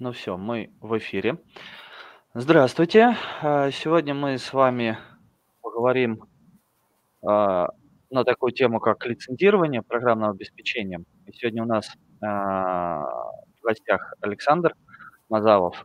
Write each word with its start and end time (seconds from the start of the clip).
Ну 0.00 0.12
все, 0.12 0.36
мы 0.36 0.70
в 0.80 0.96
эфире. 0.98 1.38
Здравствуйте. 2.32 3.16
А, 3.42 3.72
сегодня 3.72 4.14
мы 4.14 4.38
с 4.38 4.52
вами 4.52 4.96
поговорим 5.60 6.22
а, 7.26 7.70
на 8.08 8.22
такую 8.22 8.52
тему, 8.52 8.78
как 8.78 9.04
лицензирование 9.06 9.82
программного 9.82 10.34
обеспечения. 10.34 11.02
И 11.26 11.32
сегодня 11.32 11.64
у 11.64 11.66
нас 11.66 11.90
а, 12.22 13.02
в 13.60 13.64
гостях 13.64 14.14
Александр 14.20 14.76
Мазалов. 15.28 15.84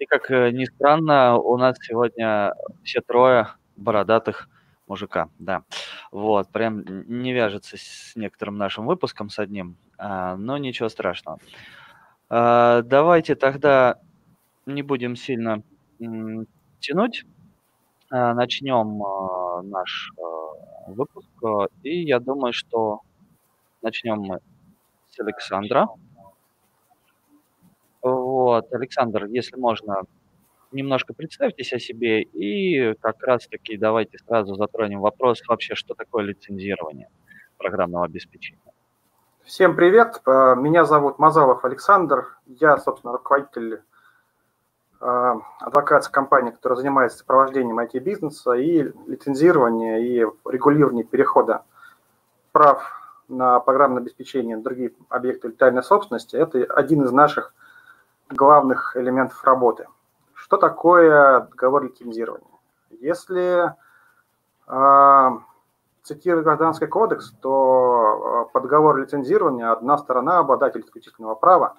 И, 0.00 0.06
как 0.06 0.28
э, 0.32 0.50
ни 0.50 0.64
странно, 0.64 1.36
у 1.36 1.56
нас 1.56 1.76
сегодня 1.80 2.54
все 2.82 3.00
трое 3.00 3.46
бородатых 3.76 4.48
мужика, 4.88 5.28
да. 5.38 5.62
Вот, 6.10 6.50
прям 6.50 6.82
не 7.06 7.32
вяжется 7.32 7.76
с 7.76 8.16
некоторым 8.16 8.58
нашим 8.58 8.86
выпуском, 8.86 9.30
с 9.30 9.38
одним, 9.38 9.76
но 9.96 10.58
ничего 10.58 10.88
страшного. 10.88 11.38
А, 12.34 12.80
давайте 12.80 13.34
тогда 13.34 13.96
не 14.64 14.82
будем 14.82 15.16
сильно 15.16 15.62
тянуть. 16.80 17.26
А, 18.10 18.32
начнем 18.32 19.02
а, 19.02 19.60
наш 19.62 20.10
выпуск. 20.86 21.28
И 21.82 22.04
я 22.04 22.20
думаю, 22.20 22.54
что 22.54 23.00
начнем 23.82 24.20
мы 24.20 24.38
с 25.10 25.20
Александра. 25.20 25.88
Вот, 28.00 28.72
Александр, 28.72 29.26
если 29.26 29.56
можно, 29.56 30.00
немножко 30.72 31.12
представьтесь 31.12 31.74
о 31.74 31.78
себе 31.78 32.22
и 32.22 32.94
как 32.94 33.22
раз-таки 33.22 33.76
давайте 33.76 34.16
сразу 34.26 34.54
затронем 34.54 35.00
вопрос 35.00 35.42
вообще, 35.46 35.74
что 35.74 35.92
такое 35.92 36.24
лицензирование 36.24 37.10
программного 37.58 38.06
обеспечения. 38.06 38.71
Всем 39.44 39.74
привет, 39.74 40.22
э, 40.24 40.54
меня 40.56 40.84
зовут 40.84 41.18
Мазалов 41.18 41.64
Александр, 41.64 42.38
я, 42.46 42.78
собственно, 42.78 43.12
руководитель 43.12 43.82
э, 45.00 45.34
адвокатской 45.58 46.12
компании, 46.12 46.52
которая 46.52 46.76
занимается 46.76 47.18
сопровождением 47.18 47.80
IT-бизнеса 47.80 48.52
и 48.52 48.92
лицензирования 49.08 49.98
и 49.98 50.24
регулирования 50.48 51.02
перехода 51.02 51.64
прав 52.52 52.88
на 53.26 53.58
программное 53.58 54.00
обеспечение 54.00 54.58
другие 54.58 54.92
объекты 55.08 55.48
летальной 55.48 55.82
собственности. 55.82 56.36
Это 56.36 56.62
один 56.72 57.02
из 57.02 57.10
наших 57.10 57.52
главных 58.30 58.96
элементов 58.96 59.42
работы. 59.42 59.88
Что 60.34 60.56
такое 60.56 61.40
договор 61.50 61.82
лицензирования? 61.82 62.46
Если 63.00 63.74
э, 64.68 65.30
цитируя 66.02 66.42
Гражданский 66.42 66.86
кодекс, 66.86 67.32
то 67.40 68.46
э, 68.48 68.52
по 68.52 68.60
договору 68.60 68.98
лицензирования 68.98 69.70
одна 69.70 69.98
сторона, 69.98 70.38
обладатель 70.38 70.80
исключительного 70.80 71.34
права, 71.34 71.76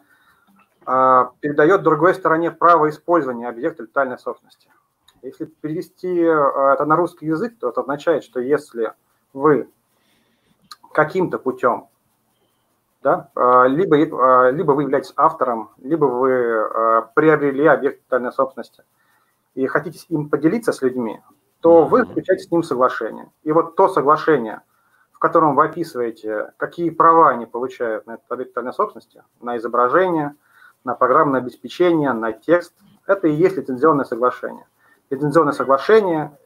э, 0.85 1.25
передает 1.39 1.83
другой 1.83 2.13
стороне 2.13 2.52
право 2.52 2.89
использования 2.89 3.49
объекта 3.49 3.83
летальной 3.83 4.17
собственности. 4.17 4.69
Если 5.21 5.45
перевести 5.45 6.21
э, 6.21 6.73
это 6.73 6.85
на 6.85 6.95
русский 6.95 7.25
язык, 7.25 7.57
то 7.59 7.69
это 7.69 7.81
означает, 7.81 8.23
что 8.23 8.39
если 8.39 8.93
вы 9.33 9.69
каким-то 10.93 11.39
путем, 11.39 11.87
да, 13.02 13.30
либо, 13.67 13.97
либо 14.52 14.71
вы 14.71 14.83
являетесь 14.83 15.11
автором, 15.17 15.71
либо 15.80 16.05
вы 16.05 17.09
приобрели 17.15 17.65
объект 17.65 17.99
летальной 18.05 18.31
собственности 18.31 18.85
и 19.55 19.67
хотите 19.67 20.05
им 20.08 20.30
поделиться 20.30 20.71
с 20.71 20.81
людьми, 20.81 21.19
то 21.64 21.86
вы 21.86 22.00
заключаете 22.00 22.44
с 22.44 22.52
ним 22.52 22.61
соглашение. 22.61 23.31
И 23.44 23.52
вот 23.53 23.78
то 23.78 23.88
соглашение, 23.88 24.59
в 25.14 25.19
котором 25.19 25.56
вы 25.56 25.64
описываете, 25.66 26.52
какие 26.58 26.89
права 26.89 27.30
они 27.30 27.45
получают 27.45 28.05
на 28.05 28.16
этот 28.16 28.30
объект 28.30 28.53
собственности, 28.75 29.23
на 29.39 29.55
изображение, 29.55 30.36
на 30.83 30.94
программное 30.94 31.39
обеспечение, 31.39 32.11
на 32.11 32.33
текст, 32.33 32.73
это 33.08 33.30
и 33.30 33.33
есть 33.33 33.55
лицензионное 33.55 34.03
соглашение. 34.03 34.66
Лицензионное 35.09 35.53
соглашение, 35.53 36.38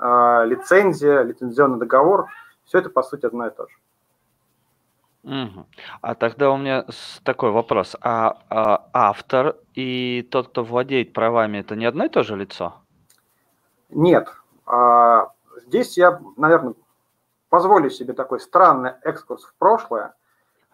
а, 0.00 0.42
лицензия, 0.42 1.22
лицензионный 1.22 1.78
договор, 1.78 2.26
все 2.64 2.78
это, 2.78 2.90
по 2.90 3.04
сути, 3.04 3.26
одно 3.26 3.46
и 3.46 3.50
то 3.50 3.68
же. 3.68 3.76
Угу. 5.22 5.66
А 6.00 6.14
тогда 6.16 6.50
у 6.50 6.56
меня 6.56 6.84
такой 7.22 7.52
вопрос. 7.52 7.94
А, 8.00 8.42
а 8.50 8.88
автор 8.92 9.54
и 9.74 10.26
тот, 10.32 10.48
кто 10.48 10.64
владеет 10.64 11.12
правами, 11.12 11.58
это 11.58 11.76
не 11.76 11.84
одно 11.84 12.06
и 12.06 12.08
то 12.08 12.24
же 12.24 12.34
лицо? 12.34 12.74
Нет. 13.90 14.28
А, 14.68 15.32
здесь 15.66 15.96
я, 15.96 16.20
наверное, 16.36 16.74
позволю 17.48 17.88
себе 17.88 18.12
такой 18.12 18.38
странный 18.38 18.92
экскурс 19.02 19.44
в 19.44 19.54
прошлое 19.54 20.14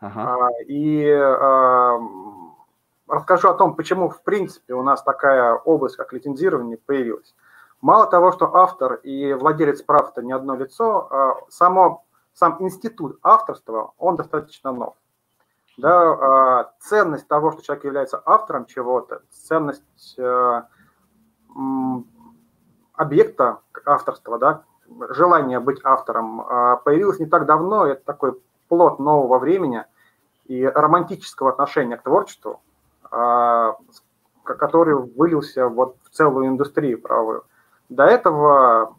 ага. 0.00 0.34
А, 0.34 0.48
и 0.66 1.08
а, 1.08 2.00
расскажу 3.06 3.50
о 3.50 3.54
том, 3.54 3.76
почему, 3.76 4.08
в 4.08 4.22
принципе, 4.22 4.74
у 4.74 4.82
нас 4.82 5.02
такая 5.02 5.54
область, 5.54 5.96
как 5.96 6.12
лицензирование, 6.12 6.76
появилась. 6.76 7.34
Мало 7.80 8.06
того, 8.06 8.32
что 8.32 8.56
автор 8.56 8.94
и 8.94 9.32
владелец 9.34 9.82
прав– 9.82 10.10
это 10.12 10.22
не 10.22 10.32
одно 10.32 10.56
лицо, 10.56 11.44
само, 11.50 12.04
сам 12.32 12.56
институт 12.60 13.18
авторства, 13.22 13.92
он 13.98 14.16
достаточно 14.16 14.72
нов. 14.72 14.94
Да, 15.76 16.72
ценность 16.80 17.28
того, 17.28 17.52
что 17.52 17.62
человек 17.62 17.84
является 17.84 18.22
автором 18.24 18.64
чего-то, 18.64 19.20
ценность 19.28 20.16
объекта 22.94 23.58
авторства, 23.84 24.38
да, 24.38 24.62
желание 25.10 25.60
быть 25.60 25.80
автором 25.84 26.40
а, 26.40 26.76
появилось 26.76 27.18
не 27.18 27.26
так 27.26 27.46
давно, 27.46 27.86
это 27.86 28.04
такой 28.04 28.40
плод 28.68 28.98
нового 28.98 29.38
времени 29.38 29.84
и 30.46 30.64
романтического 30.64 31.50
отношения 31.50 31.96
к 31.96 32.02
творчеству, 32.02 32.60
а, 33.10 33.76
который 34.44 34.94
вылился 34.94 35.68
вот 35.68 35.96
в 36.04 36.10
целую 36.10 36.48
индустрию 36.48 37.00
правовую. 37.00 37.44
До 37.88 38.04
этого 38.04 38.94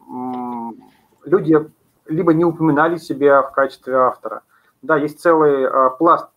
люди 1.23 1.71
либо 2.05 2.33
не 2.33 2.45
упоминали 2.45 2.97
себя 2.97 3.41
в 3.41 3.51
качестве 3.51 3.95
автора. 3.95 4.41
Да, 4.81 4.97
есть 4.97 5.19
целый 5.19 5.67
а, 5.67 5.89
пласт 5.91 6.29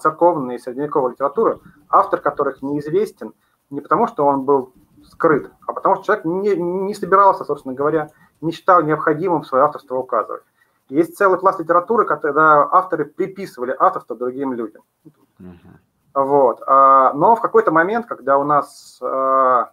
церковной 0.00 0.56
и 0.56 0.58
средневековой 0.58 1.12
литературы, 1.12 1.60
автор 1.88 2.20
которых 2.20 2.62
неизвестен 2.62 3.32
не 3.70 3.80
потому, 3.80 4.06
что 4.06 4.24
он 4.24 4.42
был 4.42 4.72
скрыт, 5.16 5.50
а 5.66 5.72
потому 5.72 5.96
что 5.96 6.04
человек 6.04 6.24
не, 6.24 6.56
не 6.56 6.94
собирался, 6.94 7.44
собственно 7.44 7.74
говоря, 7.74 8.10
не 8.40 8.52
считал 8.52 8.82
необходимым 8.82 9.44
свое 9.44 9.64
авторство 9.64 9.96
указывать. 9.96 10.42
Есть 10.88 11.16
целый 11.16 11.38
пласт 11.38 11.58
литературы, 11.58 12.04
когда 12.04 12.68
авторы 12.70 13.06
приписывали 13.06 13.74
авторство 13.76 14.14
другим 14.14 14.52
людям. 14.52 14.82
Uh-huh. 15.40 15.56
Вот. 16.14 16.62
А, 16.66 17.12
но 17.14 17.34
в 17.34 17.40
какой-то 17.40 17.72
момент, 17.72 18.06
когда 18.06 18.38
у 18.38 18.44
нас 18.44 18.98
а, 19.02 19.72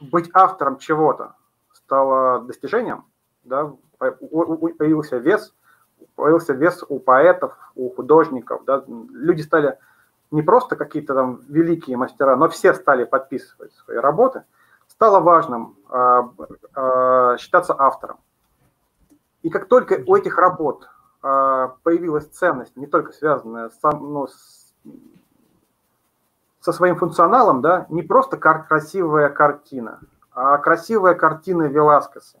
быть 0.00 0.30
автором 0.34 0.78
чего-то 0.78 1.34
стало 1.72 2.40
достижением, 2.40 3.04
да, 3.44 3.72
появился 3.98 5.16
вес, 5.16 5.54
появился 6.14 6.52
вес 6.52 6.84
у 6.88 7.00
поэтов, 7.00 7.56
у 7.74 7.90
художников, 7.90 8.64
да, 8.66 8.84
люди 8.86 9.42
стали 9.42 9.78
не 10.30 10.42
просто 10.42 10.76
какие-то 10.76 11.14
там 11.14 11.40
великие 11.48 11.96
мастера, 11.96 12.36
но 12.36 12.48
все 12.48 12.74
стали 12.74 13.04
подписывать 13.04 13.72
свои 13.72 13.96
работы, 13.96 14.44
стало 14.88 15.20
важным 15.20 15.76
э, 15.90 16.22
э, 16.74 17.36
считаться 17.38 17.74
автором. 17.78 18.18
И 19.42 19.50
как 19.50 19.68
только 19.68 20.02
у 20.06 20.16
этих 20.16 20.38
работ 20.38 20.88
э, 21.22 21.68
появилась 21.82 22.26
ценность, 22.26 22.76
не 22.76 22.86
только 22.86 23.12
связанная 23.12 23.70
с, 23.70 23.78
ну, 23.82 24.26
с, 24.26 24.74
со 26.60 26.72
своим 26.72 26.96
функционалом, 26.96 27.62
да, 27.62 27.86
не 27.88 28.02
просто 28.02 28.36
кар- 28.36 28.66
красивая 28.66 29.28
картина, 29.28 30.00
а 30.32 30.58
красивая 30.58 31.14
картина 31.14 31.64
Веласкеса. 31.64 32.38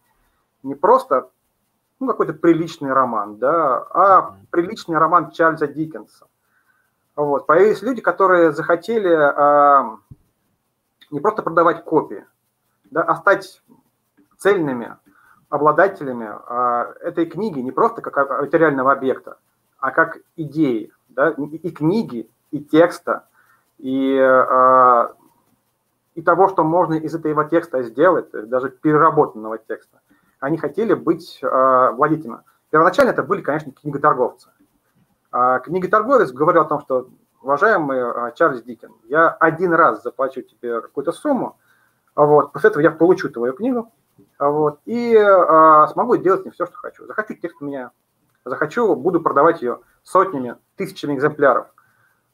Не 0.62 0.74
просто 0.74 1.30
ну, 2.00 2.08
какой-то 2.08 2.34
приличный 2.34 2.92
роман, 2.92 3.36
да, 3.36 3.86
а 3.90 4.34
приличный 4.50 4.98
роман 4.98 5.30
Чарльза 5.30 5.66
Диккенса 5.68 6.26
вот. 7.16 7.46
Появились 7.46 7.82
люди, 7.82 8.02
которые 8.02 8.52
захотели 8.52 9.12
а, 9.12 9.98
не 11.10 11.18
просто 11.20 11.42
продавать 11.42 11.82
копии, 11.82 12.24
да, 12.90 13.02
а 13.02 13.16
стать 13.16 13.62
цельными 14.38 14.96
обладателями 15.48 16.28
а, 16.28 16.92
этой 17.00 17.26
книги 17.26 17.60
не 17.60 17.72
просто 17.72 18.02
как 18.02 18.40
материального 18.40 18.92
объекта, 18.92 19.38
а 19.78 19.90
как 19.90 20.18
идеи, 20.36 20.92
да, 21.08 21.30
и 21.30 21.70
книги, 21.70 22.28
и 22.50 22.60
текста, 22.60 23.26
и, 23.78 24.18
а, 24.18 25.14
и 26.14 26.22
того, 26.22 26.48
что 26.48 26.64
можно 26.64 26.94
из 26.94 27.14
этого 27.14 27.44
текста 27.46 27.82
сделать, 27.82 28.30
даже 28.30 28.70
переработанного 28.70 29.58
текста. 29.58 30.00
Они 30.38 30.58
хотели 30.58 30.92
быть 30.92 31.40
а, 31.42 31.92
владельцами. 31.92 32.40
Первоначально 32.70 33.10
это 33.10 33.22
были, 33.22 33.40
конечно, 33.40 33.72
книготорговцы. 33.72 34.50
А 35.38 35.58
книготорговец 35.58 36.32
говорил 36.32 36.62
о 36.62 36.64
том, 36.64 36.80
что, 36.80 37.10
уважаемый 37.42 38.00
а, 38.00 38.30
Чарльз 38.30 38.62
Диккен, 38.62 38.92
я 39.04 39.28
один 39.28 39.74
раз 39.74 40.02
заплачу 40.02 40.40
тебе 40.40 40.80
какую-то 40.80 41.12
сумму, 41.12 41.58
а 42.14 42.24
вот, 42.24 42.54
после 42.54 42.70
этого 42.70 42.82
я 42.82 42.90
получу 42.90 43.28
твою 43.28 43.52
книгу, 43.52 43.92
вот, 44.38 44.80
и 44.86 45.14
а, 45.14 45.88
смогу 45.88 46.16
делать 46.16 46.46
не 46.46 46.52
все, 46.52 46.64
что 46.64 46.74
хочу. 46.78 47.04
Захочу 47.04 47.34
текст 47.34 47.60
меня, 47.60 47.90
захочу, 48.46 48.96
буду 48.96 49.20
продавать 49.20 49.60
ее 49.60 49.80
сотнями, 50.04 50.56
тысячами 50.76 51.14
экземпляров. 51.14 51.66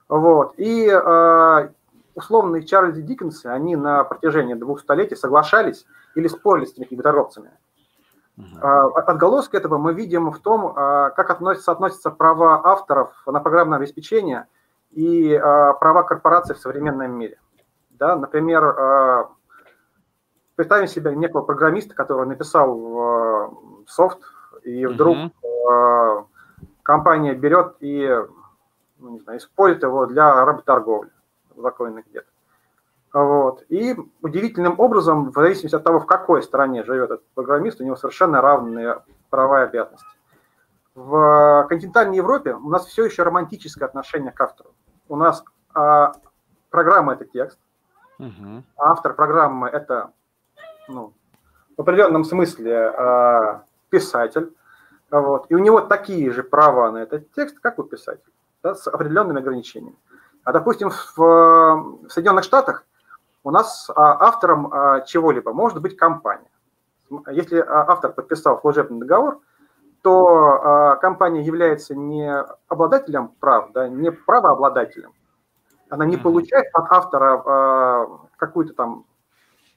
Вот, 0.09 0.55
и 0.57 0.89
а, 0.89 1.71
условные 2.15 2.63
Чарльзы 2.63 3.03
Диккенсы, 3.03 3.47
они 3.47 3.75
на 3.75 4.05
протяжении 4.05 4.55
двух 4.55 4.79
столетий 4.79 5.17
соглашались 5.17 5.87
или 6.15 6.29
спорили 6.29 6.67
с 6.67 6.71
этими 6.75 6.85
книготорговцами. 6.85 7.51
Uh-huh. 8.39 8.93
Отголоски 8.95 9.57
этого 9.57 9.77
мы 9.77 9.93
видим 9.93 10.31
в 10.31 10.39
том, 10.39 10.73
как 10.73 11.31
относятся, 11.31 11.73
относятся 11.73 12.11
права 12.11 12.63
авторов 12.65 13.13
на 13.27 13.41
программное 13.41 13.79
обеспечение 13.79 14.47
и 14.91 15.39
права 15.39 16.03
корпораций 16.03 16.55
в 16.55 16.59
современном 16.59 17.13
мире. 17.13 17.39
Да, 17.91 18.17
например, 18.17 19.29
представим 20.57 20.89
себе 20.89 21.15
некого 21.15 21.43
программиста, 21.43 21.95
который 21.95 22.27
написал 22.27 23.55
софт, 23.87 24.19
и 24.63 24.87
вдруг 24.87 25.17
uh-huh. 25.17 26.27
компания 26.83 27.35
берет 27.35 27.77
и 27.81 28.09
ну, 28.99 29.11
не 29.11 29.21
знаю, 29.21 29.39
использует 29.41 29.83
его 29.83 30.07
для 30.07 30.45
работорговли 30.45 31.11
законных 31.55 32.07
где-то. 32.07 32.32
Вот. 33.13 33.65
И 33.69 33.95
удивительным 34.23 34.81
образом, 34.81 35.31
в 35.31 35.35
зависимости 35.35 35.77
от 35.77 35.85
того, 35.85 36.01
в 36.01 36.07
какой 36.07 36.43
стране 36.43 36.83
живет 36.83 37.11
этот 37.11 37.27
программист, 37.35 37.81
у 37.81 37.85
него 37.85 37.97
совершенно 37.97 38.41
равные 38.41 39.03
права 39.29 39.63
и 39.63 39.65
обязанности. 39.65 40.07
В 40.95 41.67
континентальной 41.69 42.17
Европе 42.17 42.55
у 42.55 42.69
нас 42.69 42.87
все 42.87 43.05
еще 43.05 43.23
романтическое 43.23 43.89
отношение 43.89 44.33
к 44.33 44.41
автору. 44.41 44.71
У 45.09 45.17
нас 45.17 45.45
а, 45.75 46.13
программа– 46.71 47.13
это 47.15 47.25
текст, 47.25 47.59
угу. 48.19 48.63
автор 48.77 49.15
программы– 49.15 49.69
это 49.73 50.13
ну, 50.89 51.13
в 51.77 51.81
определенном 51.81 52.25
смысле 52.25 52.89
а, 52.89 53.65
писатель. 53.91 54.55
Вот. 55.11 55.47
И 55.51 55.55
у 55.55 55.59
него 55.59 55.81
такие 55.83 56.31
же 56.31 56.43
права 56.43 56.91
на 56.91 56.99
этот 56.99 57.31
текст, 57.33 57.59
как 57.61 57.79
у 57.79 57.85
писателя, 57.85 58.33
да, 58.63 58.75
с 58.75 58.87
определенными 58.87 59.41
ограничениями. 59.41 59.97
А, 60.45 60.53
допустим, 60.53 60.91
в, 60.91 61.17
в 61.17 62.09
Соединенных 62.09 62.45
Штатах 62.45 62.85
у 63.45 63.51
нас 63.51 63.91
а, 63.91 64.27
автором 64.27 64.73
а, 64.73 65.01
чего-либо 65.01 65.53
может 65.53 65.81
быть 65.83 65.97
компания. 65.97 66.51
Если 67.31 67.59
а, 67.59 67.91
автор 67.91 68.13
подписал 68.13 68.61
служебный 68.61 69.01
договор, 69.01 69.41
то 70.03 70.99
компания 71.01 71.43
является 71.43 71.95
не 71.95 72.29
обладателем 72.67 73.29
прав, 73.39 73.71
да, 73.71 73.89
не 73.89 74.11
правообладателем. 74.11 75.13
Она 75.91 76.07
не 76.07 76.17
получает 76.17 76.67
от 76.75 76.91
автора 76.91 78.09
какую-то 78.37 78.75
там 78.75 79.05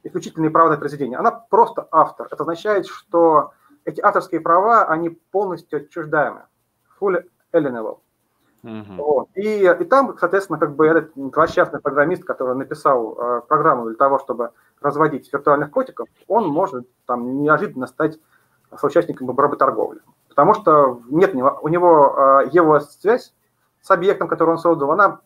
исключительные 0.01 0.49
права 0.49 0.69
на 0.69 0.77
произведение. 0.77 1.19
Она 1.19 1.29
просто 1.29 1.87
автор. 1.91 2.27
Это 2.31 2.41
означает, 2.41 2.87
что 2.87 3.51
эти 3.83 4.01
авторские 4.01 4.41
права, 4.41 4.85
они 4.85 5.09
полностью 5.09 5.77
отчуждаемы. 5.77 6.45
Full 6.99 7.23
alienable. 7.53 7.99
Uh-huh. 8.65 8.95
Вот. 8.97 9.29
И, 9.35 9.63
и 9.63 9.83
там, 9.85 10.17
соответственно, 10.17 10.57
как 10.57 10.75
бы 10.75 10.87
этот 10.87 11.11
злосчастный 11.15 11.79
программист, 11.79 12.23
который 12.23 12.55
написал 12.55 13.15
э, 13.15 13.41
программу 13.47 13.85
для 13.85 13.95
того, 13.95 14.17
чтобы 14.17 14.51
разводить 14.81 15.31
виртуальных 15.31 15.69
котиков, 15.69 16.07
он 16.27 16.47
может 16.47 16.87
там 17.05 17.43
неожиданно 17.43 17.85
стать 17.85 18.19
соучастником 18.75 19.37
работорговли. 19.37 20.01
Потому 20.29 20.55
что 20.55 20.99
нет 21.09 21.35
у 21.35 21.67
него 21.67 22.41
э, 22.43 22.49
его 22.51 22.79
связь 22.79 23.33
с 23.81 23.91
объектом, 23.91 24.27
который 24.27 24.49
он 24.49 24.57
создал, 24.57 24.91
она 24.91 25.19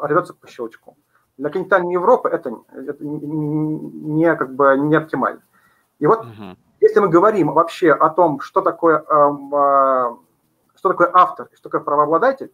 рвется 0.00 0.32
по 0.32 0.46
щелчку. 0.46 0.96
Для 1.38 1.50
континентальной 1.50 1.92
Европы 1.92 2.28
это, 2.28 2.56
это 2.72 3.04
не, 3.04 4.32
как 4.36 4.54
бы, 4.54 4.76
не 4.78 4.94
оптимально. 4.94 5.42
И 5.98 6.06
вот 6.06 6.24
uh-huh. 6.24 6.56
если 6.80 7.00
мы 7.00 7.08
говорим 7.08 7.52
вообще 7.52 7.92
о 7.92 8.10
том, 8.10 8.38
что 8.38 8.60
такое, 8.60 8.98
э, 8.98 9.02
э, 9.02 10.16
что 10.76 10.88
такое 10.88 11.10
автор 11.12 11.48
и 11.50 11.56
что 11.56 11.68
такое 11.68 11.80
правообладатель, 11.80 12.52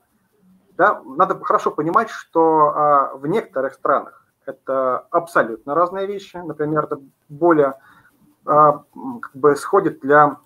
да, 0.76 1.02
надо 1.04 1.38
хорошо 1.44 1.70
понимать, 1.70 2.10
что 2.10 2.72
а, 2.74 3.14
в 3.14 3.26
некоторых 3.26 3.74
странах 3.74 4.26
это 4.46 5.06
абсолютно 5.10 5.74
разные 5.74 6.06
вещи. 6.06 6.36
Например, 6.36 6.84
это 6.84 7.00
более 7.28 7.74
а, 8.44 8.82
как 9.20 9.34
бы 9.34 9.54
сходит 9.56 10.00
для, 10.00 10.38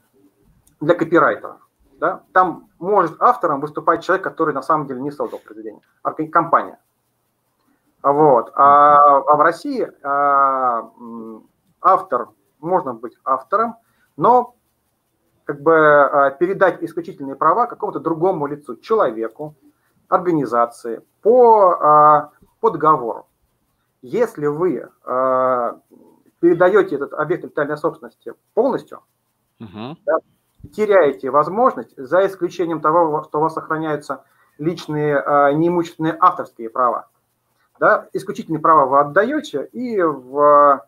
для 0.81 0.95
копирайтера. 0.95 1.59
Да? 1.99 2.23
Там 2.33 2.69
может 2.79 3.21
автором 3.21 3.61
выступать 3.61 4.05
человек, 4.05 4.25
который 4.25 4.53
на 4.53 4.63
самом 4.63 4.87
деле 4.87 5.01
не 5.01 5.11
создал 5.11 5.39
произведение, 5.39 5.83
а 6.03 6.13
компания. 6.13 6.79
Вот. 8.03 8.53
А, 8.55 9.19
а 9.19 9.37
в 9.37 9.41
России 9.41 9.91
а, 10.03 10.91
автор, 11.81 12.29
можно 12.61 12.95
быть 12.95 13.17
автором, 13.25 13.77
но 14.17 14.55
как 15.45 15.61
бы 15.61 15.75
а, 15.75 16.31
передать 16.31 16.83
исключительные 16.83 17.37
права 17.37 17.67
какому-то 17.67 18.01
другому 18.01 18.47
лицу, 18.47 18.77
человеку, 18.77 19.55
организации 20.09 21.03
по, 21.23 21.73
а, 21.81 22.31
по 22.61 22.71
договору. 22.71 23.27
Если 24.03 24.47
вы 24.47 24.89
а, 25.05 25.81
передаете 26.41 26.97
этот 26.97 27.13
объект 27.15 27.45
интеллектуальной 27.45 27.77
собственности 27.77 28.35
полностью, 28.55 29.01
угу. 29.59 29.97
да, 30.05 30.19
теряете 30.73 31.31
возможность, 31.31 31.97
за 31.97 32.27
исключением 32.27 32.81
того, 32.81 33.25
что 33.25 33.39
у 33.39 33.43
вас 33.43 33.55
сохраняются 33.55 34.25
личные 34.59 35.19
а, 35.19 35.53
неимущественные 35.53 36.17
авторские 36.19 36.71
права. 36.71 37.09
Да, 37.79 38.09
исключительные 38.13 38.61
права 38.61 38.87
вы 38.87 39.01
отдаете, 39.01 39.69
и 39.73 40.01
в, 40.01 40.83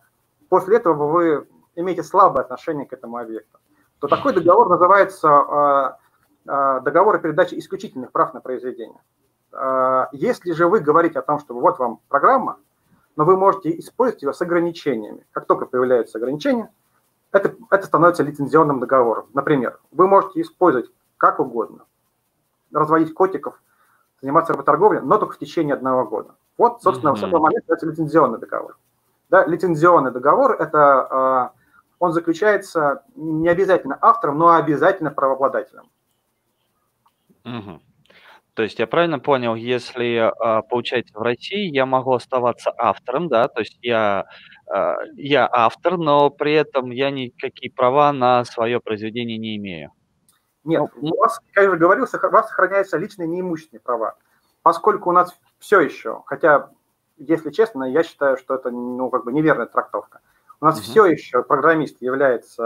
после 0.49 0.77
этого 0.77 1.07
вы 1.07 1.47
имеете 1.77 2.03
слабое 2.03 2.45
отношение 2.45 2.87
к 2.87 2.93
этому 2.93 3.19
объекту. 3.19 3.59
То 3.99 4.09
такой 4.09 4.33
договор 4.33 4.69
называется 4.69 5.99
договор 6.49 7.17
о 7.17 7.19
передаче 7.19 7.59
исключительных 7.59 8.11
прав 8.11 8.33
на 8.35 8.41
произведение. 8.41 9.01
А, 9.53 10.09
если 10.13 10.53
же 10.53 10.67
вы 10.67 10.81
говорите 10.81 11.19
о 11.19 11.23
том, 11.23 11.39
что 11.39 11.55
вот 11.55 11.79
вам 11.79 12.01
программа, 12.09 12.59
но 13.17 13.25
вы 13.25 13.37
можете 13.37 13.77
использовать 13.79 14.23
ее 14.23 14.33
с 14.33 14.41
ограничениями. 14.41 15.27
Как 15.33 15.47
только 15.47 15.67
появляются 15.67 16.19
ограничения, 16.19 16.71
это, 17.33 17.55
это 17.71 17.87
становится 17.87 18.23
лицензионным 18.23 18.81
договором. 18.81 19.27
Например, 19.35 19.79
вы 19.91 20.07
можете 20.07 20.41
использовать 20.41 20.91
как 21.17 21.41
угодно, 21.41 21.85
разводить 22.73 23.13
котиков, 23.13 23.61
заниматься 24.23 24.53
работорговлей, 24.53 25.01
но 25.01 25.19
только 25.19 25.35
в 25.35 25.39
течение 25.39 25.75
одного 25.75 26.05
года. 26.05 26.35
Вот, 26.57 26.83
собственно, 26.83 27.11
mm-hmm. 27.11 27.17
с 27.17 27.23
этого 27.23 27.41
момента 27.41 27.75
это 27.75 27.87
лицензионный 27.87 28.39
договор. 28.39 28.77
Да, 29.31 29.45
лицензионный 29.45 30.11
договор– 30.11 30.53
это 30.59 31.53
э, 31.55 31.59
он 31.99 32.13
заключается 32.13 33.03
не 33.17 33.49
обязательно 33.49 33.99
автором, 34.01 34.39
но 34.39 34.55
обязательно 34.55 35.11
правообладателем. 35.11 35.91
Мгм. 37.49 37.83
То 38.55 38.65
есть 38.65 38.79
я 38.81 38.89
правильно 38.89 39.21
понял, 39.21 39.55
если, 39.55 40.17
а, 40.17 40.63
получается, 40.63 41.17
в 41.17 41.23
России 41.23 41.73
я 41.73 41.87
могу 41.87 42.13
оставаться 42.13 42.73
автором, 42.77 43.29
да, 43.29 43.47
то 43.47 43.61
есть 43.61 43.79
я, 43.83 44.27
а, 44.67 44.97
я 45.15 45.49
автор, 45.51 45.97
но 45.97 46.29
при 46.29 46.55
этом 46.55 46.91
я 46.91 47.11
никакие 47.11 47.73
права 47.73 48.13
на 48.13 48.45
свое 48.45 48.81
произведение 48.81 49.39
не 49.39 49.57
имею. 49.57 49.93
Нет, 50.65 50.91
Ну, 50.97 51.13
у 51.13 51.19
вас, 51.19 51.39
как 51.39 51.63
я 51.63 51.71
уже 51.71 51.79
говорил, 51.79 52.05
у 52.05 52.31
вас 52.31 52.49
сохраняются 52.49 52.99
личные 52.99 53.29
неимущественные 53.29 53.81
права. 53.81 54.17
Поскольку 54.63 55.11
у 55.11 55.13
нас 55.13 55.39
все 55.61 55.81
еще, 55.81 56.23
хотя, 56.27 56.71
если 57.17 57.51
честно, 57.51 57.85
я 57.85 58.03
считаю, 58.03 58.37
что 58.37 58.57
это 58.57 58.71
ну, 58.71 59.09
как 59.09 59.25
бы 59.25 59.33
неверная 59.33 59.67
трактовка. 59.67 60.21
У 60.61 60.65
нас 60.65 60.81
все 60.81 61.07
еще 61.07 61.45
программист 61.45 62.03
является 62.03 62.65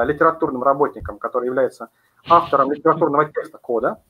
а, 0.00 0.04
литературным 0.04 0.62
работником, 0.62 1.18
который 1.18 1.46
является 1.46 1.88
автором 2.28 2.70
литературного 2.70 3.24
текста 3.26 3.58
кода, 3.58 4.00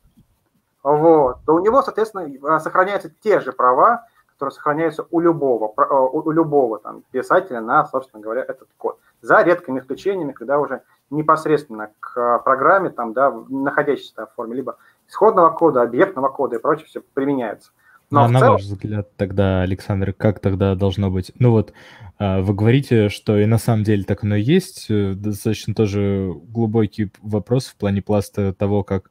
вот, 0.84 1.38
то 1.46 1.54
у 1.54 1.60
него, 1.60 1.82
соответственно, 1.82 2.30
а, 2.46 2.60
сохраняются 2.60 3.10
те 3.22 3.40
же 3.40 3.52
права, 3.52 4.06
которые 4.34 4.52
сохраняются 4.52 5.06
у 5.10 5.18
любого, 5.18 5.72
а, 5.78 6.00
у 6.02 6.30
любого 6.30 6.78
там, 6.78 7.02
писателя 7.10 7.62
на, 7.62 7.86
собственно 7.86 8.22
говоря, 8.22 8.42
этот 8.42 8.68
код. 8.76 9.00
За 9.22 9.40
редкими 9.40 9.80
исключениями, 9.80 10.32
когда 10.32 10.60
уже 10.60 10.82
непосредственно 11.08 11.90
к 12.00 12.38
программе, 12.40 12.90
там, 12.90 13.14
да, 13.14 13.32
находящейся 13.48 14.26
в 14.26 14.34
форме 14.34 14.56
либо 14.56 14.76
исходного 15.08 15.50
кода, 15.50 15.80
объектного 15.80 16.28
кода 16.28 16.56
и 16.56 16.58
прочее 16.58 16.86
все 16.86 17.00
применяется. 17.00 17.72
Но 18.14 18.24
а 18.24 18.28
на 18.28 18.38
целом... 18.38 18.52
ваш 18.54 18.62
взгляд 18.62 19.16
тогда, 19.16 19.62
Александр, 19.62 20.12
как 20.12 20.40
тогда 20.40 20.74
должно 20.74 21.10
быть? 21.10 21.32
Ну 21.38 21.50
вот, 21.50 21.72
а, 22.18 22.40
вы 22.40 22.54
говорите, 22.54 23.08
что 23.08 23.38
и 23.38 23.46
на 23.46 23.58
самом 23.58 23.84
деле 23.84 24.04
так 24.04 24.24
оно 24.24 24.36
и 24.36 24.42
есть. 24.42 24.86
Э, 24.88 25.14
достаточно 25.14 25.74
тоже 25.74 26.32
глубокий 26.48 27.10
вопрос 27.20 27.66
в 27.66 27.76
плане 27.76 28.02
пласта 28.02 28.52
того, 28.52 28.84
как 28.84 29.10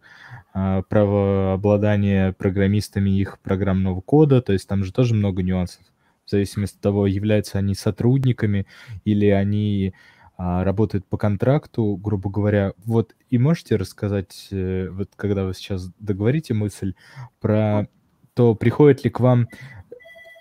а, 0.54 0.84
правообладание 0.84 2.34
программистами 2.34 3.10
их 3.10 3.40
программного 3.40 4.02
кода, 4.02 4.42
то 4.42 4.54
есть 4.54 4.68
там 4.68 4.84
же 4.84 4.94
тоже 4.94 5.16
много 5.16 5.42
нюансов, 5.42 5.84
в 6.26 6.30
зависимости 6.30 6.76
от 6.76 6.82
того, 6.82 7.08
являются 7.08 7.58
они 7.58 7.74
сотрудниками 7.74 8.68
или 9.04 9.26
они 9.28 9.94
а, 10.38 10.64
работают 10.64 11.06
по 11.06 11.18
контракту, 11.18 11.96
грубо 11.96 12.30
говоря. 12.30 12.74
Вот 12.86 13.16
и 13.30 13.38
можете 13.38 13.78
рассказать, 13.78 14.48
э, 14.52 14.90
вот 14.90 15.10
когда 15.16 15.46
вы 15.46 15.54
сейчас 15.54 15.90
договорите 16.00 16.54
мысль 16.54 16.94
про 17.40 17.88
то, 18.34 18.56
приходят 18.56 19.04
ли 19.04 19.10
к 19.10 19.20
вам 19.20 19.48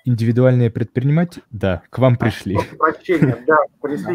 индивидуальные 0.05 0.71
предприниматели? 0.71 1.43
Да, 1.51 1.83
к 1.91 1.99
вам 1.99 2.17
пришли. 2.17 2.59
Прощения, 2.79 3.37
да, 3.47 3.57
пришли, 3.81 4.15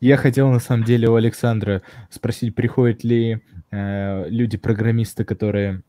Я 0.00 0.16
хотел 0.16 0.50
на 0.50 0.58
самом 0.60 0.84
деле 0.84 1.08
у 1.08 1.14
Александра 1.14 1.82
спросить, 2.10 2.54
приходят 2.54 3.04
ли 3.04 3.40
э, 3.70 4.28
люди-программисты, 4.28 5.24
которые 5.24 5.82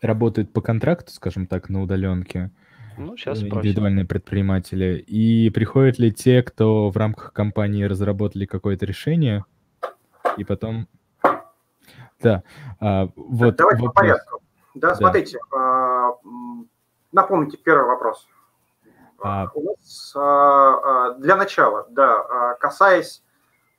работают 0.00 0.52
по 0.52 0.60
контракту, 0.60 1.12
скажем 1.12 1.46
так, 1.46 1.68
на 1.70 1.82
удаленке, 1.82 2.50
Ну, 2.98 3.16
сейчас 3.16 3.38
э, 3.38 3.46
спросим. 3.46 3.60
индивидуальные 3.60 4.04
предприниматели, 4.04 4.98
и 4.98 5.48
приходят 5.50 5.98
ли 5.98 6.12
те, 6.12 6.42
кто 6.42 6.90
в 6.90 6.96
рамках 6.96 7.32
компании 7.32 7.84
разработали 7.84 8.44
какое-то 8.46 8.84
решение, 8.86 9.44
и 10.36 10.44
потом... 10.44 10.88
Да, 12.20 12.42
а, 12.80 13.08
вот 13.16 13.56
Давайте 13.56 13.80
по 13.80 13.86
вопрос. 13.86 13.92
порядку. 13.94 14.40
Да, 14.74 14.88
Да. 14.88 14.94
смотрите, 14.96 15.38
а, 15.52 16.10
м, 16.24 16.68
напомните 17.12 17.56
первый 17.56 17.86
вопрос. 17.86 18.28
А. 19.22 19.46
У 19.54 19.62
нас 19.62 20.12
а, 20.16 20.20
а, 20.20 21.10
для 21.14 21.36
начала, 21.36 21.86
да, 21.90 22.16
а, 22.20 22.54
касаясь, 22.54 23.22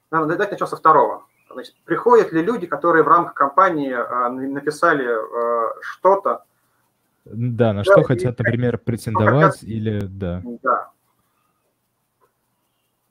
наверное, 0.09 0.35
давайте 0.35 0.53
начнем 0.53 0.67
со 0.67 0.77
второго. 0.77 1.25
Значит, 1.51 1.75
приходят 1.85 2.31
ли 2.31 2.41
люди, 2.41 2.65
которые 2.65 3.03
в 3.03 3.07
рамках 3.07 3.33
компании 3.35 3.91
а, 3.93 4.29
на- 4.29 4.47
написали 4.47 5.05
а, 5.07 5.73
что-то, 5.81 6.45
Да, 7.25 7.73
на 7.73 7.79
Да, 7.79 7.91
что 7.91 8.01
и 8.01 8.03
хотят, 8.03 8.37
например, 8.39 8.77
претендовать 8.77 9.63
или... 9.63 9.99
Да. 10.05 10.41
да, 10.63 10.89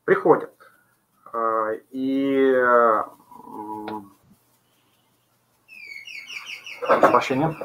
приходят. 0.04 0.50
А, 1.32 1.72
И 1.90 2.52
а, 2.54 3.08
м, 3.46 4.12
прошу 6.86 7.10
прощения. 7.12 7.56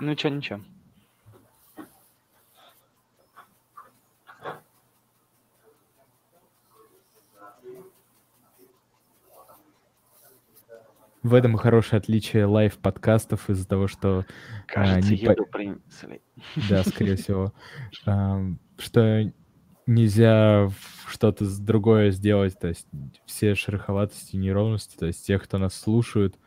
Ничего, 0.00 0.32
ничего. 0.34 0.60
В 11.22 11.34
этом 11.34 11.54
и 11.54 11.58
хорошее 11.58 11.98
отличие 11.98 12.46
лайв-подкастов 12.46 13.48
из-за 13.48 13.66
того, 13.68 13.86
что, 13.86 14.24
Кажется, 14.66 15.08
не 15.08 15.18
по- 15.18 15.30
еду 15.30 15.46
принесли. 15.46 16.20
да, 16.68 16.82
скорее 16.82 17.14
всего, 17.14 17.52
ам, 18.06 18.58
что 18.76 19.30
нельзя 19.86 20.68
что-то 21.06 21.44
другое 21.60 22.10
сделать, 22.10 22.58
то 22.58 22.66
есть 22.68 22.88
все 23.24 23.54
шероховатости, 23.54 24.34
неровности, 24.34 24.96
то 24.96 25.06
есть 25.06 25.24
тех, 25.24 25.44
кто 25.44 25.58
нас 25.58 25.74
слушают 25.74 26.34
а, 26.36 26.38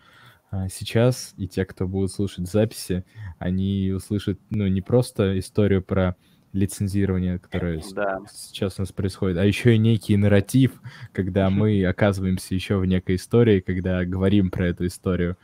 сейчас, 0.70 1.34
и 1.38 1.48
те, 1.48 1.66
кто 1.66 1.88
будут 1.88 2.12
слушать 2.12 2.48
записи, 2.50 3.06
они 3.40 3.92
услышат, 3.96 4.40
ну, 4.50 4.68
не 4.68 4.82
просто 4.82 5.38
историю 5.40 5.82
про 5.84 6.16
лицензирование, 6.54 7.38
которое 7.40 7.82
Да. 7.94 8.20
сейчас 8.32 8.76
у 8.78 8.82
нас 8.84 8.92
происходит, 8.94 9.38
а 9.38 9.44
еще 9.46 9.76
и 9.76 9.78
некий 9.78 10.16
нарратив, 10.16 10.82
когда 11.12 11.50
мы 11.50 11.84
оказываемся 11.86 12.56
еще 12.56 12.78
в 12.78 12.86
некой 12.86 13.16
истории, 13.16 13.60
когда 13.60 14.06
говорим 14.06 14.50
про 14.52 14.68
эту 14.68 14.86
историю. 14.88 15.36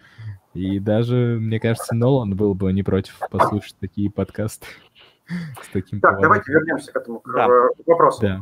И 0.53 0.79
даже, 0.79 1.37
мне 1.39 1.59
кажется, 1.59 1.95
Нолан 1.95 2.35
был 2.35 2.53
бы 2.55 2.71
не 2.73 2.83
против 2.83 3.19
послушать 3.29 3.75
такие 3.79 4.09
подкасты 4.09 4.67
с 5.61 5.67
таким 5.71 5.99
Так, 6.01 6.19
давайте 6.21 6.45
поворотом. 6.45 6.53
вернемся 6.67 6.91
к 6.91 6.95
этому 6.95 7.19
к, 7.19 7.33
Да. 7.33 7.47
э, 7.47 7.69
вопросу. 7.85 8.21
Да. 8.21 8.41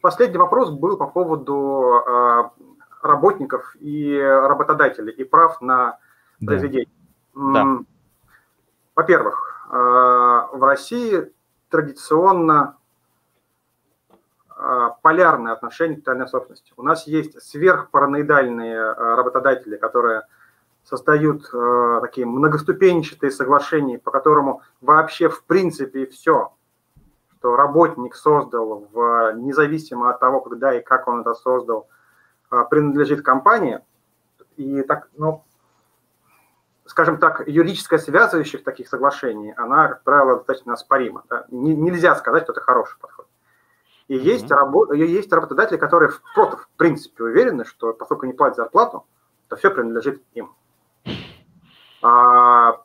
Последний 0.00 0.38
вопрос 0.38 0.70
был 0.70 0.96
по 0.96 1.06
поводу 1.08 2.00
э, 2.06 2.42
работников 3.02 3.76
и 3.80 4.18
работодателей 4.18 5.12
и 5.12 5.24
прав 5.24 5.60
на 5.60 5.98
Да. 6.40 6.46
произведение. 6.46 6.88
Да. 7.34 7.78
Во-первых, 8.94 9.68
э, 9.70 9.76
в 9.76 10.62
России 10.66 11.32
традиционно 11.68 12.76
э, 14.58 14.88
полярное 15.02 15.52
отношение 15.52 15.96
к 15.96 15.98
интеллектуальной 15.98 16.28
собственности. 16.28 16.72
У 16.76 16.82
нас 16.82 17.06
есть 17.06 17.42
сверхпараноидальные 17.42 18.74
э, 18.76 18.92
работодатели, 19.16 19.76
которые 19.76 20.22
создают 20.82 21.50
э, 21.52 21.98
такие 22.00 22.26
многоступенчатые 22.26 23.30
соглашения, 23.30 23.98
по 23.98 24.10
которому 24.10 24.62
вообще 24.80 25.28
в 25.28 25.42
принципе 25.44 26.06
все, 26.06 26.54
что 27.38 27.56
работник 27.56 28.14
создал, 28.14 28.88
в, 28.92 29.32
независимо 29.34 30.10
от 30.10 30.20
того, 30.20 30.40
когда 30.40 30.72
и 30.74 30.82
как 30.82 31.06
он 31.08 31.20
это 31.20 31.34
создал, 31.34 31.88
принадлежит 32.48 33.22
компании. 33.24 33.80
И 34.56 34.82
так, 34.82 35.08
ну, 35.16 35.44
скажем 36.86 37.18
так, 37.18 37.46
юридическая 37.46 37.98
связывающих 37.98 38.64
таких 38.64 38.88
соглашений, 38.88 39.52
она, 39.56 39.88
как 39.88 40.02
правило, 40.02 40.36
достаточно 40.36 40.72
оспорима. 40.74 41.24
да. 41.28 41.44
Не- 41.50 41.74
нельзя 41.74 42.14
сказать, 42.14 42.44
что 42.44 42.52
это 42.52 42.60
хороший 42.60 42.98
подход. 43.00 43.26
И 44.08 44.14
Мгм. 44.16 44.24
есть, 44.24 44.50
рабо- 44.50 44.94
есть 44.94 45.32
работодатели, 45.32 45.76
которые 45.78 46.10
в- 46.10 46.22
просто 46.34 46.58
в 46.58 46.68
принципе 46.76 47.24
уверены, 47.24 47.64
что 47.64 47.92
поскольку 47.92 48.26
не 48.26 48.32
платят 48.32 48.56
зарплату, 48.56 49.04
то 49.48 49.56
все 49.56 49.70
принадлежит 49.70 50.22
им. 50.34 50.54
А, 52.02 52.80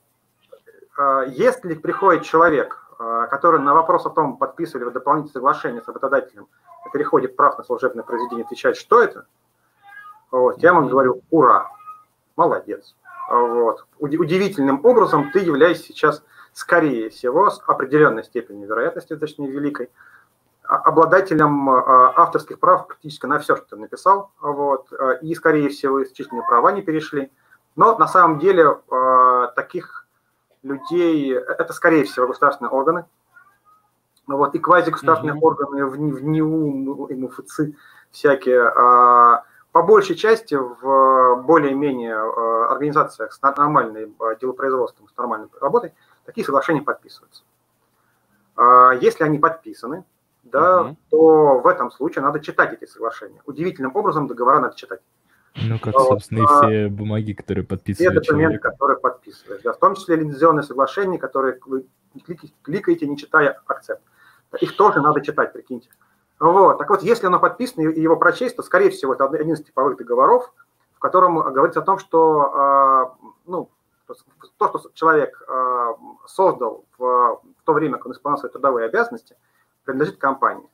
а, 0.97 1.21
если 1.23 1.75
приходит 1.75 2.23
человек, 2.23 2.77
а, 2.97 3.27
который 3.27 3.59
на 3.59 3.73
вопрос 3.73 4.05
о 4.05 4.09
том, 4.09 4.37
подписывали 4.37 4.85
вы 4.85 4.91
дополнительное 4.91 5.33
соглашение 5.33 5.81
с 5.81 5.87
работодателем 5.87 6.47
о 6.85 6.89
переходе 6.89 7.27
прав 7.27 7.57
на 7.57 7.63
служебное 7.63 8.03
произведение, 8.03 8.45
отвечает, 8.45 8.77
что 8.77 9.01
это, 9.01 9.25
вот, 10.31 10.57
я 10.63 10.73
Мгм. 10.73 10.87
говорю, 10.87 11.21
ура, 11.29 11.69
молодец. 12.35 12.95
Вот. 13.29 13.85
Уди- 13.99 14.17
Удивительным 14.17 14.83
образом 14.85 15.31
ты 15.31 15.39
являешься 15.39 15.83
сейчас, 15.85 16.23
скорее 16.53 17.09
всего, 17.09 17.49
с 17.49 17.61
определенной 17.67 18.23
степенью 18.23 18.67
вероятности, 18.67 19.15
точнее 19.15 19.51
великой, 19.51 19.89
а- 20.63 20.77
обладателем 20.77 21.69
а, 21.69 22.13
авторских 22.15 22.59
прав 22.59 22.87
практически 22.87 23.25
на 23.25 23.39
все, 23.39 23.55
что 23.55 23.65
ты 23.65 23.75
написал, 23.75 24.31
вот, 24.41 24.91
и, 25.21 25.35
скорее 25.35 25.69
всего, 25.69 26.01
исключительные 26.03 26.45
права 26.45 26.71
не 26.71 26.81
перешли. 26.81 27.31
Но 27.75 27.97
на 27.97 28.07
самом 28.07 28.39
деле 28.39 28.79
а, 28.89 29.47
таких 29.47 30.05
людей, 30.63 31.33
это, 31.33 31.73
скорее 31.73 32.03
всего, 32.03 32.27
государственные 32.27 32.71
органы, 32.71 33.05
вот, 34.27 34.55
и 34.55 34.59
квазигосударственные 34.59 35.33
Мгм. 35.35 35.43
органы 35.43 35.85
в, 35.85 35.91
в 35.91 36.23
НИУ, 36.23 37.07
МФЦ 37.09 37.61
всякие, 38.11 38.61
по 39.71 39.83
большей 39.83 40.15
части 40.15 40.55
в 40.55 41.43
более-менее 41.43 42.15
а, 42.15 42.71
организациях 42.71 43.31
с 43.33 43.41
нормальным 43.41 44.15
а, 44.19 44.35
делопроизводством, 44.35 45.07
с 45.07 45.15
нормальной 45.17 45.47
работой, 45.59 45.93
такие 46.25 46.45
соглашения 46.45 46.81
подписываются. 46.81 47.43
А, 48.55 48.91
Если 48.93 49.23
они 49.23 49.39
подписаны, 49.39 50.03
да, 50.43 50.83
Мгм. 50.83 50.97
то 51.09 51.59
в 51.59 51.67
этом 51.67 51.91
случае 51.91 52.23
надо 52.23 52.39
читать 52.39 52.73
эти 52.73 52.89
соглашения. 52.89 53.41
Удивительным 53.45 53.95
образом 53.95 54.27
договора 54.27 54.59
надо 54.59 54.75
читать. 54.75 54.99
Ну, 55.55 55.79
как, 55.79 55.93
Вот, 55.93 56.07
собственно, 56.07 56.39
и 56.39 56.45
а, 56.47 56.61
все 56.67 56.87
бумаги, 56.89 57.33
которые 57.33 57.63
Все 57.63 57.69
подписывает 57.69 58.15
документы, 58.15 58.57
человек. 58.57 58.61
которые 58.61 58.99
подписываешь, 58.99 59.61
да, 59.63 59.73
в 59.73 59.77
том 59.77 59.95
числе 59.95 60.15
лицензионные 60.15 60.63
соглашения, 60.63 61.17
которые 61.17 61.59
вы 61.65 61.85
кликаете, 62.63 63.07
не 63.07 63.17
читая 63.17 63.59
акцепт. 63.67 64.01
Их 64.59 64.75
тоже 64.75 65.01
надо 65.01 65.21
читать, 65.21 65.53
прикиньте. 65.53 65.89
Вот. 66.41 66.79
Так 66.79 66.89
вот, 66.89 67.03
если 67.03 67.27
оно 67.27 67.39
подписано 67.39 67.87
и 67.87 68.01
его 68.01 68.17
прочесть, 68.17 68.55
то, 68.55 68.63
скорее 68.63 68.89
всего, 68.89 69.13
это 69.13 69.25
один 69.25 69.53
из 69.53 69.63
типовых 69.63 69.95
договоров, 69.95 70.51
в 70.95 70.99
котором 70.99 71.39
говорится 71.39 71.81
о 71.81 71.83
том, 71.83 71.99
что 71.99 72.41
а, 72.55 73.15
ну, 73.45 73.69
то, 74.57 74.79
что 74.79 74.89
человек 74.95 75.39
а, 75.47 75.93
создал 76.25 76.85
в, 76.97 77.41
то 77.63 77.73
время, 77.73 77.97
как 77.97 78.07
он 78.07 78.13
исполнял 78.13 78.39
свои 78.39 78.51
трудовые 78.51 78.87
обязанности, 78.87 79.37
принадлежит 79.83 80.17
компании. 80.17 80.67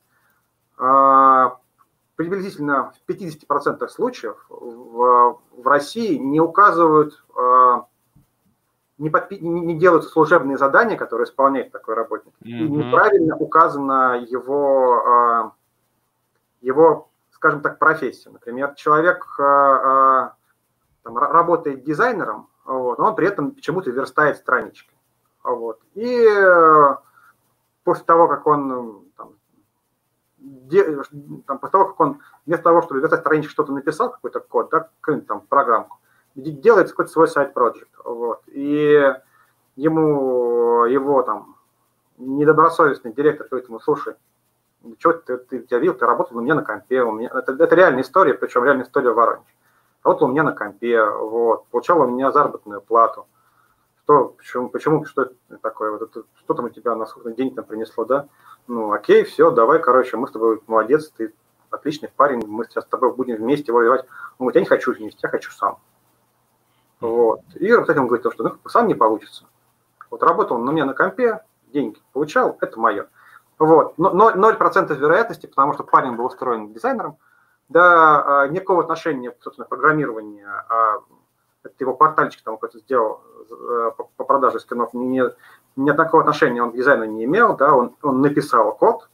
Приблизительно 2.16 2.92
в 2.92 3.10
50% 3.10 3.86
случаев 3.88 4.46
в, 4.48 5.38
России 5.64 6.16
не 6.16 6.40
указывают, 6.40 7.22
не, 8.98 9.10
подпи- 9.10 9.38
не 9.40 9.78
делаются 9.78 10.10
служебные 10.10 10.58
задания, 10.58 10.96
которые 10.96 11.24
исполняет 11.26 11.70
такой 11.72 11.94
работник, 11.94 12.34
и 12.42 12.62
Мгм. 12.62 12.78
неправильно 12.78 13.36
указана 13.36 14.18
его, 14.18 15.06
а, 15.06 15.52
его, 16.60 17.08
скажем 17.30 17.60
так, 17.60 17.78
профессия. 17.78 18.30
Например, 18.30 18.74
человек 18.74 19.24
а, 19.38 19.44
а, 19.44 20.34
там, 21.04 21.16
ра- 21.16 21.30
работает 21.30 21.84
дизайнером, 21.84 22.48
вот, 22.64 22.98
но 22.98 23.06
он 23.06 23.14
при 23.14 23.28
этом 23.28 23.52
почему-то 23.52 23.90
верстает 23.90 24.36
странички. 24.36 24.92
Вот. 25.44 25.80
И 25.94 26.26
э, 26.26 26.96
после 27.84 28.04
того, 28.04 28.28
как 28.28 28.46
он 28.46 29.04
там, 29.16 29.30
де- 30.36 31.02
там, 31.46 31.58
после 31.58 31.72
того, 31.72 31.84
как 31.86 32.00
он 32.00 32.20
вместо 32.44 32.64
того, 32.64 32.82
чтобы 32.82 33.00
верстать 33.00 33.20
странички, 33.20 33.50
что-то 33.50 33.72
написал, 33.72 34.10
какой-то 34.10 34.40
код, 34.40 34.68
да, 34.70 34.90
какую-нибудь 35.00 35.28
там 35.28 35.40
программку, 35.40 35.98
делает 36.40 36.90
какой-то 36.90 37.10
свой 37.10 37.28
сайт-проект. 37.28 37.88
Вот. 38.04 38.42
И 38.46 39.14
ему 39.76 40.84
его 40.84 41.22
там 41.22 41.56
недобросовестный 42.18 43.12
директор 43.12 43.46
говорит 43.48 43.68
ему, 43.68 43.80
слушай, 43.80 44.14
что 44.98 45.12
ты, 45.12 45.38
ты, 45.38 45.66
я 45.70 45.78
видел, 45.78 45.94
ты 45.94 46.06
работал 46.06 46.38
у 46.38 46.40
меня 46.40 46.54
на 46.54 46.62
компе, 46.62 47.02
у 47.02 47.12
меня, 47.12 47.30
это, 47.34 47.52
это 47.52 47.74
реальная 47.74 48.02
история, 48.02 48.34
причем 48.34 48.64
реальная 48.64 48.84
история 48.84 49.10
в 49.10 49.14
Воронеже. 49.14 49.44
Работал 50.04 50.28
у 50.28 50.30
меня 50.30 50.44
на 50.44 50.52
компе, 50.52 51.04
вот, 51.04 51.66
получал 51.66 52.00
у 52.00 52.06
меня 52.06 52.30
заработную 52.30 52.80
плату. 52.80 53.26
Что, 54.02 54.28
почему, 54.28 54.68
почему, 54.68 55.04
что 55.04 55.22
это 55.22 55.58
такое, 55.60 55.92
вот 55.92 56.02
это, 56.02 56.22
что 56.36 56.54
там 56.54 56.66
у 56.66 56.70
тебя 56.70 56.94
на 56.94 57.06
денег 57.32 57.56
там 57.56 57.64
принесло, 57.64 58.04
да? 58.04 58.28
Ну, 58.66 58.92
окей, 58.92 59.24
все, 59.24 59.50
давай, 59.50 59.80
короче, 59.80 60.16
мы 60.16 60.28
с 60.28 60.30
тобой, 60.30 60.60
молодец, 60.66 61.10
ты 61.10 61.34
отличный 61.70 62.08
парень, 62.08 62.46
мы 62.46 62.64
сейчас 62.64 62.84
с 62.84 62.88
тобой 62.88 63.12
будем 63.12 63.36
вместе 63.36 63.72
воевать. 63.72 64.06
Говорит, 64.38 64.54
я 64.54 64.60
не 64.62 64.66
хочу 64.66 64.92
вместе, 64.94 65.20
я 65.22 65.28
хочу 65.28 65.50
сам. 65.50 65.78
Вот. 67.00 67.40
И 67.54 67.72
работодатель 67.72 68.06
говорит, 68.06 68.32
что 68.32 68.42
ну, 68.44 68.68
сам 68.68 68.88
не 68.88 68.94
получится. 68.94 69.44
Вот 70.10 70.22
работал 70.22 70.56
он 70.56 70.64
на 70.64 70.70
меня 70.70 70.84
на 70.84 70.94
компе, 70.94 71.42
деньги 71.72 71.98
получал, 72.12 72.56
это 72.60 72.78
мое. 72.78 73.08
Вот. 73.58 73.98
Но 73.98 74.30
0% 74.30 74.94
вероятности, 74.94 75.46
потому 75.46 75.74
что 75.74 75.84
парень 75.84 76.16
был 76.16 76.26
устроен 76.26 76.72
дизайнером, 76.72 77.18
да, 77.68 78.42
а, 78.42 78.48
никакого 78.48 78.82
отношения, 78.82 79.34
собственно, 79.40 79.66
программирования, 79.66 80.46
а 80.46 80.98
это 81.64 81.74
его 81.80 81.94
портальчик 81.94 82.42
там 82.42 82.54
какой-то 82.54 82.78
сделал 82.78 83.20
э, 83.50 83.90
по 84.16 84.24
продаже 84.24 84.60
скинов, 84.60 84.94
ни, 84.94 85.22
ни 85.76 85.92
такого 85.92 86.22
отношения 86.22 86.62
он 86.62 86.72
к 86.72 86.76
дизайну 86.76 87.04
не 87.04 87.24
имел, 87.24 87.56
да, 87.56 87.74
он, 87.74 87.94
он 88.02 88.22
написал 88.22 88.74
код, 88.74 89.08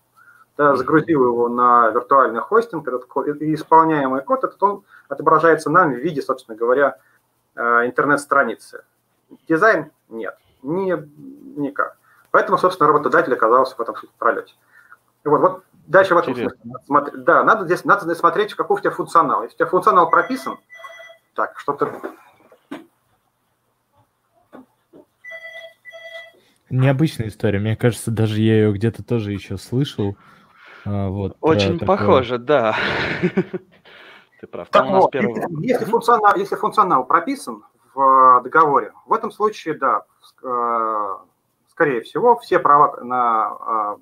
да, 0.57 0.77
загрузил 0.77 1.27
его 1.27 1.49
на 1.49 1.89
виртуальный 1.89 2.41
хостинг, 2.41 2.87
этот 2.87 3.07
код, 3.07 3.27
и 3.27 3.55
исполняемый 3.55 4.23
код, 4.23 4.45
этот 4.45 4.63
он 4.63 4.85
отображается 5.09 5.71
нам 5.71 5.93
в 5.93 5.97
виде, 5.97 6.23
собственно 6.23 6.57
говоря, 6.57 6.99
интернет-страницы. 7.57 8.85
Дизайн 9.49 9.91
нет, 10.09 10.37
ни, 10.63 10.93
никак. 11.59 11.97
Поэтому, 12.31 12.59
собственно, 12.59 12.89
работодатель 12.89 13.33
оказался 13.33 13.77
в 13.77 13.81
этом 13.81 13.95
пролете. 14.19 14.55
Вот, 15.25 15.41
вот 15.41 15.65
дальше 15.87 16.15
в 16.15 16.19
этом 16.19 16.35
смысле. 16.35 16.59
Да, 17.19 17.45
надо 17.45 17.65
здесь 17.65 17.85
надо 17.85 18.13
смотреть, 18.15 18.55
какой 18.55 18.77
у 18.77 18.81
тебя 18.81 18.91
функционал. 18.91 19.43
Если 19.43 19.55
у 19.55 19.59
тебя 19.59 19.67
функционал 19.67 20.11
прописан, 20.11 20.59
так, 21.35 21.59
что-то... 21.59 21.93
Необычная 26.71 27.29
история. 27.29 27.61
Мне 27.61 27.77
кажется, 27.77 28.11
даже 28.11 28.41
я 28.41 28.55
ее 28.55 28.73
где-то 28.73 29.05
тоже 29.05 29.33
еще 29.33 29.59
слышал. 29.59 30.17
А, 30.85 31.09
вот, 31.09 31.37
Очень 31.41 31.79
такое... 31.79 31.97
похоже, 31.97 32.39
да. 32.39 32.77
Ты 34.45 34.49
прав. 34.49 34.69
Там 34.69 34.89
так 34.89 35.03
вот, 35.03 35.11
первый... 35.11 35.43
если, 35.63 35.87
функционал, 35.87 36.37
если 36.37 36.57
функционал 36.57 37.07
прописан 37.07 37.65
в 37.95 38.43
договоре, 38.45 38.93
в 39.07 39.13
этом 39.15 39.31
случае, 39.31 39.75
да, 39.75 40.03
э, 40.43 41.17
скорее 41.71 42.03
всего, 42.03 42.37
все 42.39 42.59
права 42.59 43.03
на 43.03 43.47
а, 43.47 43.97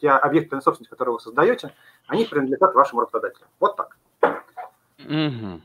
те 0.00 0.08
объекты 0.08 0.58
собственности, 0.62 0.90
которые 0.90 1.14
вы 1.14 1.20
создаете, 1.20 1.74
они 2.06 2.24
принадлежат 2.24 2.74
вашему 2.74 3.02
работодателю. 3.02 3.46
Вот 3.60 3.76
так. 3.76 3.96
Угу. 5.00 5.60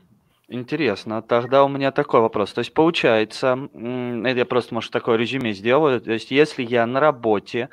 Интересно. 0.48 1.22
Тогда 1.22 1.64
у 1.64 1.68
меня 1.68 1.90
такой 1.90 2.20
вопрос. 2.20 2.52
То 2.52 2.58
есть 2.58 2.74
получается, 2.74 3.70
это 3.72 4.38
я 4.38 4.44
просто, 4.44 4.74
может, 4.74 4.92
такое 4.92 5.16
резюме 5.16 5.54
сделаю. 5.54 6.00
То 6.02 6.12
есть 6.12 6.30
если 6.30 6.62
я 6.62 6.86
на 6.86 7.00
работе, 7.00 7.70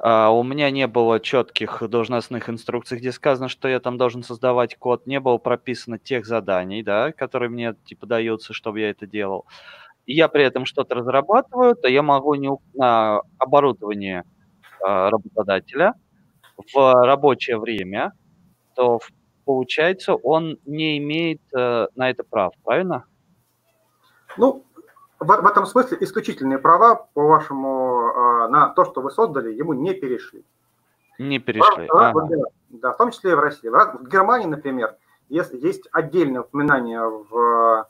у 0.00 0.42
меня 0.44 0.70
не 0.70 0.86
было 0.86 1.18
четких 1.18 1.82
должностных 1.88 2.48
инструкций, 2.48 2.98
где 2.98 3.10
сказано, 3.10 3.48
что 3.48 3.68
я 3.68 3.80
там 3.80 3.98
должен 3.98 4.22
создавать 4.22 4.76
код, 4.76 5.06
не 5.06 5.18
было 5.18 5.38
прописано 5.38 5.98
тех 5.98 6.24
заданий, 6.24 6.82
да, 6.82 7.12
которые 7.12 7.50
мне 7.50 7.74
типа 7.84 8.06
даются, 8.06 8.52
чтобы 8.52 8.80
я 8.80 8.90
это 8.90 9.06
делал 9.06 9.44
и 10.08 10.14
я 10.14 10.28
при 10.28 10.42
этом 10.42 10.64
что-то 10.64 10.94
разрабатываю, 10.94 11.76
то 11.76 11.86
я 11.86 12.02
могу 12.02 12.34
не 12.34 12.50
на 12.72 13.20
оборудование 13.38 14.24
э, 14.80 15.08
работодателя 15.10 15.92
в 16.56 17.04
рабочее 17.04 17.58
время, 17.58 18.12
то 18.74 19.00
получается 19.44 20.14
он 20.14 20.58
не 20.64 20.96
имеет 20.96 21.42
э, 21.54 21.88
на 21.94 22.08
это 22.08 22.24
прав, 22.24 22.54
правильно? 22.64 23.04
Ну, 24.38 24.64
в, 25.20 25.26
в 25.26 25.46
этом 25.46 25.66
смысле 25.66 25.98
исключительные 26.00 26.58
права, 26.58 27.08
по-вашему, 27.14 28.08
э, 28.08 28.48
на 28.48 28.68
то, 28.68 28.84
что 28.84 29.00
вы 29.00 29.10
создали, 29.10 29.52
ему 29.52 29.72
не 29.72 29.94
перешли. 29.94 30.44
Не 31.18 31.38
перешли. 31.38 31.86
Прав, 31.86 32.16
ага. 32.16 32.28
да, 32.28 32.44
да, 32.68 32.92
в 32.92 32.96
том 32.96 33.10
числе 33.10 33.32
и 33.32 33.34
в 33.34 33.40
России. 33.40 33.68
В 33.68 34.08
Германии, 34.08 34.46
например, 34.46 34.96
есть, 35.28 35.52
есть 35.52 35.88
отдельное 35.92 36.42
упоминание 36.42 37.02
в 37.02 37.86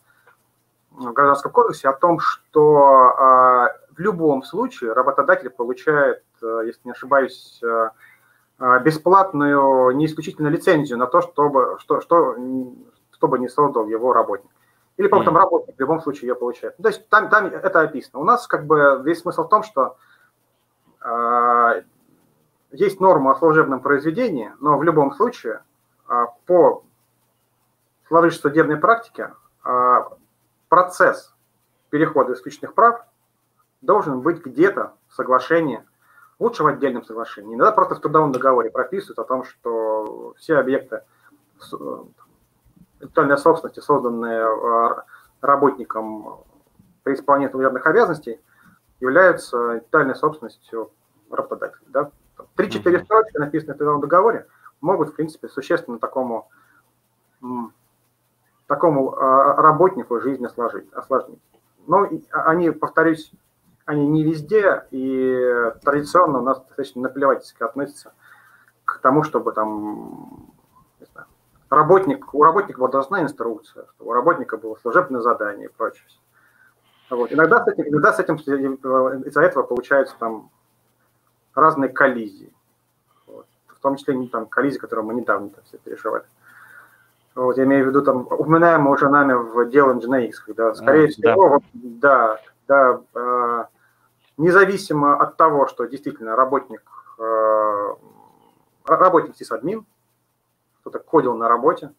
в 0.99 1.13
Гражданском 1.13 1.53
кодексе 1.53 1.89
о 1.89 1.93
том, 1.93 2.19
что 2.19 3.15
а, 3.17 3.73
в 3.97 4.01
любом 4.01 4.43
случае 4.43 4.93
работодатель 4.93 5.51
получает, 5.51 6.23
э, 6.43 6.63
если 6.67 6.81
не 6.85 6.91
ошибаюсь, 6.93 7.61
э, 7.63 7.91
э, 8.61 8.81
бесплатную, 8.85 9.91
не 9.93 10.07
исключительно 10.07 10.49
лицензию 10.49 10.99
на 10.99 11.07
то, 11.07 11.21
чтобы, 11.21 11.77
что, 11.81 12.01
что, 12.01 12.37
чтобы 13.13 13.39
не 13.39 13.49
создал 13.49 13.87
его 13.89 14.13
работник. 14.13 14.51
Или, 14.99 15.07
по-моему, 15.07 15.31
там 15.31 15.37
работник 15.37 15.77
в 15.77 15.81
любом 15.81 16.01
случае 16.03 16.29
ее 16.29 16.35
получает. 16.35 16.77
То 16.77 16.89
есть 16.89 17.09
там, 17.09 17.31
там 17.31 17.47
это 17.47 17.81
описано. 17.81 18.19
У 18.21 18.25
нас 18.25 18.47
как 18.49 18.67
бы 18.67 19.01
весь 19.05 19.21
смысл 19.21 19.45
в 19.45 19.49
том, 19.49 19.63
что 19.63 19.97
э, 21.01 21.83
есть 22.73 22.99
норма 22.99 23.31
о 23.31 23.37
служебном 23.37 23.81
произведении, 23.81 24.53
но 24.59 24.77
в 24.77 24.83
любом 24.83 25.13
случае 25.15 25.63
э, 26.09 26.25
по 26.47 26.85
сложившейся 28.09 28.49
судебной 28.49 28.77
практике 28.77 29.35
э, 29.65 29.97
процесс 30.69 31.33
перехода 31.91 32.33
исключительных 32.33 32.75
прав 32.75 33.03
должен 33.81 34.21
быть 34.21 34.45
где-то 34.45 34.95
в 35.09 35.15
соглашении, 35.15 35.85
лучше 36.41 36.65
в 36.65 36.67
отдельном 36.67 37.05
соглашении. 37.05 37.55
Иногда 37.55 37.71
просто 37.71 37.95
в 37.95 38.01
трудовом 38.01 38.33
договоре 38.33 38.71
прописывают 38.71 39.21
о 39.21 39.25
том, 39.25 39.45
что 39.45 40.35
все 40.39 40.57
объекты 40.57 41.03
интеллектуальной 42.99 43.39
собственности, 43.39 43.81
созданные 43.81 44.41
э, 44.41 44.95
работником 45.41 46.45
при 47.03 47.15
исполнении 47.15 47.51
трудовых 47.51 47.87
обязанностей, 47.87 48.41
являются 49.01 49.57
интеллектуальной 49.77 50.15
собственностью 50.15 50.91
работодателя. 51.31 51.87
Да? 51.89 52.11
Три-четыре 52.57 53.05
строчки, 53.05 53.37
написанные 53.39 53.75
в 53.75 53.79
трудовом 53.79 54.01
договоре, 54.01 54.47
могут, 54.81 55.11
в 55.11 55.15
принципе, 55.15 55.49
существенно 55.49 55.99
такому 55.99 56.49
такому 58.67 59.15
а, 59.17 59.55
работнику 59.55 60.21
жизнь 60.21 60.45
осложить, 60.45 60.93
осложнить. 60.93 61.41
Но 61.87 62.07
они, 62.33 62.71
повторюсь, 62.71 63.33
они 63.87 64.07
не 64.07 64.23
везде, 64.23 64.85
и 64.91 65.73
традиционно 65.83 66.41
у 66.41 66.43
нас 66.43 66.59
достаточно 66.59 67.03
наплевательски 67.03 67.63
относятся 67.63 68.13
к 68.85 68.99
тому, 68.99 69.23
чтобы 69.23 69.53
там, 69.53 70.53
работник, 71.71 72.35
у 72.35 72.43
работника 72.43 72.79
была 72.79 72.89
должна 72.89 73.23
инструкция, 73.23 73.87
чтобы 73.95 74.11
у 74.11 74.13
работника 74.13 74.57
было 74.57 74.77
служебное 74.77 75.21
задание 75.21 75.69
и 75.69 75.73
прочее. 75.73 76.07
Вот. 77.11 77.33
Иногда, 77.33 77.65
с 77.65 77.69
этим, 77.69 77.89
иногда 77.89 78.13
с 78.13 78.19
этим 78.19 78.37
из-за 78.37 79.43
этого 79.43 79.63
получаются 79.63 80.15
там 80.19 80.51
разные 81.55 81.89
коллизии. 81.89 82.53
Вот. 83.27 83.47
В 83.67 83.81
том 83.81 83.97
числе 83.97 84.15
не 84.15 84.29
там 84.29 84.47
коллизии, 84.47 84.79
которые 84.79 85.07
мы 85.07 85.15
недавно 85.15 85.51
там 85.51 85.65
все 85.65 85.79
переживали. 85.79 86.25
Вот, 87.35 87.57
я 87.57 87.65
имею 87.65 87.85
в 87.85 87.89
виду 87.89 88.03
там 88.03 88.27
упоминаемые 88.27 88.93
уже 88.93 89.09
нами 89.09 89.33
в 89.33 89.71
дело 89.71 89.95
NGINX, 89.95 90.33
когда, 90.45 90.75
скорее 90.75 91.05
а, 91.05 91.09
всего, 91.09 91.23
да, 91.23 91.37
вот, 91.37 91.63
да, 91.73 92.41
да 92.67 93.01
э, 93.15 93.65
независимо 94.39 95.17
от 95.17 95.37
того, 95.37 95.69
что 95.69 95.85
действительно 95.85 96.35
работник, 96.35 96.83
э, 97.21 97.95
работник 98.87 99.37
сисадмин, 99.37 99.87
кто-то 100.89 101.05
кодил 101.05 101.35
на 101.35 101.49
работе, 101.49 101.93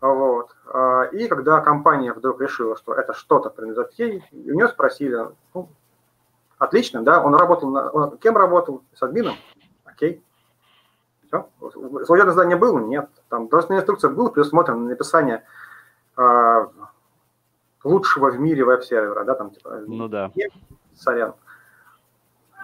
вот, 0.00 0.50
э, 0.66 1.10
и 1.12 1.28
когда 1.28 1.60
компания 1.60 2.12
вдруг 2.12 2.40
решила, 2.40 2.76
что 2.76 2.94
это 2.94 3.12
что-то 3.12 3.50
принадлежит 3.50 3.92
ей, 3.94 4.24
у 4.32 4.54
нее 4.54 4.68
спросили, 4.68 5.28
ну, 5.54 5.68
отлично, 6.58 7.02
да, 7.02 7.22
он 7.22 7.34
работал, 7.34 7.70
на, 7.70 7.90
он 7.90 8.18
кем 8.18 8.36
работал, 8.36 8.82
с 8.94 9.02
админом, 9.02 9.34
окей, 9.84 10.24
все. 11.26 11.48
Служебное 12.04 12.34
задание 12.34 12.56
было? 12.56 12.78
Нет. 12.78 13.08
Там 13.30 13.48
должностная 13.48 13.78
инструкция 13.78 14.10
была 14.10 14.28
предусмотрена 14.28 14.80
написание 14.80 15.44
э, 16.18 16.66
лучшего 17.84 18.30
в 18.30 18.38
мире 18.38 18.64
веб-сервера, 18.64 19.24
да, 19.24 19.34
там 19.34 19.50
типа. 19.50 19.82
Ну 19.86 20.08
да. 20.08 20.30
Сорян. 20.94 21.34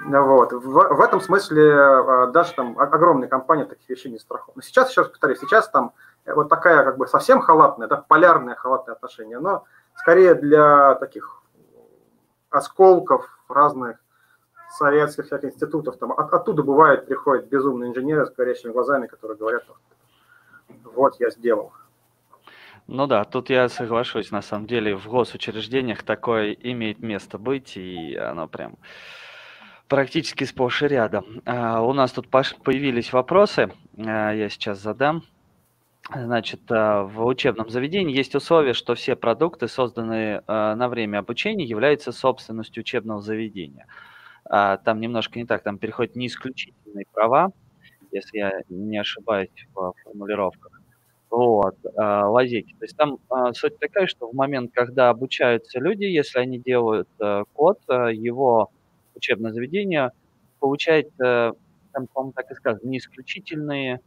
Вот. 0.05 0.53
В, 0.53 0.95
в 0.95 1.01
этом 1.01 1.21
смысле 1.21 1.63
э, 1.63 2.31
даже 2.33 2.55
там 2.55 2.79
огромные 2.79 3.29
компании 3.29 3.65
таких 3.65 3.89
вещей 3.89 4.11
не 4.11 4.19
страхуют. 4.19 4.57
Но 4.57 4.63
сейчас, 4.63 4.91
еще 4.91 5.03
раз 5.03 5.11
повторюсь, 5.11 5.41
сейчас 5.41 5.69
там 5.69 5.93
вот 6.25 6.49
такая 6.49 6.85
как 6.85 6.99
бы 6.99 7.07
совсем 7.07 7.41
халатная, 7.41 7.89
да, 7.89 7.97
полярное 7.97 8.55
халатное 8.55 8.95
отношение, 8.95 9.39
но 9.39 9.65
скорее 9.97 10.35
для 10.35 10.95
таких 10.97 11.43
осколков 12.51 13.27
разных 13.49 13.99
советских 14.71 15.27
всяких 15.27 15.55
институтов, 15.55 15.97
там, 15.97 16.13
от, 16.13 16.33
оттуда 16.33 16.63
бывает, 16.63 17.07
приходят 17.07 17.47
безумные 17.47 17.91
инженеры 17.91 18.27
с 18.27 18.31
горящими 18.31 18.71
глазами, 18.71 19.07
которые 19.07 19.37
говорят, 19.37 19.65
вот 20.85 21.19
я 21.19 21.31
сделал. 21.31 21.73
Ну 22.87 23.07
да, 23.07 23.25
тут 23.25 23.51
я 23.51 23.69
соглашусь, 23.69 24.31
на 24.31 24.43
самом 24.43 24.67
деле 24.67 24.97
в 24.97 25.07
госучреждениях 25.09 26.03
такое 26.03 26.53
имеет 26.53 27.01
место 27.01 27.39
быть, 27.39 27.77
и 27.77 28.17
оно 28.17 28.49
прям 28.49 28.77
практически 29.89 30.45
сплошь 30.45 30.83
и 30.83 30.89
рядом. 30.89 31.43
А, 31.45 31.83
у 31.83 31.93
нас 31.93 32.13
тут 32.13 32.29
появились 32.29 33.13
вопросы, 33.13 33.73
а, 33.97 34.33
я 34.33 34.49
сейчас 34.49 34.81
задам. 34.81 35.23
Значит, 36.15 36.61
а, 36.71 37.05
в 37.05 37.25
учебном 37.25 37.71
заведении 37.71 38.17
есть 38.17 38.35
условие, 38.35 38.75
что 38.75 38.95
все 38.95 39.17
продукты, 39.17 39.69
созданные 39.69 40.43
на 40.47 40.89
время 40.89 41.19
обучения, 41.19 41.65
являются 41.65 42.13
собственностью 42.13 42.83
учебного 42.83 43.21
заведения 43.21 43.87
там 44.51 45.01
немножко 45.01 45.39
не 45.39 45.45
так, 45.45 45.63
там 45.63 45.77
переходят 45.77 46.17
не 46.17 46.27
исключительные 46.27 47.05
права, 47.13 47.51
если 48.13 48.39
я 48.39 48.53
не 48.71 48.97
ошибаюсь 48.97 49.51
в 49.75 49.93
формулировках. 50.03 50.81
Вот, 51.29 51.77
лазейки. 51.95 52.75
То 52.79 52.87
есть 52.87 52.97
там 52.97 53.19
суть 53.53 53.79
такая, 53.79 54.07
что 54.07 54.31
в 54.31 54.35
момент, 54.35 54.71
когда 54.73 55.11
обучаются 55.11 55.79
люди, 55.81 56.05
если 56.05 56.39
они 56.39 56.59
делают 56.59 57.11
э, 57.21 57.45
код, 57.53 57.81
э, 57.91 58.15
его 58.15 58.71
учебное 59.19 59.53
заведение 59.53 60.13
получает, 60.59 61.11
там, 61.19 62.07
по-моему, 62.13 62.33
так 62.33 62.51
и 62.51 62.55
сказано, 62.55 62.89
не 62.89 62.99
исключительные 62.99 64.01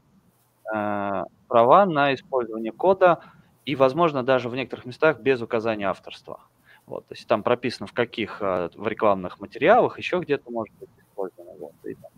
э, 0.74 1.24
права 1.47 1.86
на 1.86 2.13
использование 2.13 2.71
кода 2.71 3.19
и, 3.65 3.76
возможно, 3.76 4.24
даже 4.24 4.50
в 4.50 4.56
некоторых 4.56 4.86
местах 4.86 5.19
без 5.19 5.41
указания 5.41 5.88
авторства. 5.88 6.39
Вот, 6.88 7.08
то 7.08 7.13
есть 7.13 7.28
там 7.28 7.43
прописано, 7.43 7.88
в 7.88 7.93
каких 7.93 8.41
э, 8.41 8.69
в 8.76 8.88
рекламных 8.88 9.39
материалах, 9.39 9.97
еще 9.97 10.19
где-то 10.19 10.52
может 10.52 10.76
быть 10.80 10.89
использовано. 10.97 11.54
Вот, 11.60 11.74
и 11.84 11.93
там 11.93 12.12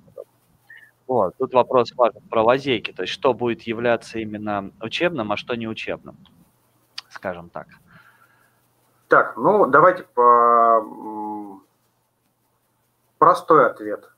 вот, 1.05 1.35
тут 1.37 1.53
вопрос 1.53 1.91
важен 1.95 2.21
про 2.29 2.43
лазейки, 2.43 2.91
то 2.91 3.03
есть 3.03 3.13
что 3.13 3.33
будет 3.33 3.63
являться 3.63 4.19
именно 4.19 4.71
учебным, 4.81 5.31
а 5.31 5.37
что 5.37 5.55
не 5.55 5.67
учебным, 5.67 6.15
скажем 7.09 7.49
так. 7.49 7.67
Так, 9.09 9.35
ну 9.35 9.67
давайте 9.67 10.03
по 10.03 10.81
простой 13.23 13.67
ответ. 13.67 14.09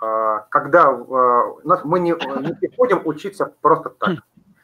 А, 0.00 0.46
когда 0.50 0.88
а, 0.88 1.54
мы 1.84 2.00
не, 2.00 2.10
не 2.10 2.54
приходим 2.54 3.02
учиться 3.04 3.52
просто 3.60 3.90
так. 3.90 4.16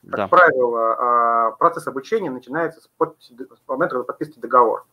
Как 0.02 0.16
да. 0.16 0.28
правило, 0.28 0.96
а, 0.98 1.50
процесс 1.52 1.86
обучения 1.86 2.30
начинается 2.30 2.80
с, 2.80 2.88
подписи, 2.96 3.34
с 3.34 3.68
момента 3.68 4.02
подписки 4.02 4.38
договора 4.38 4.84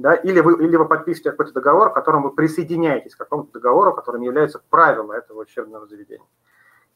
да, 0.00 0.14
или 0.14 0.40
вы, 0.40 0.64
или 0.64 0.76
вы 0.76 0.88
подписываете 0.88 1.30
какой-то 1.30 1.52
договор, 1.52 1.90
в 1.90 1.94
котором 1.94 2.22
вы 2.22 2.30
присоединяетесь 2.30 3.14
к 3.14 3.18
какому-то 3.18 3.52
договору, 3.52 3.92
которым 3.92 4.22
является 4.22 4.58
правила 4.70 5.12
этого 5.12 5.42
учебного 5.42 5.86
заведения. 5.86 6.24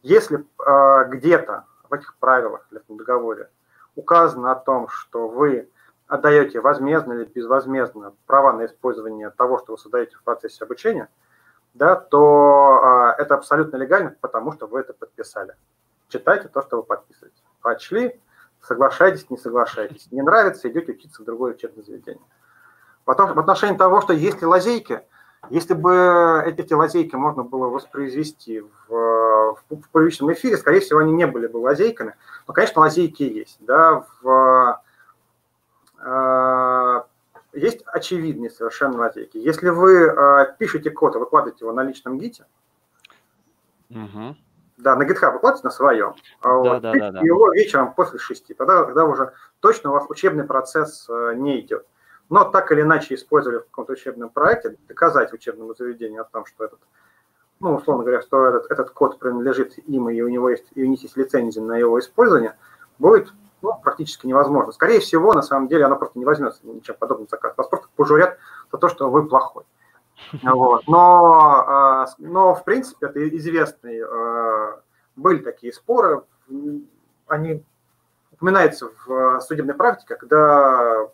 Если 0.01 0.39
э, 0.39 1.09
где-то 1.09 1.65
в 1.87 1.93
этих 1.93 2.15
правилах 2.17 2.67
или 2.71 2.81
в 2.87 2.97
договоре 2.97 3.49
указано 3.95 4.51
о 4.51 4.55
том, 4.55 4.87
что 4.89 5.27
вы 5.27 5.69
отдаете 6.07 6.59
возмездно 6.59 7.13
или 7.13 7.25
безвозмездно 7.25 8.13
права 8.25 8.53
на 8.53 8.65
использование 8.65 9.29
того, 9.29 9.59
что 9.59 9.73
вы 9.73 9.77
создаете 9.77 10.15
в 10.15 10.23
процессе 10.23 10.63
обучения, 10.63 11.07
да, 11.75 11.95
то 11.95 13.13
э, 13.17 13.21
это 13.21 13.35
абсолютно 13.35 13.75
легально, 13.75 14.15
потому 14.21 14.53
что 14.53 14.65
вы 14.65 14.79
это 14.79 14.93
подписали. 14.93 15.55
Читайте 16.07 16.47
то, 16.47 16.61
что 16.61 16.77
вы 16.77 16.83
подписываете. 16.83 17.37
Прочли, 17.61 18.19
соглашайтесь, 18.61 19.29
не 19.29 19.37
соглашайтесь. 19.37 20.07
Не 20.11 20.21
нравится, 20.21 20.69
идете 20.69 20.93
учиться 20.93 21.21
в 21.21 21.25
другое 21.25 21.53
учебное 21.53 21.83
заведение. 21.83 22.23
Потом 23.03 23.33
в 23.33 23.39
отношении 23.39 23.77
того, 23.77 24.01
что 24.01 24.13
есть 24.13 24.39
ли 24.41 24.47
лазейки, 24.47 25.01
если 25.49 25.73
бы 25.73 26.41
эти 26.45 26.73
лазейки 26.73 27.15
можно 27.15 27.43
было 27.43 27.67
воспроизвести 27.67 28.61
в, 28.61 28.89
в, 28.89 29.57
в 29.69 29.89
публичном 29.89 30.33
эфире, 30.33 30.57
скорее 30.57 30.79
всего, 30.79 30.99
они 30.99 31.11
не 31.11 31.27
были 31.27 31.47
бы 31.47 31.57
лазейками. 31.57 32.15
Но, 32.47 32.53
конечно, 32.53 32.81
лазейки 32.81 33.23
есть. 33.23 33.57
Да, 33.59 34.05
в, 34.21 34.81
э, 35.99 37.03
есть 37.55 37.83
очевидные 37.87 38.49
совершенно 38.49 38.97
лазейки. 38.97 39.37
Если 39.37 39.69
вы 39.69 40.07
э, 40.07 40.55
пишете 40.57 40.91
код 40.91 41.15
и 41.15 41.19
выкладываете 41.19 41.65
его 41.65 41.73
на 41.73 41.83
личном 41.83 42.17
гите, 42.17 42.45
угу. 43.89 44.35
да, 44.77 44.95
на 44.95 45.03
GitHub 45.03 45.33
выкладываете 45.33 45.63
на 45.63 45.71
своем, 45.71 46.15
а 46.41 46.47
да, 46.47 46.53
вот, 46.57 46.81
да, 46.81 46.93
да, 46.93 47.11
да. 47.11 47.19
его 47.21 47.51
вечером 47.51 47.93
после 47.93 48.19
шести, 48.19 48.53
тогда, 48.53 48.83
тогда 48.85 49.05
уже 49.05 49.33
точно 49.59 49.91
у 49.91 49.93
вас 49.93 50.05
учебный 50.09 50.43
процесс 50.43 51.07
э, 51.09 51.33
не 51.35 51.61
идет 51.61 51.85
но 52.29 52.43
так 52.45 52.71
или 52.71 52.81
иначе 52.81 53.15
использовали 53.15 53.59
в 53.59 53.65
каком-то 53.65 53.93
учебном 53.93 54.29
проекте, 54.29 54.77
доказать 54.87 55.33
учебному 55.33 55.75
заведению 55.75 56.21
о 56.21 56.25
том, 56.25 56.45
что 56.45 56.65
этот, 56.65 56.79
ну, 57.59 57.75
условно 57.75 58.03
говоря, 58.03 58.21
что 58.21 58.45
этот, 58.45 58.71
этот 58.71 58.91
код 58.91 59.19
принадлежит 59.19 59.77
им, 59.87 60.09
и 60.09 60.21
у 60.21 60.27
него 60.27 60.49
есть, 60.49 60.65
и 60.73 60.83
у 60.83 60.87
них 60.87 61.01
есть 61.03 61.17
лицензия 61.17 61.63
на 61.63 61.77
его 61.77 61.99
использование, 61.99 62.55
будет 62.99 63.31
ну, 63.65 63.81
практически 63.81 64.27
невозможно. 64.27 64.71
Скорее 64.71 64.99
всего, 64.99 65.33
на 65.33 65.41
самом 65.41 65.67
деле, 65.67 65.85
оно 65.85 65.95
просто 65.95 66.19
не 66.19 66.25
возьмется 66.25 66.61
ничем 66.63 66.95
подобным 66.99 67.27
заказ. 67.29 67.53
Вас 67.57 67.67
просто 67.67 67.87
пожурят 67.95 68.37
за 68.71 68.77
то, 68.77 68.89
что 68.89 69.09
вы 69.09 69.27
плохой. 69.27 69.63
Вот. 70.43 70.87
Но, 70.87 71.65
а, 71.67 72.05
но, 72.19 72.55
в 72.55 72.63
принципе, 72.63 73.07
это 73.07 73.27
известные, 73.37 74.05
а, 74.05 74.81
были 75.15 75.39
такие 75.39 75.73
споры, 75.73 76.23
они 77.27 77.63
упоминаются 78.31 78.89
в 79.05 79.39
судебной 79.41 79.75
практике, 79.75 80.15
когда 80.15 81.07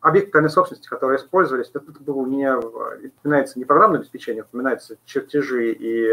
объект 0.00 0.32
собственности, 0.50 0.88
которые 0.88 1.18
использовались, 1.18 1.70
это 1.72 1.80
было 2.00 2.26
не, 2.26 2.52
упоминается 2.54 3.58
не 3.58 3.64
программное 3.64 4.00
обеспечение, 4.00 4.42
упоминается 4.42 4.96
чертежи 5.04 5.72
и 5.72 6.10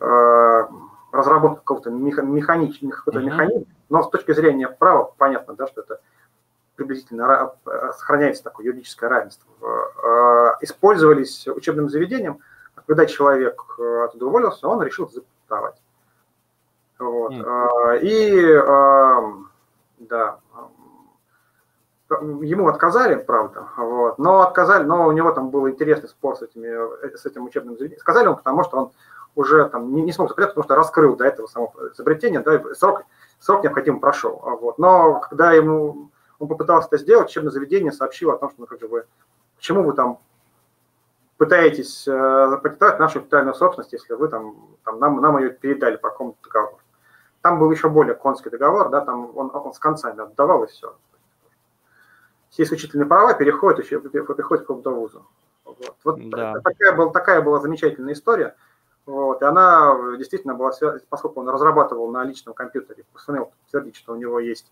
э, 0.00 0.68
разработка 1.12 1.60
какого-то 1.60 1.90
механичного 1.90 2.92
какого 2.92 3.18
mm-hmm. 3.18 3.24
механизма, 3.24 3.66
но 3.88 4.02
с 4.02 4.10
точки 4.10 4.32
зрения 4.32 4.68
права 4.68 5.12
понятно, 5.16 5.54
да, 5.54 5.66
что 5.66 5.82
это 5.82 6.00
приблизительно 6.74 7.52
сохраняется 7.96 8.42
такое 8.42 8.66
юридическое 8.66 9.10
равенство. 9.10 9.46
Э, 9.60 10.56
использовались 10.62 11.46
учебным 11.46 11.90
заведением, 11.90 12.40
когда 12.74 13.06
человек 13.06 13.62
э, 13.78 14.04
оттуда 14.04 14.26
уволился, 14.26 14.66
он 14.66 14.82
решил 14.82 15.08
запатентовать. 15.08 15.80
Вот. 16.98 17.32
Mm-hmm. 17.32 17.98
И 18.02 18.42
да, 20.08 20.38
ему 22.20 22.68
отказали, 22.68 23.16
правда, 23.16 23.68
вот, 23.76 24.18
но 24.18 24.42
отказали, 24.42 24.84
но 24.84 25.06
у 25.06 25.12
него 25.12 25.32
там 25.32 25.50
был 25.50 25.68
интересный 25.68 26.08
спор 26.08 26.36
с, 26.36 26.42
этими, 26.42 27.16
с 27.16 27.24
этим 27.24 27.44
учебным 27.44 27.76
заведением. 27.76 28.00
Сказали 28.00 28.26
ему, 28.26 28.36
потому 28.36 28.64
что 28.64 28.76
он 28.78 28.92
уже 29.34 29.68
там 29.68 29.94
не, 29.94 30.02
не 30.02 30.12
смог 30.12 30.28
запрятать, 30.28 30.54
потому 30.54 30.64
что 30.64 30.76
раскрыл 30.76 31.16
до 31.16 31.24
этого 31.24 31.46
само 31.46 31.72
изобретение, 31.92 32.40
да, 32.40 32.62
срок, 32.74 33.04
срок 33.40 33.62
необходимо 33.62 34.00
прошел. 34.00 34.40
Вот. 34.60 34.78
Но 34.78 35.20
когда 35.20 35.52
ему 35.52 36.10
он 36.38 36.48
попытался 36.48 36.88
это 36.88 36.98
сделать, 36.98 37.28
учебное 37.28 37.50
заведение 37.50 37.92
сообщило 37.92 38.34
о 38.34 38.38
том, 38.38 38.50
что 38.50 38.60
ну, 38.60 38.66
как 38.66 38.80
же 38.80 38.88
вы, 38.88 39.04
почему 39.56 39.84
вы 39.84 39.92
там 39.94 40.18
пытаетесь 41.36 42.06
э, 42.06 42.46
запатентовать 42.50 42.98
нашу 42.98 43.18
интеллектуальную 43.18 43.54
собственность, 43.54 43.92
если 43.92 44.14
вы 44.14 44.28
там, 44.28 44.56
там 44.84 44.98
нам, 44.98 45.20
нам 45.20 45.38
ее 45.38 45.50
передали 45.50 45.96
по 45.96 46.10
какому-то 46.10 46.38
договору. 46.42 46.78
Там 47.40 47.58
был 47.58 47.70
еще 47.70 47.88
более 47.88 48.14
конский 48.14 48.50
договор, 48.50 48.90
да, 48.90 49.00
там 49.00 49.36
он, 49.36 49.50
он 49.52 49.72
с 49.72 49.78
концами 49.78 50.22
отдавал 50.22 50.64
и 50.64 50.66
все 50.66 50.94
все 52.52 52.64
исключительные 52.64 53.06
права 53.06 53.32
переходят, 53.32 53.82
еще, 53.82 53.98
переходят 53.98 54.60
к 54.60 54.66
какому-то 54.66 54.90
вузу. 54.90 55.26
Вот, 55.64 55.96
вот 56.04 56.28
да. 56.28 56.60
такая, 56.62 56.92
была, 56.92 57.10
такая 57.10 57.40
была 57.40 57.60
замечательная 57.60 58.12
история. 58.12 58.54
Вот, 59.04 59.42
и 59.42 59.44
она 59.44 60.16
действительно 60.16 60.54
была 60.54 60.72
связана, 60.72 61.00
поскольку 61.08 61.40
он 61.40 61.48
разрабатывал 61.48 62.10
на 62.10 62.22
личном 62.22 62.54
компьютере, 62.54 63.04
сумел 63.16 63.46
подтвердить, 63.46 63.96
что 63.96 64.12
у 64.12 64.16
него 64.16 64.38
есть 64.38 64.70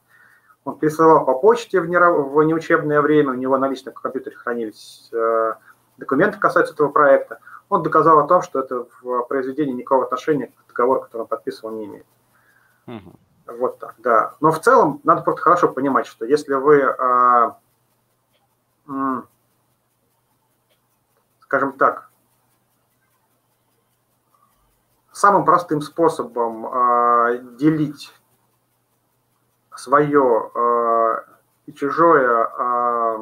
он 0.64 0.78
присылал 0.78 1.24
по 1.24 1.38
почте 1.38 1.80
в, 1.80 1.86
не, 1.86 1.98
в 1.98 2.42
неучебное 2.42 3.00
время, 3.00 3.32
у 3.32 3.34
него 3.34 3.56
на 3.56 3.68
личном 3.68 3.94
компьютере 3.94 4.36
хранились 4.36 5.08
э, 5.12 5.54
документы, 5.96 6.38
касаются 6.38 6.74
этого 6.74 6.90
проекта. 6.90 7.40
Он 7.68 7.82
доказал 7.82 8.18
о 8.18 8.26
том, 8.26 8.42
что 8.42 8.60
это 8.60 8.86
в 9.00 9.22
произведении 9.24 9.72
никакого 9.72 10.04
отношения 10.04 10.48
к 10.48 10.68
договору, 10.68 11.02
который 11.02 11.22
он 11.22 11.28
подписывал, 11.28 11.74
не 11.74 11.86
имеет. 11.86 12.06
Угу. 12.86 13.56
Вот 13.58 13.78
так, 13.78 13.94
да. 13.98 14.34
Но 14.40 14.52
в 14.52 14.60
целом 14.60 15.00
надо 15.02 15.22
просто 15.22 15.42
хорошо 15.42 15.68
понимать, 15.68 16.06
что 16.06 16.24
если 16.24 16.54
вы 16.54 16.80
э, 16.80 17.52
скажем 21.40 21.72
так, 21.72 22.09
самым 25.20 25.44
простым 25.44 25.80
способом 25.82 26.66
э, 26.66 27.38
делить 27.58 28.12
свое 29.74 30.50
э, 30.54 31.16
и 31.66 31.72
чужое 31.72 32.44
э, 32.44 33.16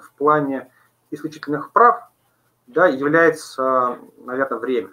в 0.00 0.12
плане 0.18 0.70
исключительных 1.10 1.70
прав 1.70 2.02
да, 2.66 2.86
является, 2.86 3.98
наверное, 4.18 4.58
время. 4.58 4.90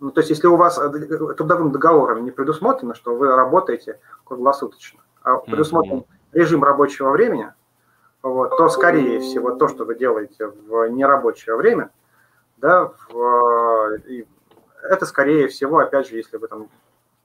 Ну, 0.00 0.10
то 0.10 0.20
есть, 0.20 0.30
если 0.30 0.46
у 0.46 0.56
вас 0.56 0.76
трудовым 0.76 1.72
договором 1.72 2.24
не 2.24 2.30
предусмотрено, 2.30 2.94
что 2.94 3.14
вы 3.14 3.34
работаете 3.34 4.00
круглосуточно, 4.24 5.00
а 5.22 5.36
предусмотрен 5.36 6.04
режим 6.32 6.64
рабочего 6.64 7.10
времени– 7.10 7.52
вот, 8.24 8.56
то, 8.56 8.70
скорее 8.70 9.20
всего, 9.20 9.50
то, 9.50 9.68
что 9.68 9.84
вы 9.84 9.96
делаете 9.96 10.46
в 10.46 10.86
нерабочее 10.88 11.56
время, 11.56 11.90
да, 12.56 12.90
в, 13.10 13.96
и 14.06 14.26
это, 14.84 15.06
скорее 15.06 15.48
всего, 15.48 15.78
опять 15.78 16.08
же, 16.08 16.16
если 16.16 16.36
вы 16.36 16.48
там 16.48 16.68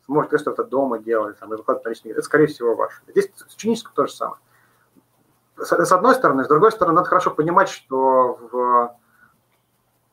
сможете 0.05 0.37
что-то 0.37 0.63
дома 0.63 0.99
делать, 0.99 1.37
там, 1.39 1.53
и 1.53 1.57
выкладывать 1.57 1.85
наличные, 1.85 2.13
это, 2.13 2.21
скорее 2.21 2.47
всего, 2.47 2.75
ваше. 2.75 3.01
Здесь 3.07 3.31
с 3.35 3.53
ученическим 3.53 3.91
то 3.93 4.07
же 4.07 4.13
самое. 4.13 4.39
С, 5.57 5.71
с 5.71 5.91
одной 5.91 6.15
стороны, 6.15 6.43
с 6.43 6.47
другой 6.47 6.71
стороны, 6.71 6.95
надо 6.95 7.09
хорошо 7.09 7.31
понимать, 7.31 7.69
что 7.69 8.39
в, 8.51 8.95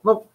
ну, 0.03 0.27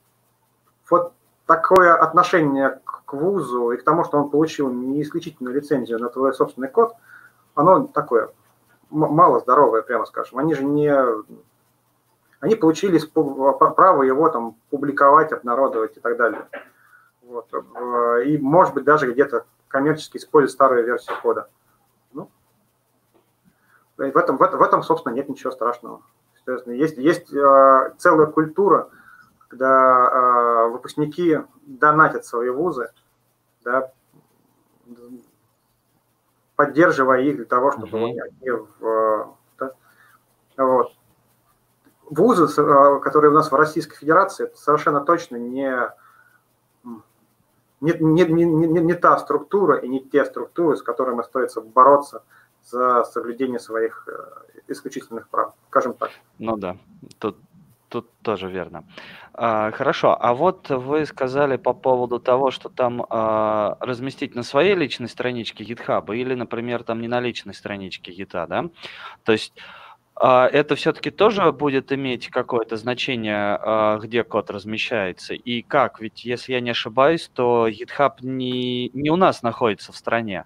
вот 0.89 1.13
такое 1.45 1.95
отношение 1.95 2.80
к 2.86 3.13
вузу 3.13 3.71
и 3.71 3.78
к 3.78 3.84
тому, 3.84 4.04
что 4.06 4.17
он 4.17 4.30
получил 4.30 4.69
не 4.69 5.02
исключительную 5.02 5.56
лицензию 5.56 6.00
на 6.00 6.10
твой 6.10 6.34
собственный 6.34 6.69
код, 6.69 6.95
оно 7.56 7.88
такое 7.88 8.32
мало 8.89 9.39
здоровые, 9.39 9.84
прямо 9.84 10.06
скажем. 10.06 10.39
Они 10.39 10.54
же 10.54 10.63
не... 10.63 10.93
Они 12.39 12.56
получили 12.56 13.00
право 13.76 14.02
его 14.02 14.30
там 14.30 14.56
публиковать, 14.69 15.32
обнародовать 15.32 15.97
и 15.97 16.00
так 16.00 16.17
далее. 16.17 16.47
Вот. 17.31 17.47
Э, 17.53 18.23
и, 18.25 18.37
может 18.37 18.73
быть, 18.73 18.83
даже 18.83 19.09
где-то 19.09 19.45
коммерчески 19.69 20.17
использовать 20.17 20.51
старую 20.51 20.85
версию 20.85 21.15
кода. 21.21 21.49
Ну, 22.11 22.29
в 23.95 24.01
этом, 24.01 24.35
в 24.35 24.41
этом, 24.41 24.59
в 24.59 24.61
этом, 24.61 24.83
собственно, 24.83 25.13
нет 25.13 25.29
ничего 25.29 25.51
страшного. 25.51 26.01
Есть, 26.65 26.97
есть 26.97 27.33
э, 27.33 27.93
целая 27.97 28.27
культура, 28.27 28.89
когда 29.47 30.09
э, 30.09 30.67
выпускники 30.71 31.39
донатят 31.65 32.25
свои 32.25 32.49
вузы, 32.49 32.91
да, 33.63 33.93
поддерживая 36.57 37.21
их 37.21 37.37
для 37.37 37.45
того, 37.45 37.71
чтобы 37.71 37.87
mm-hmm. 37.87 38.19
они 38.41 38.49
в, 38.79 39.35
да, 39.57 39.71
вот. 40.57 40.91
Вузы, 42.09 42.45
которые 42.99 43.31
у 43.31 43.33
нас 43.33 43.49
в 43.49 43.55
Российской 43.55 43.95
Федерации, 43.95 44.43
это 44.43 44.57
совершенно 44.57 44.99
точно 44.99 45.37
не, 45.37 45.93
не, 47.81 47.93
не, 47.99 48.25
не, 48.25 48.45
не, 48.45 48.67
не 48.67 48.93
та 48.93 49.17
структура 49.17 49.77
и 49.77 49.87
не 49.87 49.99
те 49.99 50.25
структуры, 50.25 50.77
с 50.77 50.81
которыми 50.81 51.21
остается 51.21 51.61
бороться 51.61 52.23
за 52.63 53.03
соблюдение 53.03 53.59
своих 53.59 54.07
э, 54.07 54.71
исключительных 54.71 55.27
прав, 55.29 55.53
скажем 55.69 55.93
так. 55.93 56.11
Ну 56.39 56.57
да, 56.57 56.77
тут 57.19 57.37
тут 57.89 58.09
тоже 58.21 58.49
верно. 58.49 58.85
А, 59.33 59.71
хорошо, 59.71 60.17
а 60.17 60.33
вот 60.33 60.69
вы 60.69 61.05
сказали 61.05 61.57
по 61.57 61.73
поводу 61.73 62.19
того, 62.19 62.49
что 62.49 62.69
там 62.69 63.05
а, 63.09 63.77
разместить 63.81 64.33
на 64.33 64.43
своей 64.43 64.75
личной 64.75 65.09
страничке 65.09 65.65
GitHub 65.65 66.15
или, 66.15 66.33
например, 66.33 66.83
там 66.83 67.01
не 67.01 67.09
на 67.09 67.19
личной 67.19 67.53
страничке 67.53 68.13
Git, 68.13 68.47
да? 68.47 68.69
То 69.25 69.33
есть 69.33 69.53
это 70.21 70.75
все-таки 70.75 71.10
тоже 71.10 71.51
будет 71.51 71.91
иметь 71.91 72.29
какое-то 72.29 72.77
значение, 72.77 73.57
а, 73.60 73.97
где 73.97 74.23
код 74.23 74.51
размещается 74.51 75.34
и 75.34 75.63
как? 75.63 75.99
Ведь 75.99 76.23
если 76.23 76.53
я 76.53 76.60
не 76.60 76.69
ошибаюсь, 76.69 77.29
то 77.34 77.67
GitHub 77.67 78.13
не, 78.21 78.89
не 78.89 79.10
у 79.10 79.15
нас 79.15 79.41
находится 79.41 79.91
в 79.91 79.97
стране. 79.97 80.45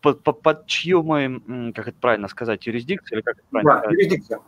Под, 0.00 0.22
под, 0.22 0.42
под 0.42 0.66
чью 0.66 1.02
мы, 1.02 1.72
как 1.74 1.88
это 1.88 1.96
правильно 2.00 2.28
сказать, 2.28 2.66
юрисдикцию 2.66 3.18
или 3.18 3.22
как 3.22 3.38
это 3.38 3.44
правильно 3.50 3.72
да, 3.72 3.78
сказать? 3.80 3.98
юрисдикция. 3.98 4.40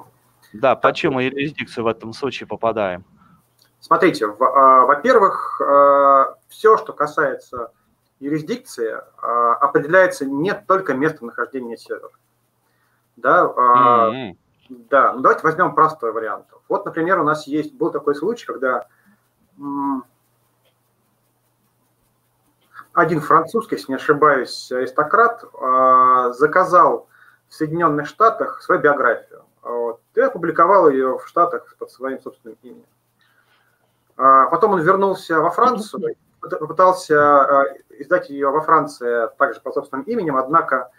Да, 0.52 0.76
почему 0.76 1.14
мы 1.14 1.24
юрисдикцию 1.24 1.84
в 1.84 1.86
этом 1.88 2.12
случае 2.12 2.46
попадаем? 2.46 3.04
Смотрите, 3.80 4.26
а, 4.26 4.84
во-первых, 4.84 5.60
а, 5.60 6.36
все, 6.48 6.76
что 6.76 6.92
касается 6.92 7.72
юрисдикции, 8.20 8.94
а, 9.22 9.54
определяется 9.54 10.24
не 10.26 10.54
только 10.54 10.94
местонахождение 10.94 11.76
сервера. 11.76 12.10
Да, 13.20 13.44
mm-hmm. 13.44 14.36
да, 14.90 15.12
ну 15.12 15.20
давайте 15.20 15.42
возьмем 15.42 15.74
простой 15.74 16.12
вариант. 16.12 16.46
Вот, 16.68 16.84
например, 16.84 17.20
у 17.20 17.24
нас 17.24 17.46
есть 17.46 17.74
был 17.74 17.90
такой 17.90 18.14
случай, 18.14 18.46
когда 18.46 18.86
один 22.92 23.20
французский, 23.20 23.76
если 23.76 23.92
не 23.92 23.96
ошибаюсь, 23.96 24.70
аристократ 24.72 25.44
заказал 26.34 27.08
в 27.48 27.54
Соединенных 27.54 28.06
Штатах 28.06 28.62
свою 28.62 28.80
биографию. 28.80 29.44
Вот, 29.62 30.00
и 30.14 30.20
опубликовал 30.20 30.88
ее 30.88 31.18
в 31.18 31.26
Штатах 31.26 31.76
под 31.78 31.90
своим 31.90 32.20
собственным 32.20 32.56
именем. 32.62 32.86
А 34.16 34.46
потом 34.46 34.72
он 34.72 34.80
вернулся 34.80 35.40
во 35.40 35.50
Францию, 35.50 36.16
попытался 36.40 37.16
а, 37.16 37.64
издать 37.90 38.30
ее 38.30 38.50
во 38.50 38.60
Франции 38.62 39.28
также 39.36 39.60
под 39.60 39.74
собственным 39.74 40.04
именем, 40.04 40.36
однако 40.36 40.90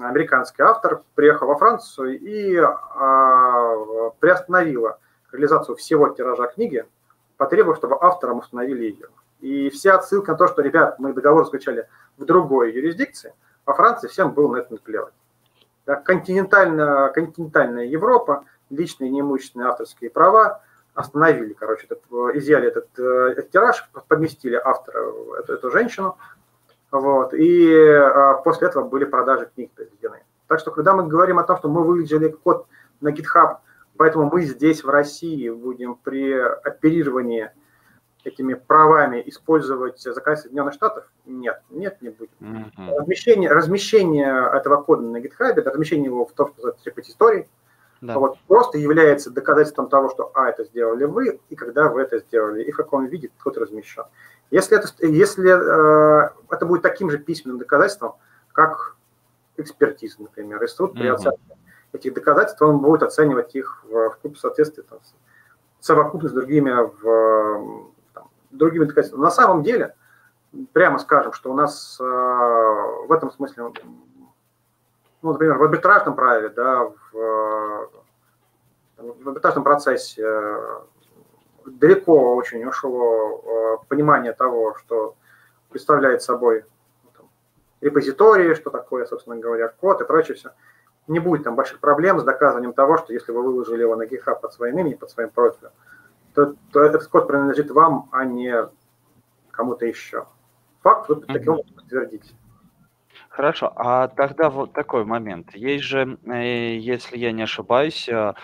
американский 0.00 0.62
автор 0.62 1.02
приехал 1.14 1.46
во 1.46 1.56
Францию 1.56 2.18
и 2.18 2.56
а, 2.56 4.10
приостановила 4.20 4.98
реализацию 5.32 5.76
всего 5.76 6.08
тиража 6.08 6.46
книги, 6.46 6.84
потребовав, 7.36 7.78
чтобы 7.78 7.96
авторам 8.00 8.38
установили 8.38 8.84
ее. 8.84 9.08
И 9.40 9.70
вся 9.70 9.96
отсылка 9.96 10.32
на 10.32 10.38
то, 10.38 10.48
что, 10.48 10.62
ребят, 10.62 10.98
мы 10.98 11.12
договор 11.12 11.44
заключали 11.44 11.88
в 12.16 12.24
другой 12.24 12.72
юрисдикции, 12.72 13.34
во 13.66 13.74
Франции 13.74 14.08
всем 14.08 14.32
было 14.32 14.52
на 14.52 14.58
это 14.58 14.72
наплевать. 14.72 15.12
Да, 15.84 15.96
континентальная, 15.96 17.08
континентальная 17.08 17.86
Европа, 17.86 18.44
личные 18.70 19.10
неимущественные 19.10 19.68
авторские 19.68 20.10
права 20.10 20.62
остановили, 20.94 21.54
короче, 21.54 21.86
этот, 21.86 22.02
изъяли 22.36 22.68
этот, 22.68 22.88
э, 22.98 23.32
этот 23.32 23.50
тираж, 23.50 23.88
поместили 24.08 24.60
автора, 24.62 25.00
эту, 25.38 25.54
эту 25.54 25.70
женщину, 25.70 26.18
вот, 26.92 27.32
и 27.32 27.74
а, 27.74 28.34
после 28.34 28.68
этого 28.68 28.86
были 28.86 29.04
продажи 29.04 29.48
книг 29.54 29.70
произведены. 29.72 30.22
Так 30.46 30.60
что, 30.60 30.70
когда 30.70 30.92
мы 30.92 31.06
говорим 31.06 31.38
о 31.38 31.44
том, 31.44 31.56
что 31.56 31.68
мы 31.68 31.82
выложили 31.82 32.28
код 32.28 32.66
на 33.00 33.08
GitHub, 33.08 33.56
поэтому 33.96 34.30
мы 34.30 34.42
здесь, 34.42 34.84
в 34.84 34.90
России, 34.90 35.48
будем 35.48 35.94
при 35.94 36.34
оперировании 36.34 37.50
этими 38.24 38.52
правами 38.54 39.22
использовать 39.24 40.00
заказ 40.00 40.42
Соединенных 40.42 40.74
Штатов? 40.74 41.10
Нет, 41.24 41.62
нет, 41.70 42.00
не 42.02 42.10
будет. 42.10 42.30
Mm-hmm. 42.40 42.98
Размещение, 42.98 43.50
размещение 43.50 44.50
этого 44.52 44.82
кода 44.82 45.02
на 45.02 45.16
GitHub, 45.16 45.58
размещение 45.62 46.06
его 46.06 46.26
в 46.26 46.32
том, 46.32 46.48
что 46.48 46.56
называется 46.56 46.90
репозиторий, 46.90 47.48
да. 48.02 48.18
вот, 48.18 48.38
просто 48.48 48.76
является 48.76 49.30
доказательством 49.30 49.88
того, 49.88 50.10
что, 50.10 50.30
а, 50.34 50.50
это 50.50 50.64
сделали 50.64 51.04
вы, 51.04 51.40
и 51.48 51.56
когда 51.56 51.88
вы 51.88 52.02
это 52.02 52.18
сделали, 52.18 52.62
и 52.64 52.70
в 52.70 52.76
каком 52.76 53.06
виде 53.06 53.30
код 53.42 53.56
размещен. 53.56 54.04
Если 54.52 54.76
это, 54.76 54.86
если, 55.06 55.50
э, 55.50 56.30
это 56.50 56.66
будет 56.66 56.82
таким 56.82 57.10
же 57.10 57.16
письменным 57.16 57.58
доказательством, 57.58 58.16
как 58.52 58.96
экспертиза, 59.56 60.20
например, 60.20 60.62
и 60.62 60.66
суд 60.66 60.92
при 60.92 61.10
mm-hmm. 61.10 61.38
этих 61.94 62.12
доказательств, 62.12 62.60
он 62.60 62.80
будет 62.80 63.02
оценивать 63.02 63.54
их 63.54 63.82
в, 63.88 64.10
в 64.10 64.18
купе 64.18 64.38
соответствии 64.38 64.82
там, 64.82 64.98
совокупно 65.80 66.28
с 66.28 66.32
другими 66.32 66.70
в 66.70 67.90
другими 68.50 68.84
доказательствами. 68.84 69.22
На 69.22 69.30
самом 69.30 69.62
деле, 69.62 69.94
прямо 70.74 70.98
скажем, 70.98 71.32
что 71.32 71.50
у 71.50 71.54
нас 71.54 71.96
э, 71.98 72.04
в 72.04 73.10
этом 73.10 73.30
смысле, 73.30 73.72
ну, 75.22 75.32
например, 75.32 75.56
в 75.56 75.62
арбитражном 75.62 76.14
праве, 76.14 76.50
да, 76.50 76.84
в, 76.84 77.88
в 78.98 79.28
арбитражном 79.28 79.64
процессе 79.64 80.22
э, 80.22 80.80
далеко 81.66 82.34
очень 82.34 82.64
ушло 82.64 83.42
э, 83.82 83.86
понимание 83.88 84.32
того, 84.32 84.76
что 84.76 85.16
представляет 85.70 86.22
собой 86.22 86.64
ну, 87.04 87.10
там, 87.16 87.26
репозитории, 87.80 88.54
что 88.54 88.70
такое, 88.70 89.06
собственно 89.06 89.36
говоря, 89.36 89.68
код 89.68 90.00
и 90.00 90.04
прочее 90.04 90.36
все. 90.36 90.50
Не 91.08 91.18
будет 91.18 91.44
там 91.44 91.56
больших 91.56 91.80
проблем 91.80 92.20
с 92.20 92.24
доказыванием 92.24 92.72
того, 92.72 92.96
что 92.98 93.12
если 93.12 93.32
вы 93.32 93.42
выложили 93.42 93.82
его 93.82 93.96
на 93.96 94.04
GitHub 94.04 94.40
под 94.40 94.52
своим 94.52 94.78
именем, 94.78 94.98
под 94.98 95.10
своим 95.10 95.30
профилем, 95.30 95.70
то, 96.34 96.54
то 96.72 96.80
этот 96.80 97.06
код 97.08 97.26
принадлежит 97.26 97.70
вам, 97.70 98.08
а 98.12 98.24
не 98.24 98.54
кому-то 99.50 99.84
еще. 99.84 100.26
Факт 100.82 101.08
вы 101.08 101.16
таким 101.16 101.54
образом 101.54 101.74
подтвердите. 101.74 102.34
Хорошо, 103.28 103.72
а 103.76 104.08
тогда 104.08 104.50
вот 104.50 104.72
такой 104.72 105.04
момент. 105.04 105.54
Есть 105.54 105.84
же, 105.84 106.18
э, 106.26 106.76
если 106.76 107.16
я 107.16 107.32
не 107.32 107.42
ошибаюсь, 107.42 108.08
э, 108.08 108.34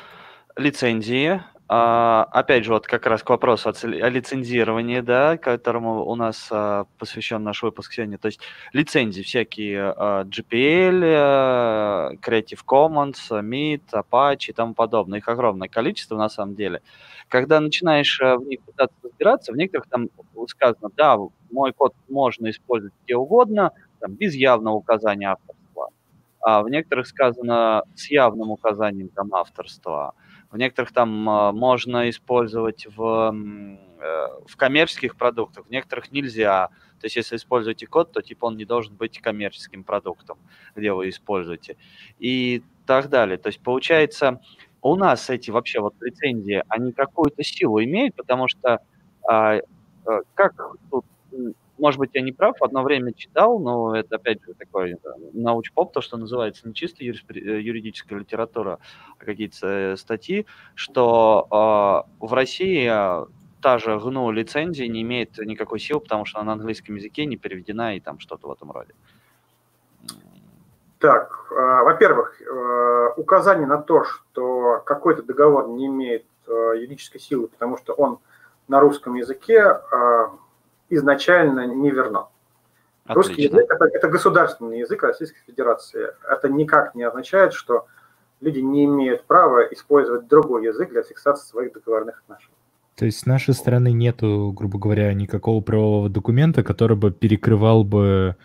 лицензии 0.56 1.42
а, 1.70 2.26
опять 2.32 2.64
же, 2.64 2.72
вот 2.72 2.86
как 2.86 3.04
раз 3.04 3.22
к 3.22 3.28
вопросу 3.28 3.68
о, 3.68 3.72
о 3.72 4.08
лицензировании, 4.08 5.00
да, 5.00 5.36
которому 5.36 6.06
у 6.06 6.14
нас 6.14 6.48
а, 6.50 6.86
посвящен 6.98 7.44
наш 7.44 7.62
выпуск 7.62 7.92
сегодня. 7.92 8.16
То 8.16 8.26
есть 8.26 8.40
лицензии 8.72 9.20
всякие 9.20 9.92
а, 9.94 10.24
GPL, 10.24 11.02
а, 11.04 12.10
Creative 12.22 12.60
Commons, 12.66 13.18
MIT, 13.30 13.82
Apache 13.92 14.48
и 14.48 14.52
тому 14.54 14.72
подобное. 14.72 15.18
Их 15.18 15.28
огромное 15.28 15.68
количество 15.68 16.16
на 16.16 16.30
самом 16.30 16.54
деле. 16.54 16.80
Когда 17.28 17.60
начинаешь 17.60 18.18
а, 18.22 18.38
в 18.38 18.44
них 18.46 18.62
пытаться 18.62 18.96
разбираться, 19.02 19.52
в 19.52 19.56
некоторых 19.56 19.88
там 19.90 20.08
сказано, 20.46 20.90
да, 20.96 21.18
мой 21.50 21.74
код 21.74 21.94
можно 22.08 22.48
использовать 22.48 22.94
где 23.04 23.14
угодно, 23.14 23.72
там, 24.00 24.14
без 24.14 24.34
явного 24.34 24.76
указания 24.76 25.32
авторства. 25.32 25.90
А 26.40 26.62
в 26.62 26.70
некоторых 26.70 27.06
сказано 27.06 27.82
с 27.94 28.10
явным 28.10 28.52
указанием 28.52 29.08
там 29.08 29.34
авторства. 29.34 30.14
В 30.50 30.56
некоторых 30.56 30.92
там 30.92 31.28
а, 31.28 31.52
можно 31.52 32.08
использовать 32.08 32.86
в, 32.96 33.34
э, 34.00 34.28
в 34.46 34.56
коммерческих 34.56 35.16
продуктах, 35.16 35.66
в 35.66 35.70
некоторых 35.70 36.10
нельзя. 36.10 36.68
То 37.00 37.04
есть 37.04 37.16
если 37.16 37.36
используете 37.36 37.86
код, 37.86 38.12
то 38.12 38.22
типа 38.22 38.46
он 38.46 38.56
не 38.56 38.64
должен 38.64 38.96
быть 38.96 39.20
коммерческим 39.20 39.84
продуктом, 39.84 40.38
где 40.74 40.92
вы 40.92 41.10
используете. 41.10 41.76
И 42.18 42.62
так 42.86 43.08
далее. 43.10 43.36
То 43.36 43.48
есть 43.48 43.60
получается, 43.60 44.40
у 44.80 44.96
нас 44.96 45.28
эти 45.28 45.50
вообще 45.50 45.80
вот 45.80 45.94
лицензии, 46.00 46.62
они 46.68 46.92
какую-то 46.92 47.42
силу 47.42 47.82
имеют, 47.82 48.14
потому 48.16 48.48
что 48.48 48.80
а, 49.28 49.56
э, 49.56 49.62
как 50.34 50.54
тут 50.90 51.04
может 51.78 51.98
быть, 51.98 52.10
я 52.14 52.22
не 52.22 52.32
прав, 52.32 52.60
одно 52.60 52.82
время 52.82 53.12
читал, 53.12 53.58
но 53.58 53.94
это, 53.96 54.16
опять 54.16 54.42
же, 54.42 54.54
такой 54.54 54.96
научпоп, 55.32 55.92
то, 55.92 56.00
что 56.00 56.16
называется 56.16 56.66
не 56.68 56.74
чисто 56.74 57.04
э, 57.04 57.06
юридическая 57.06 58.18
литература, 58.18 58.78
а 59.18 59.24
какие-то 59.24 59.66
э, 59.66 59.96
статьи, 59.96 60.46
что 60.74 62.04
э, 62.20 62.26
в 62.26 62.32
России 62.32 62.88
э, 62.90 63.26
та 63.60 63.78
же 63.78 63.92
GNU 63.96 64.32
лицензия 64.32 64.88
не 64.88 65.02
имеет 65.02 65.38
никакой 65.38 65.80
силы, 65.80 66.00
потому 66.00 66.24
что 66.24 66.38
она 66.38 66.54
на 66.54 66.60
английском 66.60 66.96
языке 66.96 67.26
не 67.26 67.36
переведена 67.36 67.96
и 67.96 68.00
там 68.00 68.18
что-то 68.18 68.48
в 68.48 68.52
этом 68.52 68.70
роде. 68.72 68.94
Так, 70.98 71.46
э, 71.50 71.54
во-первых, 71.54 72.40
э, 72.40 73.08
указание 73.16 73.66
на 73.66 73.78
то, 73.78 74.04
что 74.04 74.82
какой-то 74.84 75.22
договор 75.22 75.68
не 75.68 75.86
имеет 75.86 76.24
э, 76.46 76.72
юридической 76.76 77.20
силы, 77.20 77.46
потому 77.46 77.76
что 77.76 77.92
он 77.92 78.18
на 78.66 78.80
русском 78.80 79.14
языке, 79.14 79.80
изначально 80.90 81.66
не 81.66 81.90
верно. 81.90 82.28
Отлично. 83.04 83.14
Русский 83.14 83.42
язык 83.42 83.70
это, 83.70 83.84
это 83.86 84.08
государственный 84.08 84.80
язык 84.80 85.02
Российской 85.02 85.40
Федерации. 85.46 86.08
Это 86.28 86.48
никак 86.48 86.94
не 86.94 87.04
означает, 87.04 87.54
что 87.54 87.86
люди 88.40 88.60
не 88.60 88.84
имеют 88.84 89.24
права 89.24 89.62
использовать 89.72 90.28
другой 90.28 90.66
язык 90.66 90.90
для 90.90 91.02
фиксации 91.02 91.48
своих 91.48 91.72
договорных 91.72 92.22
отношений. 92.22 92.54
То 92.96 93.04
есть 93.04 93.20
с 93.20 93.26
нашей 93.26 93.54
стороны 93.54 93.92
нету, 93.92 94.52
грубо 94.54 94.78
говоря, 94.78 95.12
никакого 95.14 95.60
правового 95.60 96.08
документа, 96.08 96.64
который 96.64 96.96
бы 96.96 97.12
перекрывал 97.12 97.84
бы 97.84 98.36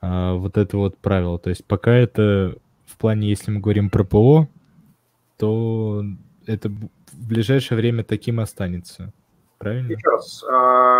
а, 0.00 0.34
вот 0.34 0.56
это 0.56 0.76
вот 0.76 0.96
правило. 0.98 1.38
То 1.38 1.50
есть 1.50 1.64
пока 1.64 1.92
это 1.92 2.56
в 2.86 2.96
плане, 2.96 3.28
если 3.28 3.50
мы 3.50 3.60
говорим 3.60 3.90
про 3.90 4.04
ПО, 4.04 4.48
то 5.36 6.04
это 6.46 6.68
в 6.68 7.28
ближайшее 7.28 7.76
время 7.76 8.04
таким 8.04 8.40
останется. 8.40 9.12
Правильно? 9.58 9.92
Еще 9.92 10.08
раз, 10.08 10.44
а. 10.44 10.99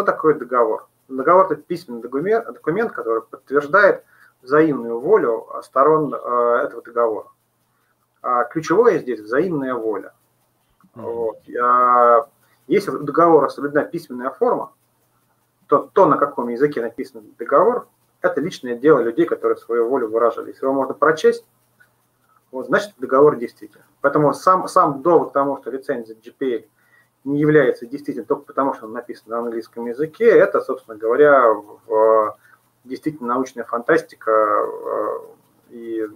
Что 0.00 0.12
такое 0.12 0.34
договор? 0.34 0.88
Договор– 1.08 1.44
это 1.52 1.56
письменный 1.56 2.00
документ, 2.00 2.46
документ, 2.46 2.92
который 2.92 3.22
подтверждает 3.22 4.02
взаимную 4.40 4.98
волю 4.98 5.46
сторон 5.62 6.14
а, 6.14 6.62
этого 6.62 6.80
договора. 6.80 7.28
А 8.22 8.44
ключевое 8.44 8.98
здесь– 8.98 9.20
взаимная 9.20 9.74
воля. 9.74 10.14
Вот. 10.94 11.40
Если 12.66 12.90
у 12.90 12.98
договора 13.02 13.48
соблюдена 13.48 13.84
письменная 13.84 14.30
форма, 14.30 14.72
то 15.66 15.90
то, 15.92 16.06
на 16.06 16.16
каком 16.16 16.48
языке 16.48 16.80
написан 16.80 17.22
договор, 17.38 17.86
это 18.22 18.40
личное 18.40 18.76
дело 18.76 19.00
людей, 19.00 19.26
которые 19.26 19.58
свою 19.58 19.88
волю 19.88 20.08
выражали. 20.08 20.48
Если 20.48 20.64
его 20.64 20.72
можно 20.72 20.94
прочесть, 20.94 21.44
вот, 22.50 22.66
значит 22.66 22.94
договор 22.98 23.36
действительно. 23.36 23.84
Поэтому 24.00 24.32
сам, 24.32 24.66
сам 24.66 25.02
довод 25.02 25.30
к 25.30 25.32
тому, 25.32 25.58
что 25.58 25.70
лицензия 25.70 26.16
GPL 26.16 26.64
не 27.24 27.40
является 27.40 27.86
действительно 27.86 28.26
только 28.26 28.44
потому, 28.44 28.74
что 28.74 28.86
он 28.86 28.92
написан 28.92 29.24
на 29.26 29.38
английском 29.38 29.86
языке, 29.86 30.28
это, 30.30 30.60
собственно 30.60 30.96
говоря, 30.96 31.52
в, 31.52 32.36
действительно 32.84 33.34
научная 33.34 33.64
фантастика 33.64 34.30
э, 34.30 35.18
и 35.70 36.08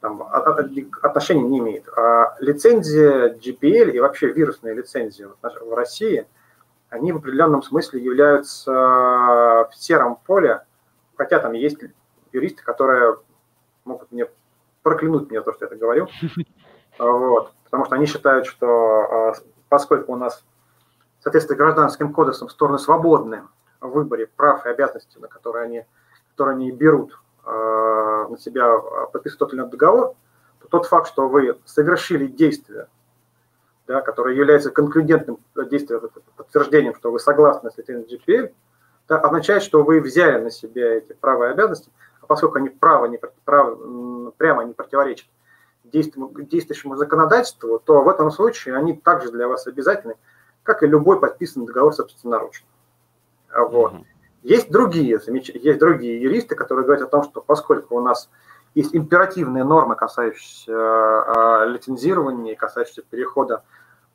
там, 0.00 0.22
отношения 0.22 1.42
не 1.42 1.60
имеет. 1.60 1.88
А 1.96 2.36
лицензия 2.40 3.34
GPL 3.34 3.92
и 3.92 4.00
вообще 4.00 4.32
вирусные 4.32 4.74
лицензии 4.74 5.24
в 5.24 5.74
России– 5.74 6.26
они 6.92 7.10
в 7.10 7.16
определенном 7.16 7.62
смысле 7.62 8.04
являются 8.04 8.70
в 8.70 9.70
сером 9.72 10.16
поле, 10.26 10.62
хотя 11.16 11.38
там 11.38 11.54
есть 11.54 11.78
юристы, 12.32 12.62
которые 12.62 13.16
могут 13.86 14.12
мне 14.12 14.26
проклянуть 14.82 15.30
меня 15.30 15.40
то, 15.40 15.54
что 15.54 15.64
я 15.64 15.66
это 15.68 15.76
говорю. 15.76 16.08
Вот. 16.98 17.54
Потому 17.64 17.86
что 17.86 17.94
они 17.94 18.04
считают, 18.04 18.44
что 18.44 18.68
а, 18.68 19.32
поскольку 19.72 20.12
у 20.12 20.16
нас, 20.16 20.44
соответственно, 21.20 21.56
гражданским 21.56 22.12
кодексом 22.12 22.50
стороны 22.50 22.78
свободны 22.78 23.44
в 23.80 23.88
выборе 23.88 24.26
прав 24.26 24.66
и 24.66 24.68
обязанностей, 24.68 25.18
на 25.18 25.28
которые 25.28 25.64
они, 25.64 25.86
которые 26.32 26.56
они 26.56 26.70
берут 26.70 27.18
э, 27.46 28.26
на 28.28 28.36
себя 28.36 28.76
подписывать 29.10 29.38
тот 29.38 29.54
или 29.54 29.60
иной 29.60 29.70
договор, 29.70 30.14
то 30.60 30.68
тот 30.68 30.84
факт, 30.84 31.08
что 31.08 31.26
вы 31.26 31.58
совершили 31.64 32.26
действие, 32.26 32.88
да, 33.86 34.02
которое 34.02 34.36
является 34.36 34.70
конклюдентным 34.70 35.38
действием, 35.70 36.02
подтверждением, 36.36 36.94
что 36.94 37.10
вы 37.10 37.18
согласны 37.18 37.70
с 37.70 37.78
этим 37.78 38.00
GPL, 38.00 38.52
да, 39.08 39.20
означает, 39.20 39.62
что 39.62 39.84
вы 39.84 40.02
взяли 40.02 40.38
на 40.38 40.50
себя 40.50 40.98
эти 40.98 41.14
права 41.14 41.48
и 41.48 41.52
обязанности, 41.52 41.90
а 42.20 42.26
поскольку 42.26 42.58
они 42.58 42.68
право 42.68 43.06
не, 43.06 43.18
право, 43.46 44.32
прямо 44.32 44.64
не 44.64 44.74
противоречат 44.74 45.28
действующему 45.92 46.96
законодательству, 46.96 47.78
то 47.78 48.02
в 48.02 48.08
этом 48.08 48.30
случае 48.30 48.76
они 48.76 48.94
также 48.94 49.30
для 49.30 49.46
вас 49.46 49.66
обязательны, 49.66 50.16
как 50.62 50.82
и 50.82 50.86
любой 50.86 51.20
подписанный 51.20 51.66
договор 51.66 51.92
собственноручно. 51.92 52.66
Вот. 53.54 53.92
Mm-hmm. 53.92 54.04
Есть 54.42 54.70
другие, 54.70 55.20
есть 55.26 55.78
другие 55.78 56.20
юристы, 56.20 56.56
которые 56.56 56.84
говорят 56.84 57.06
о 57.06 57.10
том, 57.10 57.22
что 57.22 57.40
поскольку 57.40 57.96
у 57.96 58.00
нас 58.00 58.28
есть 58.74 58.94
императивные 58.94 59.64
нормы, 59.64 59.94
касающиеся 59.94 60.72
э, 60.72 61.68
лицензирования, 61.68 62.56
касающиеся 62.56 63.02
перехода 63.02 63.62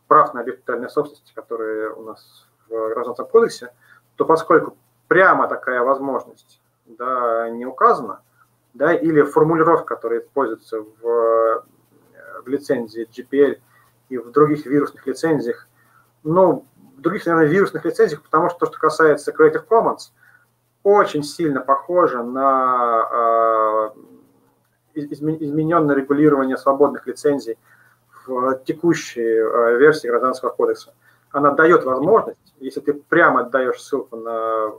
прав 0.07 0.33
на 0.33 0.41
объект 0.41 0.65
собственности, 0.89 1.33
которые 1.33 1.91
у 1.93 2.03
нас 2.03 2.47
в 2.67 2.89
Гражданском 2.89 3.27
кодексе, 3.27 3.71
то 4.15 4.25
поскольку 4.25 4.75
прямо 5.07 5.47
такая 5.47 5.81
возможность 5.81 6.59
да, 6.85 7.49
не 7.49 7.65
указана, 7.65 8.21
да, 8.77 8.93
или 8.93 9.21
формулировка, 9.23 9.95
которая 9.95 10.21
используется 10.21 10.81
в, 10.81 11.65
в 12.43 12.47
лицензии 12.47 13.07
GPL 13.09 13.59
и 14.09 14.17
в 14.17 14.31
других 14.31 14.65
вирусных 14.65 15.05
лицензиях, 15.07 15.67
ну, 16.23 16.65
в 16.97 17.01
других, 17.01 17.25
наверное, 17.25 17.49
вирусных 17.49 17.85
лицензиях, 17.85 18.21
потому 18.21 18.49
что 18.49 18.59
то, 18.59 18.65
что 18.67 18.79
касается 18.79 19.31
Creative 19.31 19.65
Commons, 19.67 20.11
очень 20.83 21.23
сильно 21.23 21.59
похоже 21.59 22.23
на 22.23 23.93
э, 24.93 24.99
измененное 25.01 25.95
регулирование 25.95 26.57
свободных 26.57 27.07
лицензий 27.07 27.57
в 28.25 28.61
текущей 28.65 29.21
э, 29.21 29.77
версии 29.77 30.07
Гражданского 30.07 30.49
кодекса. 30.49 30.93
Она 31.31 31.51
дает 31.51 31.83
возможность, 31.83 32.53
если 32.59 32.79
ты 32.79 32.93
прямо 32.93 33.43
даешь 33.43 33.81
ссылку 33.81 34.15
на, 34.15 34.71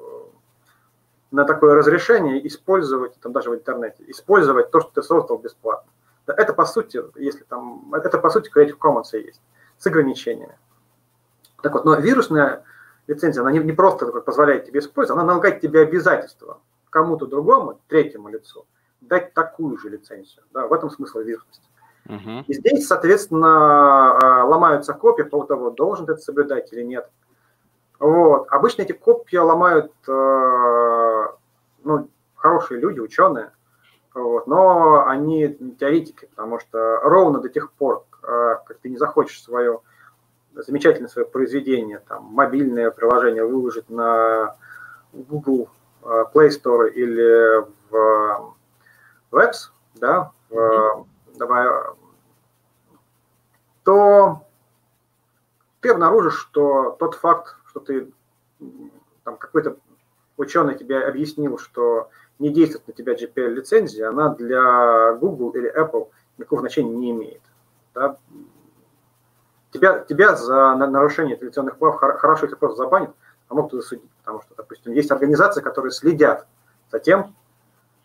на 1.31 1.45
такое 1.45 1.75
разрешение, 1.75 2.47
использовать, 2.47 3.15
там 3.21 3.33
даже 3.33 3.51
в 3.51 3.55
интернете, 3.55 4.05
использовать 4.07 4.71
то, 4.71 4.81
что 4.81 4.91
ты 4.95 5.03
создал 5.03 5.39
бесплатно. 5.39 5.91
Это 6.27 6.53
по 6.53 6.67
сути, 6.67 7.03
если 7.17 7.45
там, 7.45 7.93
это 7.95 8.19
по 8.19 8.31
сути 8.31 8.51
Creative 8.55 8.79
Commons 8.79 9.09
и 9.13 9.27
есть, 9.27 9.41
с 9.79 9.87
ограничениями. 9.87 10.57
Так 11.63 11.73
вот, 11.73 11.85
но 11.85 11.95
вирусная 11.95 12.65
лицензия, 13.07 13.43
она 13.43 13.51
не, 13.51 13.59
не 13.59 13.73
просто 13.73 14.07
позволяет 14.07 14.67
тебе 14.67 14.81
использовать, 14.81 15.19
она 15.19 15.27
налагает 15.27 15.61
тебе 15.61 15.81
обязательства 15.81 16.61
кому-то 16.91 17.27
другому, 17.27 17.81
третьему 17.89 18.29
лицу, 18.29 18.67
дать 19.01 19.35
такую 19.35 19.79
же 19.79 19.89
лицензию. 19.89 20.45
Да, 20.53 20.67
в 20.67 20.73
этом 20.73 20.91
смысл 20.91 21.21
вирусности. 21.21 21.69
Угу. 22.07 22.45
И 22.47 22.55
здесь, 22.55 22.87
соответственно, 22.87 24.19
а, 24.19 24.45
ломаются 24.45 24.95
копии 24.95 25.23
по 25.23 25.45
того, 25.45 25.71
должен 25.71 26.07
ты 26.07 26.13
это 26.13 26.21
соблюдать 26.21 26.73
или 26.73 26.83
нет. 26.83 27.09
Вот. 27.99 28.47
Обычно 28.51 28.83
эти 28.83 28.93
копии 28.93 29.37
ломают 29.37 29.93
а, 30.09 31.08
ну, 31.89 32.11
хорошие 32.35 32.79
люди, 32.79 33.01
ученые, 33.01 33.51
вот. 34.13 34.47
но 34.47 35.07
они 35.07 35.49
теоретики, 35.81 36.27
потому 36.27 36.61
что 36.61 37.01
ровно 37.03 37.41
до 37.41 37.49
тех 37.49 37.73
пор, 37.73 38.05
а, 38.23 38.57
как 38.57 38.79
ты 38.79 38.91
не 38.91 38.99
захочешь 38.99 39.43
свое 39.43 39.81
замечательное 40.55 41.09
свое 41.09 41.27
произведение, 41.27 42.01
там, 42.01 42.25
мобильное 42.25 42.91
приложение 42.91 43.47
выложить 43.47 43.89
на 43.89 44.57
Google 45.13 45.71
Play 46.03 46.49
Store 46.49 46.91
или 46.91 47.65
в 47.91 48.55
Webs, 49.31 49.71
да, 49.95 50.33
в, 50.51 51.07
давай, 51.37 51.67
то 53.85 54.43
ты 55.81 55.91
обнаружишь, 55.91 56.39
что 56.39 56.97
тот 56.99 57.15
факт, 57.15 57.57
что 57.67 57.81
ты 57.81 58.13
там 59.25 59.37
какой-то 59.37 59.77
ученый 60.39 60.77
тебе 60.77 61.01
объяснил, 61.01 61.59
что 61.59 62.11
не 62.39 62.51
действует 62.51 62.87
на 62.87 62.95
тебя 62.95 63.15
GPL-лицензия, 63.15 64.09
она 64.09 64.35
для 64.35 65.13
Google 65.15 65.51
или 65.51 65.71
Apple 65.77 66.09
никакого 66.39 66.63
значения 66.63 66.95
не 66.95 67.11
имеет. 67.11 67.43
Да? 67.95 68.17
Тебя, 69.73 69.99
тебя 70.01 70.35
за 70.37 70.75
нарушение 70.77 71.37
традиционных 71.37 71.77
прав 71.77 71.97
хорошо 71.97 72.47
если 72.47 72.57
просто 72.57 72.79
забанят, 72.79 73.11
а 73.49 73.55
могут 73.55 73.73
засудить, 73.73 74.11
потому 74.21 74.41
что, 74.41 74.55
допустим, 74.57 74.93
есть 74.93 75.11
организации, 75.11 75.61
которые 75.61 75.93
следят 75.93 76.47
за 76.91 77.01
тем, 77.01 77.35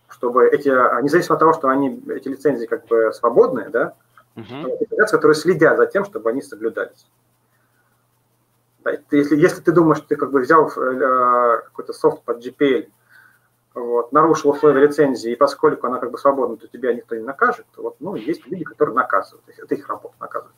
чтобы 0.10 0.48
эти, 0.48 0.69
независимо 1.02 1.36
от 1.36 1.39
того, 1.39 1.54
что 1.54 1.69
они, 1.69 2.04
эти 2.10 2.28
лицензии 2.28 2.65
как 2.65 2.86
бы 2.88 3.13
свободные, 3.13 3.69
да, 3.69 3.93
uh-huh. 4.36 4.74
организации, 4.74 5.15
которые 5.15 5.36
следят 5.36 5.78
за 5.78 5.86
тем, 5.86 6.06
чтобы 6.06 6.30
они 6.30 6.41
соблюдались. 6.41 7.08
Если, 9.12 9.36
если 9.36 9.62
ты 9.62 9.72
думаешь, 9.72 10.00
что 10.00 10.08
ты 10.08 10.15
как 10.15 10.32
бы 10.32 10.41
взял 10.41 10.67
э, 10.67 11.62
какой-то 11.65 11.94
софт 11.94 12.23
под 12.23 12.46
GPL, 12.46 12.90
вот, 13.75 14.12
нарушил 14.12 14.52
условия 14.52 14.86
лицензии, 14.86 15.31
и 15.31 15.36
поскольку 15.36 15.88
она 15.88 16.00
как 16.00 16.12
бы 16.12 16.17
свободна, 16.17 16.58
то 16.58 16.67
тебя 16.67 16.94
никто 16.94 17.15
не 17.15 17.23
накажет, 17.23 17.65
вот, 17.75 17.96
ну, 18.00 18.15
есть 18.15 18.46
люди, 18.46 18.63
которые 18.63 18.96
наказывают, 18.96 19.44
это 19.58 19.73
их 19.73 19.88
работа 19.88 20.15
наказывать. 20.19 20.56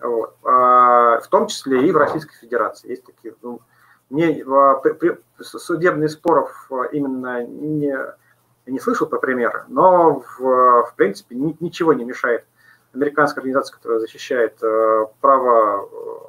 Вот. 0.00 0.36
А, 0.44 1.20
в 1.20 1.28
том 1.28 1.46
числе 1.48 1.86
и 1.86 1.92
в 1.92 1.96
Российской 1.96 2.36
Федерации 2.36 2.90
есть 2.90 3.04
такие, 3.04 3.34
ну, 3.42 3.60
не, 4.10 4.44
при, 4.82 4.92
при, 4.92 5.18
судебных 5.40 6.10
споров 6.10 6.66
а, 6.70 6.84
именно 6.84 7.44
не, 7.44 7.94
не 8.66 8.80
слышал 8.80 9.06
про 9.06 9.18
примеры, 9.18 9.64
но 9.68 10.20
в, 10.20 10.40
в 10.40 10.94
принципе 10.96 11.36
ни, 11.36 11.56
ничего 11.60 11.92
не 11.92 12.04
мешает 12.04 12.44
американской 12.94 13.42
организации, 13.42 13.74
которая 13.74 14.00
защищает 14.00 14.62
э, 14.62 15.06
права, 15.20 15.84
э, 15.84 16.28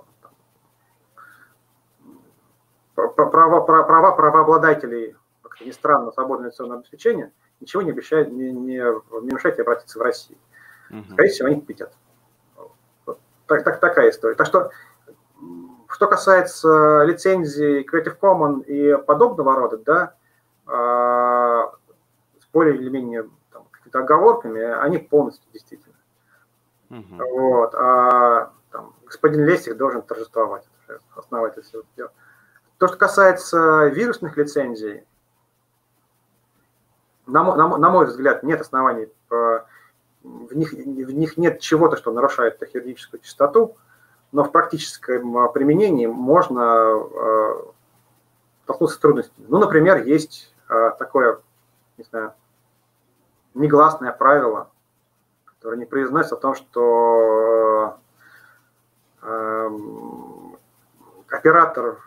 права, 3.07 3.61
права, 3.61 4.11
правообладателей, 4.11 5.15
как 5.41 5.61
ни 5.61 5.71
странно, 5.71 6.11
свободного 6.11 6.47
инвестиционного 6.47 6.79
обеспечения, 6.79 7.31
ничего 7.59 7.81
не 7.81 7.91
обещает, 7.91 8.31
не, 8.31 8.51
не, 8.51 8.77
не 8.77 9.33
мешает 9.33 9.59
обратиться 9.59 9.99
в 9.99 10.01
Россию. 10.01 10.39
Скорее 11.11 11.29
всего, 11.29 11.47
они 11.47 11.61
победят. 11.61 11.93
Так, 13.45 13.63
так, 13.63 13.79
такая 13.79 14.09
история. 14.09 14.35
Так 14.35 14.47
что 14.47 14.71
что 15.89 16.07
касается 16.07 17.03
лицензии 17.03 17.85
Creative 17.85 18.17
Commons 18.19 18.63
и 18.65 18.95
подобного 19.03 19.55
рода, 19.55 19.77
да, 19.77 20.13
а, 20.67 21.73
с 22.39 22.47
более 22.53 22.75
или 22.75 22.89
менее 22.89 23.27
какими-то 23.71 23.99
оговорками, 23.99 24.61
они 24.61 24.99
полностью 24.99 25.49
действительно. 25.51 25.95
Угу. 26.89 27.15
Вот, 27.17 27.75
а 27.75 28.51
там, 28.71 28.93
господин 29.05 29.45
Лесик 29.45 29.77
должен 29.77 30.03
торжествовать, 30.03 30.63
основатель 31.15 31.63
всего 31.63 31.83
дела. 31.97 32.11
То, 32.79 32.87
что 32.87 32.95
касается 32.95 33.87
вирусных 33.87 34.37
лицензий, 34.37 35.03
на, 37.27 37.43
на, 37.55 37.77
на 37.77 37.89
мой 37.89 38.05
взгляд, 38.05 38.41
нет 38.41 38.61
оснований, 38.61 39.09
в 40.23 40.55
них, 40.55 40.71
в 40.71 41.11
них 41.11 41.37
нет 41.37 41.59
чего-то, 41.59 41.97
что 41.97 42.13
нарушает 42.13 42.61
их 42.61 43.21
чистоту, 43.21 43.75
но 44.31 44.45
в 44.45 44.51
практическом 44.51 45.51
применении 45.51 46.07
можно 46.07 46.61
э, 46.61 47.53
столкнуться 48.63 48.95
с 48.95 48.99
трудностями. 48.99 49.45
Ну, 49.49 49.57
например, 49.59 50.05
есть 50.05 50.55
э, 50.69 50.91
такое, 50.97 51.39
не 51.97 52.05
знаю, 52.05 52.33
негласное 53.55 54.13
правило, 54.13 54.69
которое 55.43 55.75
не 55.75 55.85
произносится 55.85 56.35
о 56.35 56.39
том, 56.39 56.55
что 56.55 57.99
оператор 61.29 61.99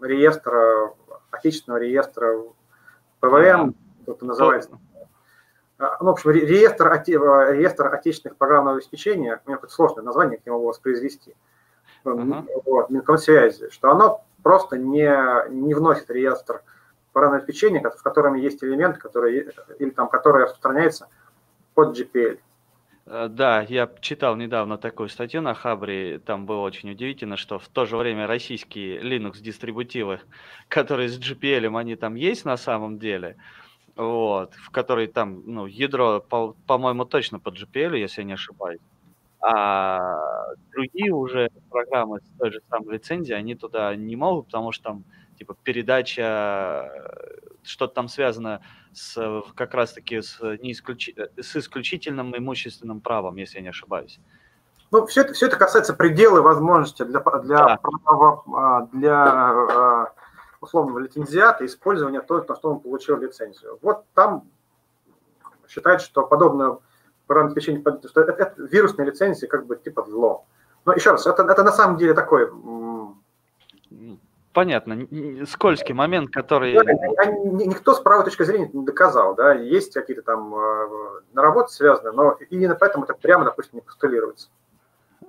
реестра, 0.00 0.92
отечественного 1.30 1.80
реестра 1.80 2.42
ПВМ, 3.20 3.74
это 4.06 4.24
называется, 4.24 4.78
а, 5.78 5.96
ну, 6.00 6.10
в 6.10 6.12
общем, 6.12 6.30
реестр, 6.30 6.90
реестр 6.92 7.94
отечественных 7.94 8.36
программного 8.36 8.76
обеспечения, 8.76 9.40
у 9.44 9.48
меня 9.48 9.58
тут 9.58 9.70
сложное 9.70 10.04
название, 10.04 10.36
как 10.36 10.46
я 10.46 10.52
могу 10.52 10.66
воспроизвести, 10.66 11.34
uh-huh. 12.04 12.48
вот, 12.66 12.90
Минкомсвязи, 12.90 13.70
что 13.70 13.90
оно 13.90 14.24
просто 14.42 14.76
не, 14.76 15.10
не 15.48 15.74
вносит 15.74 16.10
реестр 16.10 16.62
программного 17.12 17.42
обеспечения, 17.42 17.80
в 17.80 18.02
котором 18.02 18.34
есть 18.34 18.62
элемент, 18.62 18.98
который, 18.98 19.50
или 19.78 19.90
там, 19.90 20.08
который 20.08 20.44
распространяется 20.44 21.08
под 21.74 21.98
GPL. 21.98 22.38
Э, 23.06 23.28
да, 23.30 23.62
я 23.62 23.90
читал 24.00 24.36
недавно 24.36 24.78
такую 24.78 25.08
статью 25.08 25.42
на 25.42 25.54
Хабре, 25.54 26.18
там 26.18 26.46
было 26.46 26.60
очень 26.60 26.90
удивительно, 26.90 27.36
что 27.36 27.58
в 27.58 27.68
то 27.68 27.86
же 27.86 27.96
время 27.96 28.26
российские 28.26 29.00
Linux-дистрибутивы, 29.00 30.20
которые 30.68 31.08
с 31.08 31.18
GPL, 31.18 31.76
они 31.78 31.96
там 31.96 32.14
есть 32.14 32.44
на 32.44 32.56
самом 32.56 32.98
деле, 32.98 33.36
вот, 33.96 34.54
в 34.54 34.70
которой 34.70 35.06
там, 35.08 35.42
ну, 35.46 35.66
ядро, 35.66 36.20
по- 36.20 36.54
по-моему, 36.66 37.04
точно 37.04 37.40
под 37.40 37.56
GPL, 37.58 37.96
если 37.96 38.22
я 38.22 38.26
не 38.26 38.34
ошибаюсь. 38.34 38.80
А 39.42 40.00
другие 40.72 41.12
уже 41.12 41.48
программы 41.70 42.20
с 42.20 42.38
той 42.38 42.52
же 42.52 42.60
самой 42.68 42.96
лицензией, 42.96 43.38
они 43.38 43.54
туда 43.54 43.96
не 43.96 44.16
могут, 44.16 44.46
потому 44.46 44.72
что 44.72 44.84
там, 44.84 45.04
типа, 45.40 45.56
передача, 45.62 46.92
что-то 47.62 47.94
там 47.94 48.08
связано 48.08 48.60
с, 48.92 49.42
как 49.54 49.72
раз-таки 49.72 50.20
с, 50.20 50.38
не 50.60 50.72
исключи, 50.72 51.16
с 51.40 51.56
исключительным 51.56 52.36
имущественным 52.36 53.00
правом, 53.00 53.36
если 53.36 53.56
я 53.56 53.62
не 53.62 53.70
ошибаюсь. 53.70 54.20
Ну, 54.90 55.06
все 55.06 55.22
это, 55.22 55.32
все 55.32 55.46
это 55.46 55.56
касается 55.56 55.94
предела 55.94 56.42
возможности 56.42 57.04
для, 57.04 57.20
для, 57.20 57.56
да. 57.56 57.78
права, 58.04 58.42
а, 58.54 58.86
для 58.92 59.24
а, 59.24 60.12
условного 60.60 60.98
лицензиата 60.98 61.64
использования 61.64 62.20
того, 62.20 62.44
на 62.46 62.54
что 62.54 62.72
он 62.72 62.80
получил 62.80 63.18
лицензию. 63.18 63.78
Вот 63.80 64.04
там 64.12 64.44
считается, 65.68 66.06
что 66.06 66.26
подобное 66.26 66.76
программное 67.26 67.54
обеспечение, 67.54 67.82
что 68.08 68.20
это, 68.20 68.32
это 68.32 68.62
вирусные 68.62 69.06
лицензии 69.06 69.46
как 69.46 69.64
бы 69.64 69.76
типа 69.76 70.04
зло. 70.06 70.44
Но 70.84 70.92
еще 70.92 71.12
раз, 71.12 71.26
это, 71.26 71.44
это 71.44 71.64
на 71.64 71.72
самом 71.72 71.96
деле 71.96 72.12
такой... 72.12 72.50
Понятно, 74.52 75.06
скользкий 75.46 75.94
момент, 75.94 76.30
который... 76.30 76.72
Никто 76.72 77.94
с 77.94 78.00
правой 78.00 78.24
точки 78.24 78.42
зрения 78.42 78.68
не 78.72 78.84
доказал, 78.84 79.36
да, 79.36 79.54
есть 79.54 79.94
какие-то 79.94 80.22
там 80.22 80.52
э, 80.52 81.20
наработки 81.34 81.72
связанные, 81.72 82.12
но 82.12 82.36
именно 82.50 82.74
поэтому 82.74 83.04
это 83.04 83.14
прямо, 83.14 83.44
допустим, 83.44 83.76
не 83.76 83.80
постулируется. 83.80 84.48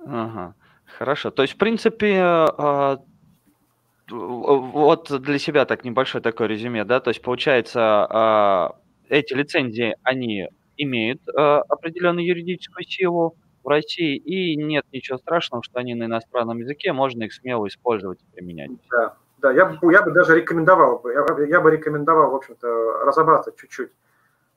Ага, 0.04 0.54
хорошо. 0.98 1.30
То 1.30 1.42
есть, 1.42 1.54
в 1.54 1.56
принципе, 1.56 2.20
а, 2.20 2.98
вот 4.10 5.22
для 5.22 5.38
себя 5.38 5.66
так 5.66 5.84
небольшое 5.84 6.20
такое 6.22 6.48
резюме, 6.48 6.84
да, 6.84 6.98
то 6.98 7.10
есть 7.10 7.22
получается, 7.22 7.80
а, 7.80 8.76
эти 9.08 9.34
лицензии, 9.34 9.96
они 10.02 10.48
имеют 10.76 11.22
а, 11.28 11.62
определенную 11.68 12.26
юридическую 12.26 12.84
силу 12.84 13.36
в 13.62 13.68
России, 13.68 14.16
и 14.16 14.56
нет 14.56 14.84
ничего 14.92 15.18
страшного, 15.18 15.62
что 15.62 15.78
они 15.78 15.94
на 15.94 16.04
иностранном 16.04 16.58
языке, 16.58 16.92
можно 16.92 17.24
их 17.24 17.32
смело 17.32 17.66
использовать 17.66 18.20
и 18.20 18.34
применять. 18.34 18.70
Да, 18.90 19.16
да, 19.38 19.52
я 19.52 19.66
бы, 19.66 19.92
я 19.92 20.02
бы 20.02 20.10
даже 20.12 20.36
рекомендовал, 20.36 21.02
я, 21.06 21.44
я 21.46 21.60
бы 21.60 21.70
рекомендовал, 21.70 22.30
в 22.30 22.34
общем-то, 22.36 23.04
разобраться 23.04 23.52
чуть-чуть 23.56 23.92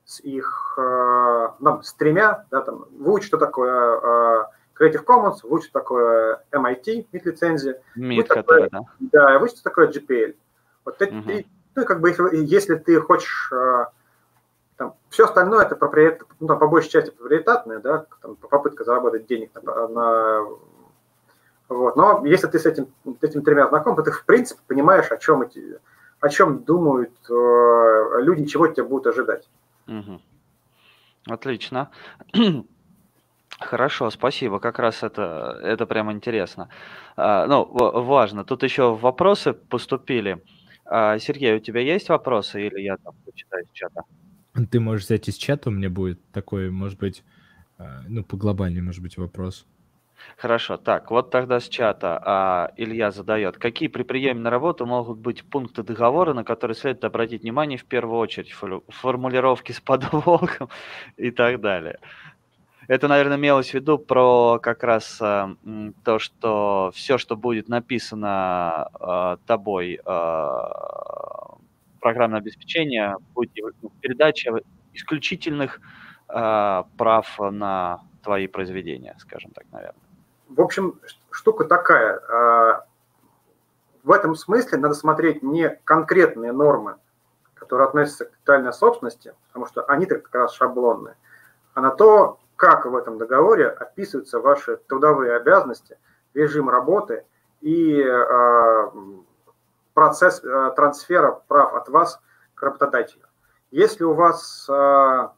с 0.04 0.20
их, 0.20 0.74
ну, 0.76 1.82
с 1.82 1.92
тремя, 1.94 2.46
да, 2.50 2.62
там, 2.62 2.86
выучить, 2.92 3.26
что 3.26 3.38
такое 3.38 4.46
Creative 4.78 5.04
Commons, 5.04 5.38
вот 5.42 5.64
что 5.64 5.72
такое 5.72 6.42
MIT, 6.52 7.08
MIT 7.12 7.20
лицензия. 7.24 7.80
MIT, 7.96 8.26
который, 8.26 8.68
да? 8.70 8.80
Да, 9.00 9.38
вот 9.38 9.50
что 9.50 9.62
такое 9.62 9.88
GPL. 9.88 10.36
Вот 10.84 11.00
эти 11.00 11.14
угу. 11.14 11.48
ну, 11.74 11.84
как 11.84 12.00
бы, 12.00 12.10
если, 12.10 12.36
если 12.36 12.76
ты 12.76 13.00
хочешь, 13.00 13.50
э, 13.52 13.86
там, 14.76 14.94
все 15.08 15.24
остальное 15.24 15.64
это 15.64 15.76
проприет, 15.76 16.22
ну, 16.40 16.46
там, 16.48 16.58
по 16.58 16.66
большей 16.66 16.90
части 16.90 17.10
проприетатное, 17.10 17.78
да, 17.78 18.06
там, 18.22 18.36
попытка 18.36 18.84
заработать 18.84 19.26
денег 19.26 19.50
на, 19.62 19.88
на 19.88 20.46
вот. 21.68 21.96
Но 21.96 22.24
если 22.24 22.46
ты 22.46 22.58
с 22.58 22.66
этим, 22.66 22.88
этими 23.20 23.42
тремя 23.42 23.68
знаком, 23.68 23.96
то 23.96 24.02
ты, 24.02 24.10
в 24.10 24.24
принципе, 24.24 24.60
понимаешь, 24.66 25.10
о 25.10 25.16
чем, 25.16 25.42
эти, 25.42 25.78
о 26.20 26.28
чем 26.28 26.62
думают 26.62 27.12
э, 27.28 28.20
люди, 28.20 28.44
чего 28.46 28.68
тебя 28.68 28.84
будут 28.84 29.08
ожидать. 29.08 29.48
Угу. 29.88 30.20
Отлично. 31.28 31.90
Хорошо, 33.58 34.10
спасибо. 34.10 34.60
Как 34.60 34.78
раз 34.78 35.02
это, 35.02 35.58
это 35.62 35.86
прям 35.86 36.12
интересно. 36.12 36.68
А, 37.16 37.46
ну, 37.46 37.64
важно. 37.64 38.44
Тут 38.44 38.62
еще 38.62 38.94
вопросы 38.94 39.54
поступили. 39.54 40.44
А, 40.84 41.18
Сергей, 41.18 41.56
у 41.56 41.60
тебя 41.60 41.80
есть 41.80 42.08
вопросы 42.10 42.66
или 42.66 42.80
я 42.80 42.96
там 42.98 43.14
почитаю 43.24 43.64
из 43.64 43.70
чата? 43.72 44.02
Ты 44.70 44.80
можешь 44.80 45.06
взять 45.06 45.28
из 45.28 45.36
чата, 45.36 45.68
у 45.68 45.72
меня 45.72 45.90
будет 45.90 46.20
такой, 46.32 46.70
может 46.70 46.98
быть, 46.98 47.22
а, 47.78 48.02
ну, 48.08 48.24
по 48.24 48.36
глобальней, 48.36 48.80
может 48.80 49.02
быть, 49.02 49.16
вопрос. 49.16 49.66
Хорошо, 50.36 50.76
так, 50.76 51.10
вот 51.10 51.30
тогда 51.30 51.60
с 51.60 51.68
чата 51.68 52.20
а, 52.24 52.72
Илья 52.76 53.10
задает. 53.10 53.58
Какие 53.58 53.88
при 53.88 54.02
приеме 54.02 54.40
на 54.40 54.50
работу 54.50 54.86
могут 54.86 55.18
быть 55.18 55.44
пункты 55.44 55.82
договора, 55.82 56.32
на 56.32 56.44
которые 56.44 56.74
следует 56.74 57.04
обратить 57.04 57.42
внимание 57.42 57.78
в 57.78 57.84
первую 57.84 58.18
очередь? 58.18 58.52
Формулировки 58.88 59.72
с 59.72 59.80
подвохом 59.82 60.70
и 61.16 61.30
так 61.30 61.60
далее. 61.60 61.98
Это, 62.88 63.08
наверное, 63.08 63.36
имелось 63.36 63.70
в 63.70 63.74
виду 63.74 63.98
про 63.98 64.60
как 64.62 64.84
раз 64.84 65.18
э, 65.20 65.48
то, 66.04 66.18
что 66.20 66.92
все, 66.94 67.18
что 67.18 67.36
будет 67.36 67.68
написано 67.68 68.88
э, 69.00 69.36
тобой, 69.44 70.00
э, 70.04 70.58
программное 72.06 72.38
обеспечение, 72.38 73.16
будет 73.34 73.50
ну, 73.82 73.90
передача 74.00 74.52
исключительных 74.92 75.80
э, 76.28 76.82
прав 76.96 77.26
на 77.40 78.00
твои 78.22 78.46
произведения, 78.46 79.16
скажем 79.18 79.50
так, 79.50 79.64
наверное. 79.72 80.00
В 80.48 80.60
общем, 80.60 81.00
штука 81.32 81.64
такая. 81.64 82.20
Э, 82.20 82.82
в 84.04 84.12
этом 84.12 84.36
смысле 84.36 84.78
надо 84.78 84.94
смотреть 84.94 85.42
не 85.42 85.68
конкретные 85.82 86.52
нормы, 86.52 86.94
которые 87.54 87.88
относятся 87.88 88.26
к 88.26 88.28
интеллектуальной 88.28 88.72
собственности, 88.72 89.34
потому 89.48 89.66
что 89.66 89.82
они 89.86 90.06
как 90.06 90.32
раз 90.32 90.54
шаблонные, 90.54 91.16
а 91.74 91.80
на 91.80 91.90
то, 91.90 92.38
как 92.54 92.86
в 92.86 92.94
этом 92.94 93.18
договоре 93.18 93.66
описываются 93.66 94.38
ваши 94.38 94.76
трудовые 94.76 95.34
обязанности, 95.34 95.98
режим 96.34 96.70
работы 96.70 97.24
и 97.60 98.00
э, 98.00 98.90
процесс 99.96 100.44
э, 100.44 100.72
трансфера 100.76 101.40
прав 101.48 101.74
от 101.74 101.88
вас 101.88 102.20
к 102.54 102.62
работодателю. 102.62 103.24
Если 103.70 104.04
у 104.04 104.12
вас, 104.12 104.68
э, 104.68 105.28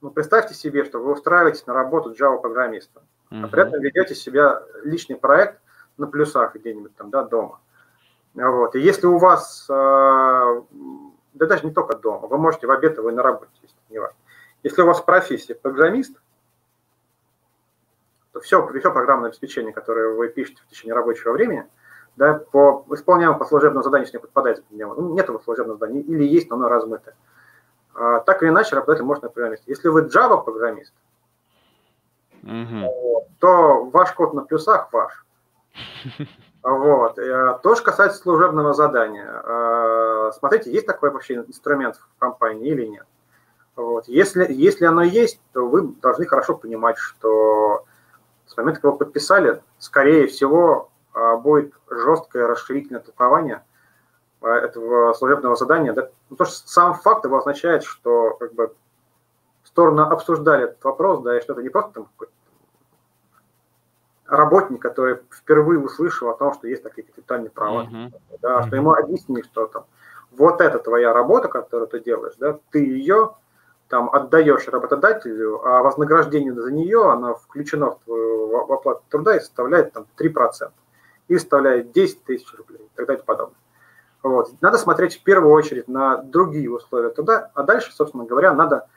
ну, 0.00 0.10
представьте 0.10 0.54
себе, 0.54 0.84
что 0.86 1.00
вы 1.00 1.12
устраиваетесь 1.12 1.66
на 1.66 1.74
работу 1.74 2.14
Java-программистом, 2.14 3.02
uh-huh. 3.30 3.44
а 3.44 3.48
при 3.48 3.60
этом 3.60 3.78
ведете 3.82 4.14
себя 4.14 4.62
личный 4.84 5.16
проект 5.16 5.60
на 5.98 6.06
плюсах 6.06 6.54
где-нибудь 6.54 6.96
там, 6.96 7.10
да, 7.10 7.22
дома. 7.22 7.60
Вот. 8.32 8.74
И 8.74 8.80
если 8.80 9.06
у 9.06 9.18
вас, 9.18 9.66
да 9.68 10.62
даже 11.34 11.66
не 11.66 11.74
только 11.74 11.96
дома, 11.96 12.26
вы 12.26 12.38
можете 12.38 12.66
в 12.68 12.70
обед, 12.70 12.96
вы 12.98 13.12
на 13.12 13.22
работе, 13.22 13.52
не 13.90 13.98
важно. 13.98 14.16
Если 14.62 14.80
у 14.80 14.86
вас 14.86 15.00
профессия 15.02 15.54
программист, 15.54 16.16
то 18.32 18.40
все, 18.40 18.66
все 18.66 18.92
программное 18.92 19.28
обеспечение, 19.28 19.74
которое 19.74 20.14
вы 20.14 20.28
пишете 20.28 20.62
в 20.62 20.70
течение 20.70 20.94
рабочего 20.94 21.32
времени, 21.32 21.66
да, 22.20 22.34
по 22.34 22.84
исполняемому 22.90 23.38
по 23.38 23.46
служебному 23.46 23.82
заданию, 23.82 24.04
если 24.04 24.18
не 24.18 24.20
подпадает 24.20 24.62
под 24.62 24.76
него, 24.76 24.94
ну, 24.94 25.14
нет 25.14 25.26
его 25.26 25.40
служебного 25.40 25.78
задания, 25.78 26.02
или 26.02 26.22
есть, 26.22 26.50
но 26.50 26.56
оно 26.56 26.68
размыто. 26.68 27.14
А, 27.94 28.20
так 28.20 28.42
или 28.42 28.50
иначе, 28.50 28.76
работодатель 28.76 29.06
может 29.06 29.22
на 29.22 29.30
программист. 29.30 29.62
Если 29.66 29.88
вы 29.88 30.02
Java 30.02 30.44
программист, 30.44 30.92
mm-hmm. 32.42 32.86
то 33.38 33.84
ваш 33.86 34.12
код 34.12 34.34
на 34.34 34.42
плюсах 34.42 34.92
ваш. 34.92 35.24
Вот. 36.62 37.14
То, 37.14 37.74
что 37.74 37.84
касается 37.84 38.18
служебного 38.18 38.74
задания. 38.74 40.30
Смотрите, 40.32 40.70
есть 40.70 40.86
такой 40.86 41.10
вообще 41.10 41.36
инструмент 41.36 41.96
в 41.96 42.18
компании 42.18 42.68
или 42.68 42.84
нет? 42.84 43.06
Вот. 43.76 44.08
Если, 44.08 44.52
если 44.52 44.84
оно 44.84 45.02
есть, 45.02 45.40
то 45.54 45.66
вы 45.66 45.94
должны 46.02 46.26
хорошо 46.26 46.54
понимать, 46.54 46.98
что 46.98 47.86
с 48.44 48.54
момента, 48.58 48.82
когда 48.82 48.92
вы 48.92 48.98
подписали, 48.98 49.62
скорее 49.78 50.26
всего, 50.26 50.89
будет 51.14 51.74
жесткое 51.88 52.46
расширительное 52.46 53.00
толкование 53.00 53.64
этого 54.40 55.12
служебного 55.12 55.56
задания. 55.56 55.92
Да, 55.92 56.10
ну, 56.30 56.36
то, 56.36 56.44
что 56.44 56.68
сам 56.68 56.94
факт 56.94 57.24
его 57.24 57.38
означает, 57.38 57.84
что 57.84 58.36
как 58.38 58.54
бы, 58.54 58.74
стороны 59.64 60.00
обсуждали 60.02 60.64
этот 60.64 60.82
вопрос, 60.84 61.22
да, 61.22 61.36
и 61.36 61.40
что 61.40 61.52
это 61.52 61.62
не 61.62 61.68
просто 61.68 61.92
там 61.92 62.08
работник, 64.26 64.80
который 64.80 65.18
впервые 65.30 65.80
услышал 65.80 66.28
о 66.28 66.36
том, 66.36 66.54
что 66.54 66.68
есть 66.68 66.82
такие 66.82 67.06
капитальные 67.06 67.50
права, 67.50 67.88
uh-huh. 67.90 68.12
да, 68.40 68.62
что 68.62 68.76
ему 68.76 68.92
объяснили, 68.92 69.42
что 69.42 69.66
там 69.66 69.84
вот 70.30 70.60
это 70.60 70.78
твоя 70.78 71.12
работа, 71.12 71.48
которую 71.48 71.88
ты 71.88 72.00
делаешь, 72.00 72.34
да, 72.38 72.58
ты 72.70 72.84
ее 72.84 73.34
там 73.88 74.08
отдаешь 74.08 74.68
работодателю, 74.68 75.66
а 75.66 75.82
вознаграждение 75.82 76.54
за 76.54 76.70
нее, 76.70 77.10
оно 77.10 77.34
включено 77.34 77.90
в 77.90 77.98
твою 78.04 78.72
оплату 78.72 79.02
труда 79.08 79.36
и 79.36 79.40
составляет 79.40 79.92
там 79.92 80.06
3%. 80.16 80.70
И 81.30 81.38
составляет 81.38 81.92
10 81.92 82.24
тысяч 82.24 82.52
рублей 82.54 82.80
и 82.80 82.96
так 82.96 83.06
далее 83.06 83.22
и 83.22 83.24
подобное. 83.24 83.56
Вот. 84.22 84.50
Надо 84.60 84.78
смотреть 84.78 85.18
в 85.18 85.22
первую 85.22 85.52
очередь 85.52 85.86
на 85.86 86.18
другие 86.18 86.68
условия 86.70 87.10
труда, 87.10 87.52
а 87.54 87.62
дальше, 87.62 87.92
собственно 87.92 88.24
говоря, 88.24 88.52
надо 88.52 88.88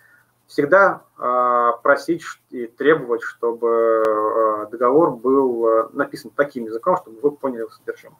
всегда 0.48 1.04
э, 1.18 1.72
просить 1.84 2.24
и 2.50 2.66
требовать, 2.66 3.22
чтобы 3.22 4.04
э, 4.04 4.68
договор 4.72 5.12
был 5.12 5.68
э, 5.68 5.90
написан 5.94 6.32
таким 6.36 6.66
языком, 6.66 6.98
чтобы 6.98 7.20
вы 7.22 7.32
поняли 7.32 7.60
его 7.62 7.70
содержимое. 7.70 8.18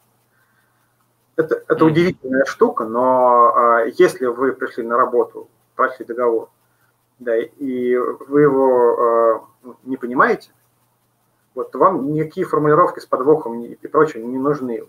Это, 1.36 1.62
это 1.66 1.84
удивительная 1.84 2.44
штука, 2.44 2.84
но 2.84 3.82
э, 3.82 3.92
если 3.98 4.26
вы 4.26 4.52
пришли 4.52 4.84
на 4.84 4.96
работу, 4.96 5.48
прочли 5.74 6.04
договор, 6.04 6.50
да, 7.18 7.36
и 7.36 7.96
вы 7.96 8.42
его 8.42 9.42
э, 9.64 9.70
не 9.82 9.96
понимаете, 9.96 10.50
вот 11.54 11.74
вам 11.74 12.12
никакие 12.12 12.46
формулировки 12.46 13.00
с 13.00 13.06
подвохом 13.06 13.62
и 13.62 13.86
прочее 13.86 14.24
не 14.24 14.38
нужны. 14.38 14.84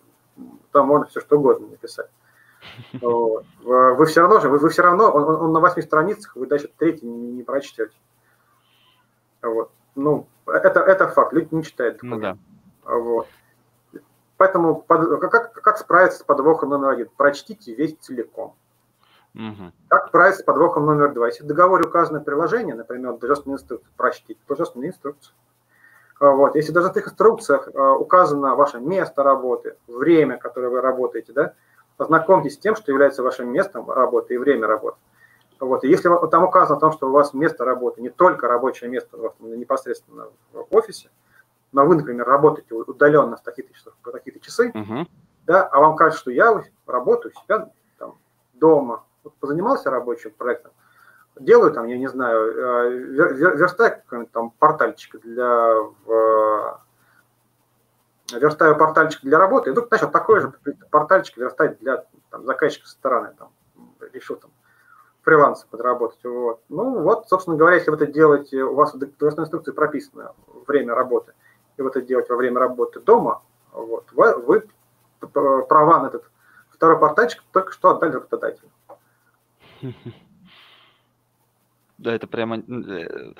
Там 0.71 0.87
можно 0.87 1.05
все 1.07 1.21
что 1.21 1.37
угодно 1.37 1.67
написать. 1.67 2.09
Вы 3.01 4.05
все 4.07 4.21
равно 4.21 4.39
же, 4.39 4.49
вы, 4.49 4.57
вы 4.57 4.69
все 4.69 4.81
равно, 4.81 5.11
он, 5.11 5.23
он 5.23 5.53
на 5.53 5.59
восьми 5.59 5.83
страницах, 5.83 6.35
вы 6.35 6.47
дальше 6.47 6.69
третий 6.79 7.05
не, 7.05 7.31
не 7.31 7.43
прочтете. 7.43 7.93
Вот. 9.41 9.71
Ну, 9.93 10.27
это, 10.47 10.79
это 10.79 11.07
факт, 11.07 11.31
люди 11.33 11.53
не 11.53 11.63
читают 11.63 12.01
Ну, 12.01 12.19
да. 12.19 12.37
Вот. 12.83 13.27
Поэтому 14.37 14.81
под, 14.81 15.21
как, 15.21 15.53
как 15.53 15.77
справиться 15.77 16.19
с 16.19 16.23
подвохом 16.23 16.69
номер 16.69 16.89
один? 16.89 17.09
Прочтите 17.15 17.73
весь 17.73 17.95
целиком. 17.97 18.55
Угу. 19.33 19.71
Как 19.87 20.07
справиться 20.07 20.41
с 20.41 20.45
подвохом 20.45 20.85
номер 20.85 21.13
два? 21.13 21.27
Если 21.27 21.43
в 21.43 21.47
договоре 21.47 21.85
указано 21.85 22.19
приложение, 22.19 22.75
например, 22.75 23.17
должностные 23.17 23.55
инструкции, 23.55 23.89
прочтите 23.95 24.39
должностные 24.47 24.89
инструкции. 24.89 25.33
Вот. 26.19 26.55
Если 26.55 26.71
в 26.71 26.73
должностных 26.73 27.07
инструкциях 27.07 27.67
э, 27.67 27.79
указано 27.79 28.55
ваше 28.55 28.79
место 28.79 29.23
работы, 29.23 29.75
время, 29.87 30.37
которое 30.37 30.69
вы 30.69 30.81
работаете, 30.81 31.33
да, 31.33 31.53
познакомьтесь 31.97 32.55
с 32.55 32.57
тем, 32.57 32.75
что 32.75 32.91
является 32.91 33.23
вашим 33.23 33.51
местом 33.51 33.89
работы 33.89 34.33
и 34.33 34.37
время 34.37 34.67
работы. 34.67 34.97
Вот. 35.59 35.83
И 35.83 35.89
если 35.89 36.09
там 36.29 36.43
указано 36.43 36.77
о 36.77 36.79
том, 36.79 36.91
что 36.91 37.07
у 37.07 37.11
вас 37.11 37.33
место 37.33 37.65
работы 37.65 38.01
не 38.01 38.09
только 38.09 38.47
рабочее 38.47 38.89
место 38.89 39.17
непосредственно 39.39 40.27
в 40.51 40.65
офисе, 40.71 41.09
но 41.71 41.85
вы, 41.85 41.95
например, 41.95 42.25
работаете 42.25 42.73
удаленно 42.73 43.35
в 43.37 43.41
такие-то 43.41 43.73
часы, 43.73 43.91
по 44.01 44.11
такие-то 44.11 44.39
часы, 44.39 44.71
uh-huh. 44.73 45.07
да, 45.45 45.63
а 45.63 45.79
вам 45.79 45.95
кажется, 45.95 46.21
что 46.21 46.31
я 46.31 46.63
работаю 46.85 47.33
у 47.35 47.39
себя 47.43 47.69
там, 47.97 48.17
дома, 48.53 49.03
вот 49.23 49.33
позанимался 49.35 49.89
рабочим 49.89 50.31
проектом, 50.31 50.71
делаю 51.39 51.71
там, 51.71 51.87
я 51.87 51.97
не 51.97 52.07
знаю, 52.07 52.51
э, 52.51 52.89
верстаю 52.91 53.91
какой-нибудь 53.91 54.31
там 54.31 54.51
портальчик 54.51 55.19
для 55.21 55.75
верстаю 58.33 58.75
портальчик 58.75 59.21
для 59.21 59.37
работы, 59.37 59.69
и 59.69 59.71
вдруг 59.71 59.91
начал 59.91 60.09
такой 60.09 60.41
же 60.41 60.53
портальчик 60.89 61.37
верстать 61.37 61.79
для 61.79 62.05
там, 62.31 62.45
заказчика 62.45 62.87
со 62.87 62.93
стороны, 62.93 63.33
там, 63.37 63.51
решил 64.13 64.37
там 64.37 64.51
фриланса 65.21 65.67
подработать. 65.69 66.23
Вот. 66.23 66.61
Ну 66.69 67.01
вот, 67.01 67.27
собственно 67.29 67.57
говоря, 67.57 67.75
если 67.75 67.91
вы 67.91 67.97
это 67.97 68.07
делаете, 68.07 68.63
у 68.63 68.75
вас 68.75 68.93
в 68.93 68.97
должностной 68.97 69.45
инструкции 69.45 69.71
прописано 69.71 70.33
время 70.67 70.95
работы, 70.95 71.33
и 71.77 71.81
вы 71.81 71.89
это 71.89 72.01
делаете 72.01 72.31
во 72.31 72.37
время 72.37 72.59
работы 72.59 72.99
дома, 72.99 73.41
вот, 73.71 74.05
вы, 74.13 74.35
вы 74.37 74.67
права 75.19 75.99
на 75.99 76.07
этот 76.07 76.23
второй 76.69 76.97
портальчик 76.97 77.43
только 77.51 77.71
что 77.71 77.91
отдали 77.91 78.13
работодателю. 78.13 78.69
Да, 81.97 82.13
это 82.13 82.27
прямо 82.27 82.57
э, 82.57 83.33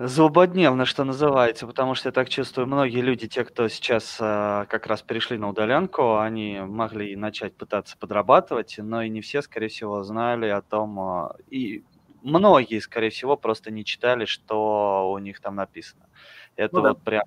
Злободневно, 0.00 0.84
что 0.84 1.02
называется, 1.02 1.66
потому 1.66 1.96
что 1.96 2.10
я 2.10 2.12
так 2.12 2.28
чувствую, 2.28 2.68
многие 2.68 3.00
люди, 3.00 3.26
те, 3.26 3.44
кто 3.44 3.66
сейчас 3.66 4.18
а, 4.20 4.64
как 4.66 4.86
раз 4.86 5.02
перешли 5.02 5.38
на 5.38 5.48
удаленку, 5.48 6.18
они 6.18 6.60
могли 6.60 7.16
начать 7.16 7.56
пытаться 7.56 7.98
подрабатывать, 7.98 8.76
но 8.78 9.02
и 9.02 9.08
не 9.08 9.20
все, 9.22 9.42
скорее 9.42 9.66
всего, 9.66 10.04
знали 10.04 10.46
о 10.46 10.62
том, 10.62 11.00
а, 11.00 11.36
и 11.50 11.82
многие, 12.22 12.78
скорее 12.78 13.10
всего, 13.10 13.36
просто 13.36 13.72
не 13.72 13.84
читали, 13.84 14.24
что 14.24 15.10
у 15.10 15.18
них 15.18 15.40
там 15.40 15.56
написано. 15.56 16.06
Это 16.54 16.76
ну, 16.76 16.82
да. 16.82 16.88
вот 16.90 17.02
прям 17.02 17.24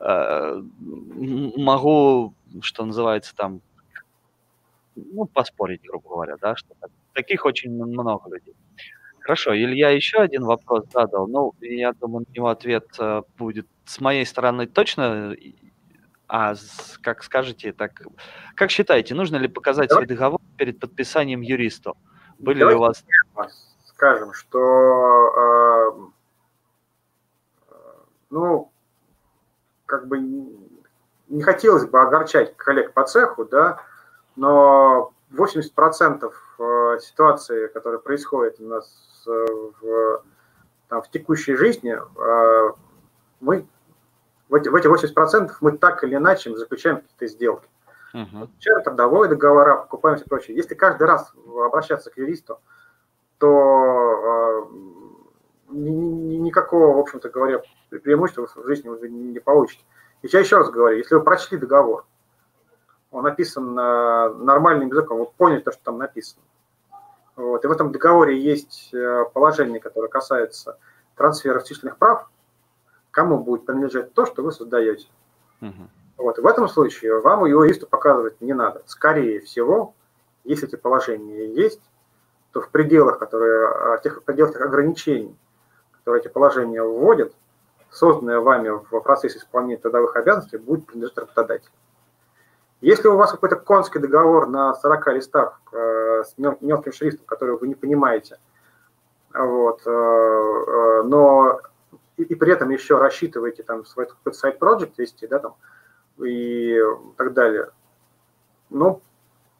э, 0.00 0.62
могу, 0.80 2.32
что 2.62 2.86
называется, 2.86 3.36
там, 3.36 3.60
ну, 4.96 5.26
поспорить, 5.26 5.82
грубо 5.82 6.08
говоря, 6.08 6.36
да, 6.40 6.56
что 6.56 6.74
таких 7.12 7.44
очень 7.44 7.70
много 7.70 8.34
людей. 8.34 8.54
Хорошо, 9.24 9.56
Илья 9.56 9.88
еще 9.88 10.18
один 10.18 10.44
вопрос 10.44 10.84
задал. 10.92 11.26
Ну, 11.26 11.54
я 11.62 11.94
думаю, 11.94 12.26
на 12.28 12.32
него 12.34 12.48
ответ 12.48 12.84
э, 12.98 13.22
будет 13.38 13.66
с 13.86 13.98
моей 13.98 14.26
стороны 14.26 14.66
точно. 14.66 15.34
А 16.28 16.54
как 17.00 17.22
скажете, 17.22 17.72
так 17.72 18.02
как 18.54 18.70
считаете, 18.70 19.14
нужно 19.14 19.36
ли 19.36 19.48
показать 19.48 19.88
Давай. 19.88 20.04
свой 20.04 20.14
договор 20.14 20.40
перед 20.58 20.78
подписанием 20.78 21.40
юристу? 21.40 21.96
Были 22.38 22.60
Давайте 22.60 22.76
ли 22.76 22.82
у 22.82 22.82
вас? 22.82 23.04
Скажем, 23.86 24.34
что 24.34 26.10
э, 27.70 27.74
ну, 28.28 28.70
как 29.86 30.06
бы 30.06 30.18
не 30.18 31.42
хотелось 31.42 31.86
бы 31.86 31.98
огорчать 31.98 32.54
коллег 32.58 32.92
по 32.92 33.04
цеху, 33.04 33.46
да, 33.46 33.80
но 34.36 35.14
80% 35.32 36.24
э, 36.24 36.30
ситуации, 37.02 37.66
которые 37.68 38.00
происходят 38.00 38.60
у 38.60 38.64
нас 38.64 39.14
Э, 39.26 39.46
в, 39.80 40.22
там, 40.88 41.02
в 41.02 41.10
текущей 41.10 41.54
жизни, 41.54 41.94
э, 41.94 42.72
мы 43.40 43.66
в 44.48 44.54
эти, 44.54 44.68
в 44.68 44.74
эти 44.74 44.86
80% 44.86 45.50
мы 45.60 45.78
так 45.78 46.04
или 46.04 46.16
иначе 46.16 46.54
заключаем 46.54 46.98
какие-то 46.98 47.26
сделки. 47.26 47.68
Uh-huh. 48.14 48.48
трудовые 48.84 49.28
договора, 49.28 49.76
покупаем 49.76 50.16
все 50.16 50.26
прочее. 50.26 50.56
Если 50.56 50.74
каждый 50.74 51.04
раз 51.04 51.32
обращаться 51.66 52.10
к 52.10 52.18
юристу, 52.18 52.60
то 53.38 54.68
э, 55.70 55.72
никакого, 55.72 56.94
в 56.94 56.98
общем-то 57.00 57.28
говоря, 57.30 57.62
преимущества 57.90 58.46
в 58.46 58.66
жизни 58.66 58.88
вы 58.88 59.08
не 59.08 59.40
получите. 59.40 59.82
И 60.22 60.28
я 60.30 60.40
еще 60.40 60.58
раз 60.58 60.70
говорю, 60.70 60.98
если 60.98 61.14
вы 61.16 61.22
прочли 61.22 61.58
договор, 61.58 62.04
он 63.10 63.24
написан 63.24 63.74
нормальным 63.74 64.90
языком, 64.90 65.18
вы 65.18 65.26
поняли 65.26 65.60
то, 65.60 65.72
что 65.72 65.82
там 65.82 65.98
написано, 65.98 66.42
вот. 67.36 67.64
И 67.64 67.68
в 67.68 67.72
этом 67.72 67.92
договоре 67.92 68.38
есть 68.38 68.90
э, 68.92 69.24
положение, 69.32 69.80
которое 69.80 70.08
касается 70.08 70.78
трансфера 71.16 71.60
численных 71.62 71.96
прав, 71.96 72.28
кому 73.10 73.38
будет 73.38 73.66
принадлежать 73.66 74.12
то, 74.14 74.26
что 74.26 74.42
вы 74.42 74.52
создаете. 74.52 75.08
Угу. 75.60 75.88
Вот. 76.18 76.38
И 76.38 76.42
в 76.42 76.46
этом 76.46 76.68
случае 76.68 77.20
вам 77.20 77.44
юристу 77.44 77.86
показывать 77.86 78.40
не 78.40 78.52
надо. 78.52 78.82
Скорее 78.86 79.40
всего, 79.40 79.94
если 80.44 80.68
эти 80.68 80.76
положения 80.76 81.46
есть, 81.52 81.80
то 82.52 82.60
в 82.60 82.68
пределах, 82.68 83.18
которые, 83.18 83.68
а, 83.68 83.98
тех, 83.98 84.22
пределах 84.22 84.52
тех 84.52 84.62
ограничений, 84.62 85.36
которые 85.92 86.20
эти 86.20 86.28
положения 86.28 86.82
вводят, 86.82 87.34
созданное 87.90 88.40
вами 88.40 88.68
в 88.68 89.00
процессе 89.00 89.38
исполнения 89.38 89.76
трудовых 89.76 90.14
обязанностей 90.16 90.58
будет 90.58 90.86
принадлежать 90.86 91.18
работодателю. 91.18 91.72
Если 92.80 93.08
у 93.08 93.16
вас 93.16 93.30
какой-то 93.30 93.56
конский 93.56 93.98
договор 93.98 94.46
на 94.48 94.74
40 94.74 95.06
листах 95.14 95.60
э, 95.72 96.03
с 96.22 96.34
мелким 96.38 96.92
шрифтом, 96.92 97.26
который 97.26 97.56
вы 97.56 97.68
не 97.68 97.74
понимаете, 97.74 98.38
вот, 99.32 99.82
э, 99.84 99.90
э, 99.90 101.02
но 101.04 101.60
и, 102.16 102.22
и 102.22 102.34
при 102.34 102.52
этом 102.52 102.70
еще 102.70 102.98
рассчитываете 102.98 103.62
там 103.62 103.84
свой 103.84 104.06
какой-то 104.06 104.38
сайт-проект 104.38 104.98
вести, 104.98 105.26
да, 105.26 105.40
там, 105.40 105.56
и 106.22 106.80
так 107.16 107.32
далее, 107.32 107.70
ну, 108.70 109.00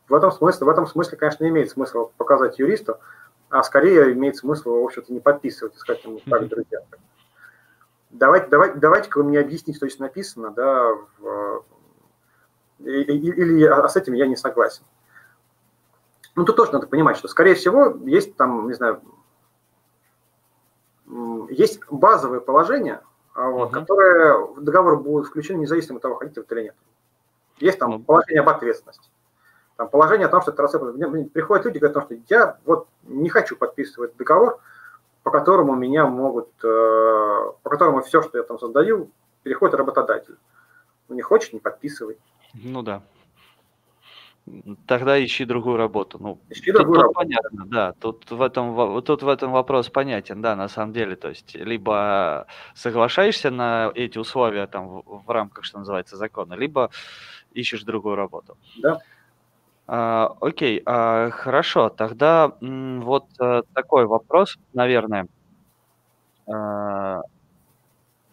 в 0.09 0.15
этом 0.15 0.31
смысле, 0.31 0.67
в 0.67 0.69
этом 0.69 0.87
смысле, 0.87 1.17
конечно, 1.17 1.49
имеет 1.49 1.71
смысл 1.71 2.11
показать 2.17 2.59
юристу, 2.59 2.99
а 3.49 3.63
скорее 3.63 4.13
имеет 4.13 4.37
смысл, 4.37 4.81
в 4.81 4.85
общем-то, 4.85 5.13
не 5.13 5.21
подписывать, 5.21 5.75
и 5.75 5.79
сказать 5.79 6.05
ему, 6.05 6.21
так, 6.29 6.49
друзья. 6.49 6.81
давайте, 8.11 8.49
давайте, 8.49 8.79
давайте-ка 8.79 9.19
вы 9.19 9.25
мне 9.25 9.39
объясните, 9.39 9.77
что 9.77 9.89
здесь 9.89 9.99
написано, 9.99 10.51
да, 10.51 10.93
в, 11.19 11.65
или, 12.81 13.13
или 13.13 13.65
а 13.65 13.89
с 13.89 13.97
этим 13.97 14.13
я 14.15 14.27
не 14.27 14.37
согласен. 14.37 14.85
Ну, 16.37 16.45
тут 16.45 16.57
тоже 16.57 16.73
надо 16.73 16.87
понимать, 16.87 17.17
что, 17.17 17.29
скорее 17.29 17.55
всего, 17.55 17.97
есть 18.07 18.37
там, 18.37 18.67
не 18.67 18.75
знаю, 18.75 19.01
есть 21.51 21.81
базовые 21.91 22.41
положения, 22.41 23.03
а 23.35 23.49
вот, 23.49 23.71
uh-huh. 23.71 23.81
которые 23.81 24.47
в 24.55 24.63
договор 24.63 24.97
будут 25.01 25.29
включены 25.29 25.59
независимо 25.59 25.97
от 25.97 26.03
того, 26.03 26.17
хотите 26.17 26.41
вы 26.41 26.47
или 26.57 26.65
нет. 26.65 26.77
Есть 27.59 27.79
там 27.79 27.95
uh-huh. 27.95 28.05
положение 28.05 28.41
об 28.41 28.49
ответственности. 28.49 29.11
Там 29.77 29.89
положение 29.89 30.27
о 30.27 30.31
том, 30.31 30.41
что 30.43 30.53
это 30.53 30.63
приходят 31.33 31.65
люди 31.65 31.77
и 31.79 31.81
говорят, 31.81 32.05
что 32.05 32.17
я 32.29 32.59
вот 32.65 32.87
не 33.03 33.29
хочу 33.29 33.57
подписывать 33.57 34.17
договор, 34.17 34.61
по 35.25 35.31
которому 35.31 35.75
меня 35.75 36.07
могут, 36.07 36.51
э, 36.63 37.53
по 37.63 37.71
которому 37.71 38.03
все, 38.03 38.23
что 38.23 38.39
я 38.39 38.45
там 38.45 38.59
создаю, 38.59 39.11
переходит 39.43 39.75
работодатель. 39.75 40.37
Ну, 41.09 41.17
не 41.17 41.23
хочешь, 41.23 41.53
не 41.53 41.59
подписывай. 41.59 42.19
Ну 42.55 42.83
да. 42.83 43.03
Тогда 44.87 45.25
ищи 45.25 45.45
другую 45.47 45.77
работу. 45.77 46.19
Ну, 46.21 46.39
ищи 46.51 46.67
тут, 46.67 46.75
другую 46.75 46.97
тут 46.97 47.03
работу. 47.03 47.15
понятно, 47.15 47.67
да. 47.67 47.93
Тут 47.99 48.31
в, 48.31 48.43
этом, 48.43 49.03
тут 49.03 49.23
в 49.23 49.29
этом 49.29 49.53
вопрос 49.53 49.89
понятен, 49.89 50.43
да, 50.43 50.55
на 50.55 50.69
самом 50.69 50.93
деле. 50.93 51.17
То 51.17 51.29
есть, 51.29 51.55
либо 51.55 52.47
соглашаешься 52.75 53.51
на 53.51 53.91
эти 53.95 54.19
условия 54.19 54.67
там 54.67 54.89
в, 54.89 55.23
в 55.27 55.31
рамках, 55.31 55.65
что 55.65 55.79
называется, 55.79 56.17
закона, 56.17 56.55
либо 56.55 56.91
ищешь 57.53 57.85
другую 57.85 58.17
работу. 58.17 58.57
Да. 58.83 58.99
А, 59.87 60.27
окей, 60.41 60.83
а, 60.85 61.31
хорошо. 61.31 61.89
Тогда 61.89 62.53
м, 62.61 63.01
вот 63.01 63.25
а, 63.41 63.63
такой 63.73 64.07
вопрос, 64.07 64.57
наверное. 64.75 65.27
А, 66.47 67.21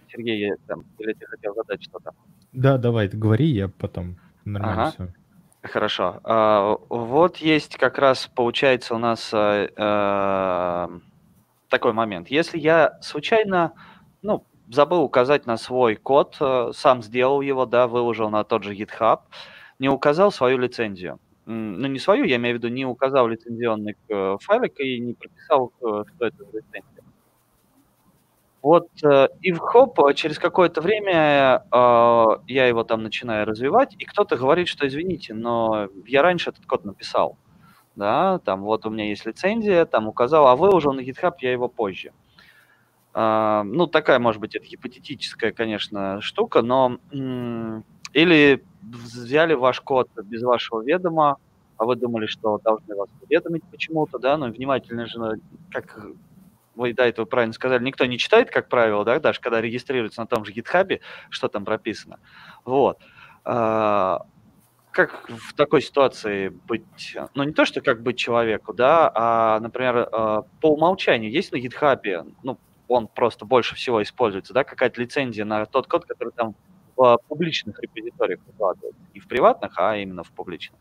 Сергей, 0.07 0.39
я, 0.39 0.55
там, 0.67 0.83
или 0.97 1.13
ты 1.13 1.25
хотел 1.25 1.55
задать 1.55 1.81
что-то? 1.83 2.11
Да, 2.51 2.77
давай, 2.77 3.07
говори, 3.07 3.45
я 3.45 3.69
потом 3.69 4.17
нормально 4.43 4.81
Ага. 4.81 4.91
все. 4.91 5.20
Хорошо. 5.63 6.19
А, 6.23 6.75
Вот 6.89 7.37
есть 7.37 7.77
как 7.77 7.99
раз, 7.99 8.27
получается, 8.35 8.95
у 8.95 8.97
нас 8.97 9.29
а, 9.33 9.67
а, 9.77 10.89
такой 11.69 11.93
момент. 11.93 12.29
Если 12.29 12.57
я 12.59 12.97
случайно, 13.01 13.73
ну, 14.23 14.45
забыл 14.69 15.01
указать 15.03 15.45
на 15.45 15.57
свой 15.57 15.95
код, 15.95 16.37
а, 16.39 16.71
сам 16.73 17.03
сделал 17.03 17.41
его, 17.41 17.65
да, 17.67 17.87
выложил 17.87 18.29
на 18.31 18.43
тот 18.43 18.63
же 18.63 18.73
GitHub, 18.75 19.21
не 19.79 19.89
указал 19.89 20.31
свою 20.31 20.57
лицензию. 20.57 21.19
Ну, 21.45 21.87
не 21.87 21.99
свою, 21.99 22.23
я 22.25 22.37
имею 22.37 22.55
в 22.55 22.59
виду, 22.59 22.69
не 22.73 22.85
указал 22.85 23.27
лицензионный 23.27 23.95
э, 24.09 24.37
файлик 24.41 24.79
и 24.79 24.99
не 24.99 25.13
прописал, 25.15 25.73
э, 25.81 26.03
что 26.15 26.25
это 26.27 26.37
за 26.45 26.57
лицензия. 26.59 27.00
Вот, 28.61 28.89
э, 29.03 29.27
и 29.41 29.51
в 29.51 29.57
хоп, 29.57 29.99
э, 30.01 30.13
через 30.13 30.37
какое-то 30.37 30.81
время 30.81 31.63
э, 31.71 32.25
я 32.47 32.67
его 32.67 32.83
там 32.83 33.01
начинаю 33.01 33.47
развивать, 33.47 33.95
и 33.97 34.05
кто-то 34.05 34.37
говорит, 34.37 34.67
что 34.67 34.87
извините, 34.87 35.33
но 35.33 35.87
я 36.05 36.21
раньше 36.21 36.51
этот 36.51 36.67
код 36.67 36.85
написал, 36.85 37.37
да, 37.95 38.37
там 38.39 38.61
вот 38.61 38.85
у 38.85 38.91
меня 38.91 39.09
есть 39.09 39.25
лицензия, 39.25 39.85
там 39.85 40.07
указал, 40.07 40.47
а 40.47 40.55
выложил 40.55 40.93
на 40.93 41.01
GitHub 41.01 41.33
я 41.39 41.51
его 41.51 41.67
позже. 41.69 42.11
А, 43.13 43.63
ну, 43.63 43.87
такая, 43.87 44.19
может 44.19 44.39
быть, 44.39 44.55
это 44.55 44.65
гипотетическая, 44.65 45.51
конечно, 45.51 46.21
штука, 46.21 46.61
но 46.61 46.97
или 48.13 48.63
взяли 48.81 49.53
ваш 49.53 49.81
код 49.81 50.07
без 50.23 50.43
вашего 50.43 50.81
ведома, 50.81 51.37
а 51.77 51.85
вы 51.85 51.95
думали, 51.95 52.27
что 52.27 52.59
должны 52.63 52.95
вас 52.95 53.09
уведомить 53.21 53.63
почему-то, 53.71 54.19
да, 54.19 54.37
но 54.37 54.47
внимательно 54.47 55.07
же, 55.07 55.17
ну, 55.17 55.31
как 55.71 55.97
вы 56.81 56.93
до 56.93 57.03
этого 57.03 57.25
правильно 57.25 57.53
сказали, 57.53 57.83
никто 57.83 58.05
не 58.05 58.17
читает, 58.17 58.51
как 58.51 58.67
правило, 58.67 59.05
да, 59.05 59.19
даже 59.19 59.39
когда 59.39 59.61
регистрируется 59.61 60.19
на 60.19 60.27
том 60.27 60.43
же 60.43 60.51
GitHub, 60.51 60.99
что 61.29 61.47
там 61.47 61.63
прописано. 61.63 62.19
Вот. 62.65 62.99
А, 63.45 64.25
как 64.91 65.29
в 65.29 65.53
такой 65.53 65.81
ситуации 65.81 66.49
быть, 66.49 67.15
ну 67.35 67.43
не 67.43 67.53
то, 67.53 67.65
что 67.65 67.81
как 67.81 68.01
быть 68.01 68.17
человеку, 68.17 68.73
да, 68.73 69.11
а, 69.13 69.59
например, 69.59 70.09
а, 70.11 70.41
по 70.59 70.73
умолчанию 70.73 71.31
есть 71.31 71.51
на 71.51 71.57
GitHub, 71.57 72.33
ну, 72.43 72.57
он 72.87 73.07
просто 73.07 73.45
больше 73.45 73.75
всего 73.75 74.03
используется, 74.03 74.53
да, 74.53 74.63
какая-то 74.63 74.99
лицензия 74.99 75.45
на 75.45 75.65
тот 75.65 75.87
код, 75.87 76.05
который 76.05 76.33
там 76.33 76.55
в 76.97 77.17
публичных 77.27 77.79
репозиториях 77.79 78.41
выкладывается. 78.45 79.01
Не 79.13 79.21
в 79.21 79.27
приватных, 79.27 79.73
а 79.77 79.95
именно 79.95 80.23
в 80.23 80.31
публичных. 80.31 80.79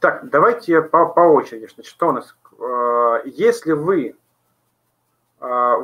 Так, 0.00 0.30
давайте 0.30 0.82
по, 0.82 1.06
по 1.06 1.20
очереди. 1.20 1.68
Значит, 1.72 1.90
что 1.90 2.08
у 2.08 2.12
нас? 2.12 2.34
Э, 2.58 3.22
Если 3.24 3.72
вы 3.72 4.16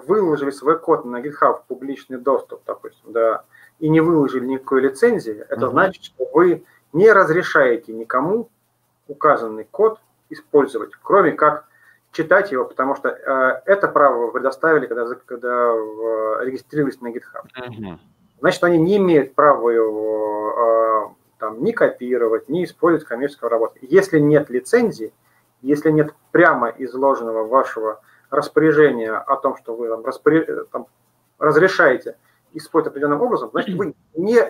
выложили 0.07 0.51
свой 0.51 0.79
код 0.79 1.05
на 1.05 1.21
GitHub 1.21 1.61
в 1.61 1.65
публичный 1.65 2.19
доступ, 2.19 2.63
допустим, 2.67 3.13
да, 3.13 3.45
и 3.81 3.89
не 3.89 4.01
выложили 4.01 4.47
никакой 4.47 4.83
лицензии, 4.83 5.45
это 5.49 5.67
Мгм. 5.67 5.71
значит, 5.71 6.05
что 6.05 6.29
вы 6.33 6.65
не 6.93 7.11
разрешаете 7.13 7.93
никому 7.93 8.49
указанный 9.09 9.65
код 9.65 9.99
использовать, 10.31 10.91
кроме 11.03 11.33
как 11.33 11.65
читать 12.13 12.53
его, 12.53 12.65
потому 12.65 12.95
что 12.95 13.09
э, 13.09 13.63
это 13.67 13.89
право 13.89 14.27
вы 14.27 14.33
предоставили, 14.33 14.87
когда, 14.87 15.07
когда 15.27 15.49
э, 15.49 16.45
регистрировались 16.45 17.01
на 17.01 17.09
GitHub. 17.09 17.45
Мгм. 17.57 18.01
Значит, 18.41 18.65
они 18.65 18.79
не 18.79 18.97
имеют 18.97 19.35
права 19.35 19.71
его 19.71 21.11
э, 21.11 21.39
там, 21.39 21.63
ни 21.63 21.73
копировать, 21.73 22.49
ни 22.49 22.65
использовать 22.65 23.05
в 23.05 23.09
коммерческой 23.09 23.49
работе. 23.49 23.81
Если 23.83 24.19
нет 24.21 24.49
лицензии, 24.51 25.13
если 25.61 25.91
нет 25.91 26.15
прямо 26.31 26.69
изложенного 26.79 27.45
вашего 27.45 28.01
распоряжения 28.31 29.17
о 29.17 29.37
том, 29.37 29.57
что 29.57 29.75
вы 29.75 29.89
там, 29.89 30.05
распоря- 30.05 30.65
там, 30.71 30.87
разрешаете 31.39 32.17
использовать 32.53 32.93
определенным 32.93 33.23
образом, 33.23 33.51
значит, 33.51 33.77
вы 33.77 33.95
не, 34.15 34.41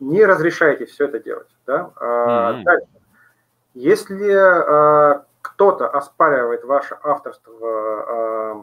не 0.00 0.24
разрешаете 0.24 0.86
все 0.86 1.06
это 1.06 1.18
делать. 1.18 1.48
Да? 1.66 1.90
Мгм. 2.52 2.64
Дальше. 2.64 2.88
Если 3.74 4.32
а, 4.32 5.24
кто-то 5.40 5.88
оспаривает 5.88 6.64
ваше 6.64 6.98
авторство 7.02 7.54
а, 7.60 8.62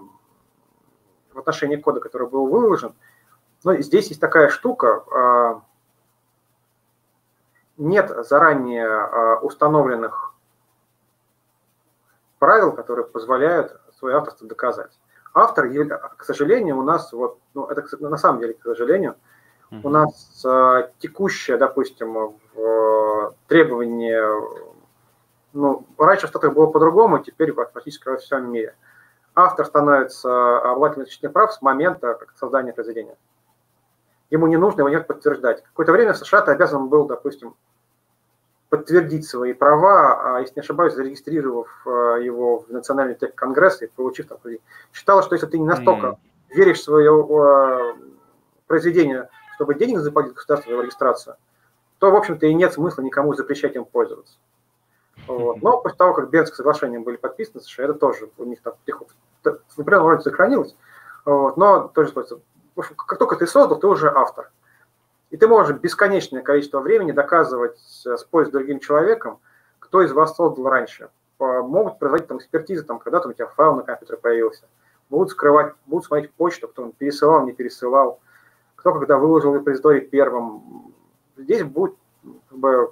в 1.33 1.39
отношении 1.39 1.77
кода, 1.77 1.99
который 1.99 2.27
был 2.27 2.47
выложен, 2.47 2.93
но 3.63 3.75
здесь 3.77 4.09
есть 4.09 4.21
такая 4.21 4.49
штука, 4.49 5.03
а, 5.11 5.61
нет 7.77 8.11
заранее 8.27 8.87
а, 8.87 9.39
установленных 9.41 10.33
правил, 12.37 12.71
которые 12.71 13.05
позволяют 13.05 13.79
свое 13.99 14.17
авторство 14.17 14.47
доказать. 14.47 14.91
Автор, 15.33 15.69
к 16.17 16.23
сожалению, 16.23 16.79
у 16.79 16.83
нас 16.83 17.13
вот, 17.13 17.37
ну 17.53 17.65
это 17.65 17.85
на 17.99 18.17
самом 18.17 18.39
деле, 18.39 18.53
к 18.53 18.63
сожалению, 18.63 19.15
у 19.71 19.75
Мгм. 19.75 19.91
нас 19.91 20.43
а, 20.45 20.89
текущее, 20.97 21.57
допустим, 21.57 22.33
в 22.55 23.35
требование, 23.47 24.25
ну, 25.53 25.85
раньше 25.97 26.25
в 26.25 26.29
Штатах 26.29 26.53
было 26.53 26.67
по-другому, 26.67 27.19
теперь 27.19 27.53
практически 27.53 28.07
во 28.07 28.17
всем 28.17 28.51
мире. 28.51 28.75
Автор 29.35 29.65
становится 29.65 30.57
обладателем 30.71 31.03
исключительных 31.03 31.33
прав 31.33 31.53
с 31.53 31.61
момента 31.61 32.17
создания 32.35 32.73
произведения. 32.73 33.15
Ему 34.31 34.47
не 34.47 34.57
нужно 34.57 34.81
его 34.81 34.89
никак 34.89 35.07
подтверждать. 35.07 35.63
Какое-то 35.63 35.91
время 35.91 36.13
в 36.13 36.17
США 36.17 36.41
ты 36.41 36.51
обязан 36.51 36.87
был, 36.87 37.05
допустим, 37.05 37.55
подтвердить 38.69 39.27
свои 39.27 39.53
права, 39.53 40.35
а, 40.37 40.39
если 40.41 40.55
не 40.55 40.61
ошибаюсь, 40.61 40.93
зарегистрировав 40.93 41.67
а, 41.85 42.17
его 42.17 42.59
в 42.59 42.69
Национальный 42.69 43.15
тех-конгресс 43.15 43.81
и 43.81 43.87
получив 43.87 44.27
там, 44.27 44.37
считалось, 44.93 45.25
что 45.25 45.35
если 45.35 45.47
ты 45.47 45.57
не 45.57 45.65
настолько 45.65 46.07
М. 46.07 46.17
веришь 46.49 46.79
в 46.79 46.83
свое 46.83 47.95
произведение, 48.67 49.29
чтобы 49.55 49.73
денег 49.73 49.99
заплатить 49.99 50.33
государству 50.33 50.75
за 50.75 50.81
регистрацию, 50.81 51.35
то, 51.97 52.11
в 52.11 52.15
общем-то, 52.15 52.45
и 52.45 52.53
нет 52.53 52.73
смысла 52.73 53.01
никому 53.01 53.33
запрещать 53.33 53.75
им 53.75 53.85
пользоваться. 53.85 54.37
Вот. 55.27 55.61
Но 55.61 55.81
после 55.81 55.97
того, 55.97 56.13
как 56.13 56.29
Бернские 56.29 56.55
соглашения 56.55 56.99
были 56.99 57.17
подписаны, 57.17 57.61
США, 57.61 57.85
это 57.85 57.93
тоже 57.95 58.29
у 58.37 58.45
них 58.45 58.61
там 58.61 58.73
тихо, 58.85 59.05
в 59.43 59.79
определенном 59.79 60.07
роде 60.07 60.21
сохранилось. 60.23 60.75
Вот. 61.25 61.57
Но 61.57 61.87
тоже, 61.89 62.13
в 62.13 62.79
общем, 62.79 62.95
как 62.95 63.19
только 63.19 63.35
ты 63.35 63.45
создал, 63.47 63.79
ты 63.79 63.87
уже 63.87 64.09
автор. 64.09 64.51
И 65.29 65.37
ты 65.37 65.47
можешь 65.47 65.77
бесконечное 65.77 66.41
количество 66.41 66.79
времени 66.79 67.11
доказывать 67.11 67.79
э, 68.05 68.17
спорить 68.17 68.49
с 68.49 68.51
другим 68.51 68.79
человеком, 68.79 69.39
кто 69.79 70.01
из 70.01 70.11
вас 70.11 70.35
создал 70.35 70.67
раньше. 70.69 71.09
Могут 71.39 71.99
проводить 71.99 72.27
там 72.27 72.37
экспертизы, 72.39 72.83
там, 72.83 72.99
когда 72.99 73.19
там 73.19 73.31
у 73.31 73.33
тебя 73.33 73.47
файл 73.47 73.75
на 73.75 73.83
компьютере 73.83 74.17
появился. 74.17 74.65
Будут 75.09 75.31
скрывать, 75.31 75.73
будут 75.85 76.05
смотреть 76.05 76.33
почту, 76.33 76.67
кто 76.67 76.83
он 76.83 76.91
пересылал, 76.91 77.45
не 77.45 77.53
пересылал, 77.53 78.19
кто 78.75 78.93
когда 78.93 79.17
выложил 79.17 79.55
репозиторий 79.55 80.01
первым. 80.01 80.93
Здесь 81.37 81.63
будет 81.63 81.95
как 82.49 82.57
бы, 82.57 82.91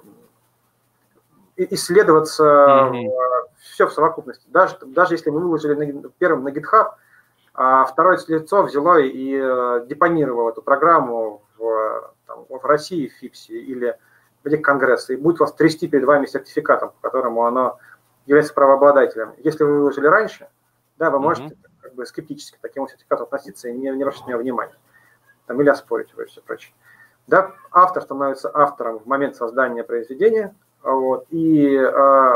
исследоваться 1.56 2.88
Мгм. 2.90 3.10
все 3.58 3.86
в 3.86 3.92
совокупности. 3.92 4.46
Даже, 4.48 4.76
даже 4.86 5.14
если 5.14 5.30
мы 5.30 5.40
выложили 5.40 5.74
на, 5.74 6.08
первым 6.18 6.44
на 6.44 6.48
GitHub, 6.48 6.92
а 7.52 7.84
второе 7.84 8.18
лицо 8.28 8.62
взяло 8.62 8.98
и 8.98 9.36
э, 9.36 9.86
депонировало 9.88 10.50
эту 10.50 10.62
программу 10.62 11.42
в, 11.58 12.14
там, 12.28 12.46
в 12.48 12.64
России, 12.64 13.08
в 13.08 13.14
ФИПСе 13.14 13.54
или 13.54 13.98
в 14.44 14.48
Лиге 14.48 14.62
Конгресса, 14.62 15.14
и 15.14 15.16
будет 15.16 15.40
вас 15.40 15.52
трясти 15.52 15.88
перед 15.88 16.04
вами 16.04 16.26
сертификатом, 16.26 16.92
по 17.00 17.08
которому 17.08 17.44
оно 17.44 17.78
является 18.26 18.54
правообладателем. 18.54 19.34
Если 19.38 19.64
вы 19.64 19.78
выложили 19.78 20.06
раньше, 20.06 20.48
да, 20.98 21.10
вы 21.10 21.18
можете 21.18 21.56
как 21.80 21.94
бы 21.94 22.06
скептически 22.06 22.56
к 22.56 22.60
такому 22.60 22.88
сертификату 22.88 23.24
относиться 23.24 23.68
и 23.68 23.72
не, 23.72 23.90
не 23.90 24.02
обращать 24.02 24.26
на 24.26 24.30
него 24.30 24.40
внимания. 24.40 24.74
там, 25.46 25.60
или 25.60 25.68
оспорить 25.68 26.10
его 26.12 26.22
и 26.22 26.26
все 26.26 26.40
прочее. 26.42 26.72
Да, 27.26 27.54
автор 27.72 28.02
становится 28.02 28.50
автором 28.54 28.98
в 28.98 29.06
момент 29.06 29.36
создания 29.36 29.82
произведения, 29.82 30.54
вот, 30.82 31.26
и 31.30 31.76
э, 31.76 32.32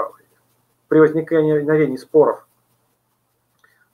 при 0.88 0.98
возникновении 0.98 1.96
споров 1.96 2.46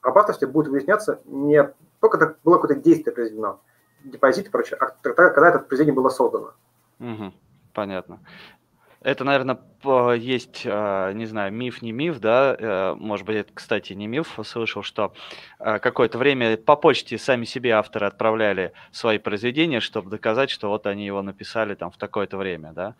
об 0.01 0.17
авторстве 0.17 0.47
будет 0.47 0.67
выясняться 0.69 1.21
не 1.25 1.71
только 1.99 2.17
это 2.17 2.35
было 2.43 2.55
какое-то 2.55 2.81
действие 2.81 3.13
произведено, 3.13 3.61
депозит 4.03 4.47
и 4.47 4.49
прочее, 4.49 4.77
а 4.79 4.87
тогда, 5.01 5.29
когда 5.29 5.49
это 5.49 5.59
произведение 5.59 5.95
было 5.95 6.09
создано. 6.09 6.53
Угу, 6.99 7.33
понятно. 7.73 8.19
Это, 9.01 9.23
наверное, 9.23 9.57
есть, 10.17 10.63
а, 10.65 11.13
не 11.13 11.25
знаю, 11.25 11.53
миф, 11.53 11.81
не 11.81 11.93
миф, 11.93 12.19
да, 12.19 12.55
э, 12.59 12.93
может 12.95 13.25
быть, 13.25 13.37
это, 13.37 13.51
кстати, 13.53 13.93
не 13.93 14.07
миф, 14.07 14.37
слышал, 14.43 14.83
что 14.83 15.13
а, 15.57 15.79
какое-то 15.79 16.17
время 16.17 16.57
по 16.57 16.75
почте 16.75 17.17
сами 17.17 17.45
себе 17.45 17.71
авторы 17.71 18.07
отправляли 18.07 18.73
свои 18.91 19.17
произведения, 19.17 19.79
чтобы 19.79 20.09
доказать, 20.09 20.49
что 20.49 20.67
вот 20.67 20.85
они 20.85 21.05
его 21.05 21.21
написали 21.21 21.75
там 21.75 21.91
в 21.91 21.97
такое-то 21.97 22.35
время, 22.35 22.73
да? 22.73 22.95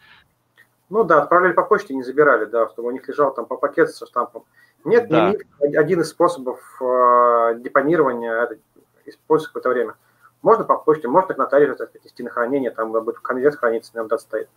Ну 0.89 1.03
да, 1.03 1.21
отправляли 1.21 1.51
по 1.51 1.63
почте, 1.63 1.93
не 1.93 2.03
забирали, 2.03 2.45
да, 2.45 2.69
чтобы 2.69 2.87
у 2.87 2.91
них 2.91 3.05
лежал 3.09 3.33
там 3.33 3.45
по 3.45 3.57
пакету 3.57 3.91
со 3.91 4.05
штампом. 4.05 4.45
Нет, 4.85 5.09
да. 5.09 5.31
не 5.31 5.33
миф, 5.33 5.41
один 5.77 5.99
из 5.99 6.09
способов 6.09 6.61
э, 6.81 7.59
депонирования, 7.59 8.43
это 8.43 8.57
используется 9.05 9.49
какое-то 9.53 9.69
время. 9.69 9.95
Можно 10.41 10.63
по 10.63 10.77
почте, 10.77 11.07
можно 11.07 11.33
к 11.33 11.37
нотариусу, 11.37 11.77
так 11.77 11.89
сказать, 11.89 12.19
на 12.19 12.29
хранение, 12.29 12.71
там 12.71 12.91
будет 12.91 13.19
конверт 13.19 13.57
хранится, 13.57 13.91
иногда 13.93 14.17
стоит. 14.17 14.47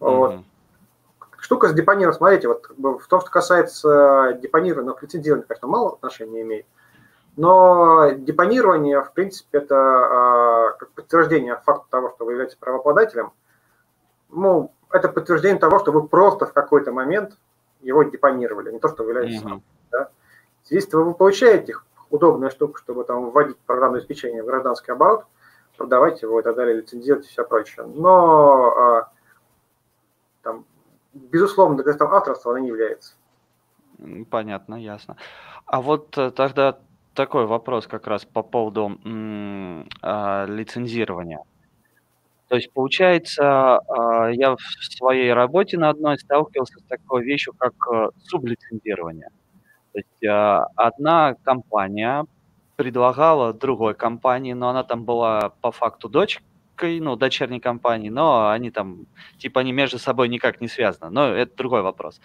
Mm-hmm. 0.00 0.16
Вот 0.16 0.40
штука 1.38 1.68
с 1.68 1.74
депонированием, 1.74 2.16
смотрите, 2.16 2.48
вот 2.48 2.66
как 2.66 2.76
бы 2.76 2.98
в 2.98 3.06
том, 3.06 3.20
что 3.20 3.30
касается 3.30 4.38
депонированного 4.42 4.98
лицензирования, 5.00 5.46
конечно, 5.46 5.68
мало 5.68 5.92
отношения 5.92 6.42
имеет, 6.42 6.66
но 7.36 8.10
депонирование, 8.10 9.02
в 9.02 9.12
принципе, 9.12 9.58
это 9.58 9.74
э, 9.74 10.78
как 10.78 10.90
подтверждение 10.90 11.56
факта 11.64 11.86
того, 11.90 12.10
что 12.10 12.24
вы 12.24 12.32
являетесь 12.32 12.56
правообладателем. 12.56 13.32
Ну, 14.30 14.72
это 14.90 15.08
подтверждение 15.08 15.60
того, 15.60 15.78
что 15.78 15.92
вы 15.92 16.06
просто 16.08 16.46
в 16.46 16.52
какой-то 16.52 16.92
момент 16.92 17.36
его 17.82 18.02
депонировали, 18.02 18.72
не 18.72 18.78
то, 18.78 18.88
что 18.88 19.04
вы 19.04 19.10
являетесь 19.10 19.42
mm-hmm. 19.42 19.62
Да? 19.92 20.08
Здесь 20.64 20.92
вы 20.92 21.14
получаете 21.14 21.76
удобную 22.16 22.50
штуку, 22.50 22.78
чтобы 22.78 23.04
там 23.04 23.30
вводить 23.30 23.56
программное 23.58 24.00
обеспечение 24.00 24.42
в 24.42 24.46
гражданский 24.46 24.92
оборот, 24.92 25.24
продавать 25.76 26.22
его 26.22 26.40
и 26.40 26.42
так 26.42 26.56
далее, 26.56 26.76
лицензировать 26.76 27.26
и 27.26 27.28
все 27.28 27.44
прочее. 27.44 27.86
Но 27.86 28.74
э, 28.76 29.02
там 30.42 30.64
безусловно, 31.12 31.76
доказательством 31.76 32.14
авторства 32.14 32.52
она 32.52 32.60
не 32.60 32.68
является. 32.68 33.14
Понятно, 34.30 34.74
ясно. 34.74 35.16
А 35.64 35.80
вот 35.80 36.16
э, 36.18 36.30
тогда 36.30 36.78
такой 37.14 37.46
вопрос 37.46 37.86
как 37.86 38.06
раз 38.06 38.24
по 38.24 38.42
поводу 38.42 38.98
м, 39.04 39.88
а, 40.02 40.44
лицензирования. 40.46 41.40
То 42.48 42.56
есть, 42.56 42.70
получается, 42.72 43.78
а, 43.78 44.28
я 44.30 44.54
в 44.54 44.60
своей 44.96 45.32
работе 45.32 45.78
на 45.78 45.90
одной 45.90 46.18
сталкивался 46.18 46.78
с 46.78 46.82
такой 46.84 47.24
вещью, 47.24 47.54
как 47.58 47.72
а, 47.90 48.10
сублицензирование. 48.22 49.30
То 49.96 50.00
есть 50.00 50.24
а, 50.26 50.66
одна 50.76 51.36
компания 51.42 52.26
предлагала 52.76 53.54
другой 53.54 53.94
компании, 53.94 54.52
но 54.52 54.68
она 54.68 54.84
там 54.84 55.04
была 55.04 55.54
по 55.62 55.72
факту 55.72 56.10
дочь 56.10 56.42
ну, 56.82 57.16
дочерней 57.16 57.60
компании, 57.60 58.10
но 58.10 58.50
они 58.50 58.70
там, 58.70 59.06
типа, 59.38 59.60
они 59.62 59.72
между 59.72 59.98
собой 59.98 60.28
никак 60.28 60.60
не 60.60 60.68
связаны, 60.68 61.10
но 61.10 61.28
это 61.28 61.56
другой 61.56 61.80
вопрос. 61.80 62.20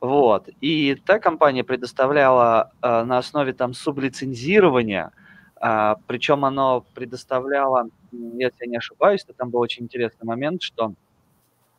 Вот. 0.00 0.48
И 0.60 0.96
та 0.96 1.20
компания 1.20 1.62
предоставляла 1.62 2.72
э, 2.82 3.04
на 3.04 3.18
основе 3.18 3.52
там 3.52 3.72
сублицензирования, 3.72 5.12
э, 5.60 5.94
причем 6.08 6.44
оно 6.44 6.84
предоставляло, 6.94 7.86
если 8.10 8.64
я 8.64 8.66
не 8.66 8.76
ошибаюсь, 8.78 9.22
то 9.22 9.32
там 9.32 9.50
был 9.50 9.60
очень 9.60 9.84
интересный 9.84 10.26
момент, 10.26 10.62
что 10.62 10.94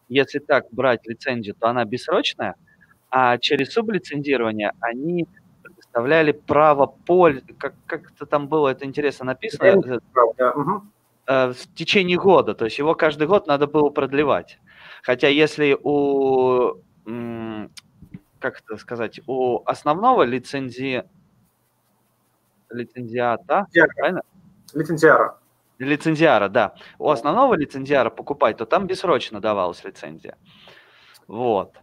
если 0.07 0.39
так 0.39 0.67
брать 0.71 1.05
лицензию, 1.05 1.55
то 1.59 1.67
она 1.67 1.83
бессрочная, 1.83 2.55
а 3.15 3.37
через 3.37 3.71
сублицензирование 3.73 4.73
они 4.79 5.27
предоставляли 5.61 6.31
право 6.31 6.87
поль... 6.87 7.43
Как, 7.59 7.75
как-то 7.85 8.25
там 8.25 8.47
было 8.47 8.69
это 8.69 8.85
интересно 8.85 9.25
написано. 9.25 9.77
Угу. 9.77 10.81
Э, 11.27 11.53
в 11.53 11.75
течение 11.75 12.17
года, 12.17 12.55
то 12.55 12.65
есть 12.65 12.79
его 12.79 12.95
каждый 12.95 13.27
год 13.27 13.45
надо 13.45 13.67
было 13.67 13.91
продлевать. 13.91 14.57
Хотя 15.03 15.27
если 15.27 15.77
у, 15.83 16.73
как 18.39 18.61
это 18.65 18.77
сказать, 18.77 19.19
у 19.27 19.61
основного 19.65 20.23
лицензии, 20.23 21.03
лицензиата, 22.71 23.67
правильно? 23.95 24.23
Лицензиара. 24.73 25.37
Лицензиара, 25.77 26.49
да. 26.49 26.73
У 26.97 27.11
основного 27.11 27.53
лицензиара 27.53 28.09
покупать, 28.09 28.57
то 28.57 28.65
там 28.65 28.87
бессрочно 28.87 29.39
давалась 29.39 29.83
лицензия. 29.83 30.35
Вот. 31.27 31.77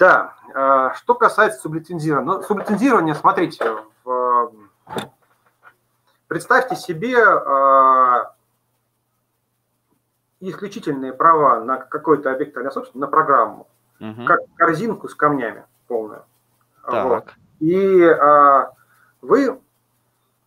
Да. 0.00 0.34
Э, 0.54 0.90
что 0.96 1.14
касается 1.14 1.60
сублицензирования. 1.60 2.26
Ну, 2.26 2.42
сублицензирование, 2.42 3.14
смотрите, 3.14 3.76
в... 4.02 4.52
представьте 6.26 6.74
себе 6.74 7.16
э, 7.18 8.24
исключительные 10.40 11.12
права 11.12 11.62
на 11.62 11.76
какой-то 11.76 12.32
объект 12.32 12.54
реальной 12.54 12.72
собственности, 12.72 12.98
на 12.98 13.08
программу, 13.08 13.68
угу. 14.00 14.24
как 14.24 14.40
корзинку 14.56 15.08
с 15.08 15.14
камнями 15.14 15.64
полную. 15.86 16.24
Вот. 16.86 17.28
И 17.60 18.02
а, 18.02 18.72
вы 19.20 19.60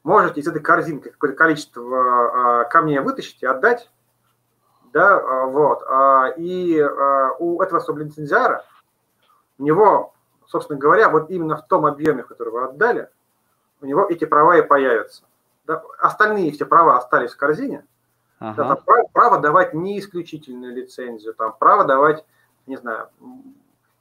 можете 0.04 0.42
из 0.42 0.48
этой 0.48 0.62
корзинки 0.62 1.10
какое-то 1.10 1.38
количество 1.38 1.84
а, 1.84 2.64
камней 2.66 3.00
вытащить 3.00 3.44
и 3.44 3.46
отдать, 3.46 3.92
да, 4.92 5.16
а, 5.16 5.46
вот. 5.46 5.84
А, 5.88 6.30
и 6.38 6.80
а, 6.80 7.34
у 7.38 7.62
этого 7.62 7.80
сублицензиара, 7.80 8.66
у 9.64 9.66
него, 9.66 10.14
собственно 10.46 10.78
говоря, 10.78 11.08
вот 11.08 11.30
именно 11.32 11.56
в 11.56 11.66
том 11.68 11.86
объеме, 11.86 12.24
который 12.24 12.52
вы 12.52 12.66
отдали, 12.66 13.10
у 13.80 13.86
него 13.86 14.06
эти 14.10 14.26
права 14.26 14.58
и 14.58 14.62
появятся. 14.62 15.24
Да? 15.66 15.82
Остальные 16.00 16.52
все 16.52 16.66
права 16.66 16.98
остались 16.98 17.32
в 17.32 17.38
корзине, 17.38 17.86
Ага. 18.40 18.62
Да, 18.62 18.76
право, 18.76 19.08
право 19.14 19.40
давать 19.40 19.74
не 19.74 19.98
исключительную 19.98 20.76
лицензию, 20.76 21.34
там 21.34 21.56
право 21.58 21.86
давать, 21.86 22.26
не 22.68 22.76
знаю, 22.76 23.08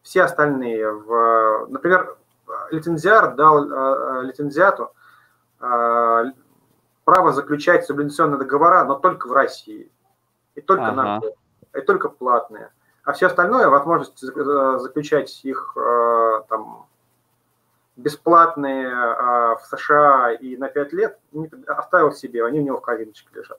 все 0.02 0.24
остальные. 0.24 0.90
В, 0.90 1.68
например, 1.68 2.16
лицензиар 2.72 3.36
дал 3.36 3.70
э, 3.70 4.24
лицензиату 4.24 4.90
э, 5.60 6.24
право 7.04 7.32
заключать 7.32 7.86
сублигационные 7.86 8.38
договора, 8.38 8.82
но 8.84 8.96
только 8.96 9.28
в 9.28 9.32
России. 9.32 9.88
И 10.56 10.60
только 10.60 10.88
ага. 10.88 11.20
на 11.72 11.80
и 11.80 11.82
только 11.82 12.08
платные. 12.08 12.72
А 13.04 13.12
все 13.12 13.26
остальное, 13.26 13.68
возможность 13.68 14.18
заключать 14.20 15.44
их 15.44 15.76
э, 15.76 16.42
там 16.48 16.86
бесплатные 17.96 18.86
э, 18.86 19.56
в 19.56 19.62
США 19.68 20.32
и 20.32 20.56
на 20.56 20.68
5 20.68 20.92
лет, 20.92 21.18
оставил 21.66 22.12
себе, 22.12 22.44
они 22.44 22.60
у 22.60 22.62
него 22.62 22.78
в 22.78 22.82
корзиночке 22.82 23.28
лежат. 23.34 23.58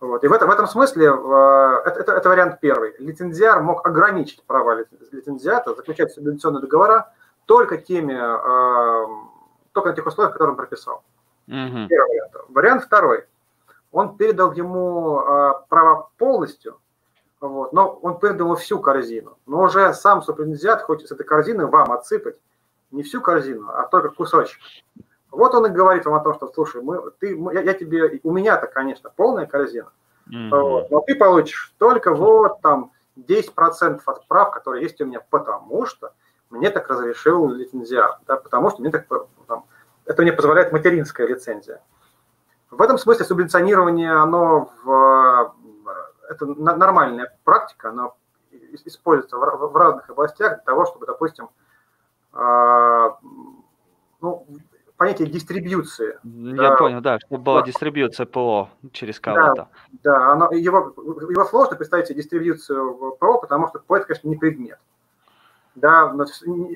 Вот. 0.00 0.24
И 0.24 0.28
в, 0.28 0.32
этом 0.32 0.48
в 0.48 0.52
этом 0.52 0.66
смысле 0.66 1.06
это, 1.06 2.00
это, 2.00 2.12
это 2.12 2.28
вариант 2.28 2.60
первый. 2.60 2.94
Лицензиар 2.98 3.62
мог 3.62 3.86
ограничить 3.86 4.42
права 4.44 4.84
лицензиата, 5.10 5.74
заключать 5.74 6.12
субвенционные 6.12 6.60
договора 6.60 7.12
только 7.46 7.78
теми, 7.78 8.14
э, 8.14 9.06
только 9.72 9.90
на 9.90 9.94
тех 9.94 10.06
условиях, 10.06 10.32
которые 10.32 10.52
он 10.52 10.56
прописал. 10.56 11.02
Угу. 11.48 11.88
Первый 11.88 12.08
вариант. 12.08 12.32
Вариант 12.48 12.84
второй. 12.84 13.24
Он 13.92 14.16
передал 14.16 14.52
ему 14.52 15.20
э, 15.20 15.52
право 15.68 16.10
полностью, 16.18 16.78
вот, 17.40 17.72
но 17.72 17.90
он 18.02 18.18
передал 18.18 18.54
всю 18.56 18.80
корзину. 18.80 19.38
Но 19.46 19.62
уже 19.62 19.92
сам 19.94 20.22
субвензиат 20.22 20.82
хочет 20.82 21.08
с 21.08 21.12
этой 21.12 21.24
корзины 21.24 21.66
вам 21.66 21.92
отсыпать 21.92 22.40
не 22.90 23.02
всю 23.02 23.20
корзину, 23.20 23.68
а 23.68 23.86
только 23.86 24.10
кусочек. 24.10 24.58
Вот 25.30 25.54
он 25.54 25.66
и 25.66 25.70
говорит 25.70 26.06
вам 26.06 26.14
о 26.14 26.20
том, 26.20 26.34
что, 26.34 26.50
слушай, 26.54 26.82
мы, 26.82 27.10
ты, 27.18 27.36
мы, 27.36 27.52
я, 27.52 27.60
я 27.60 27.74
тебе, 27.74 28.20
у 28.22 28.32
меня-то, 28.32 28.66
конечно, 28.68 29.10
полная 29.14 29.44
корзина, 29.44 29.90
mm-hmm. 30.30 30.48
вот, 30.50 30.90
но 30.90 31.00
ты 31.00 31.14
получишь 31.14 31.74
только 31.78 32.14
вот 32.14 32.62
там 32.62 32.92
10% 33.18 34.00
от 34.06 34.28
прав, 34.28 34.50
которые 34.52 34.84
есть 34.84 35.00
у 35.00 35.04
меня, 35.04 35.20
потому 35.28 35.84
что 35.84 36.12
мне 36.48 36.70
так 36.70 36.88
разрешил 36.88 37.48
лицензиар, 37.48 38.18
да, 38.26 38.36
потому 38.36 38.70
что 38.70 38.80
мне 38.80 38.90
так, 38.90 39.06
там, 39.46 39.64
это 40.06 40.22
мне 40.22 40.32
позволяет 40.32 40.72
материнская 40.72 41.26
лицензия. 41.26 41.82
В 42.70 42.80
этом 42.80 42.96
смысле 42.96 43.24
субвенционирование, 43.24 44.12
оно 44.12 44.70
в, 44.84 45.54
это 46.28 46.46
нормальная 46.46 47.36
практика, 47.44 47.90
оно 47.90 48.16
используется 48.84 49.36
в, 49.36 49.76
разных 49.76 50.08
областях 50.10 50.56
для 50.56 50.64
того, 50.64 50.86
чтобы, 50.86 51.06
допустим, 51.06 51.50
э, 52.32 53.10
ну, 54.20 54.46
понятие 54.96 55.28
дистрибьюции. 55.28 56.18
Я 56.24 56.70
да. 56.70 56.76
понял, 56.76 57.00
да, 57.00 57.18
чтобы 57.20 57.42
была 57.42 57.62
дистрибьюция 57.62 58.26
ПО 58.26 58.70
через 58.92 59.20
кого-то. 59.20 59.68
Да, 60.02 60.18
да 60.18 60.32
оно, 60.32 60.50
его, 60.52 60.94
его 61.30 61.44
сложно 61.44 61.76
представить 61.76 62.06
себе 62.06 62.22
дистрибьюцию 62.22 63.16
ПО, 63.18 63.38
потому 63.38 63.68
что 63.68 63.78
ПО 63.80 63.96
это, 63.96 64.06
конечно, 64.06 64.28
не 64.28 64.36
предмет. 64.36 64.78
Да, 65.74 66.14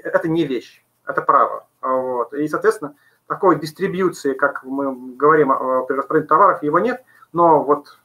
это 0.04 0.28
не 0.28 0.44
вещь, 0.44 0.84
это 1.06 1.22
право. 1.22 1.66
Вот. 1.80 2.34
И, 2.34 2.46
соответственно, 2.48 2.94
такой 3.26 3.58
дистрибьюции, 3.58 4.34
как 4.34 4.62
мы 4.64 5.16
говорим 5.16 5.48
при 5.86 5.96
распределении 5.96 6.28
товаров, 6.28 6.62
его 6.62 6.78
нет, 6.78 7.02
но 7.32 7.62
вот 7.62 7.99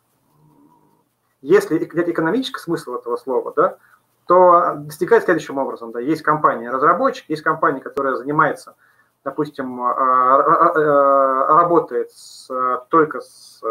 Если 1.46 1.78
взять 1.78 2.10
экономический 2.10 2.60
смысл 2.60 2.96
этого 2.96 3.18
слова, 3.18 3.54
да, 3.56 3.78
то 4.26 4.74
достигает 4.78 5.26
следующим 5.26 5.60
образом. 5.60 5.92
Да, 5.92 6.00
есть 6.00 6.24
компания-разработчик, 6.24 7.30
есть 7.30 7.44
компания, 7.44 7.82
которая 7.82 8.16
занимается, 8.16 8.76
допустим, 9.24 9.80
а, 9.80 9.92
а, 9.92 10.72
а, 10.72 11.56
работает 11.56 12.12
с, 12.12 12.50
только 12.90 13.22
с 13.22 13.62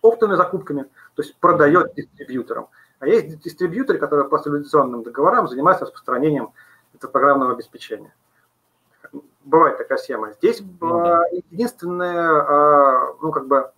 оптовыми 0.00 0.36
закупками, 0.36 0.84
то 1.14 1.22
есть 1.22 1.36
продает 1.36 1.92
дистрибьюторам. 1.94 2.68
А 2.98 3.06
есть 3.06 3.38
дистрибьюторы, 3.40 3.98
которые 3.98 4.26
по 4.26 4.38
стабилизационным 4.38 5.02
договорам 5.02 5.48
занимаются 5.48 5.84
распространением 5.84 6.52
этого 6.94 7.10
программного 7.10 7.52
обеспечения. 7.52 8.14
Бывает 9.44 9.76
такая 9.76 9.98
схема. 9.98 10.32
Здесь 10.32 10.62
ну, 10.80 11.20
единственное, 11.50 13.12
ну, 13.20 13.32
как 13.32 13.46
бы, 13.46 13.70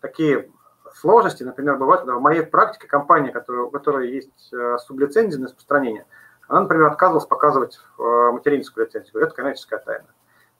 такие 0.00 0.48
сложности, 0.94 1.42
например, 1.42 1.76
бывают, 1.76 2.02
когда 2.02 2.16
в 2.16 2.22
моей 2.22 2.42
практике 2.42 2.86
компания, 2.86 3.30
которая, 3.30 3.64
у 3.64 3.70
которой 3.70 4.10
есть 4.10 4.52
э, 4.52 4.78
сублицензия 4.78 5.38
на 5.38 5.46
распространение, 5.46 6.06
она, 6.48 6.62
например, 6.62 6.86
отказывалась 6.86 7.26
показывать 7.26 7.78
э, 7.98 8.30
материнскую 8.32 8.86
лицензию. 8.86 9.22
Это 9.22 9.34
коммерческая 9.34 9.78
тайна. 9.80 10.06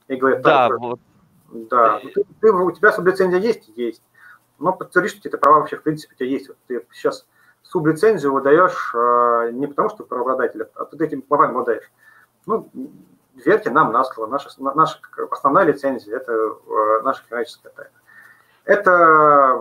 И 0.07 0.15
говорит, 0.15 0.41
да, 0.41 0.69
вот. 0.69 0.99
да 1.49 1.99
ну, 2.03 2.09
ты, 2.09 2.25
ты, 2.39 2.51
у 2.51 2.71
тебя 2.71 2.91
сублицензия 2.91 3.39
есть? 3.39 3.69
Есть. 3.75 4.03
Но 4.59 4.73
подтверди, 4.73 5.09
что 5.09 5.27
эти 5.27 5.35
права 5.35 5.59
вообще, 5.59 5.77
в 5.77 5.83
принципе, 5.83 6.13
у 6.13 6.17
тебя 6.17 6.29
есть. 6.29 6.47
Вот 6.47 6.57
ты 6.67 6.85
сейчас 6.91 7.25
сублицензию 7.63 8.33
выдаешь 8.33 8.93
э, 8.93 9.51
не 9.53 9.67
потому, 9.67 9.89
что 9.89 9.99
ты 9.99 10.03
правообладатель, 10.03 10.67
а 10.75 10.85
ты 10.85 11.03
этим 11.03 11.21
правами 11.21 11.51
обладаешь. 11.51 11.91
Ну, 12.45 12.69
верьте 13.35 13.69
нам 13.69 13.91
на 13.91 14.03
слово. 14.03 14.29
Наша, 14.29 14.49
наша 14.57 14.99
основная 15.29 15.65
лицензия– 15.65 16.15
это 16.17 16.31
э, 16.31 17.01
наша 17.03 17.23
коммерческая 17.27 17.71
тайна. 17.73 17.91
Это, 18.65 19.57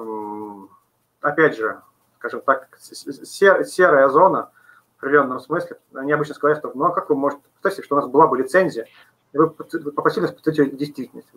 опять 1.20 1.56
же, 1.56 1.80
скажем 2.18 2.40
так, 2.42 2.68
серая 2.78 4.08
зона 4.08 4.50
в 4.96 4.98
определенном 4.98 5.40
смысле. 5.40 5.78
Они 5.94 6.12
обычно 6.12 6.34
сказали, 6.34 6.58
что 6.58 6.72
ну 6.74 6.84
а 6.86 6.92
как 6.92 7.08
вы 7.08 7.16
можете, 7.16 7.42
представьте, 7.54 7.82
что 7.82 7.96
у 7.96 8.00
нас 8.00 8.08
была 8.08 8.26
бы 8.26 8.38
лицензия, 8.38 8.86
и 9.32 9.38
вы 9.38 9.50
попросили 9.50 10.22
нас 10.22 10.32
подтвердить 10.32 10.76
действительность. 10.76 11.28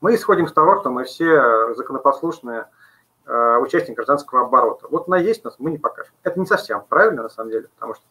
Мы 0.00 0.14
исходим 0.14 0.48
с 0.48 0.52
того, 0.52 0.80
что 0.80 0.90
мы 0.90 1.04
все 1.04 1.74
законопослушные 1.74 2.66
э, 3.26 3.56
участники 3.58 3.96
гражданского 3.96 4.46
оборота. 4.46 4.88
Вот 4.88 5.08
она 5.08 5.18
есть 5.18 5.44
у 5.44 5.48
нас, 5.48 5.56
мы 5.58 5.70
не 5.70 5.78
покажем. 5.78 6.14
Это 6.22 6.40
не 6.40 6.46
совсем 6.46 6.82
правильно, 6.88 7.22
на 7.22 7.28
самом 7.28 7.50
деле, 7.50 7.68
потому 7.74 7.94
что 7.94 8.04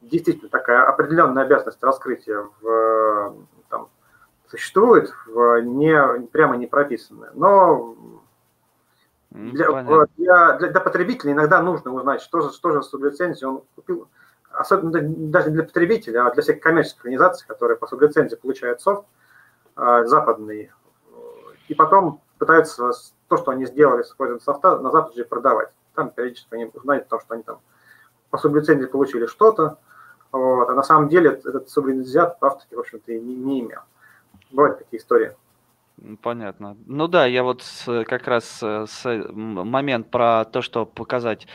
действительно 0.00 0.50
такая 0.50 0.82
определенная 0.84 1.44
обязанность 1.44 1.82
раскрытия 1.82 2.44
в 2.60 3.36
там, 3.68 3.88
существует, 4.48 5.12
в 5.26 5.60
не, 5.60 6.26
прямо 6.26 6.56
не 6.56 6.66
прописанное. 6.66 7.30
Но 7.34 7.96
для, 9.32 9.82
для, 10.16 10.52
для, 10.58 10.68
для 10.68 10.80
потребителя 10.80 11.32
иногда 11.32 11.62
нужно 11.62 11.92
узнать, 11.92 12.20
что 12.20 12.40
же, 12.40 12.52
что 12.52 12.72
же 12.72 12.82
сублицензию 12.82 13.50
он 13.50 13.62
купил. 13.74 14.08
Особенно 14.50 15.00
даже 15.00 15.50
для 15.50 15.62
потребителя, 15.62 16.26
а 16.26 16.32
для 16.32 16.42
всех 16.42 16.60
коммерческих 16.60 17.00
организаций, 17.00 17.46
которые 17.48 17.78
по 17.78 17.86
сублицензии 17.86 18.36
получают 18.36 18.82
софт 18.82 19.06
э, 19.76 20.04
западный, 20.04 20.70
и 21.68 21.74
потом 21.74 22.20
пытаются 22.36 22.90
то, 23.28 23.36
что 23.38 23.52
они 23.52 23.64
сделали 23.64 24.02
с 24.02 24.08
использованием 24.08 24.44
софта, 24.44 24.78
на 24.78 24.90
Западе 24.90 25.24
продавать. 25.24 25.70
Там 25.94 26.10
периодически 26.10 26.54
они 26.54 26.70
узнают 26.74 27.08
то, 27.08 27.18
что 27.18 27.32
они 27.32 27.42
там 27.42 27.60
по 28.28 28.36
сублицензии 28.36 28.84
получили 28.84 29.24
что-то, 29.24 29.78
вот, 30.32 30.68
а 30.68 30.74
на 30.74 30.82
самом 30.82 31.08
деле 31.08 31.30
этот 31.30 31.70
сублицензиат 31.70 32.38
в 32.40 32.58
в 32.70 32.78
общем-то, 32.78 33.12
не, 33.12 33.36
не 33.36 33.60
имел. 33.60 33.80
Бывают 34.50 34.78
такие 34.78 35.00
истории. 35.00 35.34
Понятно. 36.22 36.76
Ну 36.86 37.06
да, 37.08 37.26
я 37.26 37.42
вот 37.42 37.62
с, 37.62 38.04
как 38.04 38.26
раз 38.26 38.60
э, 38.62 38.86
с 38.88 39.04
момент 39.32 40.10
про 40.10 40.44
то, 40.44 40.60
что 40.62 40.84
показать 40.84 41.46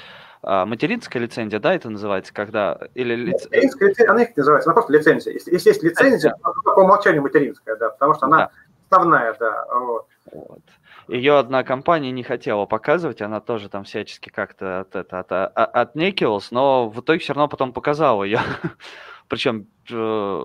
а, 0.43 0.65
материнская 0.65 1.21
лицензия, 1.21 1.59
да, 1.59 1.73
это 1.73 1.89
называется, 1.89 2.33
когда 2.33 2.79
или 2.93 3.15
лиц... 3.15 3.45
материнская 3.45 3.89
лицензия, 3.89 4.11
она 4.11 4.23
их 4.23 4.37
называется, 4.37 4.69
она 4.69 4.73
просто 4.75 4.93
лицензия. 4.93 5.33
Если, 5.33 5.51
если 5.51 5.69
есть 5.69 5.83
лицензия, 5.83 6.31
да. 6.31 6.37
она 6.43 6.75
по 6.75 6.79
умолчанию 6.79 7.21
материнская, 7.21 7.75
да, 7.75 7.89
потому 7.89 8.13
что 8.13 8.27
она 8.27 8.37
да. 8.37 8.51
основная, 8.89 9.35
да. 9.39 9.65
Вот. 9.73 10.07
Вот. 10.31 10.61
Ее 11.07 11.37
одна 11.37 11.63
компания 11.63 12.11
не 12.11 12.23
хотела 12.23 12.65
показывать, 12.65 13.21
она 13.21 13.39
тоже 13.39 13.69
там 13.69 13.83
всячески 13.83 14.29
как-то 14.29 14.81
от, 14.81 14.95
это, 14.95 15.19
от, 15.19 15.31
от, 15.31 15.51
отнекивалась, 15.55 16.51
но 16.51 16.89
в 16.89 16.99
итоге 16.99 17.19
все 17.19 17.33
равно 17.33 17.47
потом 17.47 17.73
показала 17.73 18.23
ее. 18.23 18.39
Причем 19.27 19.67
э, 19.89 20.43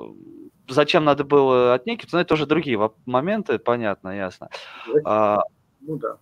зачем 0.72 1.04
надо 1.04 1.24
было 1.24 1.74
отнекиваться, 1.74 2.16
но 2.16 2.20
это 2.22 2.28
тоже 2.28 2.46
другие 2.46 2.90
моменты, 3.06 3.58
понятно, 3.58 4.16
ясно. 4.16 4.48
А, 5.04 5.40
ну 5.80 5.96
да. 5.98 6.16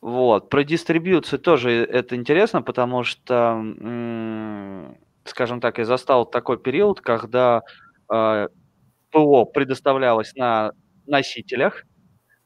Вот, 0.00 0.48
про 0.48 0.62
дистрибьюцию 0.62 1.40
тоже 1.40 1.70
это 1.84 2.14
интересно, 2.14 2.62
потому 2.62 3.02
что, 3.02 3.60
скажем 5.24 5.60
так, 5.60 5.78
я 5.78 5.84
застал 5.84 6.24
такой 6.24 6.56
период, 6.56 7.00
когда 7.00 7.62
э, 8.12 8.48
ПО 9.10 9.44
предоставлялось 9.44 10.34
на 10.36 10.72
носителях, 11.06 11.84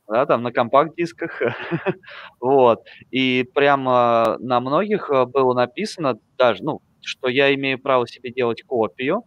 да, 0.08 0.24
там 0.24 0.42
на 0.42 0.52
компакт-дисках, 0.52 1.42
вот, 2.40 2.84
и 3.10 3.46
прямо 3.54 4.38
на 4.40 4.60
многих 4.60 5.10
э, 5.10 5.26
было 5.26 5.52
написано 5.52 6.18
даже, 6.38 6.64
ну, 6.64 6.80
что 7.02 7.28
я 7.28 7.54
имею 7.54 7.78
право 7.78 8.08
себе 8.08 8.32
делать 8.32 8.62
копию, 8.62 9.24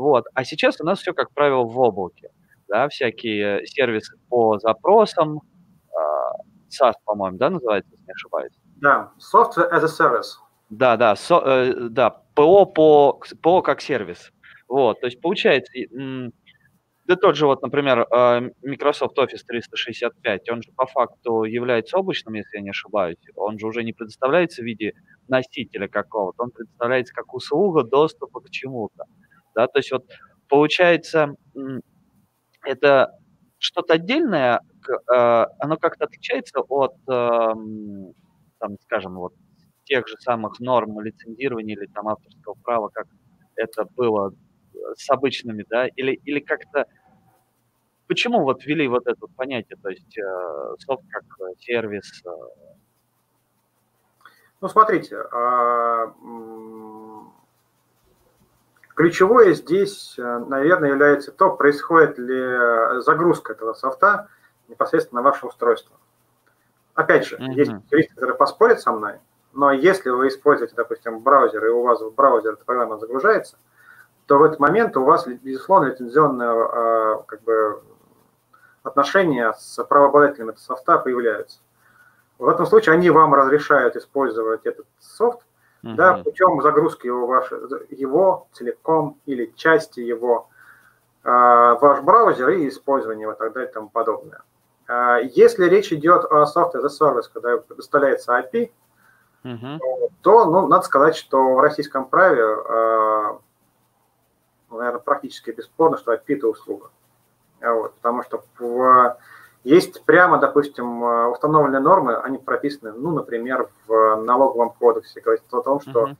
вот. 0.00 0.24
А 0.34 0.44
сейчас 0.44 0.80
у 0.80 0.84
нас 0.84 1.00
все, 1.00 1.12
как 1.12 1.30
правило, 1.32 1.64
в 1.64 1.78
облаке. 1.78 2.30
Да, 2.68 2.88
всякие 2.88 3.66
сервисы 3.66 4.16
по 4.28 4.58
запросам, 4.58 5.40
SaaS, 6.70 6.92
а, 6.92 7.04
по-моему, 7.04 7.36
да, 7.36 7.50
называется, 7.50 7.90
если 7.92 8.06
не 8.06 8.12
ошибаюсь. 8.12 8.52
Да, 8.76 9.12
Software 9.18 9.70
as 9.70 9.84
a 9.84 9.88
Service. 9.88 10.38
Да, 10.70 10.96
да, 10.96 11.16
со, 11.16 11.42
э, 11.44 11.88
да, 11.90 12.10
ПО 12.10 12.64
по, 12.64 13.20
ПО 13.42 13.60
как 13.60 13.80
сервис. 13.80 14.32
Вот, 14.68 15.00
то 15.00 15.06
есть 15.06 15.20
получается, 15.20 15.72
да 17.06 17.16
тот 17.16 17.36
же 17.36 17.46
вот, 17.46 17.60
например, 17.60 18.06
а, 18.10 18.40
Microsoft 18.62 19.18
Office 19.18 19.42
365, 19.44 20.48
он 20.48 20.62
же 20.62 20.70
по 20.76 20.86
факту 20.86 21.42
является 21.42 21.98
облачным, 21.98 22.34
если 22.34 22.58
я 22.58 22.62
не 22.62 22.70
ошибаюсь. 22.70 23.18
Он 23.34 23.58
же 23.58 23.66
уже 23.66 23.82
не 23.82 23.92
предоставляется 23.92 24.62
в 24.62 24.64
виде 24.64 24.94
носителя 25.26 25.88
какого-то, 25.88 26.44
он 26.44 26.50
предоставляется 26.52 27.12
как 27.12 27.34
услуга 27.34 27.82
доступа 27.82 28.40
к 28.40 28.50
чему-то. 28.50 29.04
Да? 29.54 29.66
То 29.66 29.78
есть 29.78 29.92
вот 29.92 30.06
получается, 30.48 31.34
это 32.64 33.12
что-то 33.58 33.94
отдельное, 33.94 34.60
э, 34.88 35.46
оно 35.58 35.76
как-то 35.76 36.04
отличается 36.04 36.60
от, 36.60 36.94
эм, 37.08 38.14
там, 38.58 38.78
скажем, 38.82 39.16
вот 39.16 39.34
тех 39.84 40.06
же 40.08 40.16
самых 40.18 40.60
норм 40.60 41.00
лицензирования 41.00 41.76
или 41.76 41.86
там 41.86 42.08
авторского 42.08 42.54
права, 42.54 42.88
как 42.88 43.06
это 43.56 43.84
было 43.96 44.32
э, 44.74 44.78
с 44.96 45.08
обычными, 45.10 45.64
да, 45.68 45.86
или, 45.88 46.12
или 46.24 46.40
как-то 46.40 46.86
почему 48.06 48.42
вот 48.42 48.64
ввели 48.64 48.88
вот 48.88 49.06
это 49.06 49.26
понятие, 49.36 49.78
то 49.82 49.88
есть 49.88 50.18
э, 50.18 50.74
софт 50.78 51.04
как 51.10 51.24
сервис? 51.58 52.22
Ну, 54.60 54.68
смотрите, 54.68 55.16
а, 55.16 56.12
Ключевое 59.00 59.54
здесь, 59.54 60.14
э, 60.18 60.44
наверное, 60.46 60.90
является 60.90 61.32
то, 61.32 61.56
происходит 61.56 62.18
ли 62.18 63.00
загрузка 63.00 63.54
этого 63.54 63.72
софта 63.72 64.28
непосредственно 64.68 65.22
на 65.22 65.30
ваше 65.30 65.46
устройство. 65.46 65.96
Опять 66.92 67.24
же, 67.24 67.36
mm-hmm. 67.36 67.52
есть 67.52 67.72
юристы, 67.90 68.12
которые 68.12 68.36
поспорят 68.36 68.82
со 68.82 68.92
мной, 68.92 69.14
но 69.54 69.72
если 69.72 70.10
вы 70.10 70.28
используете, 70.28 70.74
допустим, 70.76 71.20
браузер, 71.20 71.64
и 71.64 71.70
у 71.70 71.80
вас 71.80 72.02
в 72.02 72.14
браузер 72.14 72.52
эта 72.52 72.64
программа 72.66 72.98
загружается, 72.98 73.56
то 74.26 74.36
в 74.36 74.42
этот 74.42 74.60
момент 74.60 74.94
у 74.98 75.02
вас, 75.02 75.26
безусловно, 75.26 75.86
лицензионное 75.86 76.52
э, 76.52 77.22
как 77.26 77.42
бы, 77.44 77.80
отношения 78.82 79.54
с 79.54 79.82
правообладателем 79.82 80.50
этого 80.50 80.62
софта 80.62 80.98
появляются. 80.98 81.60
В 82.38 82.46
этом 82.46 82.66
случае 82.66 82.96
они 82.96 83.08
вам 83.08 83.32
разрешают 83.32 83.96
использовать 83.96 84.66
этот 84.66 84.84
софт 84.98 85.40
угу. 85.82 85.94
да, 85.94 86.14
путем 86.22 86.60
загрузки 86.62 87.06
его, 87.06 87.26
ваш, 87.26 87.50
его 87.90 88.48
целиком 88.52 89.18
или 89.26 89.52
части 89.56 90.00
его 90.00 90.48
э, 91.24 91.28
ваш 91.28 92.00
браузер 92.02 92.50
и 92.50 92.68
использования 92.68 93.22
его 93.22 93.32
и 93.32 93.36
так 93.38 93.52
далее 93.52 93.70
и 93.70 93.72
тому 93.72 93.88
подобное. 93.88 94.42
Э, 94.88 95.20
если 95.32 95.68
речь 95.68 95.92
идет 95.92 96.24
о 96.30 96.44
software 96.44 96.82
as 96.82 96.86
a 96.86 96.88
service, 96.88 97.30
когда 97.32 97.56
предоставляется 97.58 98.38
API, 98.38 98.70
угу. 99.44 100.10
то, 100.22 100.44
ну, 100.46 100.66
надо 100.66 100.84
сказать, 100.84 101.16
что 101.16 101.54
в 101.54 101.60
российском 101.60 102.06
праве, 102.06 102.42
э, 102.42 103.38
наверное, 104.70 105.00
практически 105.00 105.50
бесспорно, 105.50 105.98
что 105.98 106.12
API– 106.12 106.20
это 106.28 106.48
услуга. 106.48 106.90
Вот, 107.60 107.94
потому 107.96 108.22
что 108.22 108.42
в 108.58 109.18
есть 109.64 110.04
прямо, 110.04 110.38
допустим, 110.38 111.04
э, 111.04 111.26
установленные 111.28 111.80
нормы, 111.80 112.16
они 112.16 112.38
прописаны, 112.38 112.92
ну, 112.92 113.10
например, 113.10 113.68
в 113.86 114.16
налоговом 114.16 114.70
кодексе, 114.70 115.20
говорит 115.20 115.42
о 115.50 115.60
том, 115.60 115.80
что 115.80 116.06
uh-huh. 116.06 116.16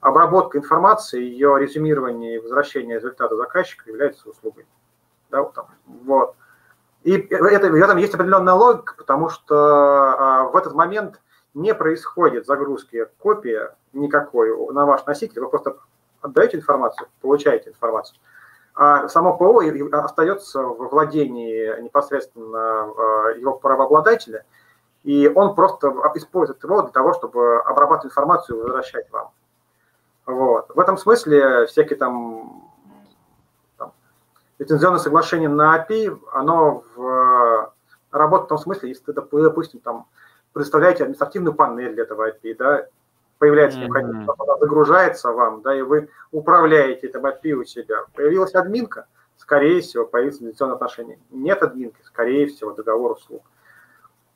обработка 0.00 0.58
информации, 0.58 1.22
ее 1.22 1.58
резюмирование 1.58 2.36
и 2.36 2.38
возвращение 2.38 2.96
результата 2.96 3.36
заказчика 3.36 3.90
является 3.90 4.30
услугой. 4.30 4.66
Да, 5.30 5.42
вот, 5.42 5.54
там, 5.54 5.66
вот. 5.86 6.34
И 7.02 7.12
это, 7.12 7.70
в 7.70 7.74
этом 7.74 7.98
есть 7.98 8.14
определенная 8.14 8.54
логика, 8.54 8.94
потому 8.96 9.28
что 9.28 9.54
а, 9.54 10.44
в 10.44 10.56
этот 10.56 10.74
момент 10.74 11.20
не 11.54 11.74
происходит 11.74 12.46
загрузки 12.46 13.06
копии 13.18 13.60
никакой 13.92 14.50
на 14.72 14.84
ваш 14.84 15.04
носитель, 15.06 15.40
вы 15.40 15.48
просто 15.48 15.76
отдаете 16.20 16.56
информацию, 16.56 17.08
получаете 17.20 17.70
информацию. 17.70 18.18
А 18.80 19.08
само 19.08 19.36
ПО 19.36 19.60
остается 19.90 20.62
в 20.62 20.90
владении 20.90 21.82
непосредственно 21.82 22.86
э, 22.86 23.40
его 23.40 23.54
правообладателя, 23.54 24.44
и 25.02 25.26
он 25.26 25.56
просто 25.56 25.88
использует 26.14 26.62
его 26.62 26.82
для 26.82 26.92
того, 26.92 27.12
чтобы 27.12 27.60
обрабатывать 27.62 28.12
информацию 28.12 28.56
и 28.56 28.62
возвращать 28.62 29.10
вам. 29.10 29.32
Вот. 30.26 30.70
В 30.72 30.78
этом 30.78 30.96
смысле 30.96 31.66
всякие 31.66 31.98
там, 31.98 32.70
там 33.78 33.94
лицензионные 34.60 35.00
соглашения 35.00 35.48
на 35.48 35.84
API, 35.84 36.16
оно 36.30 36.84
в, 36.94 37.72
работает 38.12 38.46
в 38.46 38.48
том 38.50 38.58
смысле, 38.58 38.90
если 38.90 39.02
ты, 39.06 39.12
допустим, 39.12 39.80
там, 39.80 40.06
предоставляете 40.52 41.02
административную 41.02 41.52
панель 41.52 41.94
для 41.94 42.04
этого 42.04 42.30
API, 42.30 42.54
да, 42.56 42.86
появляется 43.38 43.78
необходимость, 43.78 44.28
mm-hmm. 44.28 44.34
она 44.38 44.58
загружается 44.58 45.32
вам, 45.32 45.62
да, 45.62 45.76
и 45.76 45.82
вы 45.82 46.08
управляете 46.30 47.06
этим 47.06 47.24
API 47.24 47.52
у 47.52 47.64
себя. 47.64 48.04
Появилась 48.14 48.54
админка, 48.54 49.06
скорее 49.36 49.80
всего, 49.80 50.04
появится 50.04 50.42
инвестиционное 50.42 50.76
отношение. 50.76 51.18
Нет 51.30 51.62
админки, 51.62 52.00
скорее 52.04 52.46
всего, 52.46 52.72
договор 52.72 53.12
услуг. 53.12 53.42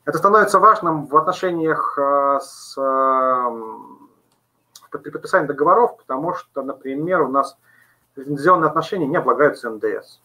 Это 0.05 0.17
становится 0.17 0.59
важным 0.59 1.05
в 1.05 1.15
отношениях 1.15 1.97
э, 1.97 2.39
с 2.41 2.77
при 4.97 5.09
подписании 5.09 5.47
договоров, 5.47 5.97
потому 5.97 6.35
что, 6.35 6.61
например, 6.61 7.21
у 7.21 7.27
нас 7.27 7.57
лицензионные 8.15 8.67
отношения 8.67 9.07
не 9.07 9.17
облагаются 9.17 9.69
НДС. 9.69 10.19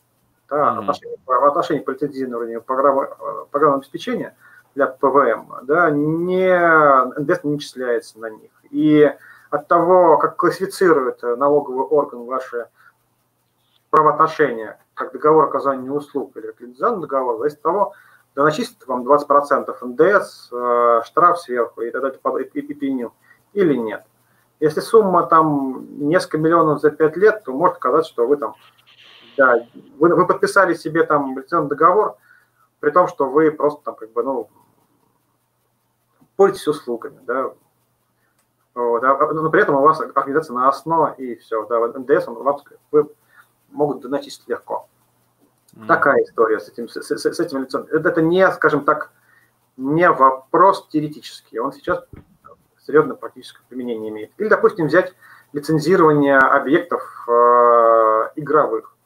Да, 0.49 0.57
mm-hmm. 0.57 0.79
отношения, 0.79 1.17
в 1.27 1.47
отношении 1.47 1.81
по 1.81 1.91
лицензированию 1.91 2.63
программы, 2.63 3.05
э, 3.05 3.45
программного 3.51 3.81
обеспечения 3.81 4.37
для 4.75 4.87
ПВМ, 4.87 5.53
да, 5.63 5.91
не, 5.91 7.19
НДС 7.19 7.45
не 7.45 7.53
начисляется 7.53 8.19
на 8.19 8.31
них. 8.31 8.51
И 8.71 9.11
от 9.51 9.69
того, 9.69 10.19
как 10.19 10.37
классифицирует 10.37 11.23
налоговый 11.23 11.85
орган 11.85 12.25
ваши 12.25 12.69
правоотношения, 13.91 14.79
как 14.95 15.13
договор 15.13 15.45
оказания 15.45 15.91
услуг 15.91 16.37
или 16.37 16.49
как 16.49 16.61
лицензионный 16.61 17.03
договор, 17.03 17.39
зависит 17.39 17.59
от 17.59 17.63
того, 17.63 17.95
да 18.35 18.45
начислит 18.45 18.87
вам 18.87 19.07
20% 19.07 19.75
НДС, 19.81 20.49
э, 20.53 21.01
штраф 21.05 21.41
сверху 21.41 21.83
и 21.83 21.91
тогда 21.91 22.09
и, 22.09 22.43
и 22.43 22.75
пеню, 22.75 23.13
или 23.53 23.75
нет. 23.75 24.05
Если 24.61 24.81
сумма 24.81 25.25
там 25.27 25.87
несколько 26.09 26.39
миллионов 26.39 26.81
за 26.81 26.91
5 26.91 27.17
лет, 27.17 27.45
то 27.45 27.53
может 27.53 27.79
казаться, 27.79 28.13
что 28.13 28.27
вы 28.27 28.37
там, 28.37 28.55
да, 29.37 29.67
вы, 29.99 30.15
вы 30.15 30.27
подписали 30.27 30.75
себе 30.75 31.05
там 31.05 31.39
лицензионный 31.39 31.71
договор, 31.71 32.17
при 32.81 32.91
том, 32.91 33.09
что 33.09 33.29
вы 33.29 33.51
просто 33.51 33.83
там 33.85 33.95
как 33.95 34.13
бы, 34.13 34.23
ну, 34.23 34.49
пользуетесь 36.37 36.69
услугами, 36.69 37.21
да, 37.25 37.53
вот, 38.85 39.05
а, 39.05 39.13
а, 39.13 39.33
но 39.33 39.51
при 39.51 39.63
этом 39.63 39.75
у 39.75 39.81
вас 39.81 40.01
организация 40.01 40.55
на 40.55 40.69
основа 40.69 41.15
и 41.19 41.35
все, 41.37 41.67
да, 41.67 41.79
НДС 41.99 42.27
вам 42.27 42.59
вы 42.93 43.09
могут 43.71 44.05
начислить 44.05 44.49
легко. 44.49 44.89
Mm. 45.75 45.87
Такая 45.87 46.23
история 46.23 46.61
с 46.61 46.69
этим, 46.69 46.89
с, 46.89 46.95
с, 47.01 47.11
с 47.11 47.41
этим 47.41 47.63
лицом. 47.63 47.87
Это, 47.91 48.09
это 48.09 48.23
не, 48.23 48.51
скажем 48.53 48.85
так, 48.85 49.11
не 49.77 50.11
вопрос 50.11 50.89
теоретический, 50.89 51.59
он 51.59 51.73
сейчас 51.73 52.05
серьезное 52.87 53.17
практическое 53.17 53.63
применение 53.69 54.11
имеет. 54.11 54.31
Или, 54.39 54.49
допустим, 54.49 54.87
взять 54.87 55.15
лицензирование 55.53 56.39
объектов 56.39 57.03
э, 57.29 58.31
игровых. 58.37 58.97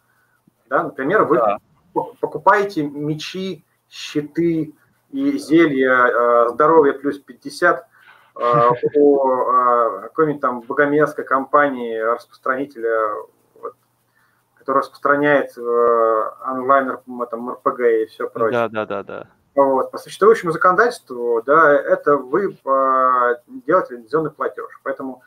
Да, 0.69 0.85
например, 0.85 1.25
вы 1.25 1.37
да. 1.37 1.59
покупаете 1.93 2.85
мечи, 2.85 3.65
щиты 3.89 4.75
и 5.11 5.39
зелья 5.39 6.07
э, 6.07 6.49
здоровья 6.51 6.93
плюс 6.93 7.19
50 7.19 7.87
э, 8.37 8.71
у 8.95 9.19
э, 9.19 10.01
какой-нибудь 10.03 10.41
там 10.41 10.61
богомерзкой 10.61 11.25
компании, 11.25 11.99
распространителя, 11.99 13.15
вот, 13.61 13.75
который 14.55 14.79
распространяет 14.79 15.57
э, 15.57 16.31
онлайн 16.47 16.99
там, 17.31 17.51
РПГ 17.51 17.81
и 17.81 18.07
все 18.07 18.29
прочее. 18.29 18.69
Да, 18.69 18.69
да, 18.69 18.87
да, 18.87 19.03
да. 19.03 19.27
Вот. 19.55 19.91
По 19.91 19.99
существующему 19.99 20.53
законодательству, 20.53 21.43
да, 21.45 21.73
это 21.73 22.17
вы 22.17 22.57
делаете 23.67 23.97
лицензионный 23.97 24.31
платеж. 24.31 24.81
Поэтому 24.83 25.23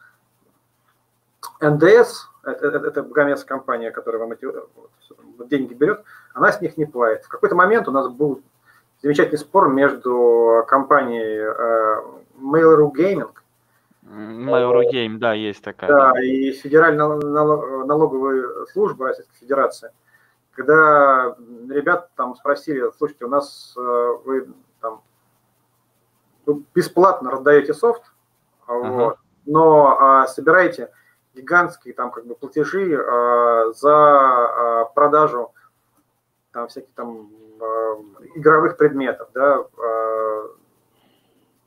НДС, 1.62 2.28
это, 2.44 2.68
это, 2.68 2.88
это 2.88 3.04
богомерзкая 3.04 3.60
компания, 3.60 3.92
которая 3.92 4.22
вам 4.22 4.32
эти 4.32 4.46
вот, 4.46 5.48
деньги 5.48 5.74
берет, 5.74 6.04
она 6.34 6.52
с 6.52 6.62
них 6.62 6.78
не 6.78 6.86
платит. 6.86 7.26
В 7.26 7.30
какой-то 7.30 7.56
момент 7.56 7.88
у 7.88 7.92
нас 7.92 8.08
был 8.08 8.42
замечательный 9.02 9.38
спор 9.38 9.70
между 9.70 10.64
компанией 10.68 11.40
э, 11.40 12.25
Mail.ru 12.38 12.92
Gaming, 12.94 13.32
Mail.ru 14.04 14.84
Game, 14.92 15.18
да, 15.18 15.34
есть 15.34 15.64
такая. 15.64 15.90
Да, 15.90 16.12
да. 16.14 16.24
и 16.24 16.52
Федеральная 16.52 17.08
налоговая 17.08 18.66
служба 18.72 19.08
Российской 19.08 19.38
Федерации– 19.38 19.92
когда 20.56 21.36
ребят 21.70 22.10
там 22.16 22.36
спросили, 22.36 22.90
слушайте, 22.98 23.26
у 23.26 23.28
нас 23.28 23.76
э, 23.78 24.18
вы 24.24 24.48
там 24.80 25.02
вы 26.46 26.64
бесплатно 26.74 27.30
раздаете 27.32 27.74
софт, 27.74 28.04
uh-huh. 28.68 28.90
вот, 28.90 29.18
но 29.46 29.98
а, 30.00 30.28
собираете 30.28 30.92
гигантские 31.34 31.94
там 31.94 32.12
как 32.12 32.26
бы 32.26 32.36
платежи 32.36 32.96
а, 32.96 33.74
за 33.74 33.92
а, 33.92 34.86
продажу 34.96 35.52
там 36.52 36.68
всяких 36.70 36.94
там 36.94 37.30
а, 37.60 38.02
игровых 38.36 38.78
предметов, 38.78 39.30
да, 39.34 39.58
а, 39.78 40.48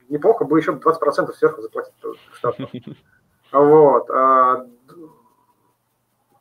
неплохо 0.09 0.45
бы 0.45 0.59
еще 0.59 0.73
20% 0.73 1.33
сверху 1.35 1.63
заплатить 1.63 1.95
штату. 2.33 2.69
Вот. 3.53 4.11
А, 4.11 4.67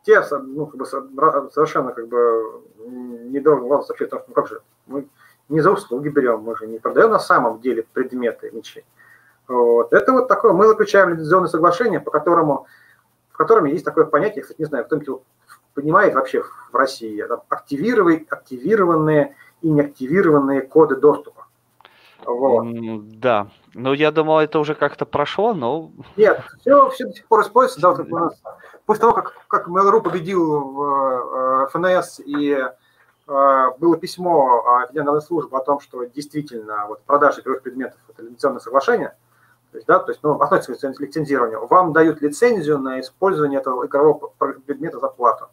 те 0.03 0.21
ну, 0.31 0.67
как 0.67 0.77
бы, 0.77 0.85
совершенно 0.85 1.91
как 1.91 2.07
бы 2.07 2.63
недорого 2.85 3.67
главное 3.67 3.85
сообщить, 3.85 4.09
потому 4.09 4.23
что 4.23 4.29
ну 4.29 4.33
как 4.33 4.47
же, 4.47 4.61
мы 4.87 5.07
не 5.49 5.61
за 5.61 5.71
услуги 5.71 6.09
берем, 6.09 6.41
мы 6.41 6.55
же 6.55 6.67
не 6.67 6.79
продаем 6.79 7.11
на 7.11 7.19
самом 7.19 7.59
деле 7.59 7.85
предметы 7.93 8.51
мечей. 8.51 8.85
Вот. 9.47 9.93
Это 9.93 10.11
вот 10.11 10.27
такое, 10.27 10.53
мы 10.53 10.67
заключаем 10.67 11.09
лицензионное 11.09 11.49
соглашение, 11.49 11.99
по 11.99 12.11
которому, 12.11 12.67
в 13.31 13.37
котором 13.37 13.65
есть 13.65 13.85
такое 13.85 14.05
понятие, 14.05 14.43
кстати, 14.43 14.59
не 14.59 14.65
знаю, 14.65 14.85
кто-нибудь 14.85 15.21
понимает 15.73 16.15
вообще 16.15 16.41
в 16.41 16.75
России, 16.75 17.21
это 17.21 17.43
активированные 17.49 19.35
и 19.61 19.69
неактивированные 19.69 20.61
коды 20.61 20.95
доступа. 20.95 21.46
Вот. 22.27 22.65
Да, 23.19 23.47
ну 23.73 23.93
я 23.93 24.11
думал, 24.11 24.39
это 24.39 24.59
уже 24.59 24.75
как-то 24.75 25.05
прошло, 25.05 25.53
но... 25.53 25.91
Нет, 26.17 26.41
все, 26.59 26.89
все 26.89 27.05
до 27.05 27.13
сих 27.13 27.25
пор 27.25 27.41
используется. 27.41 27.79
Да, 27.79 27.91
вот 27.91 28.11
у 28.11 28.17
нас, 28.17 28.41
после 28.85 29.01
того, 29.01 29.13
как, 29.13 29.33
как 29.47 29.69
Mail.ru 29.69 30.01
победил 30.01 30.59
в 30.59 31.63
э, 31.63 31.67
ФНС 31.71 32.19
и 32.19 32.51
э, 33.27 33.67
было 33.79 33.97
письмо 33.97 34.85
Федеральной 34.89 35.21
службы 35.21 35.57
о 35.57 35.61
том, 35.61 35.79
что 35.79 36.03
действительно 36.03 36.87
вот, 36.87 37.01
продажа 37.03 37.39
игровых 37.39 37.63
предметов– 37.63 37.97
это 38.09 38.23
лицензионное 38.23 38.59
соглашение, 38.59 39.15
то 39.71 39.77
есть, 39.77 39.87
да, 39.87 39.99
то 39.99 40.11
есть, 40.11 40.21
ну, 40.21 40.33
относится 40.33 40.93
к 40.93 40.99
лицензированию, 40.99 41.65
вам 41.65 41.93
дают 41.93 42.21
лицензию 42.21 42.77
на 42.79 42.99
использование 42.99 43.61
этого 43.61 43.85
игрового 43.85 44.31
предмета 44.65 44.99
за 44.99 45.07
плату. 45.07 45.47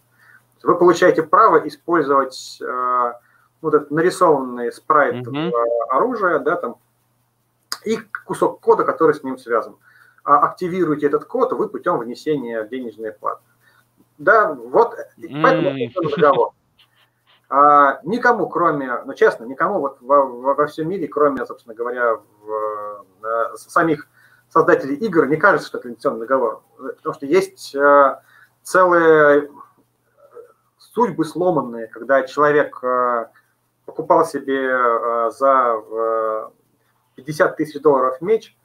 Вы 0.65 0.77
получаете 0.77 1.23
право 1.23 1.59
использовать 1.69 2.59
э, 2.61 3.13
вот 3.65 3.75
этот 3.75 3.91
нарисованный 3.91 4.71
спрайт 4.71 5.27
mm-hmm. 5.27 5.51
оружия, 5.89 6.39
да, 6.39 6.57
там, 6.57 6.77
и 7.85 7.99
кусок 8.27 8.61
кода, 8.61 8.85
который 8.85 9.15
с 9.15 9.23
ним 9.23 9.39
связан. 9.39 9.77
А 10.23 10.47
активируете 10.47 11.07
этот 11.07 11.25
код 11.25 11.53
вы 11.53 11.69
путем 11.69 11.99
внесения 11.99 12.63
денежной 12.65 13.13
платы. 13.13 13.43
Да, 14.19 14.53
вот, 14.53 14.95
mm-hmm. 15.19 15.43
поэтому 15.43 16.11
договор. 16.11 16.51
А, 17.49 18.01
никому, 18.05 18.49
кроме, 18.49 19.03
ну 19.07 19.15
честно, 19.15 19.45
никому 19.45 19.81
вот 19.81 19.99
во, 20.03 20.25
во, 20.25 20.55
во 20.55 20.67
всем 20.67 20.89
мире, 20.89 21.09
кроме, 21.09 21.45
собственно 21.47 21.75
говоря, 21.75 22.17
в, 22.17 23.05
в, 23.21 23.57
самих 23.57 24.09
создателей 24.51 24.97
игр, 24.97 25.27
не 25.27 25.37
кажется, 25.37 25.69
что 25.69 25.79
это 25.79 25.89
лицензионный 25.89 26.21
договор. 26.21 26.63
Потому 26.77 27.15
что 27.15 27.27
есть 27.27 27.75
э, 27.75 28.19
целые 28.63 29.51
судьбы 30.79 31.25
сломанные, 31.25 31.87
когда 31.87 32.23
человек 32.25 32.79
э, 32.83 33.27
покупал 33.85 34.25
себе 34.25 34.69
э, 34.69 35.31
за 35.31 36.51
50 37.17 37.53
э, 37.53 37.57
тысяч 37.57 37.81
долларов 37.81 38.21
меч, 38.21 38.57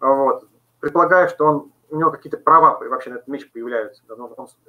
вот, 0.00 0.48
предполагая, 0.80 1.28
что 1.28 1.44
он, 1.46 1.72
у 1.90 1.96
него 1.96 2.10
какие-то 2.10 2.38
права 2.38 2.78
вообще 2.78 3.10
на 3.10 3.14
этот 3.14 3.28
меч 3.28 3.50
появляются. 3.50 4.02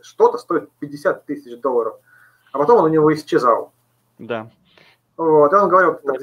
Что-то 0.01 0.37
стоит 0.37 0.71
50 0.79 1.25
тысяч 1.25 1.59
долларов, 1.59 1.97
а 2.51 2.59
потом 2.59 2.79
он 2.79 2.85
у 2.85 2.93
него 2.93 3.13
исчезал. 3.13 3.73
Да. 4.19 4.49
Вот, 5.17 5.51
и 5.51 5.55
он 5.55 5.69
говорил, 5.69 5.95
так, 5.95 6.15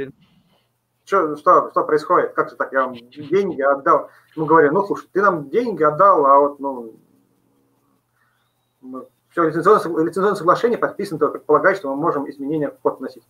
что, 1.05 1.37
что, 1.37 1.70
что 1.70 1.85
происходит, 1.85 2.33
как 2.33 2.51
же 2.51 2.57
так, 2.57 2.72
я 2.72 2.87
вам 2.87 2.95
деньги 2.95 3.61
отдал. 3.61 4.11
Мы 4.37 4.47
говорим, 4.47 4.75
ну, 4.75 4.87
слушай, 4.87 5.09
ты 5.12 5.20
нам 5.20 5.51
деньги 5.51 5.83
отдал, 5.83 6.25
а 6.27 6.39
вот, 6.39 6.61
ну, 6.61 6.95
все, 9.31 9.49
лицензионное, 9.49 10.05
лицензионное 10.05 10.37
соглашение 10.37 10.79
подписано, 10.79 11.18
только 11.18 11.39
предполагает, 11.39 11.77
что 11.77 11.91
мы 11.91 12.01
можем 12.01 12.31
изменения 12.31 12.70
в 12.70 12.79
код 12.79 13.01
вносить. 13.01 13.25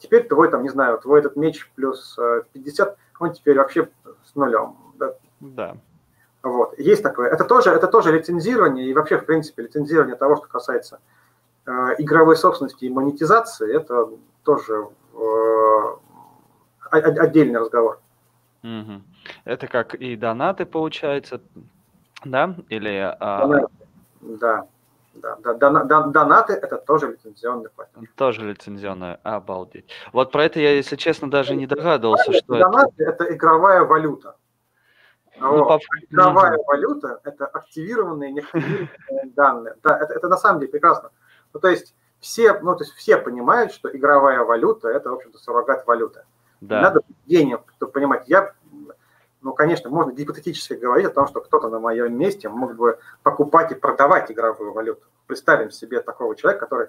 Теперь 0.00 0.26
твой, 0.26 0.50
там, 0.50 0.62
не 0.62 0.70
знаю, 0.70 0.98
твой 0.98 1.20
этот 1.20 1.36
меч 1.36 1.70
плюс 1.76 2.18
50, 2.52 2.88
э, 2.88 2.94
он 3.20 3.32
теперь 3.32 3.58
вообще 3.58 3.88
с 4.24 4.34
нулем. 4.34 4.76
Да. 4.98 5.14
да. 5.40 5.76
Вот. 6.42 6.78
Есть 6.78 7.02
такое. 7.02 7.28
Это 7.28 7.44
тоже, 7.44 7.70
это 7.70 7.86
тоже 7.86 8.10
лицензирование, 8.10 8.86
и 8.86 8.94
вообще, 8.94 9.18
в 9.18 9.26
принципе, 9.26 9.62
лицензирование 9.62 10.16
того, 10.16 10.36
что 10.36 10.46
касается 10.48 11.00
э, 11.66 11.70
игровой 11.98 12.36
собственности 12.36 12.86
и 12.86 12.90
монетизации, 12.90 13.76
это 13.76 14.08
тоже 14.42 14.88
э, 15.12 15.96
отдельный 16.90 17.60
разговор. 17.60 18.00
Угу. 18.62 19.02
Это 19.44 19.66
как 19.66 19.94
и 19.94 20.16
донаты, 20.16 20.64
получается, 20.64 21.42
да? 22.24 22.56
Или... 22.70 23.16
Донаты. 23.20 23.66
Да. 24.22 24.66
Да, 25.14 25.36
да, 25.36 25.54
дон, 25.54 26.12
донаты 26.12 26.52
это 26.52 26.78
тоже 26.78 27.12
лицензионный 27.12 27.68
платеж. 27.70 28.08
Тоже 28.16 28.48
лицензионный, 28.48 29.16
обалдеть. 29.22 29.86
Вот 30.12 30.30
про 30.30 30.44
это 30.44 30.60
я, 30.60 30.72
если 30.72 30.96
честно, 30.96 31.28
даже 31.28 31.56
не 31.56 31.66
догадывался, 31.66 32.32
что 32.32 32.58
донаты 32.58 33.02
это... 33.02 33.24
это 33.24 33.34
игровая 33.34 33.82
валюта. 33.82 34.36
Ну, 35.40 35.64
по... 35.66 35.80
Игровая 36.10 36.56
угу. 36.56 36.64
валюта– 36.66 37.20
это 37.24 37.46
активированные, 37.46 38.30
неактивированные 38.30 38.90
данные. 39.34 39.74
Да, 39.82 39.98
это, 39.98 40.14
это 40.14 40.28
на 40.28 40.36
самом 40.36 40.60
деле 40.60 40.70
прекрасно. 40.70 41.10
Ну, 41.52 41.60
то 41.60 41.68
есть 41.68 41.94
все, 42.20 42.58
ну, 42.60 42.76
то 42.76 42.84
есть 42.84 42.94
все 42.94 43.16
понимают, 43.16 43.72
что 43.72 43.94
игровая 43.94 44.44
валюта– 44.44 44.88
это, 44.90 45.10
в 45.10 45.14
общем-то, 45.14 45.38
суррогат 45.38 45.86
валюты. 45.86 46.24
Да. 46.60 46.82
надо 46.82 47.00
денег, 47.26 47.72
понимать. 47.92 48.28
Я, 48.28 48.52
ну, 49.42 49.52
конечно, 49.54 49.88
можно 49.90 50.12
гипотетически 50.12 50.74
говорить 50.74 51.06
о 51.06 51.10
том, 51.10 51.26
что 51.26 51.40
кто-то 51.40 51.68
на 51.68 51.78
моем 51.78 52.16
месте 52.16 52.48
мог 52.48 52.74
бы 52.74 52.98
покупать 53.22 53.72
и 53.72 53.74
продавать 53.74 54.30
игровую 54.30 54.72
валюту. 54.72 55.06
Представим 55.26 55.70
себе 55.70 56.00
такого 56.00 56.36
человека, 56.36 56.66
который 56.66 56.88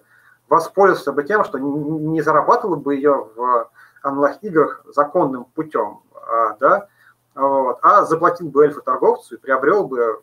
воспользовался 0.50 1.14
бы 1.14 1.24
тем, 1.24 1.46
что 1.46 1.60
не 1.60 2.22
зарабатывал 2.22 2.76
бы 2.76 2.96
ее 2.96 3.30
в 3.36 3.70
онлайн-играх 4.04 4.86
законным 4.94 5.46
путем, 5.46 6.02
а, 6.14 6.58
да, 6.60 6.88
вот, 7.36 7.80
а 7.82 8.04
заплатил 8.04 8.50
бы 8.50 8.66
эльфу-торговцу 8.66 9.36
и 9.36 9.38
приобрел 9.38 9.88
бы 9.88 10.22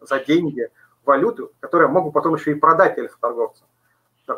за 0.00 0.20
деньги 0.20 0.70
валюту, 1.04 1.52
которую 1.60 1.90
мог 1.90 2.06
бы 2.06 2.12
потом 2.12 2.34
еще 2.34 2.52
и 2.52 2.54
продать 2.54 2.96
эльфу-торговцу. 2.96 3.64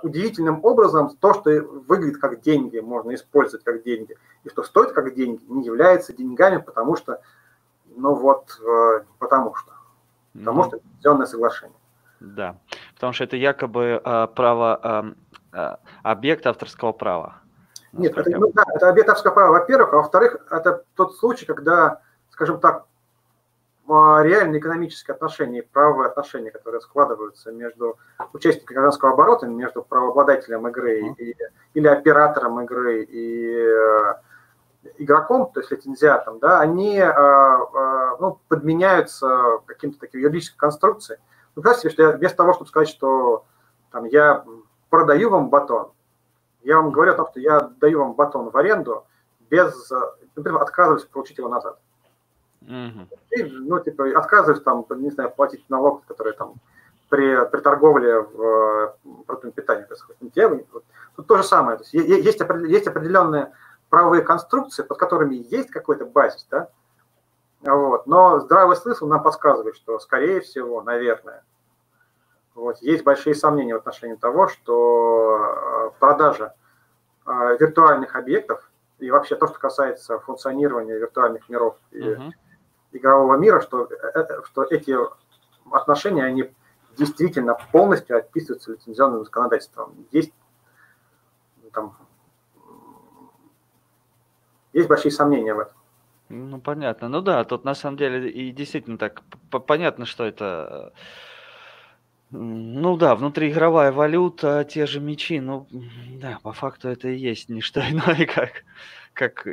Удивительным 0.03 0.65
образом 0.65 1.17
то, 1.19 1.35
что 1.35 1.51
выглядит 1.87 2.19
как 2.19 2.41
деньги, 2.43 2.79
можно 2.79 3.15
использовать 3.15 3.65
как 3.65 3.83
деньги, 3.83 4.17
и 4.45 4.49
что 4.51 4.63
стоит 4.63 4.93
как 4.93 5.15
деньги, 5.15 5.43
не 5.49 5.65
является 5.65 6.13
деньгами, 6.13 6.59
потому 6.59 6.97
что, 6.97 7.21
ну 7.97 8.15
вот, 8.15 8.61
э, 8.61 9.01
потому 9.19 9.55
что, 9.55 9.73
потому 10.35 10.65
что 10.65 10.77
лицензионное 10.77 11.27
соглашение. 11.27 11.77
Да, 12.21 12.57
потому 12.95 13.13
что 13.13 13.25
это 13.25 13.37
якобы 13.37 14.01
э, 14.05 14.27
право, 14.35 15.15
э, 15.53 15.59
э, 15.59 15.77
объект 16.03 16.47
авторского 16.47 16.93
права. 16.93 17.37
Нет, 17.93 18.17
это, 18.17 18.31
ну, 18.31 18.53
да, 18.53 18.65
это 18.75 18.91
объект 18.91 19.09
авторского 19.09 19.33
права, 19.33 19.53
во-первых, 19.53 19.95
а 19.95 19.97
во-вторых, 19.97 20.37
это 20.51 20.85
тот 20.95 21.17
случай, 21.17 21.47
когда 21.47 22.01
скажем 22.39 22.61
так, 22.61 22.87
реальные 23.89 24.61
экономические 24.61 25.15
отношения, 25.15 25.63
правовые 25.63 26.09
отношения, 26.09 26.51
которые 26.51 26.81
складываются 26.81 27.51
между 27.53 27.99
участниками 28.33 28.75
гражданского 28.75 29.13
оборота, 29.13 29.47
между 29.47 29.83
правообладателем 29.83 30.69
игры 30.69 31.15
и, 31.19 31.37
или 31.75 31.87
оператором 31.87 32.61
игры 32.61 33.05
и 33.05 33.51
э, 33.51 34.15
игроком, 34.99 35.51
то 35.53 35.61
есть 35.61 35.71
лицензиатом, 35.71 36.39
да, 36.39 36.61
они 36.61 36.99
э, 36.99 37.05
э, 37.05 38.17
ну, 38.21 38.39
подменяются 38.49 39.61
каким-то 39.67 39.99
таким 39.99 40.21
юридической 40.21 40.59
конструкцией. 40.59 41.21
Ну, 41.57 41.63
представьте 41.63 41.89
себе, 41.89 41.93
что 41.93 42.03
я 42.03 42.17
вместо 42.17 42.37
того, 42.37 42.53
чтобы 42.53 42.69
сказать, 42.69 42.89
что 42.89 43.45
там, 43.91 44.05
я 44.05 44.45
продаю 44.91 45.31
вам 45.31 45.49
батон, 45.49 45.93
я 46.63 46.77
вам 46.77 46.91
говорю 46.91 47.13
о 47.13 47.17
том, 47.17 47.29
что 47.31 47.41
я 47.41 47.61
даю 47.81 48.01
вам 48.01 48.15
батон 48.15 48.51
в 48.51 48.57
аренду 48.57 49.07
без, 49.49 49.91
например, 50.37 50.61
отказываюсь 50.61 51.05
получить 51.05 51.39
его 51.39 51.49
назад. 51.49 51.79
Угу. 52.63 53.09
И, 53.31 53.43
ну, 53.45 53.81
типа, 53.81 54.09
отказываюсь 54.19 54.63
там, 54.63 54.85
не 54.91 55.11
знаю, 55.11 55.31
платить 55.31 55.65
налог, 55.69 56.05
который 56.07 56.33
там 56.33 56.55
при, 57.09 57.47
при 57.47 57.61
торговле 57.61 58.21
в 58.21 58.43
э, 58.43 58.93
продуктами 59.27 59.53
питания 59.53 59.85
происходит. 59.85 60.19
Вот, 60.73 60.85
тут 61.17 61.27
то 61.27 61.37
же 61.37 61.43
самое. 61.45 61.79
То 61.79 61.85
есть, 61.85 61.95
есть, 61.95 62.41
есть 62.67 62.87
определенные 62.87 63.53
правовые 63.89 64.23
конструкции, 64.23 64.83
под 64.83 64.99
которыми 64.99 65.37
есть 65.51 65.71
какой-то 65.71 66.05
базис, 66.05 66.47
да, 66.51 66.69
вот. 67.63 68.07
Но 68.07 68.41
здравый 68.41 68.77
смысл 68.77 69.07
нам 69.07 69.23
подсказывает, 69.23 69.77
что, 69.77 69.99
скорее 69.99 70.41
всего, 70.41 70.83
наверное, 70.83 71.43
вот, 72.55 72.79
есть 72.83 73.05
большие 73.05 73.35
сомнения 73.35 73.75
в 73.75 73.79
отношении 73.79 74.17
того, 74.17 74.49
что 74.49 75.39
э, 75.39 75.91
продажа 75.99 76.55
э, 77.25 77.57
виртуальных 77.59 78.15
объектов 78.15 78.69
и 78.99 79.11
вообще 79.11 79.37
то, 79.37 79.47
что 79.47 79.59
касается 79.59 80.19
функционирования 80.19 80.99
виртуальных 80.99 81.49
миров 81.49 81.77
и 81.93 82.01
uh-huh 82.01 82.33
игрового 82.99 83.37
мира, 83.37 83.61
что, 83.61 83.85
э, 83.85 83.97
э, 84.15 84.43
что 84.45 84.65
эти 84.65 84.95
отношения, 85.71 86.25
они 86.25 86.51
действительно 86.97 87.57
полностью 87.73 88.19
отписываются 88.19 88.73
лицензионным 88.73 89.25
законодательством. 89.25 89.95
Есть, 90.11 90.33
там, 91.73 91.97
есть 94.73 94.89
большие 94.89 95.13
сомнения 95.13 95.55
в 95.55 95.61
этом. 95.61 95.75
Ну, 96.29 96.61
понятно. 96.61 97.09
Ну 97.09 97.23
да, 97.23 97.45
тут 97.45 97.65
на 97.65 97.75
самом 97.75 97.97
деле 97.97 98.29
и 98.29 98.53
действительно 98.53 98.99
так 98.99 99.23
понятно, 99.67 100.05
что 100.05 100.25
это... 100.25 100.93
Ну 102.31 102.99
да, 102.99 103.15
внутриигровая 103.15 103.91
валюта, 103.91 104.63
те 104.69 104.85
же 104.85 105.01
мечи, 105.01 105.41
ну 105.41 105.67
да, 106.21 106.39
по 106.43 106.53
факту 106.53 106.89
это 106.89 107.09
и 107.09 107.17
есть 107.17 107.49
не 107.49 107.63
что 107.63 107.81
иное, 107.81 108.27
как, 108.35 108.65
как 109.15 109.47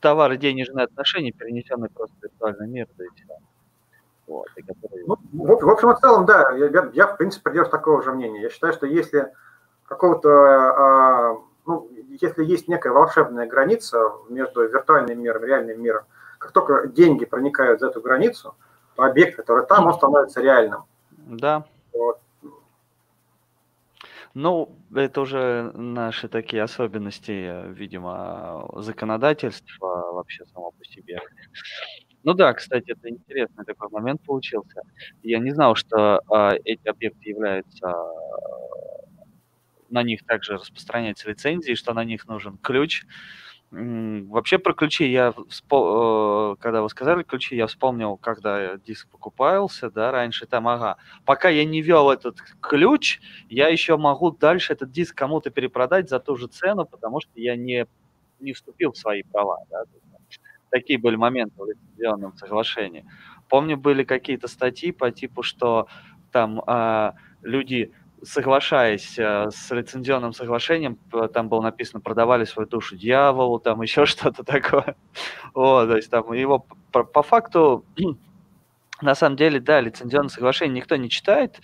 товары 0.00 0.36
денежные 0.36 0.84
отношения, 0.84 1.32
перенесенные 1.32 1.90
просто 1.90 2.14
в 2.18 2.22
виртуальный 2.22 2.68
мир, 2.68 2.88
да 2.96 3.04
и 3.04 3.08
все. 3.14 3.24
Вот, 4.26 4.46
и 4.56 4.62
которые... 4.62 5.04
ну, 5.06 5.16
в, 5.32 5.64
в 5.64 5.68
общем 5.68 5.90
и 5.90 6.00
целом, 6.00 6.24
да, 6.24 6.52
я, 6.52 6.90
я 6.92 7.06
в 7.06 7.16
принципе 7.16 7.44
придерживаюсь 7.44 7.72
такого 7.72 8.02
же 8.02 8.12
мнения. 8.12 8.42
Я 8.42 8.50
считаю, 8.50 8.72
что 8.72 8.86
если 8.86 9.32
какого-то, 9.86 10.30
а, 10.30 11.38
ну, 11.66 11.90
если 12.20 12.44
есть 12.44 12.68
некая 12.68 12.92
волшебная 12.92 13.46
граница 13.46 14.12
между 14.28 14.68
виртуальным 14.68 15.20
миром 15.20 15.42
и 15.42 15.46
реальным 15.46 15.82
миром, 15.82 16.04
как 16.38 16.52
только 16.52 16.86
деньги 16.86 17.24
проникают 17.24 17.80
за 17.80 17.88
эту 17.88 18.00
границу, 18.00 18.54
объект, 18.96 19.36
который 19.36 19.66
там, 19.66 19.86
он 19.86 19.94
становится 19.94 20.40
реальным. 20.40 20.84
Да. 21.10 21.64
Вот. 21.92 22.20
Ну, 24.34 24.78
это 24.94 25.22
уже 25.22 25.72
наши 25.74 26.28
такие 26.28 26.62
особенности, 26.62 27.72
видимо, 27.72 28.68
законодательства 28.76 30.12
вообще 30.12 30.44
само 30.46 30.70
по 30.70 30.84
себе. 30.84 31.18
Ну 32.22 32.34
да, 32.34 32.52
кстати, 32.54 32.90
это 32.92 33.08
интересный 33.08 33.64
такой 33.64 33.88
момент 33.90 34.22
получился. 34.24 34.82
Я 35.22 35.38
не 35.38 35.52
знал, 35.52 35.74
что 35.74 36.20
а, 36.30 36.54
эти 36.64 36.86
объекты 36.88 37.30
являются, 37.30 37.88
а, 37.88 37.94
на 39.90 40.02
них 40.02 40.24
также 40.26 40.54
распространяются 40.54 41.28
лицензии, 41.30 41.74
что 41.74 41.94
на 41.94 42.04
них 42.04 42.26
нужен 42.28 42.58
ключ. 42.58 43.04
Вообще 43.70 44.58
про 44.58 44.74
ключи 44.74 45.08
я, 45.10 45.32
вспол... 45.48 46.54
Э, 46.54 46.56
когда 46.56 46.82
вы 46.82 46.88
сказали 46.88 47.22
ключи, 47.22 47.54
я 47.54 47.68
вспомнил, 47.68 48.16
когда 48.16 48.76
диск 48.78 49.08
покупался, 49.08 49.90
да, 49.90 50.10
раньше 50.10 50.46
там, 50.46 50.66
ага, 50.66 50.96
пока 51.24 51.48
я 51.50 51.64
не 51.64 51.80
вел 51.80 52.10
этот 52.10 52.40
ключ, 52.60 53.20
я 53.48 53.68
еще 53.68 53.96
могу 53.96 54.32
дальше 54.32 54.72
этот 54.72 54.90
диск 54.90 55.16
кому-то 55.16 55.50
перепродать 55.50 56.08
за 56.08 56.18
ту 56.18 56.34
же 56.34 56.48
цену, 56.48 56.84
потому 56.84 57.20
что 57.20 57.30
я 57.36 57.54
не, 57.54 57.86
не 58.40 58.54
вступил 58.54 58.90
в 58.90 58.98
свои 58.98 59.22
права, 59.22 59.58
да. 59.70 59.84
Такие 60.70 60.98
были 60.98 61.16
моменты 61.16 61.54
в 61.56 61.66
лицензионном 61.66 62.36
соглашении. 62.36 63.04
Помню, 63.48 63.76
были 63.76 64.04
какие-то 64.04 64.46
статьи 64.46 64.92
по 64.92 65.10
типу, 65.10 65.42
что 65.42 65.88
там 66.30 66.62
а, 66.66 67.14
люди 67.42 67.92
соглашаясь 68.22 69.18
э, 69.18 69.50
с 69.50 69.70
лицензионным 69.70 70.32
соглашением, 70.32 70.98
там 71.32 71.48
было 71.48 71.62
написано, 71.62 72.00
продавали 72.00 72.44
свою 72.44 72.68
душу 72.68 72.96
дьяволу, 72.96 73.58
там 73.58 73.82
еще 73.82 74.06
что-то 74.06 74.44
такое. 74.44 74.96
Вот, 75.54 75.88
то 75.88 75.96
есть 75.96 76.10
там 76.10 76.32
его 76.32 76.66
по, 76.92 77.04
по 77.04 77.22
факту, 77.22 77.84
на 79.02 79.14
самом 79.14 79.36
деле, 79.36 79.60
да, 79.60 79.80
лицензионное 79.80 80.28
соглашение 80.28 80.76
никто 80.76 80.96
не 80.96 81.08
читает, 81.08 81.60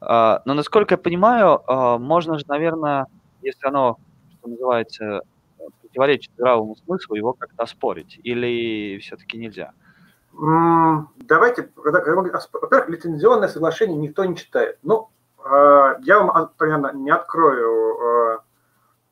а, 0.00 0.42
но, 0.44 0.54
насколько 0.54 0.94
я 0.94 0.98
понимаю, 0.98 1.62
а, 1.66 1.98
можно 1.98 2.38
же, 2.38 2.44
наверное, 2.48 3.06
если 3.42 3.66
оно, 3.66 3.98
что 4.38 4.48
называется, 4.48 5.22
противоречит 5.80 6.32
здравому 6.34 6.76
смыслу, 6.76 7.16
его 7.16 7.32
как-то 7.32 7.62
оспорить, 7.64 8.20
или 8.22 8.98
все-таки 8.98 9.38
нельзя? 9.38 9.72
Давайте, 11.16 11.70
во-первых, 11.74 12.88
лицензионное 12.88 13.48
соглашение 13.48 13.96
никто 13.96 14.24
не 14.24 14.36
читает. 14.36 14.78
Ну, 14.82 15.10
я 15.44 16.20
вам, 16.20 16.50
наверное, 16.58 16.92
не 16.92 17.10
открою 17.10 17.96
э, 18.00 18.38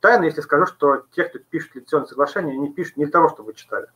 тайны, 0.01 0.25
если 0.25 0.41
скажу, 0.41 0.67
что 0.67 1.05
те, 1.13 1.25
кто 1.25 1.39
пишет 1.39 1.75
лицензионное 1.75 2.09
соглашение, 2.09 2.55
они 2.55 2.73
пишут 2.73 2.97
не 2.97 3.05
для 3.05 3.13
того, 3.13 3.29
чтобы 3.29 3.49
вы 3.49 3.55
читали. 3.55 3.87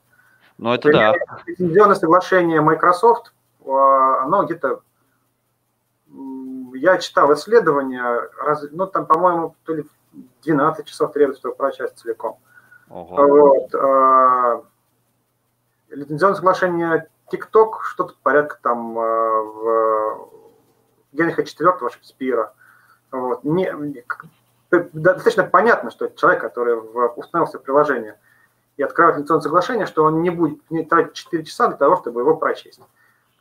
Ну, 0.58 0.72
это 0.72 0.88
Например, 0.88 1.16
да. 1.28 1.38
Лицензионное 1.46 1.96
соглашение 1.96 2.60
Microsoft, 2.60 3.32
оно 3.64 4.44
где-то... 4.44 4.82
Я 6.74 6.98
читал 6.98 7.32
исследования, 7.34 8.30
ну, 8.70 8.86
там, 8.86 9.06
по-моему, 9.06 9.54
то 9.64 9.74
ли 9.74 9.84
12 10.44 10.86
часов 10.86 11.12
требуется, 11.12 11.40
чтобы 11.40 11.56
прочесть 11.56 11.98
целиком. 11.98 12.38
Ого. 12.88 13.66
Вот, 13.72 14.64
лицензионное 15.90 16.36
соглашение 16.36 17.08
TikTok 17.32 17.82
что-то 17.82 18.14
порядка 18.22 18.58
там 18.62 18.94
в 18.94 20.39
Генриха 21.12 21.42
IV 21.42 21.90
Шекспира. 21.90 22.52
Вот. 23.10 23.44
Не, 23.44 23.72
достаточно 24.70 25.44
понятно, 25.44 25.90
что 25.90 26.06
это 26.06 26.16
человек, 26.16 26.40
который 26.40 26.74
установил 27.16 27.48
себе 27.48 27.60
приложение 27.60 28.18
и 28.76 28.82
открывает 28.82 29.16
лицензионное 29.16 29.42
соглашение, 29.42 29.86
что 29.86 30.04
он 30.04 30.22
не 30.22 30.30
будет 30.30 30.58
не 30.70 30.84
тратить 30.84 31.14
4 31.14 31.44
часа 31.44 31.68
для 31.68 31.76
того, 31.76 31.96
чтобы 31.96 32.20
его 32.20 32.36
прочесть. 32.36 32.80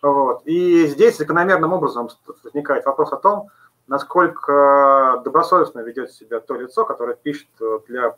Вот. 0.02 0.41
И 0.46 0.88
здесь 0.88 1.18
закономерным 1.18 1.74
образом 1.74 2.10
возникает 2.44 2.86
вопрос 2.86 3.14
о 3.14 3.18
том, 3.18 3.50
насколько 3.88 5.22
добросовестно 5.24 5.80
ведет 5.80 6.12
себя 6.12 6.40
то 6.40 6.56
лицо, 6.56 6.86
которое 6.86 7.16
пишет 7.16 7.48
для 7.88 8.16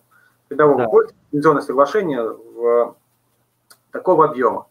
рядового 0.49 1.05
да. 1.05 1.13
лицензионное 1.31 1.61
соглашение 1.61 2.23
в 2.23 2.95
такого 3.91 4.25
объема. 4.25 4.67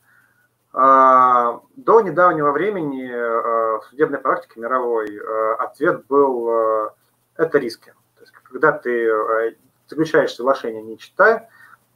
А, 0.73 1.61
до 1.77 2.01
недавнего 2.01 2.53
времени 2.53 3.11
а, 3.11 3.81
в 3.81 3.85
судебной 3.91 4.19
практике 4.19 4.61
мировой 4.61 5.19
а, 5.19 5.55
ответ 5.65 6.07
был 6.07 6.93
это 7.37 7.59
риски. 7.59 7.93
То 8.17 8.21
есть, 8.21 8.33
когда 8.33 8.73
ты 8.73 9.57
заключаешь 9.89 10.35
соглашение, 10.35 10.83
не 10.83 10.99
читая, 10.99 11.49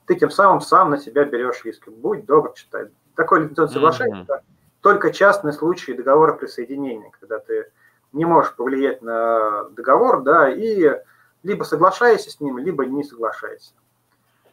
ты 0.07 0.17
тем 0.17 0.31
самым 0.31 0.61
сам 0.61 0.91
на 0.91 0.99
себя 0.99 1.25
берешь 1.25 1.65
риски. 1.65 1.91
Будь 1.91 2.25
добр, 2.27 2.53
читай. 2.55 2.89
Такое 3.15 3.41
лицензионное 3.41 3.73
соглашение 3.73 4.21
mm-hmm. 4.23 4.25
это 4.25 4.43
только 4.85 5.13
частный 5.13 5.55
случай 5.55 5.95
договора 5.95 6.35
присоединения, 6.35 7.11
когда 7.19 7.39
ты 7.39 7.73
не 8.13 8.27
можешь 8.27 8.55
повлиять 8.55 9.01
на 9.01 9.65
договор, 9.71 10.23
да, 10.23 10.51
и 10.51 11.01
либо 11.43 11.65
соглашаешься 11.65 12.31
с 12.31 12.39
ним, 12.39 12.59
либо 12.59 12.85
не 12.85 13.03
соглашаешься. 13.03 13.73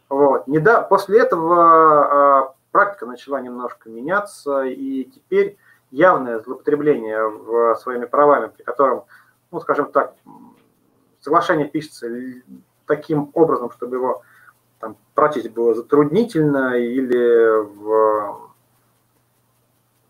Вот. 0.07 0.47
Не 0.47 0.59
да, 0.59 0.81
после 0.81 1.19
этого 1.19 2.55
практика 2.71 3.05
начала 3.05 3.41
немножко 3.41 3.89
меняться, 3.89 4.63
и 4.63 5.05
теперь 5.05 5.57
явное 5.91 6.39
злоупотребление 6.39 7.27
в, 7.27 7.75
своими 7.75 8.05
правами, 8.05 8.47
при 8.47 8.63
котором, 8.63 9.05
ну, 9.51 9.59
скажем 9.59 9.91
так, 9.91 10.15
соглашение 11.19 11.67
пишется 11.67 12.07
таким 12.85 13.31
образом, 13.33 13.71
чтобы 13.71 13.97
его 13.97 14.21
там, 14.79 14.97
прочесть 15.13 15.51
было 15.51 15.75
затруднительно 15.75 16.75
или 16.75 17.61
в, 17.61 18.51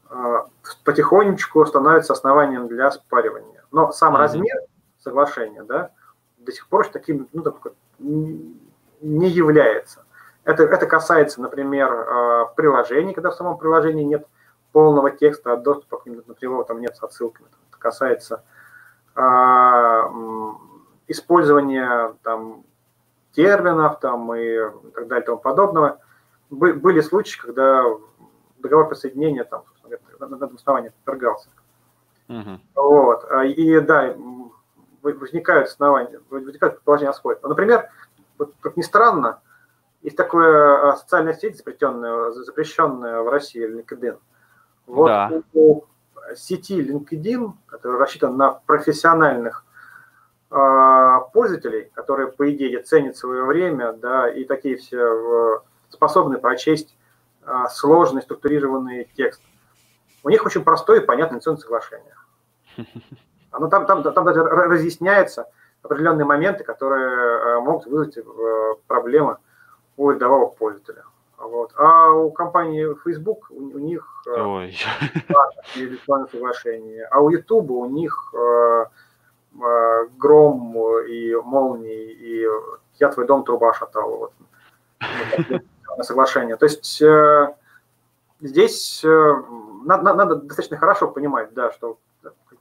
э, 0.10 0.40
потихонечку 0.84 1.66
становится 1.66 2.14
основанием 2.14 2.68
для 2.68 2.88
оспаривания. 2.88 3.64
Но 3.72 3.92
сам 3.92 4.16
mm-hmm. 4.16 4.20
размер 4.20 4.58
соглашения 5.00 5.64
да, 5.64 5.92
до 6.38 6.52
сих 6.52 6.68
пор 6.68 6.88
таким 6.88 7.28
ну, 7.34 7.44
так, 7.44 7.56
не 8.00 9.28
является. 9.28 10.06
Это, 10.44 10.64
это 10.64 10.86
касается, 10.88 11.42
например, 11.42 11.92
э, 11.92 12.46
приложений, 12.56 13.14
когда 13.14 13.30
в 13.30 13.36
самом 13.36 13.58
приложении 13.58 14.04
нет 14.04 14.26
полного 14.72 15.12
текста, 15.12 15.54
а 15.54 15.58
доступа 15.58 15.98
к 15.98 16.06
нему, 16.06 16.22
например, 16.26 16.64
там 16.64 16.82
нет 16.82 16.96
с 16.96 17.04
отсылками. 17.04 17.48
Это 17.70 17.78
касается 17.78 18.44
а, 19.16 20.10
использования 21.08 22.16
там, 22.24 22.64
терминов 23.34 24.00
там, 24.00 24.34
и 24.34 24.58
так 24.96 25.08
далее 25.08 25.24
и 25.24 25.26
тому 25.26 25.38
подобного. 25.40 26.00
Были 26.50 27.02
случаи, 27.02 27.40
когда 27.40 27.84
договор 28.60 28.88
присоединения 28.90 29.44
там, 29.44 29.64
на 30.20 30.36
этом 30.36 30.56
основании 30.56 30.92
подвергался. 31.04 31.50
Uh-huh. 32.30 32.60
Вот. 32.76 33.26
А, 33.30 33.46
и 33.46 33.80
да, 33.82 34.16
возникают 35.02 35.68
основания, 35.68 36.22
возникают 36.30 36.76
предположения 36.76 37.10
о 37.10 37.14
сходе. 37.14 37.40
Например, 37.44 37.90
вот, 38.38 38.54
как 38.62 38.78
ни 38.78 38.82
странно, 38.82 39.42
есть 40.02 40.18
такая 40.18 40.96
социальная 40.96 41.34
сеть, 41.34 41.58
запрещенная, 41.58 42.32
запрещенная 42.32 43.22
в 43.22 43.30
России, 43.30 43.68
LinkedIn. 43.68 44.18
Вот 44.88 45.08
да. 45.08 45.32
у 45.54 45.84
сети 46.36 46.82
LinkedIn, 46.82 47.52
которая 47.68 48.00
рассчитана 48.00 48.36
на 48.36 48.52
профессиональных 48.52 49.64
э, 50.50 51.18
пользователей, 51.34 51.92
которые, 51.94 52.32
по 52.32 52.52
идее, 52.52 52.82
ценят 52.82 53.16
свое 53.16 53.44
время, 53.44 53.94
да, 53.94 54.30
и 54.30 54.44
такие 54.44 54.78
все 54.78 55.62
способны 55.90 56.40
прочесть 56.40 56.96
э, 57.46 57.66
сложный 57.70 58.24
структурированный 58.24 59.08
текст. 59.16 59.42
У 60.24 60.30
них 60.30 60.46
очень 60.46 60.64
простое 60.64 61.02
и 61.02 61.06
понятное 61.06 61.36
инвестиционное 61.36 61.62
соглашение. 61.62 62.16
Оно 63.52 63.68
там, 63.68 63.86
там, 63.86 64.02
там 64.02 64.26
даже 64.26 64.44
разъясняется 64.44 65.48
определенные 65.84 66.26
моменты, 66.26 66.64
которые 66.64 67.60
могут 67.62 67.86
вызвать 67.86 68.18
проблемы 68.88 69.38
у 70.02 70.12
рядового 70.12 70.48
пользователя. 70.48 71.04
Вот. 71.38 71.74
А 71.78 72.12
у 72.12 72.32
компании 72.32 72.96
Facebook 73.04 73.48
у, 73.52 73.56
у 73.56 73.80
них 73.80 74.06
э, 74.28 74.42
Ой. 74.42 74.76
электронное 75.76 76.28
соглашение, 76.28 77.06
а 77.06 77.20
у 77.20 77.30
YouTube 77.30 77.70
у 77.72 77.86
них 77.86 78.34
э, 78.34 78.86
э, 79.64 80.08
гром 80.18 80.76
и 81.08 81.36
молнии, 81.36 82.12
и 82.12 82.48
я 83.00 83.10
твой 83.10 83.28
дом 83.28 83.44
труба 83.44 83.74
шатал. 83.74 84.18
Вот. 84.18 84.34
соглашение. 86.04 86.56
То 86.56 86.66
есть 86.66 87.02
э, 87.02 87.54
здесь 88.40 89.04
э, 89.04 89.34
надо, 89.84 90.14
надо 90.14 90.36
достаточно 90.38 90.78
хорошо 90.78 91.08
понимать, 91.08 91.54
да, 91.54 91.72
что 91.72 91.98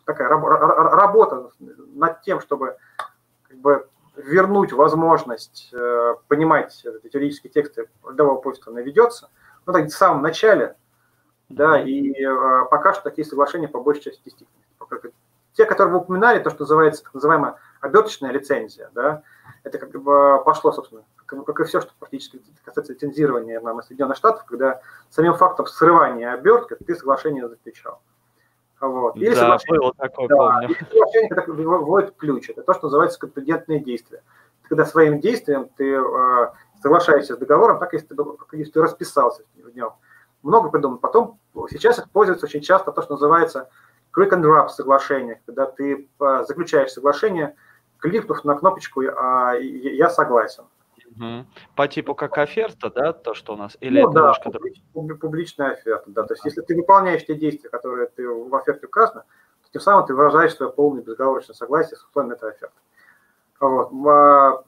такая 0.04 0.28
работа 0.28 1.50
над 1.94 2.22
тем, 2.22 2.40
чтобы 2.40 2.76
как 3.48 3.58
бы 3.58 3.86
вернуть 4.16 4.72
возможность 4.72 5.70
э, 5.72 6.14
понимать 6.28 6.84
эти 6.84 7.08
теоретические 7.08 7.52
тексты 7.52 7.88
рядового 8.06 8.40
пользователя 8.40 8.74
наведется, 8.74 9.30
ну, 9.66 9.72
так 9.72 9.86
в 9.86 9.90
самом 9.90 10.22
начале, 10.22 10.76
да, 11.48 11.80
и 11.80 12.12
э, 12.12 12.64
пока 12.70 12.92
что 12.92 13.04
такие 13.04 13.24
соглашения 13.24 13.68
по 13.68 13.80
большей 13.80 14.04
части 14.04 14.22
действительно. 14.24 14.60
Те, 15.52 15.64
которые 15.66 15.92
вы 15.92 16.00
упоминали, 16.00 16.42
то, 16.42 16.50
что 16.50 16.60
называется 16.60 17.02
так 17.02 17.12
называемая 17.12 17.56
оберточная 17.80 18.30
лицензия, 18.30 18.90
да, 18.94 19.22
это 19.64 19.78
как 19.78 19.90
бы 19.90 20.42
пошло, 20.44 20.72
собственно, 20.72 21.04
как, 21.26 21.44
как 21.44 21.60
и 21.60 21.64
все, 21.64 21.80
что 21.80 21.92
практически 21.98 22.40
касается 22.64 22.92
лицензирования 22.92 23.60
нам 23.60 23.80
из 23.80 23.86
Соединенных 23.86 24.16
Штатов, 24.16 24.44
когда 24.44 24.80
самим 25.10 25.34
фактом 25.34 25.66
срывания 25.66 26.32
обертки 26.32 26.74
ты 26.74 26.94
соглашение 26.94 27.48
заключал. 27.48 28.00
Вот. 28.80 29.16
Или 29.16 29.34
да, 29.34 29.58
было 29.68 29.92
такое, 29.94 30.28
да, 30.28 30.36
помню. 30.36 30.68
Или 30.68 30.78
соглашение, 30.90 31.28
когда 31.28 31.52
выводит 31.52 32.16
ключ. 32.16 32.48
Это 32.48 32.62
то, 32.62 32.72
что 32.72 32.84
называется 32.84 33.18
компетентные 33.18 33.80
действия. 33.80 34.22
Когда 34.62 34.84
своим 34.86 35.20
действием 35.20 35.68
ты 35.76 35.94
э, 35.94 36.46
соглашаешься 36.80 37.34
с 37.34 37.38
договором, 37.38 37.78
так 37.78 37.92
если 37.92 38.06
ты, 38.06 38.14
как 38.16 38.48
если 38.52 38.72
ты 38.72 38.82
расписался 38.82 39.42
в 39.54 39.74
нем. 39.74 39.92
Много 40.42 40.70
придумано. 40.70 40.98
Потом, 40.98 41.38
сейчас 41.68 41.98
используется 41.98 42.46
очень 42.46 42.62
часто 42.62 42.92
то, 42.92 43.02
что 43.02 43.14
называется 43.14 43.68
quick 44.16 44.30
and 44.30 44.42
wrap 44.42 44.68
соглашение, 44.68 45.40
когда 45.44 45.66
ты 45.66 46.08
э, 46.18 46.44
заключаешь 46.48 46.92
соглашение, 46.92 47.56
кликнув 47.98 48.44
на 48.44 48.54
кнопочку 48.54 49.02
э, 49.02 49.62
«Я 49.62 50.08
согласен». 50.08 50.64
Угу. 51.20 51.46
По 51.76 51.86
типу 51.86 52.14
как 52.14 52.38
оферта, 52.38 52.90
да, 52.90 53.12
то, 53.12 53.34
что 53.34 53.52
у 53.52 53.56
нас? 53.56 53.76
Или 53.80 54.00
ну, 54.00 54.10
да, 54.10 54.32
публич, 54.42 54.82
публичная 55.20 55.72
оферта, 55.72 56.10
да. 56.10 56.22
То 56.22 56.32
есть, 56.32 56.44
если 56.46 56.62
ты 56.62 56.74
выполняешь 56.74 57.26
те 57.26 57.34
действия, 57.34 57.68
которые 57.68 58.08
ты 58.08 58.26
в 58.26 58.54
оферте 58.54 58.86
указаны, 58.86 59.22
то 59.62 59.68
тем 59.70 59.82
самым 59.82 60.06
ты 60.06 60.14
выражаешь 60.14 60.54
свое 60.54 60.72
полное 60.72 61.02
безоговорочное 61.02 61.54
согласие 61.54 61.96
с 61.98 62.04
условиями 62.04 62.36
этой 62.36 62.50
оферты. 62.50 62.74
Вот. 63.60 64.64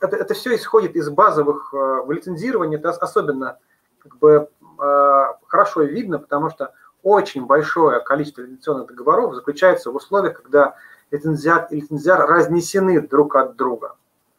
Это, 0.00 0.16
это 0.16 0.34
все 0.34 0.56
исходит 0.56 0.96
из 0.96 1.10
базовых, 1.10 1.72
э, 1.74 1.76
в 1.76 2.10
лицензировании 2.10 2.78
это 2.78 2.90
особенно 2.90 3.58
как 3.98 4.18
бы, 4.18 4.48
э, 4.62 5.24
хорошо 5.46 5.82
видно, 5.82 6.18
потому 6.18 6.50
что 6.50 6.72
очень 7.02 7.46
большое 7.46 8.00
количество 8.00 8.40
лицензионных 8.40 8.88
договоров 8.88 9.34
заключается 9.34 9.92
в 9.92 9.96
условиях, 9.96 10.42
когда 10.42 10.74
лицензиат 11.10 11.70
и 11.72 11.76
лицензиар 11.76 12.26
разнесены 12.26 13.00
друг 13.00 13.36
от 13.36 13.56
друга. 13.56 13.96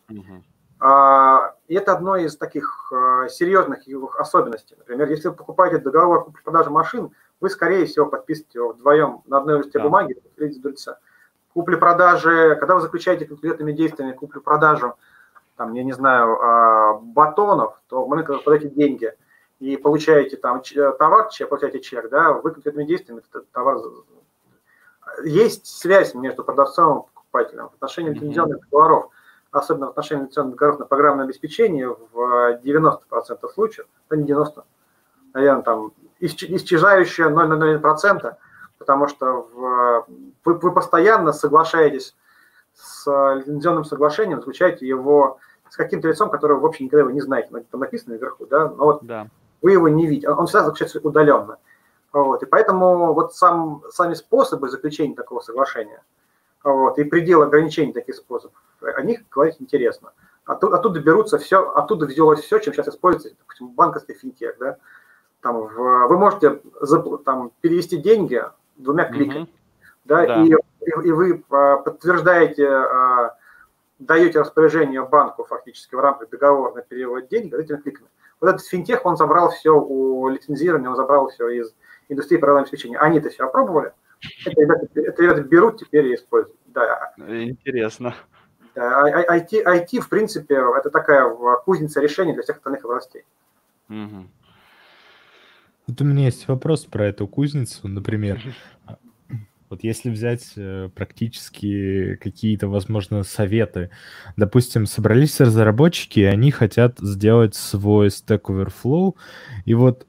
Угу. 0.10 0.44
А, 0.84 1.54
и 1.68 1.76
это 1.76 1.94
одно 1.94 2.16
из 2.16 2.36
таких 2.36 2.92
а, 2.92 3.30
серьезных 3.30 3.86
его 3.88 4.12
особенностей. 4.18 4.76
Например, 4.80 5.08
если 5.08 5.28
вы 5.28 5.36
покупаете 5.36 5.78
договор 5.78 6.26
купли-продажи 6.26 6.72
машин, 6.72 7.12
вы, 7.40 7.52
скорее 7.52 7.86
всего, 7.86 8.08
подписываете 8.08 8.58
его 8.58 8.70
вдвоем 8.70 9.22
на 9.28 9.38
одной 9.38 9.60
листе 9.60 9.78
да. 9.78 9.84
бумаги, 9.84 10.20
Купли-продажи, 11.54 12.56
когда 12.60 12.74
вы 12.74 12.82
заключаете 12.82 13.26
конкретными 13.26 13.74
действиями 13.74 14.14
купли-продажу, 14.14 14.96
там, 15.56 15.74
я 15.74 15.84
не 15.84 15.92
знаю, 15.94 16.42
а, 16.42 16.94
батонов, 16.94 17.80
то 17.88 18.04
в 18.04 18.10
момент, 18.10 18.26
когда 18.26 18.40
вы 18.40 18.44
подаете 18.44 18.70
деньги 18.70 19.14
и 19.60 19.78
получаете 19.78 20.38
там 20.38 20.64
товар, 20.98 21.30
получаете 21.48 21.80
чек, 21.82 22.10
да, 22.10 22.34
вы 22.34 22.50
конкретными 22.50 22.88
действиями 22.88 23.22
этот 23.30 23.48
товар... 23.52 23.78
Есть 25.26 25.68
связь 25.68 26.16
между 26.16 26.44
продавцом 26.44 27.02
и 27.02 27.14
покупателем 27.14 27.70
в 27.70 27.74
отношении 27.76 28.10
лицензионных 28.14 28.62
договоров 28.62 29.12
особенно 29.52 29.88
в 29.88 29.90
отношении 29.90 30.22
инвестиционных 30.22 30.56
договоров 30.56 30.80
на 30.80 30.86
программное 30.86 31.26
обеспечение, 31.26 31.96
в 32.14 32.60
90% 32.64 33.50
случаев, 33.54 33.88
да 34.10 34.16
не 34.16 34.24
90, 34.24 34.64
наверное, 35.34 35.64
там 35.64 35.92
исчезающее 36.20 37.28
0,01%, 37.28 38.36
потому 38.78 39.08
что 39.08 39.48
в, 39.54 40.06
вы, 40.46 40.54
вы 40.54 40.72
постоянно 40.72 41.34
соглашаетесь 41.34 42.16
с 42.74 43.06
лицензионным 43.36 43.84
соглашением, 43.86 44.40
заключаете 44.40 44.88
его 44.88 45.38
с 45.70 45.76
каким-то 45.76 46.08
лицом, 46.08 46.30
которого 46.30 46.58
вы 46.58 46.64
вообще 46.64 46.86
никогда 46.86 47.02
его 47.02 47.12
не 47.12 47.22
знаете, 47.22 47.50
там 47.70 47.80
написано 47.82 48.14
наверху, 48.16 48.46
да, 48.46 48.70
но 48.70 48.86
вот 48.86 49.04
Да. 49.04 49.28
вы 49.62 49.74
его 49.74 49.88
не 49.90 50.08
видите, 50.08 50.30
он 50.30 50.48
всегда 50.48 50.66
заключается 50.66 51.00
удаленно. 51.00 51.58
Вот, 52.14 52.44
и 52.44 52.46
поэтому 52.46 53.14
вот 53.14 53.36
сам, 53.36 53.84
сами 53.90 54.16
способы 54.16 54.70
заключения 54.70 55.16
такого 55.16 55.40
соглашения 55.40 56.04
вот, 56.64 56.98
и 57.00 57.04
предел 57.04 57.42
ограничений 57.42 57.94
таких 57.94 58.16
способов, 58.16 58.62
о 58.82 59.02
них 59.02 59.22
говорить 59.30 59.58
интересно. 59.60 60.12
Оттуда, 60.46 60.78
оттуда 60.78 61.00
берутся 61.00 61.38
все, 61.38 61.70
оттуда 61.72 62.06
взялось 62.06 62.42
все, 62.42 62.60
чем 62.60 62.74
сейчас 62.74 62.88
используется, 62.88 63.38
допустим, 63.40 63.70
банковский 63.70 64.14
финтех, 64.14 64.58
да, 64.60 64.78
там 65.42 65.68
в, 65.68 66.08
вы 66.08 66.18
можете 66.18 66.62
там, 67.26 67.52
перевести 67.62 67.98
деньги 67.98 68.44
двумя 68.78 69.06
кликами, 69.06 69.42
Мгм. 69.42 69.50
да, 70.06 70.26
Да. 70.26 70.44
И, 70.44 70.48
и, 70.50 71.08
и 71.08 71.12
вы 71.12 71.44
а, 71.50 71.78
подтверждаете, 71.78 72.68
а, 72.68 73.38
даете 74.00 74.40
распоряжение 74.40 75.04
банку 75.04 75.44
фактически 75.44 75.96
в 75.96 76.00
рамках 76.00 76.30
договора 76.30 76.74
на 76.74 76.82
перевод 76.82 77.28
денег 77.28 77.54
этими 77.54 77.78
кликами. 77.78 78.10
Вот 78.40 78.50
этот 78.50 78.66
финтех, 78.66 79.06
он 79.06 79.18
забрал 79.18 79.52
все 79.52 79.72
у 79.72 80.28
лицензирования, 80.28 80.90
он 80.90 80.96
забрал 80.96 81.30
все 81.30 81.50
из 81.50 81.74
индустрии 82.10 82.38
программного 82.38 82.64
обеспечения. 82.64 82.98
Они 82.98 83.20
это 83.20 83.30
все 83.30 83.46
опробовали. 83.46 83.94
Это 84.46 84.62
ребята, 84.62 84.88
это 84.96 85.22
ребята 85.24 85.42
берут 85.44 85.80
теперь 85.80 86.06
и 86.08 86.16
используют. 86.16 86.58
Да, 86.68 87.14
Интересно. 87.18 88.16
да, 88.76 89.02
а- 89.02 89.24
а- 89.28 89.38
IT, 89.38 89.64
IT, 89.66 90.00
в 90.00 90.10
принципе, 90.10 90.56
это 90.78 90.90
такая 90.90 91.30
кузница 91.66 92.02
решений 92.02 92.34
для 92.34 92.44
всех 92.44 92.58
остальных 92.58 92.86
областей. 92.86 93.24
Мгм. 93.88 94.30
Вот 95.88 96.00
у 96.02 96.04
меня 96.06 96.26
есть 96.26 96.48
вопрос 96.48 96.86
про 96.86 97.08
эту 97.08 97.28
кузницу, 97.28 97.88
например. 97.88 98.42
а, 98.86 98.98
Вот 99.70 99.84
если 99.84 100.10
взять 100.10 100.52
э, 100.58 100.90
практически 100.94 102.16
какие-то, 102.18 102.68
возможно, 102.68 103.24
советы. 103.24 103.90
Допустим, 104.36 104.86
собрались 104.86 105.40
разработчики, 105.40 106.20
и 106.20 106.24
они 106.24 106.52
хотят 106.52 107.00
сделать 107.00 107.56
свой 107.56 108.08
Stack 108.08 108.42
Overflow, 108.44 109.16
и 109.64 109.74
вот 109.74 110.08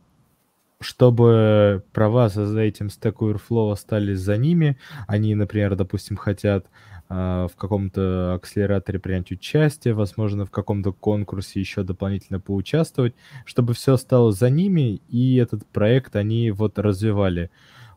чтобы 0.83 1.85
права 1.93 2.29
за 2.29 2.61
этим 2.61 2.89
Stack 2.89 3.15
Overflow 3.17 3.73
остались 3.73 4.19
за 4.19 4.37
ними, 4.37 4.79
они, 5.07 5.35
например, 5.35 5.75
допустим, 5.77 6.17
хотят 6.17 6.67
а, 7.09 7.49
в 7.49 7.57
каком-то 7.57 8.35
акселераторе 8.35 8.99
принять 8.99 9.31
участие, 9.31 9.95
возможно, 9.95 10.47
в 10.47 10.51
каком-то 10.51 10.93
конкурсе 10.93 11.61
еще 11.61 11.83
дополнительно 11.83 12.41
поучаствовать, 12.41 13.15
чтобы 13.45 13.75
все 13.75 13.95
осталось 13.95 14.39
за 14.39 14.49
ними, 14.49 15.03
и 15.09 15.37
этот 15.37 15.67
проект 15.67 16.17
они 16.17 16.51
вот 16.51 16.79
развивали. 16.79 17.51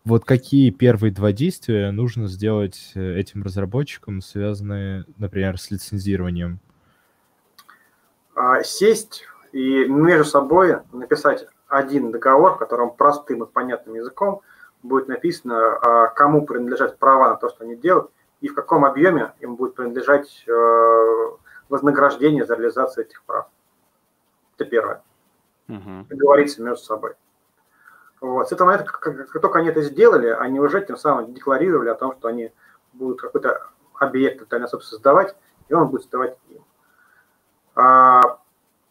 Вот 0.03 0.25
какие 0.25 0.69
первые 0.69 1.11
два 1.11 1.31
действия 1.31 1.91
нужно 1.91 2.27
сделать 2.27 2.91
э, 2.93 3.17
этим 3.17 3.41
разработчикам, 3.41 4.21
связанные, 4.21 5.05
например, 5.17 5.57
с 5.57 5.71
лицензированием? 5.71 6.59
А, 8.35 8.63
Сесть 8.63 9.23
и 9.53 9.85
между 9.85 10.25
собой 10.25 10.77
написать 10.91 11.47
один 11.67 12.11
договор, 12.11 12.53
в 12.53 12.57
котором 12.57 12.91
простым 12.91 13.43
и 13.43 13.47
понятным 13.47 13.95
языком 13.95 14.41
будет 14.83 15.07
написано, 15.07 15.77
а, 15.77 16.07
кому 16.07 16.45
принадлежат 16.45 16.97
права 16.99 17.29
на 17.29 17.35
то, 17.35 17.49
что 17.49 17.63
они 17.63 17.75
делают, 17.75 18.11
и 18.41 18.47
в 18.47 18.53
каком 18.53 18.85
объеме 18.85 19.33
им 19.39 19.55
будет 19.55 19.75
принадлежать 19.75 20.43
э, 20.47 21.31
вознаграждение 21.69 22.45
за 22.45 22.55
реализацию 22.55 23.05
этих 23.05 23.23
прав. 23.23 23.47
Это 24.55 24.69
первое. 24.69 25.01
Мгм. 25.67 26.05
Договориться 26.09 26.61
между 26.61 26.83
собой. 26.83 27.15
Вот. 28.21 28.47
С 28.47 28.51
этого 28.51 28.67
момента, 28.67 28.91
как, 28.91 29.01
как- 29.01 29.41
только 29.41 29.59
они 29.59 29.69
это 29.69 29.81
сделали, 29.81 30.27
они 30.27 30.59
уже 30.59 30.85
тем 30.85 30.97
самым 30.97 31.33
декларировали 31.33 31.89
о 31.89 31.95
том, 31.95 32.13
что 32.13 32.27
они 32.27 32.51
будут 32.93 33.21
какой-то 33.21 33.67
объект 33.95 34.39
тотальной 34.39 34.67
собственности 34.67 34.95
создавать, 34.95 35.35
и 35.67 35.73
он 35.73 35.87
будет 35.87 36.03
создавать 36.03 36.37
им. 36.49 36.63
А, 37.75 38.21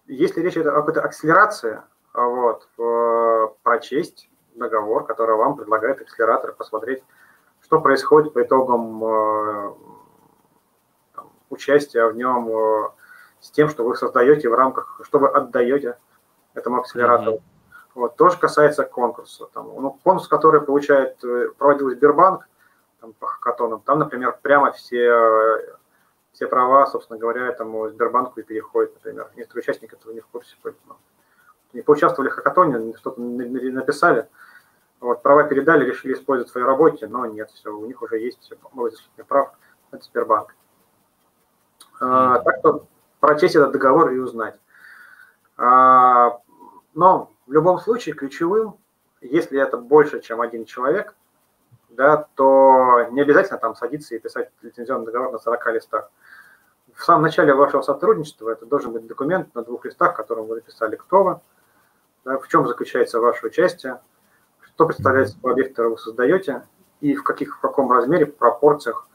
если 0.07 0.41
речь 0.41 0.55
идет 0.55 0.67
о 0.67 0.73
какой-то 0.73 1.03
акселерации, 1.03 1.81
вот, 2.15 2.69
э, 2.79 3.49
прочесть 3.63 4.31
договор, 4.55 5.05
который 5.05 5.37
вам 5.37 5.57
предлагает 5.57 6.01
акселератор, 6.01 6.53
посмотреть, 6.53 7.03
что 7.61 7.81
происходит 7.81 8.33
по 8.33 8.43
итогам 8.43 9.05
э, 9.05 9.75
там, 11.17 11.33
участия 11.51 12.07
в 12.07 12.17
нем 12.17 12.49
э, 12.49 12.91
с 13.41 13.51
тем, 13.51 13.69
что 13.69 13.85
вы 13.85 13.97
создаете 13.97 14.49
в 14.49 14.55
рамках, 14.55 15.01
что 15.03 15.19
вы 15.19 15.29
отдаете 15.29 15.99
этому 16.55 16.81
акселератору. 16.81 17.43
Вот, 17.97 18.17
тоже 18.17 18.39
касается 18.39 18.85
конкурса. 18.85 19.47
Там, 19.53 19.73
ну, 19.75 19.99
конкурс, 20.05 20.29
который 20.29 20.61
получает, 20.61 21.19
проводил 21.59 21.91
Сбербанк 21.91 22.49
там, 23.01 23.13
по 23.13 23.27
хакатонам, 23.27 23.81
там, 23.81 23.99
например, 23.99 24.39
прямо 24.41 24.73
все, 24.73 25.13
все 26.33 26.47
права, 26.47 26.87
собственно 26.87 27.19
говоря, 27.19 27.47
этому 27.49 27.89
Сбербанку 27.89 28.41
и 28.41 28.43
переходят, 28.43 28.95
например. 28.95 29.31
Некоторые 29.37 29.63
участники 29.63 29.95
этого 29.95 30.13
не 30.13 30.21
в 30.21 30.27
курсе, 30.27 30.57
поэтому 30.63 30.97
не 31.75 31.83
поучаствовали 31.83 32.31
в 32.31 32.35
хакатоне, 32.35 32.97
что-то 32.97 33.21
на- 33.21 33.45
на- 33.45 33.73
написали, 33.73 34.29
вот, 35.01 35.23
права 35.23 35.45
передали, 35.45 35.85
решили 35.85 36.15
использовать 36.15 36.49
в 36.49 36.53
своей 36.53 36.67
работе, 36.67 37.07
но 37.07 37.27
нет, 37.27 37.51
все, 37.51 37.71
у 37.71 37.85
них 37.85 38.01
уже 38.01 38.19
есть 38.19 38.53
много 38.73 38.91
исключительных 38.91 39.27
прав, 39.27 39.53
это 39.91 40.05
Сбербанк. 40.05 40.55
А, 42.01 42.39
так 42.41 42.59
что 42.61 42.87
прочесть 43.21 43.57
этот 43.57 43.73
договор 43.73 44.13
и 44.13 44.19
узнать. 44.19 44.59
А, 45.57 46.41
но 46.95 47.33
в 47.47 47.53
любом 47.53 47.79
случае 47.79 48.15
ключевым, 48.15 48.77
если 49.21 49.61
это 49.61 49.77
больше, 49.77 50.21
чем 50.21 50.41
один 50.41 50.65
человек, 50.65 51.15
да, 51.91 52.29
то 52.35 53.07
не 53.11 53.21
обязательно 53.21 53.59
там 53.59 53.77
садиться 53.77 54.15
и 54.15 54.19
писать 54.19 54.51
лицензионный 54.63 55.07
договор 55.07 55.33
на 55.33 55.39
40 55.39 55.73
листах. 55.73 56.11
В 56.95 57.05
самом 57.05 57.23
начале 57.23 57.55
вашего 57.55 57.83
сотрудничества 57.83 58.51
это 58.51 58.67
должен 58.67 58.93
быть 58.93 59.07
документ 59.07 59.55
на 59.55 59.63
двух 59.63 59.85
листах, 59.85 60.13
в 60.13 60.17
котором 60.17 60.47
вы 60.47 60.57
написали, 60.57 60.97
кто 60.97 61.25
вы, 61.25 61.41
в 62.25 62.49
чем 62.49 62.67
заключается 62.67 63.21
ваше 63.21 63.47
участие, 63.47 64.01
что 64.61 64.87
представляет 64.87 65.31
собой 65.31 65.53
объект, 65.53 65.71
который 65.71 65.91
вы 65.91 65.99
создаете, 65.99 66.63
и 67.01 67.15
в, 67.15 67.23
каких, 67.23 67.57
в 67.57 67.61
каком 67.61 67.91
размере, 67.93 68.27
пропорциях 68.27 69.09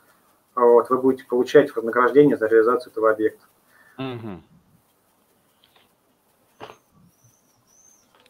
вот, 0.56 0.90
вы 0.90 1.02
будете 1.02 1.26
получать 1.26 1.76
вознаграждение 1.76 2.38
за 2.38 2.48
реализацию 2.48 2.92
этого 2.92 3.12
объекта. 3.12 3.46
Мгм. 3.98 4.44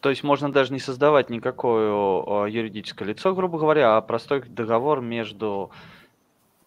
То 0.01 0.10
есть 0.10 0.23
можно 0.23 0.51
даже 0.51 0.72
не 0.72 0.80
создавать 0.80 1.30
никакое 1.30 1.91
о, 1.91 2.45
юридическое 2.47 3.07
лицо, 3.07 3.35
грубо 3.35 3.60
говоря, 3.60 3.97
а 3.97 4.01
простой 4.01 4.41
договор 4.41 5.01
между 5.01 5.72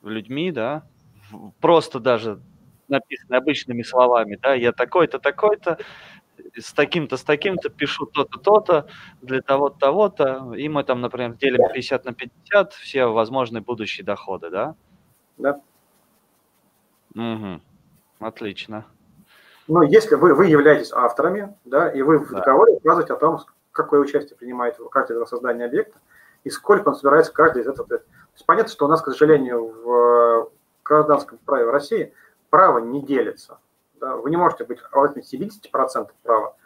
людьми, 0.02 0.52
да, 0.52 0.82
просто 1.60 1.98
даже 1.98 2.40
написанный 2.88 3.38
обычными 3.38 3.82
словами, 3.82 4.38
да, 4.42 4.52
я 4.52 4.72
такой-то, 4.72 5.18
такой-то, 5.18 5.78
с 6.58 6.72
таким-то, 6.72 7.16
с 7.16 7.22
таким-то 7.22 7.68
пишу 7.68 8.06
то-то, 8.06 8.38
то-то, 8.38 8.86
для 9.20 9.40
того-то, 9.40 9.78
того-то, 9.78 10.54
и 10.54 10.68
мы 10.68 10.84
там, 10.84 11.00
например, 11.00 11.34
делим 11.34 11.68
50 11.72 12.04
на 12.04 12.12
50 12.12 12.72
все 12.74 13.06
возможные 13.06 13.62
будущие 13.62 14.04
доходы, 14.04 14.50
да? 14.50 14.74
Да? 15.38 15.60
Угу. 17.14 17.60
Отлично. 18.20 18.84
Но 19.68 19.82
если 19.82 20.16
вы, 20.16 20.34
вы 20.34 20.46
являетесь 20.46 20.92
авторами, 20.92 21.54
да, 21.64 21.90
и 21.90 22.02
вы 22.02 22.18
в 22.18 22.30
Да. 22.30 22.38
договоре 22.40 22.74
указываете 22.74 23.14
о 23.14 23.16
том, 23.16 23.40
какое 23.70 24.00
участие 24.00 24.36
принимает 24.36 24.78
в 24.78 24.88
каждый 24.88 25.20
из 25.22 25.28
создания 25.28 25.64
объекта, 25.64 25.98
и 26.44 26.50
сколько 26.50 26.88
он 26.88 26.94
собирается 26.94 27.32
каждый 27.32 27.62
из 27.62 27.68
этого. 27.68 27.86
То 27.86 28.02
есть 28.34 28.46
понятно, 28.46 28.72
что 28.72 28.86
у 28.86 28.88
нас, 28.88 29.00
к 29.00 29.10
сожалению, 29.10 29.68
в 29.84 30.50
гражданском 30.84 31.38
праве 31.44 31.66
в 31.66 31.70
России 31.70 32.12
право 32.50 32.78
не 32.78 33.02
делится. 33.02 33.58
Вы 34.02 34.30
не 34.30 34.36
можете 34.36 34.64
быть 34.64 34.78
владельцем 34.92 35.38
70% 35.40 36.10
права, 36.22 36.56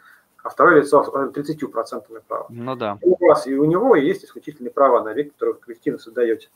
а 0.43 0.49
второе 0.49 0.81
лицо 0.81 1.03
с 1.03 1.07
30% 1.07 2.21
права. 2.27 2.47
Ну 2.49 2.75
да. 2.75 2.97
И 3.01 3.07
у 3.07 3.27
вас 3.27 3.47
и 3.47 3.55
у 3.55 3.65
него 3.65 3.95
есть 3.95 4.25
исключительные 4.25 4.71
права 4.71 5.03
на 5.03 5.11
объект, 5.11 5.33
который 5.33 5.53
вы 5.53 5.59
коллективно 5.59 5.99
создаете. 5.99 6.49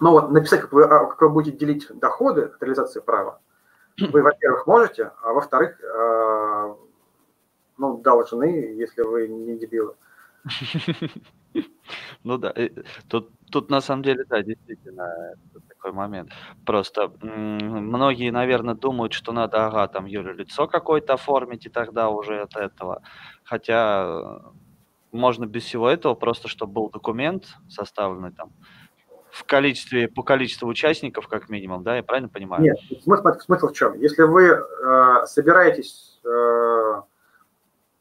Но 0.00 0.12
вот 0.12 0.30
написать, 0.30 0.60
как 0.62 0.72
вы, 0.72 0.84
а, 0.84 1.06
как 1.06 1.20
вы 1.20 1.28
будете 1.30 1.56
делить 1.56 1.86
доходы 1.90 2.42
от 2.42 2.62
реализации 2.62 3.00
права, 3.00 3.40
вы, 4.00 4.22
во-первых, 4.22 4.66
можете, 4.66 5.12
а 5.22 5.32
во-вторых, 5.32 5.80
э, 5.82 6.74
ну, 7.78 7.98
должны, 7.98 8.44
если 8.44 9.02
вы 9.02 9.28
не 9.28 9.56
дебилы. 9.56 9.94
Ну 12.24 12.38
да, 12.38 12.52
э, 12.56 12.70
тут, 13.08 13.30
тут 13.50 13.70
на 13.70 13.80
самом 13.80 14.02
деле, 14.02 14.24
да, 14.28 14.42
действительно, 14.42 15.34
такой 15.68 15.92
момент. 15.92 16.30
Просто 16.64 17.12
многие, 17.20 18.30
наверное, 18.30 18.74
думают, 18.74 19.12
что 19.12 19.32
надо, 19.32 19.66
ага, 19.66 19.86
там, 19.88 20.06
юрлицо 20.06 20.66
какое-то 20.66 21.14
оформить, 21.14 21.66
и 21.66 21.68
тогда 21.68 22.08
уже 22.08 22.40
от 22.40 22.56
этого. 22.56 23.02
Хотя 23.44 24.06
э, 24.06 24.38
можно 25.12 25.46
без 25.46 25.64
всего 25.64 25.88
этого, 25.88 26.14
просто 26.14 26.48
чтобы 26.48 26.72
был 26.72 26.90
документ 26.90 27.56
составленный 27.68 28.32
там 28.32 28.50
в 29.30 29.44
количестве, 29.44 30.08
по 30.08 30.22
количеству 30.22 30.68
участников, 30.68 31.28
как 31.28 31.48
минимум, 31.48 31.82
да, 31.82 31.96
я 31.96 32.02
правильно 32.02 32.28
понимаю? 32.28 32.62
Нет, 32.62 32.78
смысл, 33.02 33.28
смысл 33.40 33.68
в 33.68 33.72
чем? 33.72 34.00
Если 34.00 34.22
вы 34.22 34.44
э, 34.44 35.26
собираетесь 35.26 36.20
э, 36.24 37.02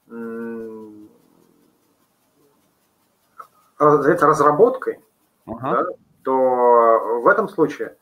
м, 0.09 1.09
заняться 3.91 4.27
разработкой, 4.27 4.99
Ага. 5.45 5.83
да, 5.83 5.85
то 6.23 7.19
в 7.21 7.27
этом 7.27 7.49
случае, 7.49 7.95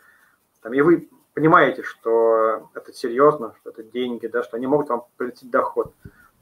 там, 0.62 0.74
и 0.74 0.82
вы 0.82 1.10
понимаете, 1.34 1.84
что 1.84 2.70
это 2.74 2.94
серьезно, 2.94 3.54
что 3.60 3.70
это 3.72 3.84
деньги, 3.84 4.28
да, 4.28 4.44
что 4.44 4.58
они 4.58 4.68
могут 4.68 4.90
вам 4.90 5.06
принести 5.18 5.48
доход, 5.48 5.94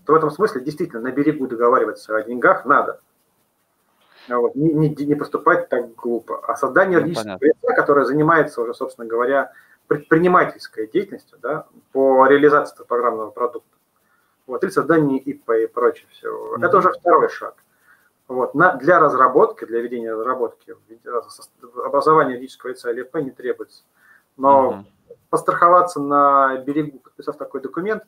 то 0.05 0.13
в 0.13 0.15
этом 0.15 0.31
смысле 0.31 0.61
действительно 0.61 1.01
на 1.01 1.11
берегу 1.11 1.47
договариваться 1.47 2.15
о 2.15 2.23
деньгах 2.23 2.65
надо. 2.65 2.99
Вот. 4.27 4.55
Не, 4.55 4.73
не, 4.73 4.89
не 5.05 5.15
поступать 5.15 5.69
так 5.69 5.95
глупо. 5.95 6.43
А 6.47 6.55
создание 6.55 6.99
ну, 6.99 7.05
юридического 7.05 7.39
лица, 7.41 7.73
которое 7.75 8.05
занимается 8.05 8.61
уже, 8.61 8.73
собственно 8.73 9.07
говоря, 9.07 9.51
предпринимательской 9.87 10.87
деятельностью 10.87 11.39
да, 11.41 11.65
по 11.91 12.27
реализации 12.27 12.83
программного 12.83 13.31
продукта, 13.31 13.75
вот, 14.45 14.63
или 14.63 14.69
создание 14.69 15.17
ИП 15.19 15.49
и 15.51 15.67
прочее 15.67 16.07
все. 16.11 16.27
Mm-hmm. 16.27 16.65
Это 16.65 16.77
уже 16.77 16.91
второй 16.91 17.29
шаг. 17.29 17.55
Вот. 18.29 18.53
На, 18.53 18.75
для 18.75 18.99
разработки, 18.99 19.65
для 19.65 19.81
ведения 19.81 20.13
разработки, 20.13 20.75
образования 21.83 22.33
юридического 22.33 22.69
лица 22.69 22.91
или 22.91 23.01
ИП 23.01 23.15
не 23.15 23.31
требуется. 23.31 23.83
Но 24.37 24.85
mm-hmm. 25.09 25.17
постраховаться 25.31 25.99
на 25.99 26.57
берегу, 26.57 26.99
подписав 26.99 27.37
такой 27.37 27.59
документ, 27.59 28.03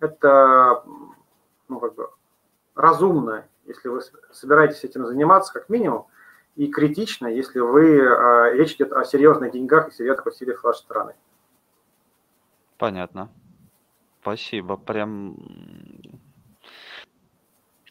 это 0.00 0.82
ну, 1.68 1.78
как 1.78 1.94
бы 1.94 2.08
разумно, 2.74 3.44
если 3.66 3.88
вы 3.88 4.00
собираетесь 4.32 4.82
этим 4.82 5.06
заниматься, 5.06 5.52
как 5.52 5.68
минимум, 5.68 6.06
и 6.56 6.68
критично, 6.68 7.26
если 7.26 7.60
вы, 7.60 7.98
э, 7.98 8.54
речь 8.54 8.76
идет 8.76 8.94
о 8.94 9.04
серьезных 9.04 9.52
деньгах 9.52 9.88
и 9.88 9.92
серьезных 9.92 10.26
усилиях 10.26 10.64
вашей 10.64 10.80
стороны. 10.80 11.14
Понятно. 12.78 13.28
Спасибо. 14.22 14.78
Прям, 14.78 15.36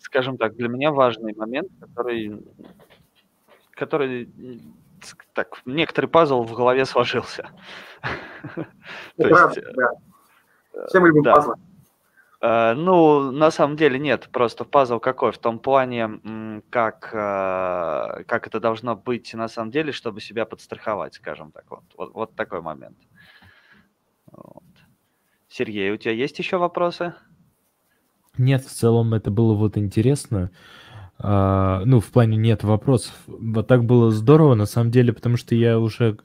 скажем 0.10 0.38
так, 0.38 0.56
для 0.56 0.68
меня 0.68 0.92
важный 0.92 1.36
момент, 1.36 1.70
который, 1.80 2.42
который 3.72 4.30
так, 5.34 5.62
некоторый 5.66 6.08
пазл 6.08 6.42
в 6.42 6.54
голове 6.54 6.86
сложился. 6.86 7.50
То 8.56 9.28
есть, 9.28 9.60
да. 9.76 9.92
Все 10.88 11.00
мы 11.00 11.10
любим 11.10 11.24
да. 11.24 11.36
пазлы. 11.36 11.56
Э, 12.42 12.74
ну, 12.74 13.32
на 13.32 13.52
самом 13.52 13.76
деле 13.76 14.00
нет, 14.00 14.30
просто 14.32 14.66
пазл 14.66 15.00
какой? 15.00 15.32
В 15.32 15.38
том 15.38 15.60
плане, 15.60 16.20
как, 16.72 17.10
э, 17.14 18.24
как 18.24 18.48
это 18.48 18.60
должно 18.60 18.96
быть 18.96 19.34
на 19.36 19.48
самом 19.48 19.70
деле, 19.70 19.92
чтобы 19.92 20.22
себя 20.22 20.46
подстраховать, 20.46 21.14
скажем 21.14 21.52
так. 21.52 21.66
Вот, 21.70 21.84
вот, 21.98 22.14
вот 22.14 22.36
такой 22.36 22.62
момент. 22.62 22.98
Вот. 24.32 24.64
Сергей, 25.50 25.92
у 25.92 25.98
тебя 25.98 26.14
есть 26.14 26.40
еще 26.40 26.58
вопросы? 26.58 27.14
Нет, 28.38 28.64
в 28.66 28.72
целом 28.72 29.14
это 29.14 29.32
было 29.32 29.54
вот 29.54 29.78
интересно. 29.78 30.52
А, 31.20 31.84
ну, 31.86 32.00
в 32.00 32.08
плане 32.12 32.38
нет 32.38 32.64
вопросов. 32.64 33.14
Вот 33.28 33.68
так 33.68 33.86
было 33.86 34.12
здорово, 34.12 34.56
на 34.56 34.66
самом 34.66 34.92
деле, 34.92 35.14
потому 35.14 35.38
что 35.38 35.56
я 35.56 35.80
уже 35.80 36.18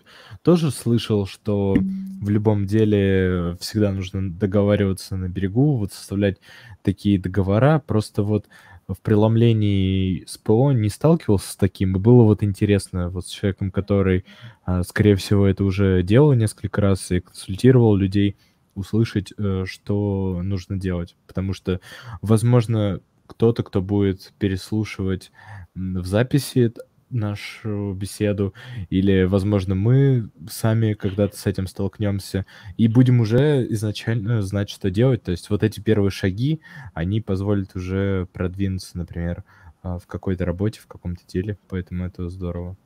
тоже 0.43 0.71
слышал, 0.71 1.27
что 1.27 1.75
в 2.23 2.29
любом 2.31 2.67
деле 2.67 3.57
всегда 3.61 3.93
нужно 3.93 4.31
договариваться 4.33 5.17
на 5.17 5.29
берегу, 5.29 5.77
вот 5.79 5.93
составлять 5.93 6.39
такие 6.83 7.19
договора. 7.21 7.83
Просто 7.87 8.23
вот 8.23 8.47
в 8.89 9.01
преломлении 9.03 10.25
с 10.27 10.39
ПО 10.39 10.73
не 10.73 10.89
сталкивался 10.91 11.53
с 11.53 11.57
таким, 11.57 11.97
и 11.97 12.01
было 12.01 12.23
вот 12.25 12.43
интересно 12.45 13.11
вот 13.11 13.27
с 13.27 13.31
человеком, 13.31 13.71
который, 13.73 14.25
а, 14.65 14.83
скорее 14.85 15.17
всего, 15.17 15.47
это 15.47 15.65
уже 15.65 16.03
делал 16.05 16.35
несколько 16.35 16.81
раз 16.83 17.11
и 17.11 17.21
консультировал 17.21 17.97
людей, 17.97 18.37
услышать, 18.75 19.33
э, 19.37 19.65
что 19.67 20.41
нужно 20.43 20.79
делать. 20.79 21.17
Потому 21.27 21.53
что, 21.53 21.81
возможно, 22.23 23.01
кто-то, 23.27 23.63
кто 23.63 23.81
будет 23.81 24.33
переслушивать 24.39 25.33
в 25.75 26.05
записи 26.07 26.73
нашу 27.11 27.93
беседу, 27.95 28.55
или, 28.91 29.25
возможно, 29.25 29.75
мы 29.75 30.31
сами 30.49 30.95
когда-то 30.95 31.37
с 31.37 31.47
этим 31.47 31.67
столкнемся 31.67 32.45
и 32.77 32.89
будем 32.89 33.21
уже 33.21 33.67
изначально 33.71 34.43
знать, 34.43 34.69
что 34.69 34.91
делать. 34.91 35.23
То 35.23 35.31
есть 35.31 35.49
вот 35.51 35.63
эти 35.63 35.81
первые 35.81 36.11
шаги, 36.11 36.61
они 36.93 37.21
позволят 37.21 37.77
уже 37.77 38.27
продвинуться, 38.33 38.99
например, 38.99 39.45
а, 39.83 39.99
в 39.99 40.07
какой-то 40.07 40.45
работе, 40.45 40.81
в 40.81 40.87
каком-то 40.87 41.25
деле, 41.27 41.59
поэтому 41.69 42.05
это 42.05 42.29
здорово. 42.29 42.77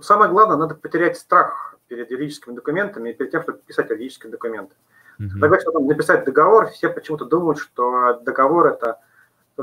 Самое 0.00 0.30
главное, 0.30 0.56
надо 0.56 0.74
потерять 0.74 1.18
страх 1.18 1.78
перед 1.88 2.10
юридическими 2.10 2.54
документами 2.54 3.10
и 3.10 3.14
перед 3.14 3.32
тем, 3.32 3.42
чтобы 3.42 3.58
писать 3.66 3.90
юридические 3.90 4.30
документы. 4.30 4.74
Угу. 5.20 5.38
Когда 5.38 5.48
говорят, 5.48 5.86
написать 5.86 6.24
договор, 6.24 6.68
все 6.68 6.88
почему-то 6.88 7.26
думают, 7.26 7.58
что 7.58 8.20
договор– 8.22 8.66
это 8.68 8.98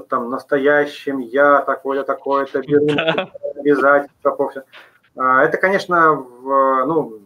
там 0.08 0.30
настоящим, 0.30 1.18
я 1.18 1.64
такое-то, 1.64 2.04
такое-то 2.04 2.62
беру, 2.68 2.86
обязательства. 3.56 4.66
А, 5.16 5.44
это, 5.44 5.58
конечно, 5.58 6.14
в, 6.14 6.86
ну, 6.86 7.22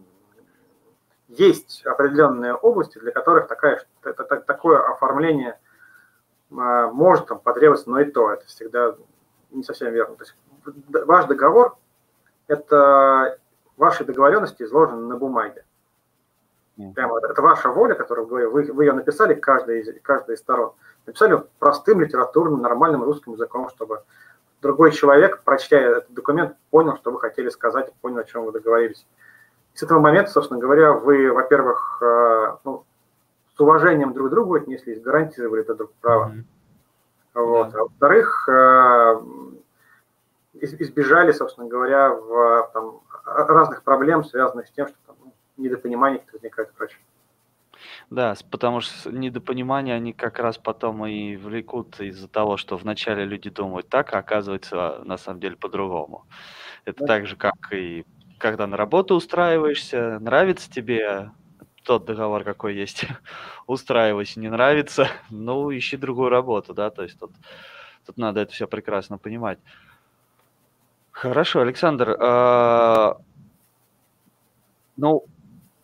есть 1.28 1.82
определенные 1.84 2.54
области, 2.54 2.98
для 2.98 3.12
которых 3.12 3.48
такая, 3.48 3.84
это, 4.02 4.24
такое 4.24 4.80
оформление 4.80 5.58
а, 6.50 6.90
может 6.90 7.26
там, 7.26 7.38
потребоваться, 7.38 7.90
но 7.90 8.00
и 8.00 8.10
то, 8.10 8.32
это 8.32 8.46
всегда 8.46 8.94
не 9.50 9.62
совсем 9.62 9.92
верно. 9.92 10.16
То 10.16 10.22
есть 10.22 10.34
ваш 10.88 11.26
договор– 11.26 11.76
это 12.46 13.38
ваши 13.76 14.04
договоренности 14.04 14.62
изложены 14.62 15.06
на 15.06 15.18
бумаге. 15.18 15.66
Прямо 16.94 17.18
это 17.18 17.40
ваша 17.42 17.68
воля, 17.68 17.94
которую 17.94 18.26
вы, 18.26 18.48
вы, 18.48 18.72
вы 18.72 18.84
ее 18.84 18.92
написали, 18.92 19.34
каждая 19.34 19.78
из, 19.78 19.88
каждая 20.02 20.36
из 20.36 20.40
сторон– 20.40 20.72
написали 21.06 21.42
простым 21.58 22.00
литературным, 22.00 22.62
нормальным 22.62 23.02
русским 23.02 23.32
языком, 23.32 23.68
чтобы 23.70 24.02
другой 24.60 24.92
человек, 24.92 25.42
прочтя 25.42 25.78
этот 25.78 26.12
документ, 26.12 26.56
понял, 26.70 26.96
что 26.96 27.10
вы 27.10 27.20
хотели 27.20 27.48
сказать, 27.48 27.92
понял, 28.00 28.18
о 28.18 28.24
чем 28.24 28.44
вы 28.44 28.52
договорились. 28.52 29.06
И 29.74 29.78
с 29.78 29.82
этого 29.82 30.00
момента, 30.00 30.30
собственно 30.30 30.60
говоря, 30.60 30.92
вы, 30.92 31.32
во-первых, 31.32 31.98
э, 32.02 32.56
ну, 32.64 32.84
с 33.56 33.60
уважением 33.60 34.12
друг 34.12 34.28
к 34.28 34.30
другу 34.30 34.54
отнеслись, 34.54 35.00
гарантировали 35.00 35.62
это 35.62 35.74
друг 35.74 35.92
право. 36.00 36.30
Mm-hmm. 36.30 36.44
Вот. 37.34 37.74
А 37.74 37.78
во-вторых, 37.78 38.48
э, 38.48 39.20
избежали, 40.60 41.32
собственно 41.32 41.66
говоря, 41.66 42.10
в, 42.10 42.70
там, 42.72 43.00
разных 43.24 43.82
проблем, 43.82 44.24
связанных 44.24 44.68
с 44.68 44.70
тем, 44.70 44.86
что 44.86 44.96
там, 45.06 45.16
ну, 45.62 45.68
недопонимание 45.68 46.22
возникает 46.32 46.70
и 46.70 46.72
прочее. 46.72 46.98
Да, 48.10 48.34
потому 48.50 48.80
что 48.80 49.10
недопонимания, 49.10 49.94
они 49.94 50.12
как 50.12 50.38
раз 50.38 50.58
потом 50.58 51.06
и 51.06 51.36
влекут 51.36 52.00
из-за 52.00 52.28
того, 52.28 52.56
что 52.56 52.76
вначале 52.76 53.24
люди 53.24 53.50
думают 53.50 53.88
так, 53.88 54.12
а 54.12 54.18
оказывается 54.18 55.00
на 55.04 55.16
самом 55.16 55.40
деле 55.40 55.56
по-другому. 55.56 56.26
Это 56.84 57.04
так 57.06 57.26
же, 57.26 57.36
как 57.36 57.54
и 57.72 58.04
когда 58.38 58.66
на 58.66 58.76
работу 58.76 59.14
устраиваешься, 59.14 60.18
нравится 60.18 60.70
тебе 60.70 61.30
тот 61.84 62.04
договор, 62.04 62.44
какой 62.44 62.74
есть, 62.74 63.04
устраивайся, 63.66 64.40
не 64.40 64.48
нравится, 64.48 65.08
ну, 65.30 65.74
ищи 65.76 65.96
другую 65.96 66.28
работу, 66.28 66.74
да, 66.74 66.90
то 66.90 67.02
есть 67.02 67.18
тут, 67.18 67.32
тут 68.06 68.16
надо 68.16 68.40
это 68.40 68.52
все 68.52 68.66
прекрасно 68.66 69.18
понимать. 69.18 69.58
Хорошо, 71.12 71.60
Александр, 71.60 72.16
а, 72.20 73.18
ну, 74.96 75.24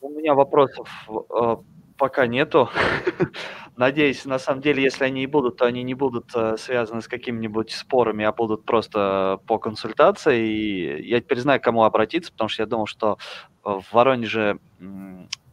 у 0.01 0.11
меня 0.11 0.35
вопросов 0.35 0.89
а, 1.09 1.61
пока 1.97 2.27
нету. 2.27 2.71
Надеюсь, 3.77 4.25
на 4.25 4.39
самом 4.39 4.61
деле, 4.63 4.83
если 4.83 5.05
они 5.05 5.23
и 5.23 5.27
будут, 5.27 5.57
то 5.57 5.67
они 5.67 5.83
не 5.83 5.95
будут 5.95 6.31
э, 6.35 6.57
связаны 6.57 7.03
с 7.03 7.09
какими-нибудь 7.09 7.71
спорами, 7.71 8.25
а 8.25 8.33
будут 8.33 8.65
просто 8.65 9.41
по 9.47 9.59
консультации. 9.59 10.49
И 10.49 11.09
я 11.09 11.21
теперь 11.21 11.41
знаю, 11.41 11.61
к 11.61 11.65
кому 11.65 11.85
обратиться, 11.85 12.33
потому 12.33 12.49
что 12.49 12.63
я 12.63 12.67
думал, 12.67 12.87
что 12.87 13.19
в 13.63 13.85
Воронеже, 13.93 14.59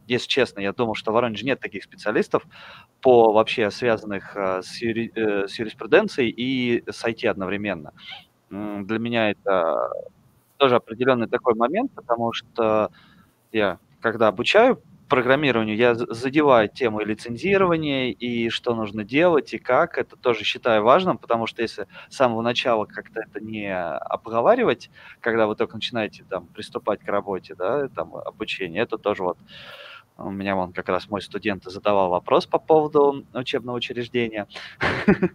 если 0.06 0.28
честно, 0.28 0.60
я 0.60 0.72
думал, 0.72 0.94
что 0.94 1.10
в 1.12 1.14
Воронеже 1.14 1.44
нет 1.44 1.60
таких 1.60 1.84
специалистов 1.84 2.44
по 3.00 3.32
вообще 3.32 3.70
связанных 3.70 4.36
э, 4.36 4.62
с, 4.62 4.80
юри, 4.80 5.12
э, 5.14 5.46
с 5.48 5.58
юриспруденцией 5.58 6.30
и 6.30 6.82
с 6.90 7.04
IT 7.04 7.26
одновременно. 7.28 7.92
Для 8.50 8.98
меня 8.98 9.30
это 9.30 9.90
тоже 10.56 10.76
определенный 10.76 11.28
такой 11.28 11.54
момент, 11.54 11.92
потому 11.94 12.32
что 12.32 12.90
я, 13.52 13.78
когда 14.06 14.28
обучаю 14.28 14.80
программированию 15.08 15.76
я 15.76 15.96
задеваю 15.96 16.68
тему 16.68 17.00
лицензирования 17.00 18.12
и 18.12 18.50
что 18.50 18.72
нужно 18.76 19.02
делать 19.02 19.52
и 19.52 19.58
как. 19.58 19.98
Это 19.98 20.16
тоже 20.16 20.44
считаю 20.44 20.84
важным, 20.84 21.18
потому 21.18 21.48
что 21.48 21.62
если 21.62 21.88
с 22.08 22.14
самого 22.14 22.40
начала 22.40 22.84
как-то 22.84 23.20
это 23.20 23.40
не 23.40 23.76
обговаривать, 23.76 24.90
когда 25.18 25.48
вы 25.48 25.56
только 25.56 25.74
начинаете 25.74 26.24
там 26.28 26.46
приступать 26.46 27.00
к 27.00 27.08
работе, 27.08 27.56
да, 27.56 27.88
там 27.88 28.14
обучение, 28.14 28.80
это 28.84 28.96
тоже 28.96 29.24
вот 29.24 29.38
у 30.18 30.30
меня 30.30 30.54
вон 30.54 30.72
как 30.72 30.88
раз 30.88 31.10
мой 31.10 31.20
студент 31.20 31.64
задавал 31.64 32.10
вопрос 32.10 32.46
по 32.46 32.58
поводу 32.58 33.24
учебного 33.34 33.76
учреждения. 33.76 34.46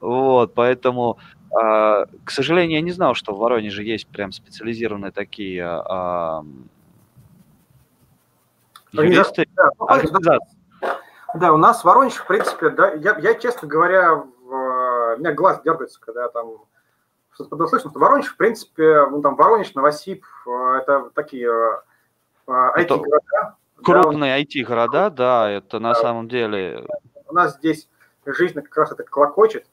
Вот, 0.00 0.54
поэтому, 0.54 1.18
а, 1.50 2.06
к 2.24 2.30
сожалению, 2.30 2.76
я 2.76 2.82
не 2.82 2.90
знал, 2.90 3.14
что 3.14 3.32
в 3.32 3.38
Воронеже 3.38 3.84
есть 3.84 4.08
прям 4.08 4.32
специализированные 4.32 5.12
такие 5.12 5.64
а, 5.64 6.44
Юристы, 9.02 9.46
да, 9.54 9.70
организации. 9.78 10.58
Да, 11.34 11.52
у 11.52 11.56
нас 11.56 11.82
Воронеж, 11.82 12.14
в 12.14 12.26
принципе, 12.26 12.70
да, 12.70 12.92
я, 12.92 13.18
я 13.18 13.34
честно 13.34 13.66
говоря, 13.66 14.14
в, 14.14 15.14
у 15.14 15.18
меня 15.18 15.32
глаз 15.32 15.60
дергается, 15.64 16.00
когда 16.00 16.28
там 16.28 16.58
что-то 17.32 17.66
слышно, 17.66 17.90
что 17.90 17.98
Воронеж, 17.98 18.28
в 18.28 18.36
принципе, 18.36 19.06
ну 19.10 19.20
там 19.20 19.34
Воронеж, 19.34 19.74
Новосиб, 19.74 20.24
это 20.46 21.10
такие 21.14 21.50
IT-города, 22.46 23.56
Крупные 23.82 24.42
IT-города, 24.44 25.10
да, 25.10 25.50
это 25.50 25.80
на 25.80 25.94
самом 25.94 26.28
деле... 26.28 26.86
У 27.26 27.34
нас 27.34 27.56
здесь 27.56 27.88
жизнь 28.24 28.54
как 28.54 28.76
раз 28.76 28.92
это 28.92 29.02
клокочет, 29.02 29.66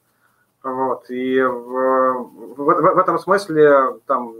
вот, 0.64 1.08
и 1.10 1.40
в, 1.40 2.24
в, 2.56 2.56
в 2.56 2.98
этом 2.98 3.18
смысле 3.18 4.00
там 4.06 4.34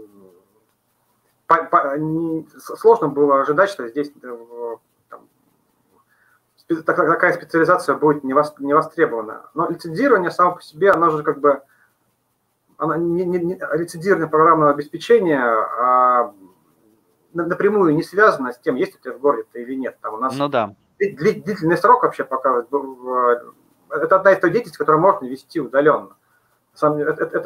по, 1.57 1.65
по, 1.65 1.97
не, 1.97 2.47
сложно 2.59 3.07
было 3.07 3.41
ожидать, 3.41 3.69
что 3.69 3.87
здесь 3.87 4.11
э, 4.21 4.75
там, 5.09 6.83
такая 6.83 7.33
специализация 7.33 7.95
будет 7.95 8.23
не, 8.23 8.33
вос, 8.33 8.53
не 8.59 8.73
востребована. 8.73 9.49
Но 9.53 9.69
лицензирование 9.69 10.31
само 10.31 10.55
по 10.55 10.61
себе, 10.61 10.91
оно 10.91 11.09
же 11.09 11.23
как 11.23 11.39
бы 11.39 11.61
оно 12.77 12.95
не, 12.95 13.25
не, 13.25 13.39
не, 13.39 13.59
лицензирование 13.73 14.27
программного 14.27 14.71
обеспечения 14.71 15.41
а, 15.41 16.33
напрямую 17.33 17.95
не 17.95 18.03
связано 18.03 18.51
с 18.51 18.59
тем, 18.59 18.75
есть 18.75 18.95
у 18.95 18.99
тебя 18.99 19.13
в 19.13 19.19
городе 19.19 19.45
это 19.49 19.59
или 19.59 19.75
нет. 19.75 19.97
Там 20.01 20.15
у 20.15 20.17
нас 20.17 20.35
ну 20.35 20.49
да. 20.49 20.75
длительный 20.99 21.77
срок 21.77 22.03
вообще 22.03 22.23
пока 22.23 22.65
это 23.89 24.15
одна 24.15 24.31
из 24.31 24.39
той 24.39 24.49
деятельности, 24.49 24.77
которую 24.77 25.01
можно 25.01 25.25
вести 25.25 25.59
удаленно. 25.59 26.15
Это, 26.75 27.25
это, 27.25 27.37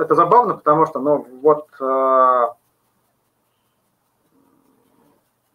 это, 0.00 0.14
забавно, 0.14 0.54
потому 0.54 0.86
что, 0.86 1.00
ну, 1.00 1.26
вот, 1.42 1.66
э, 1.80 2.46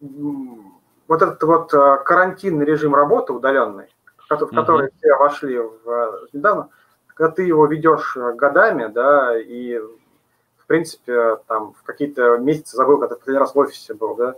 вот 0.02 1.22
этот 1.22 1.42
вот 1.42 1.72
э, 1.74 1.98
карантинный 2.04 2.64
режим 2.64 2.94
работы 2.94 3.32
удаленный, 3.32 3.94
в 4.16 4.46
который 4.46 4.88
uh-huh. 4.88 4.94
все 4.98 5.16
вошли 5.16 5.58
в, 5.58 6.28
недавно, 6.32 6.68
когда 7.06 7.32
ты 7.32 7.42
его 7.42 7.66
ведешь 7.66 8.16
годами, 8.16 8.86
да, 8.86 9.38
и, 9.38 9.78
в 9.78 10.66
принципе, 10.66 11.36
там, 11.46 11.74
в 11.74 11.82
какие-то 11.84 12.38
месяцы 12.38 12.76
забыл, 12.76 12.98
когда 12.98 13.14
ты 13.14 13.18
последний 13.20 13.40
раз 13.40 13.54
в 13.54 13.58
офисе 13.58 13.94
был, 13.94 14.14
да, 14.16 14.34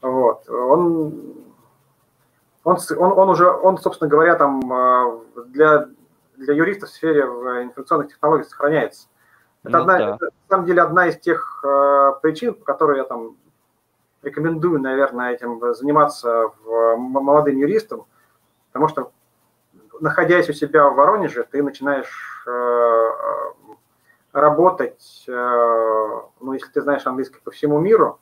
вот, 0.00 0.48
он 0.48 1.34
он, 2.64 2.76
он, 2.98 3.18
он 3.18 3.30
уже, 3.30 3.50
он, 3.50 3.78
собственно 3.78 4.10
говоря, 4.10 4.34
там 4.34 4.72
э, 4.72 5.18
для, 5.46 5.88
для 6.36 6.54
юристов 6.54 6.90
в 6.90 6.92
сфере 6.92 7.22
информационных 7.22 8.08
технологий 8.08 8.44
сохраняется. 8.44 9.08
Это, 9.64 9.72
ну, 9.72 9.80
одна, 9.80 9.98
да. 9.98 10.14
это 10.16 10.24
на 10.26 10.30
самом 10.48 10.66
деле 10.66 10.82
одна 10.82 11.06
из 11.08 11.18
тех 11.18 11.64
э, 11.64 12.12
причин, 12.20 12.54
по 12.54 12.64
которой 12.64 12.98
я 12.98 13.04
там 13.04 13.36
рекомендую, 14.22 14.80
наверное, 14.80 15.32
этим 15.32 15.60
заниматься 15.74 16.50
молодым 16.64 17.56
юристам, 17.56 18.06
потому 18.68 18.88
что, 18.88 19.12
находясь 20.00 20.48
у 20.48 20.52
себя 20.52 20.88
в 20.88 20.94
Воронеже, 20.94 21.46
ты 21.50 21.62
начинаешь 21.62 22.44
э, 22.46 23.10
работать, 24.32 25.24
э, 25.28 26.20
ну, 26.40 26.52
если 26.52 26.70
ты 26.70 26.80
знаешь 26.82 27.06
английский 27.06 27.40
по 27.42 27.50
всему 27.50 27.78
миру, 27.78 28.18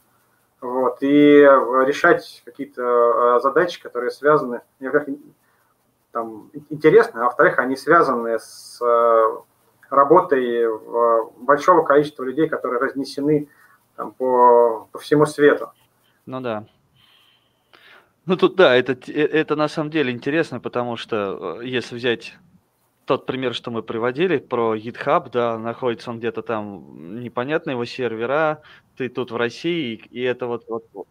вот, 0.61 0.99
и 1.01 1.41
решать 1.41 2.43
какие-то 2.45 2.83
э, 2.83 3.41
задачи, 3.41 3.83
которые 3.83 4.11
связаны, 4.11 4.63
там, 6.13 6.51
интересны, 6.71 7.21
а 7.21 7.25
во-вторых, 7.25 7.59
они 7.59 7.77
связаны 7.77 8.39
с 8.39 8.81
э, 8.83 9.37
работой 9.91 10.67
большого 11.37 11.83
количества 11.83 12.25
людей, 12.25 12.49
которые 12.49 12.81
разнесены 12.81 13.49
там, 13.97 14.13
по, 14.13 14.89
по 14.93 14.99
всему 14.99 15.27
свету. 15.27 15.73
Ну 16.27 16.41
да. 16.41 16.67
Ну 18.27 18.37
тут 18.37 18.57
да, 18.57 18.75
это, 18.75 18.93
э, 19.11 19.23
это 19.23 19.55
на 19.57 19.69
самом 19.69 19.91
деле 19.91 20.13
интересно, 20.13 20.59
потому 20.61 20.97
что 20.97 21.61
если 21.63 21.95
взять 21.95 22.35
тот 23.07 23.27
пример, 23.27 23.55
что 23.55 23.71
мы 23.71 23.83
приводили 23.83 24.39
про 24.39 24.77
GitHub, 24.77 25.31
да, 25.33 25.59
находится 25.59 26.11
он 26.11 26.19
где-то 26.19 26.43
там, 26.43 27.23
непонятно 27.23 27.73
его 27.73 27.85
сервера, 27.87 28.63
ты 28.97 29.09
тут 29.09 29.31
в 29.33 29.37
России, 29.37 30.03
и 30.11 30.23
это 30.23 30.47
вот, 30.47 30.65
вот, 30.69 30.85
вот 30.95 31.09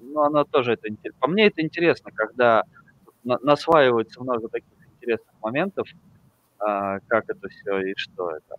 ну, 0.00 0.20
оно 0.22 0.44
тоже 0.44 0.74
это 0.74 0.88
интересно. 0.88 1.18
По 1.20 1.28
мне 1.28 1.46
это 1.46 1.62
интересно, 1.62 2.10
когда 2.14 2.64
на, 3.24 3.38
насваивается 3.42 4.22
много 4.22 4.48
таких 4.48 4.70
интересных 4.96 5.34
моментов, 5.42 5.88
а, 6.60 7.00
как 7.08 7.24
это 7.30 7.48
все 7.48 7.80
и 7.80 7.94
что 7.96 8.30
это. 8.32 8.56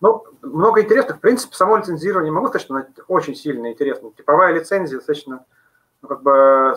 Ну, 0.00 0.24
много 0.42 0.82
интересных. 0.82 1.16
В 1.16 1.20
принципе, 1.20 1.54
само 1.54 1.76
лицензирование, 1.76 2.32
могу 2.32 2.48
сказать, 2.48 2.66
что 2.66 3.02
очень 3.08 3.34
сильно 3.34 3.72
интересно. 3.72 4.10
Типовая 4.16 4.52
лицензия 4.52 4.98
достаточно 4.98 5.44
ну, 6.02 6.08
как 6.08 6.22
бы 6.22 6.74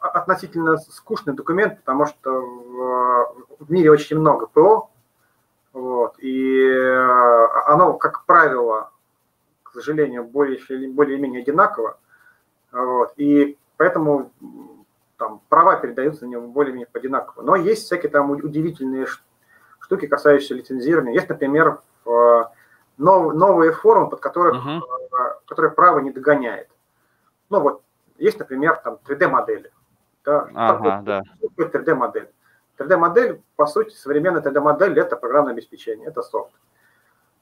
относительно 0.00 0.76
скучный 0.76 1.34
документ, 1.34 1.78
потому 1.78 2.06
что 2.06 2.30
в, 2.30 3.34
в 3.60 3.70
мире 3.70 3.90
очень 3.90 4.18
много 4.18 4.46
ПО, 4.46 4.90
вот, 5.72 6.16
и 6.18 6.68
э, 6.68 7.46
оно, 7.66 7.94
как 7.94 8.24
правило, 8.26 8.90
к 9.62 9.72
сожалению, 9.72 10.24
более, 10.24 10.58
более-менее 10.90 11.42
одинаково, 11.42 11.98
вот, 12.72 13.14
и 13.16 13.56
поэтому 13.76 14.30
там 15.16 15.40
права 15.48 15.76
передаются 15.76 16.24
на 16.24 16.30
него 16.30 16.46
более-менее 16.48 16.88
одинаково. 16.92 17.42
Но 17.42 17.54
есть 17.56 17.84
всякие 17.84 18.10
там 18.10 18.30
удивительные 18.30 19.06
штуки, 19.78 20.06
касающиеся 20.06 20.54
лицензирования. 20.54 21.14
Есть, 21.14 21.28
например, 21.28 21.80
нов, 23.00 23.34
новые 23.34 23.72
формы, 23.72 24.08
под 24.08 24.20
которых, 24.20 24.64
uh-huh. 24.64 24.80
которые 25.46 25.72
право 25.72 25.98
не 25.98 26.10
догоняет. 26.10 26.68
Ну 27.48 27.60
вот, 27.60 27.82
есть, 28.18 28.38
например, 28.38 28.76
там 28.84 28.98
3D-модели. 29.06 29.72
Да, 30.24 30.48
ага, 30.54 31.02
да. 31.04 31.22
3D-модель. 31.56 32.30
3D-модель, 32.78 33.42
по 33.56 33.66
сути, 33.66 33.94
современная 33.94 34.42
3D-модель– 34.42 34.98
это 35.00 35.16
программное 35.16 35.52
обеспечение, 35.52 36.08
это 36.08 36.22
софт. 36.22 36.52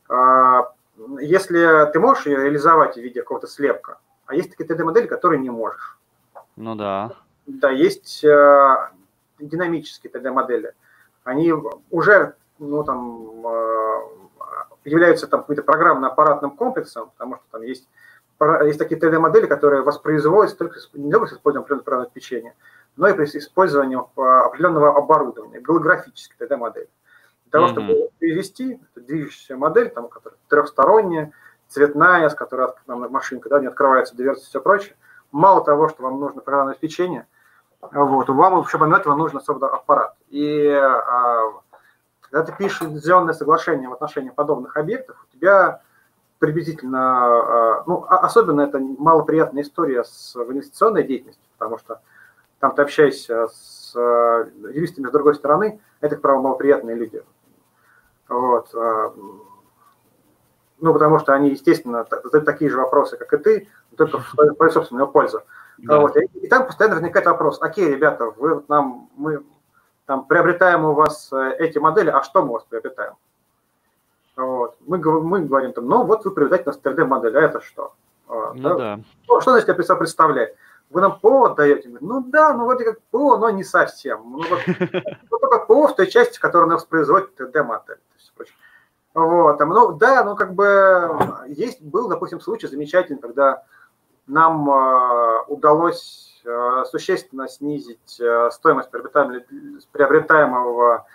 А, 0.08 0.72
если 1.20 1.90
ты 1.92 2.00
можешь 2.00 2.26
ее 2.26 2.36
реализовать 2.36 2.94
в 2.94 3.00
виде 3.00 3.20
какого-то 3.20 3.46
слепка, 3.46 3.98
а 4.26 4.34
есть 4.34 4.50
такие 4.50 4.68
3D-модели, 4.68 5.06
которые 5.06 5.40
не 5.40 5.50
можешь. 5.50 5.98
Ну 6.56 6.74
да. 6.74 7.12
Да, 7.46 7.70
есть 7.70 8.22
э, 8.24 8.90
динамические 9.38 10.12
3D-модели. 10.12 10.72
Они 11.24 11.52
уже, 11.90 12.34
ну, 12.58 12.84
там, 12.84 13.46
э, 13.46 14.00
являются 14.88 15.26
там 15.26 15.42
каким-то 15.42 15.62
программно-аппаратным 15.62 16.52
комплексом, 16.52 17.10
потому 17.10 17.36
что 17.36 17.44
там 17.50 17.62
есть, 17.62 17.88
есть 18.64 18.78
такие 18.78 19.00
3D-модели, 19.00 19.46
которые 19.46 19.82
воспроизводятся 19.82 20.56
только, 20.56 20.78
не 20.94 21.10
только 21.10 21.26
с 21.26 21.32
использованием 21.34 21.62
определенного 21.62 22.02
обеспечения, 22.02 22.54
но 22.96 23.08
и 23.08 23.12
при 23.12 23.24
использовании 23.24 23.98
определенного 24.46 24.96
оборудования, 24.96 25.60
голографической 25.60 26.46
3D-модели. 26.46 26.88
Для 27.44 27.50
того, 27.50 27.66
mm-hmm. 27.66 27.70
чтобы 27.70 28.10
перевести 28.18 28.80
движущаяся 28.94 29.56
модель, 29.56 29.90
там, 29.90 30.08
которая 30.08 30.38
трехсторонняя, 30.48 31.32
цветная, 31.68 32.28
с 32.28 32.34
которой 32.34 32.68
нам 32.86 33.10
машинка 33.10 33.48
да, 33.48 33.60
не 33.60 33.66
открывается 33.66 34.16
дверца 34.16 34.42
и 34.42 34.46
все 34.46 34.60
прочее, 34.60 34.96
мало 35.32 35.64
того, 35.64 35.88
что 35.88 36.02
вам 36.02 36.20
нужно 36.20 36.40
программное 36.40 36.72
обеспечение, 36.72 37.26
вот, 37.80 38.28
вам, 38.28 38.60
еще 38.60 38.78
помимо 38.78 38.98
этого, 38.98 39.14
нужен 39.14 39.38
особый 39.38 39.70
аппарат. 39.70 40.14
И 40.30 40.68
а, 40.68 41.52
когда 42.30 42.44
ты 42.44 42.56
пишешь 42.56 42.82
лицензионное 42.82 43.34
соглашение 43.34 43.88
в 43.88 43.92
отношении 43.92 44.30
подобных 44.30 44.76
объектов, 44.76 45.24
у 45.28 45.36
тебя 45.36 45.80
приблизительно, 46.38 47.78
а, 47.80 47.84
ну, 47.86 48.04
а, 48.08 48.18
особенно 48.18 48.62
это 48.62 48.78
малоприятная 48.78 49.62
история 49.62 50.04
с 50.04 50.36
инвестиционной 50.36 51.02
деятельностью, 51.02 51.44
потому 51.58 51.78
что 51.78 52.00
там 52.60 52.74
ты 52.74 52.82
общаешься 52.82 53.48
с 53.48 53.92
э, 53.96 54.50
юристами 54.74 55.08
с 55.08 55.12
другой 55.12 55.34
стороны, 55.36 55.80
это, 56.00 56.16
как 56.16 56.22
правило, 56.22 56.42
малоприятные 56.42 56.96
люди. 56.96 57.22
Вот. 58.28 58.74
Ну, 60.80 60.92
потому 60.92 61.18
что 61.18 61.32
они, 61.32 61.50
естественно, 61.50 62.06
задают 62.24 62.44
такие 62.44 62.70
же 62.70 62.78
вопросы, 62.78 63.16
как 63.16 63.32
и 63.32 63.38
ты, 63.38 63.68
только 63.96 64.18
в 64.18 64.28
свою 64.28 64.70
собственную 64.70 65.08
пользу. 65.08 65.42
Да. 65.78 66.00
Вот. 66.00 66.16
И, 66.16 66.48
там 66.48 66.66
постоянно 66.66 66.96
возникает 66.96 67.26
вопрос, 67.26 67.58
окей, 67.60 67.88
ребята, 67.88 68.26
вы 68.26 68.62
нам, 68.68 69.08
мы 69.16 69.42
там 70.08 70.24
приобретаем 70.24 70.86
у 70.86 70.94
вас 70.94 71.30
э, 71.34 71.56
эти 71.58 71.76
модели, 71.76 72.08
а 72.08 72.22
что 72.22 72.42
мы 72.42 72.48
у 72.48 72.52
вас 72.54 72.64
приобретаем? 72.64 73.12
Вот. 74.36 74.74
Мы, 74.86 74.96
мы 74.98 75.40
говорим 75.40 75.74
там, 75.74 75.86
ну 75.86 76.04
вот 76.04 76.24
вы 76.24 76.30
приобретаете 76.30 76.70
у 76.70 76.72
нас 76.72 76.80
3D-модель, 76.82 77.36
а 77.36 77.42
это 77.42 77.60
что? 77.60 77.92
Ну, 78.26 78.54
да? 78.54 78.74
да. 78.74 79.00
Что, 79.24 79.40
что 79.42 79.50
значит 79.50 79.68
я 79.68 79.74
представляет? 79.74 80.56
вы 80.88 81.02
нам 81.02 81.20
ПО 81.20 81.50
даете? 81.50 81.90
Ну 82.00 82.22
да, 82.22 82.54
ну 82.54 82.64
вроде 82.64 82.84
как 82.84 83.02
ПО, 83.10 83.36
но 83.36 83.50
не 83.50 83.64
совсем. 83.64 84.22
Ну, 84.24 84.42
вот, 84.48 84.60
ну 85.30 85.38
только 85.38 85.58
ПО 85.66 85.88
в 85.88 85.96
той 85.96 86.06
части, 86.06 86.38
которая 86.38 86.70
нас 86.70 86.86
производит 86.86 87.38
3D-модель. 87.38 87.98
Вот, 89.12 89.60
ну 89.60 89.92
да, 89.92 90.24
ну 90.24 90.36
как 90.36 90.54
бы 90.54 91.44
есть, 91.48 91.82
был, 91.82 92.08
допустим, 92.08 92.40
случай 92.40 92.66
замечательный, 92.66 93.18
когда 93.18 93.62
нам 94.26 94.70
э, 94.70 95.42
удалось 95.48 96.37
существенно 96.90 97.48
снизить 97.48 98.20
э, 98.20 98.50
стоимость 98.50 98.90
приобретаемого, 98.90 101.06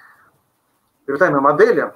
приобретаемой 1.05 1.41
модели 1.41 1.93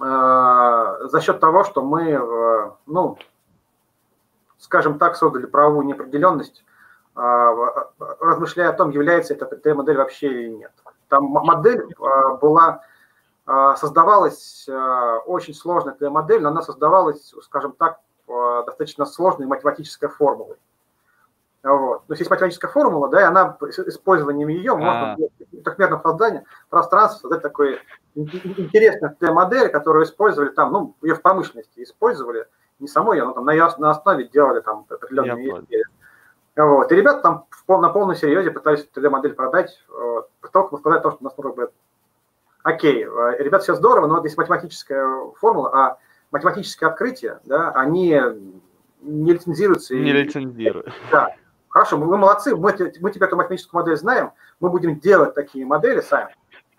э, 0.00 1.08
за 1.08 1.20
счет 1.20 1.40
того, 1.40 1.64
что 1.64 1.82
мы, 1.82 2.10
э, 2.10 2.70
ну, 2.86 3.18
скажем 4.58 4.98
так, 4.98 5.16
создали 5.16 5.46
правовую 5.46 5.86
неопределенность, 5.86 6.64
размышляя 7.14 8.70
о 8.70 8.74
том, 8.74 8.90
является 8.90 9.32
эта 9.32 9.46
3D-модель 9.46 9.96
вообще 9.96 10.28
или 10.28 10.48
нет. 10.48 10.72
Там 11.08 11.24
модель 11.24 11.86
была, 12.42 12.82
создавалась 13.46 14.68
очень 15.24 15.54
сложная 15.54 15.94
3D-модель, 15.94 16.42
но 16.42 16.50
она 16.50 16.60
создавалась, 16.60 17.32
скажем 17.42 17.72
так, 17.72 18.00
достаточно 18.26 19.06
сложной 19.06 19.46
математической 19.46 20.08
формулой. 20.08 20.58
Вот. 21.66 22.06
То 22.06 22.12
есть 22.12 22.20
есть 22.20 22.30
математическая 22.30 22.70
формула, 22.70 23.08
да, 23.08 23.22
и 23.22 23.24
она 23.24 23.56
с 23.60 23.78
использованием 23.80 24.46
ее 24.48 24.72
а. 24.72 24.76
можно 24.76 25.16
в 25.50 25.62
трехмерном 25.64 26.00
создании 26.00 26.44
пространства 26.70 27.22
создать 27.22 27.42
такой 27.42 27.80
интересную 28.14 29.16
модель, 29.34 29.68
которую 29.70 30.04
использовали 30.04 30.50
там, 30.50 30.72
ну, 30.72 30.94
ее 31.02 31.16
в 31.16 31.22
промышленности 31.22 31.82
использовали, 31.82 32.46
не 32.78 32.86
самой 32.86 33.18
ее, 33.18 33.24
но 33.24 33.32
там 33.32 33.44
на, 33.44 33.54
на 33.54 33.90
основе 33.90 34.28
делали 34.28 34.60
там 34.60 34.86
определенные 34.88 35.60
изделия. 35.60 35.86
Вот. 36.54 36.92
И 36.92 36.94
ребята 36.94 37.20
там 37.20 37.44
в, 37.50 37.80
на 37.80 37.88
полном 37.88 38.14
серьезе 38.14 38.52
пытались 38.52 38.88
3D-модель 38.94 39.34
продать, 39.34 39.82
вот, 39.88 40.30
только 40.52 40.76
сказать 40.76 41.02
то, 41.02 41.10
что 41.10 41.18
у 41.20 41.24
нас 41.24 41.34
может 41.36 41.56
быть. 41.56 41.70
Окей, 42.62 43.04
э, 43.04 43.36
ребята, 43.38 43.64
все 43.64 43.74
здорово, 43.74 44.06
но 44.06 44.14
вот 44.14 44.24
есть 44.24 44.38
математическая 44.38 45.04
формула, 45.36 45.70
а 45.74 45.98
математические 46.30 46.88
открытия, 46.90 47.40
да, 47.44 47.72
они 47.72 48.20
не 49.00 49.32
лицензируются. 49.32 49.96
Не 49.96 50.12
лицензируют. 50.12 50.92
Да. 51.10 51.34
Хорошо, 51.76 51.98
мы, 51.98 52.06
мы 52.06 52.16
молодцы, 52.16 52.56
мы, 52.56 52.74
мы 53.00 53.10
теперь 53.10 53.28
эту 53.28 53.36
математическую 53.36 53.82
модель 53.82 53.98
знаем, 53.98 54.32
мы 54.60 54.70
будем 54.70 54.98
делать 54.98 55.34
такие 55.34 55.66
модели 55.66 56.00
сами. 56.00 56.34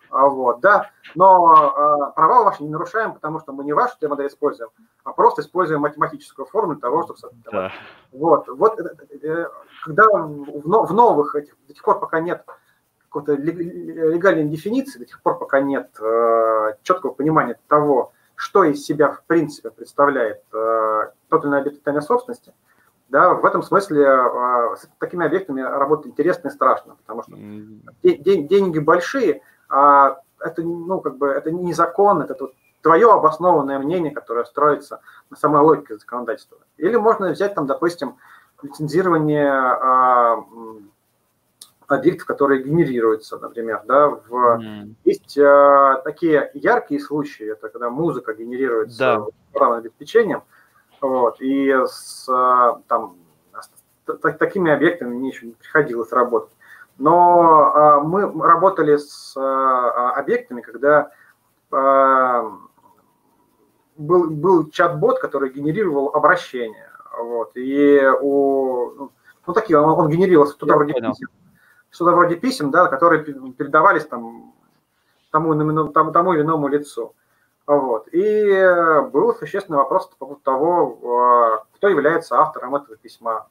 А, 0.10 0.26
вот, 0.28 0.60
да, 0.60 0.90
но 1.14 2.10
э, 2.10 2.16
права 2.16 2.46
ваши 2.46 2.64
не 2.64 2.70
нарушаем, 2.70 3.14
потому 3.14 3.40
что 3.40 3.54
мы 3.54 3.64
не 3.64 3.74
вашу 3.74 3.96
модель 4.10 4.26
используем, 4.26 4.72
а 5.04 5.14
просто 5.14 5.44
используем 5.44 5.82
математическую 5.82 6.48
формулу 6.48 6.74
для 6.74 6.82
того, 6.82 7.04
чтобы... 7.04 7.36
Да. 7.52 7.72
Вот, 8.12 8.48
вот 8.48 8.80
э, 8.80 8.86
э, 9.22 9.46
когда 9.84 10.06
в, 10.08 10.88
в 10.88 10.94
новых, 10.96 11.36
этих, 11.36 11.54
до 11.68 11.76
тех 11.76 11.84
пор, 11.84 12.00
пока 12.00 12.20
нет 12.20 12.44
какой-то 13.04 13.34
легальной 13.36 14.46
дефиниции, 14.46 14.98
до 14.98 15.06
тех 15.06 15.22
пор, 15.22 15.38
пока 15.38 15.60
нет 15.60 15.92
э, 16.02 16.74
четкого 16.82 17.12
понимания 17.14 17.60
того, 17.68 18.14
что 18.34 18.64
из 18.64 18.84
себя 18.84 19.12
в 19.12 19.22
принципе 19.26 19.70
представляет 19.70 20.42
э, 20.52 21.12
тот 21.30 21.44
или 21.44 21.50
иной 21.50 21.60
объект 21.60 21.84
да, 23.10 23.34
в 23.34 23.46
этом 23.46 23.64
смысле 23.64 24.02
э, 24.04 24.76
с 24.76 24.90
такими 25.00 25.26
объектами 25.26 25.62
работать 25.62 26.08
интересно 26.08 26.50
и 26.50 26.52
страшно, 26.52 26.96
потому 26.96 27.24
что 27.24 27.36
деньги 28.04 28.80
большие, 28.80 29.42
а 29.70 30.20
это, 30.40 30.62
ну, 30.62 31.00
как 31.00 31.18
бы, 31.18 31.28
это 31.28 31.52
не 31.52 31.74
закон, 31.74 32.22
это 32.22 32.34
тут 32.34 32.54
твое 32.82 33.12
обоснованное 33.12 33.80
мнение, 33.80 34.12
которое 34.12 34.46
строится 34.46 35.02
на 35.30 35.38
самой 35.38 35.62
логике 35.62 35.98
законодательства. 35.98 36.58
Или 36.78 36.96
можно 36.96 37.30
взять 37.30 37.56
там, 37.56 37.66
допустим, 37.66 38.18
лицензирование 38.62 39.52
а, 39.52 40.44
объектов, 41.88 42.28
которые 42.28 42.64
генерируются, 42.64 43.38
например, 43.38 43.84
да, 43.88 44.10
в... 44.10 44.34
Mm. 44.34 44.94
есть 45.06 45.38
а, 45.38 46.02
такие 46.04 46.52
яркие 46.54 47.00
случаи, 47.00 47.52
это 47.52 47.70
когда 47.70 47.90
музыка 47.90 48.34
генерируется 48.34 48.98
да. 48.98 49.26
программным 49.52 49.80
обеспечением, 49.80 50.44
вот, 51.02 51.42
и 51.42 51.74
с 51.86 52.28
а, 52.30 52.82
там 52.88 53.18
с, 53.60 53.70
такими 54.34 54.72
объектами 54.72 55.14
мне 55.14 55.30
еще 55.30 55.48
не 55.48 55.54
приходилось 55.54 56.12
работать. 56.12 56.54
Но 56.98 57.72
а, 57.74 58.00
мы 58.02 58.32
работали 58.44 58.98
с 58.98 59.36
а, 59.38 60.12
объектами, 60.12 60.62
когда 60.62 61.12
был, 61.70 62.60
был 64.30 64.70
чат-бот, 64.70 65.20
который 65.20 65.52
генерировал 65.52 66.16
обращения. 66.16 66.90
Вот, 67.20 67.52
и 67.56 68.02
у, 68.22 68.92
ну, 68.92 69.12
ну 69.46 69.54
такие, 69.54 69.80
он, 69.80 70.00
он 70.00 70.10
генерировался 70.10 70.54
что-то 70.54 70.76
вроде 70.76 70.94
писем, 70.94 71.28
что-то 71.90 72.12
вроде 72.12 72.36
писем, 72.36 72.72
да, 72.72 72.88
которые 72.88 73.24
передавались 73.24 74.06
там 74.06 74.54
тому, 75.32 75.92
тому, 75.92 76.12
тому 76.12 76.34
или 76.34 76.42
иному 76.42 76.68
лицу. 76.68 77.16
Вот. 77.68 78.08
И 78.12 79.10
был 79.12 79.36
существенный 79.36 79.78
вопрос 79.78 80.08
по 80.08 80.16
поводу 80.16 80.42
того, 80.42 81.66
кто 81.74 81.90
является 81.90 82.40
автором 82.40 82.76
этого 82.76 82.98
письма 82.98 83.48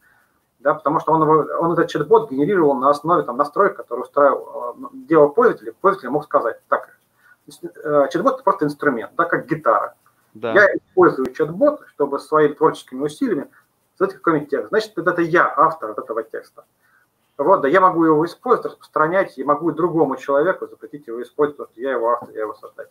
да, 0.66 0.74
потому 0.74 1.01
что 1.01 1.12
он, 1.12 1.22
он 1.22 1.72
этот 1.72 1.88
чат-бот 1.88 2.30
генерировал 2.30 2.74
на 2.74 2.90
основе 2.90 3.22
там, 3.22 3.36
настроек, 3.36 3.76
которые 3.76 4.05
устраивал, 4.05 4.74
э, 4.76 4.86
делал 4.93 5.30
пользователь, 5.30 5.72
пользователь 5.80 6.09
мог 6.09 6.24
сказать, 6.24 6.60
так, 6.68 6.98
э, 7.47 8.09
чат-бот 8.10 8.34
это 8.34 8.43
просто 8.43 8.64
инструмент, 8.64 9.12
да, 9.16 9.26
как 9.26 9.47
гитара. 9.47 9.94
Да. 10.34 10.52
Я 10.55 10.66
использую 10.74 11.32
чат-бот, 11.32 11.82
чтобы 11.94 12.18
своими 12.18 12.55
творческими 12.55 13.02
усилиями 13.02 13.48
создать 13.97 14.16
какой-нибудь 14.16 14.51
текст. 14.51 14.68
Значит, 14.70 14.98
это 14.98 15.22
я 15.22 15.52
автор 15.56 15.90
от 15.90 15.98
этого 15.98 16.22
текста. 16.22 16.64
Вот, 17.38 17.60
да, 17.60 17.68
я 17.68 17.80
могу 17.80 18.05
его 18.05 18.24
использовать, 18.24 18.72
распространять, 18.72 19.38
и 19.38 19.44
могу 19.44 19.70
другому 19.70 20.16
человеку 20.16 20.66
запретить 20.66 21.06
его 21.06 21.22
использовать, 21.22 21.59
потому 21.59 21.72
что 21.74 21.80
я 21.80 21.93
его 21.93 22.10
автор, 22.10 22.30
я 22.34 22.40
его 22.40 22.55
создатель. 22.55 22.90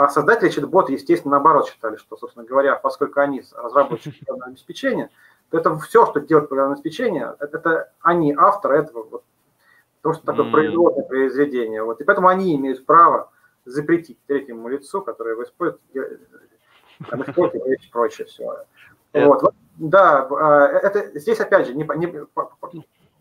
А 0.00 0.08
создатели 0.08 0.48
чат-бота, 0.48 0.92
естественно, 0.92 1.32
наоборот 1.32 1.68
считали, 1.68 1.96
что, 1.96 2.16
собственно 2.16 2.46
говоря, 2.46 2.74
поскольку 2.74 3.20
они 3.20 3.42
разработчики 3.52 4.24
обеспечения, 4.46 5.10
это 5.50 5.76
все, 5.76 6.06
что 6.06 6.20
делает 6.20 6.48
программное 6.48 6.76
обеспечение, 6.76 7.36
это, 7.38 7.58
это 7.58 7.92
они 8.00 8.34
авторы 8.34 8.78
этого, 8.78 9.06
вот, 9.10 9.24
потому 10.00 10.14
что 10.14 10.24
такое 10.24 10.46
mm. 10.46 10.52
производное 10.52 11.04
произведение. 11.04 11.82
Вот, 11.82 12.00
и 12.00 12.04
поэтому 12.04 12.28
они 12.28 12.56
имеют 12.56 12.86
право 12.86 13.30
запретить 13.66 14.16
третьему 14.26 14.68
лицу, 14.68 15.02
которое 15.02 15.32
его 15.32 15.42
использует, 15.42 15.82
там, 17.10 17.22
использует 17.22 17.66
и 17.66 17.90
прочее 17.92 18.26
все. 18.26 18.56
Вот, 19.12 19.54
да, 19.76 20.26
а, 20.30 20.66
это 20.66 21.18
здесь 21.18 21.40
опять 21.40 21.66
же, 21.66 21.74
не, 21.74 21.86
не, 21.96 22.26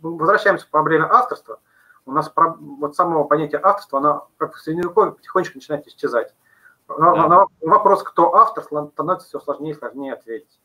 возвращаемся 0.01 0.65
к 0.65 0.69
проблеме 0.69 1.07
авторства. 1.10 1.60
У 2.06 2.14
нас 2.14 2.30
про, 2.30 2.56
вот 2.57 2.95
самого 2.95 3.26
понятия 3.26 3.60
авторства, 3.61 3.99
оно 3.99 4.30
как 4.38 4.56
в 4.56 4.61
средневековье 4.61 5.11
потихонечку 5.11 5.57
начинает 5.57 5.85
исчезать. 5.85 6.34
На, 6.98 7.14
yeah. 7.14 7.28
на 7.28 7.45
вопрос, 7.61 8.03
кто 8.03 8.36
автор, 8.36 8.64
становится 8.64 9.28
все 9.28 9.40
сложнее 9.40 9.74
и 9.74 9.78
сложнее 9.78 10.14
ответить. 10.14 10.60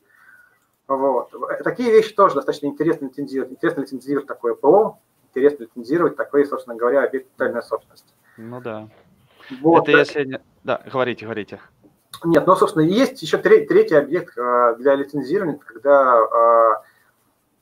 Вот. 0.87 1.31
Такие 1.63 1.91
вещи 1.91 2.13
тоже 2.13 2.35
достаточно 2.35 2.67
интересно 2.67 3.05
лицензировать. 3.05 3.51
Интересно 3.51 3.81
лицензировать 3.81 4.27
такое 4.27 4.55
ПО, 4.55 4.99
интересно 5.29 5.63
лицензировать 5.63 6.15
такой, 6.15 6.45
собственно 6.45 6.75
говоря, 6.75 7.03
объект 7.03 7.31
тотальной 7.31 7.63
собственности. 7.63 8.13
Ну 8.37 8.61
да. 8.61 8.87
Вот. 9.61 9.87
Это 9.87 9.97
если... 9.97 10.41
Да, 10.63 10.81
говорите, 10.91 11.25
говорите. 11.25 11.59
Нет, 12.23 12.47
ну, 12.47 12.55
собственно, 12.55 12.83
есть 12.83 13.21
еще 13.21 13.37
третий, 13.37 13.67
третий 13.67 13.95
объект 13.95 14.37
э, 14.37 14.75
для 14.79 14.95
лицензирования, 14.95 15.57
когда, 15.57 16.19
э, 16.19 16.83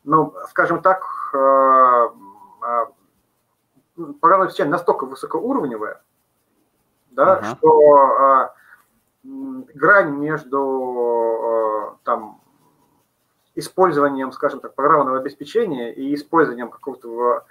ну, 0.04 0.34
скажем 0.50 0.82
так, 0.82 1.04
э, 1.34 2.10
программное 4.22 4.48
обеспечение 4.48 4.72
настолько 4.72 5.06
высокоуровневое, 5.06 6.02
да, 7.14 7.40
uh-huh. 7.40 7.58
что 7.58 8.54
грань 9.74 10.12
между 10.18 11.98
там 12.04 12.42
использованием, 13.56 14.32
скажем 14.32 14.60
так, 14.60 14.76
программного 14.76 15.20
обеспечения 15.20 15.94
и 15.94 16.14
использованием 16.14 16.70
какого-то 16.70 17.46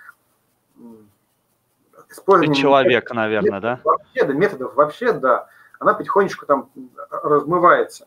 использованием 2.11 2.55
человека, 2.55 3.15
наверное, 3.15 3.61
да? 3.61 3.81
Вообще, 3.85 4.25
да, 4.25 4.33
методов 4.33 4.75
вообще, 4.75 5.13
да, 5.13 5.49
она 5.79 5.95
потихонечку 5.95 6.47
там 6.47 6.71
размывается. 7.11 8.07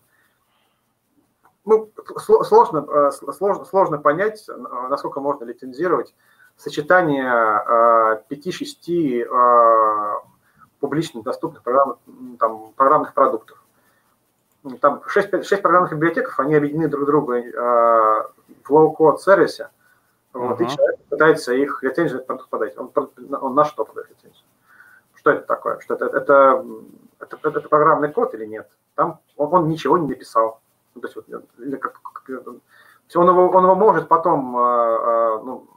Ну, 1.66 1.90
сложно, 2.20 2.86
э, 2.88 3.12
сложно, 3.12 3.66
сложно 3.66 3.98
понять, 3.98 4.48
насколько 4.90 5.20
можно 5.20 5.46
лицензировать 5.46 6.14
сочетание 6.58 7.28
5-6 8.30 8.76
э, 8.88 9.26
э, 9.26 10.14
публично 10.86 11.24
доступных 11.24 11.64
программных, 11.64 11.98
там, 12.40 12.72
программных 12.76 13.14
продуктов 13.14 13.58
там 14.82 15.02
6, 15.06 15.46
6 15.46 15.62
программных 15.62 15.94
библиотеков, 15.94 16.40
они 16.40 16.56
объединены 16.56 16.88
друг 16.88 17.06
друга 17.06 17.38
э, 17.38 18.24
в 18.64 18.72
low-code 18.72 19.18
сервисе, 19.18 19.70
вот, 20.34 20.60
uh-huh. 20.60 20.66
и 20.66 20.70
человек 20.70 21.00
пытается 21.10 21.54
их 21.54 21.84
лицензию 21.84 22.26
подать. 22.50 22.78
Он, 22.78 22.92
он 23.42 23.56
на 23.56 23.66
что 23.66 23.86
подает 23.86 24.10
лицензию? 24.10 24.44
Что 25.14 25.32
это 25.32 25.46
такое? 25.46 25.80
Что 25.80 25.94
это, 25.94 26.06
это, 26.06 26.66
это, 27.20 27.38
это, 27.42 27.60
это 27.60 27.70
программный 27.70 28.12
код 28.12 28.34
или 28.34 28.46
нет? 28.46 28.70
Там 28.96 29.20
он, 29.38 29.54
он 29.54 29.70
ничего 29.70 29.98
не 29.98 30.08
написал. 30.08 30.60
То 30.94 31.02
есть, 31.04 31.16
вот, 31.16 31.26
или 31.60 31.76
как, 31.76 32.02
как, 32.02 32.30
он, 33.16 33.30
его, 33.30 33.50
он 33.50 33.64
его 33.64 33.76
может 33.76 34.08
потом, 34.08 34.58
э, 34.58 34.62
э, 34.62 35.40
ну, 35.44 35.68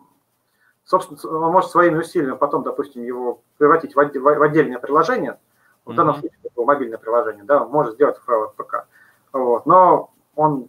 собственно, 0.89 1.39
он 1.39 1.53
может 1.53 1.71
своими 1.71 1.99
усилиями 1.99 2.37
потом, 2.37 2.63
допустим, 2.63 3.05
его 3.05 3.43
превратить 3.59 3.95
в, 3.95 4.01
отдельное 4.01 4.79
приложение, 4.79 5.39
в 5.85 5.95
данном 5.95 6.15
случае 6.15 6.39
это 6.43 6.63
мобильное 6.63 6.99
приложение, 6.99 7.45
да, 7.45 7.63
он 7.63 7.71
может 7.71 7.95
сделать 7.95 8.19
в 8.27 8.55
ПК. 8.57 8.87
Вот. 9.33 9.67
Но 9.67 10.11
он 10.35 10.69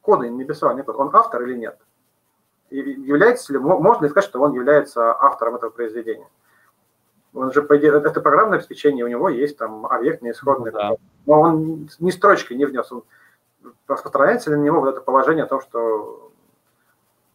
коды 0.00 0.30
не 0.30 0.44
писал, 0.44 0.74
нет, 0.74 0.88
он 0.88 1.14
автор 1.14 1.42
или 1.42 1.56
нет? 1.56 1.78
И 2.70 2.78
является 2.78 3.52
ли, 3.52 3.58
можно 3.58 4.04
ли 4.04 4.10
сказать, 4.10 4.28
что 4.28 4.40
он 4.40 4.52
является 4.52 5.12
автором 5.12 5.56
этого 5.56 5.70
произведения? 5.70 6.28
Он 7.34 7.52
же, 7.52 7.62
по 7.62 7.76
идее, 7.76 7.92
это 7.98 8.20
программное 8.20 8.58
обеспечение, 8.58 9.04
у 9.04 9.08
него 9.08 9.28
есть 9.28 9.58
там 9.58 9.86
объектные 9.86 10.32
исходные. 10.32 10.72
Ну, 10.72 10.78
да. 10.78 10.90
Но 11.26 11.40
он 11.40 11.88
ни 11.98 12.10
строчкой 12.10 12.56
не 12.56 12.64
внес, 12.64 12.90
он 12.90 13.04
распространяется 13.86 14.50
ли 14.50 14.56
на 14.56 14.62
него 14.62 14.80
вот 14.80 14.88
это 14.88 15.00
положение 15.02 15.44
о 15.44 15.48
том, 15.48 15.60
что 15.60 16.32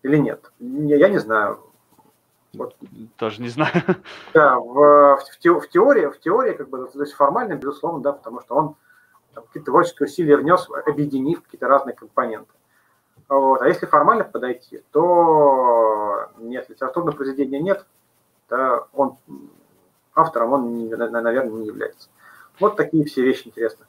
или 0.02 0.18
нет. 0.18 0.52
Я 0.60 1.10
не 1.10 1.20
знаю. 1.20 1.60
Вот. 2.58 2.76
Тоже 3.18 3.42
не 3.42 3.50
знаю. 3.50 3.74
Да, 4.34 4.60
в, 4.60 5.18
в, 5.18 5.40
те, 5.40 5.52
в 5.52 5.68
теории, 5.70 6.08
в 6.08 6.20
теории, 6.20 6.54
как 6.54 6.70
бы, 6.70 6.88
то 6.88 7.02
есть 7.02 7.14
формально, 7.14 7.56
безусловно, 7.56 8.02
да, 8.02 8.14
потому 8.14 8.42
что 8.42 8.56
он 8.56 8.76
какие-то 9.34 9.72
творческие 9.72 10.06
усилия 10.08 10.38
внес, 10.38 10.68
объединив 10.86 11.42
какие-то 11.42 11.68
разные 11.68 11.96
компоненты. 11.96 12.52
Вот. 13.28 13.62
А 13.62 13.68
если 13.68 13.86
формально 13.86 14.24
подойти, 14.24 14.84
то 14.92 16.30
нет, 16.38 16.70
литературного 16.70 17.16
произведения 17.16 17.60
нет, 17.60 17.86
то 18.48 18.88
он 18.94 19.18
автором 20.14 20.54
он, 20.54 20.90
наверное, 20.90 21.50
не 21.50 21.68
является. 21.68 22.10
Вот 22.60 22.78
такие 22.78 23.06
все 23.06 23.22
вещи 23.22 23.48
интересные. 23.48 23.88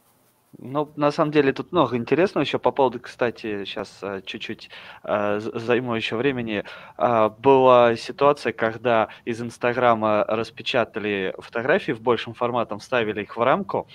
Ну, 0.59 0.91
на 0.97 1.11
самом 1.11 1.33
деле 1.33 1.53
тут 1.53 1.73
много 1.73 1.97
интересного 1.97 2.43
еще 2.43 2.59
по 2.59 2.71
поводу, 2.71 2.99
кстати, 2.99 3.65
сейчас 3.67 3.99
э, 4.03 4.23
чуть-чуть 4.25 4.71
э, 5.05 5.41
займу 5.41 5.95
еще 5.95 6.17
времени. 6.17 6.65
Э, 6.97 7.29
была 7.29 7.95
ситуация, 7.97 8.53
когда 8.53 9.09
из 9.27 9.41
Инстаграма 9.43 10.25
распечатали 10.27 11.35
фотографии 11.39 11.93
в 11.93 12.01
большем 12.01 12.33
форматом, 12.33 12.79
вставили 12.79 13.23
их 13.23 13.37
в 13.37 13.43
рамку, 13.43 13.87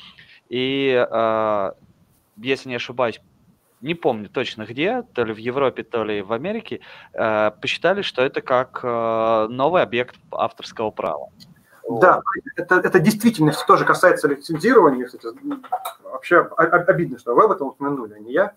и, 0.50 1.04
э, 1.10 1.72
если 2.38 2.70
не 2.70 2.76
ошибаюсь, 2.76 3.20
не 3.82 3.96
помню 3.96 4.30
точно 4.30 4.66
где, 4.66 5.02
то 5.02 5.24
ли 5.24 5.34
в 5.34 5.38
Европе, 5.38 5.82
то 5.84 6.04
ли 6.04 6.22
в 6.22 6.32
Америке, 6.32 6.82
э, 7.14 7.52
посчитали, 7.60 8.04
что 8.04 8.22
это 8.22 8.42
как 8.42 8.82
э, 8.84 9.48
новый 9.50 9.82
объект 9.82 10.16
авторского 10.32 10.92
права. 10.92 11.30
Да, 12.00 12.22
это, 12.56 12.76
это 12.76 13.00
действительно 13.00 13.52
все 13.52 13.66
тоже 13.66 13.86
касается 13.86 14.28
лицензирования. 14.28 15.06
Кстати, 15.06 15.28
вообще 16.04 16.40
обидно, 16.40 17.18
что 17.18 17.36
вы 17.36 17.44
об 17.46 17.52
этом 17.52 17.68
упомянули, 17.68 18.14
а 18.14 18.20
не 18.20 18.34
я. 18.34 18.54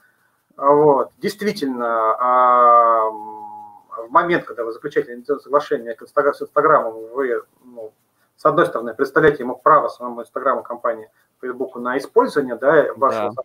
Вот. 0.57 1.11
Действительно, 1.19 2.15
а, 2.19 3.11
в 3.11 4.11
момент, 4.11 4.45
когда 4.45 4.65
вы 4.65 4.73
заключаете 4.73 5.23
соглашение 5.41 5.97
с 5.99 6.43
Инстаграмом, 6.43 6.95
вы, 7.13 7.43
ну, 7.65 7.93
с 8.37 8.45
одной 8.45 8.67
стороны, 8.67 8.95
представляете 8.95 9.43
ему 9.43 9.57
право 9.57 9.89
самому 9.89 10.23
Инстаграму 10.23 10.63
компании 10.63 11.11
Фейсбуку 11.41 11.79
на 11.79 11.99
использование 11.99 12.57
да, 12.57 12.93
вашего 12.95 13.35
да. 13.35 13.43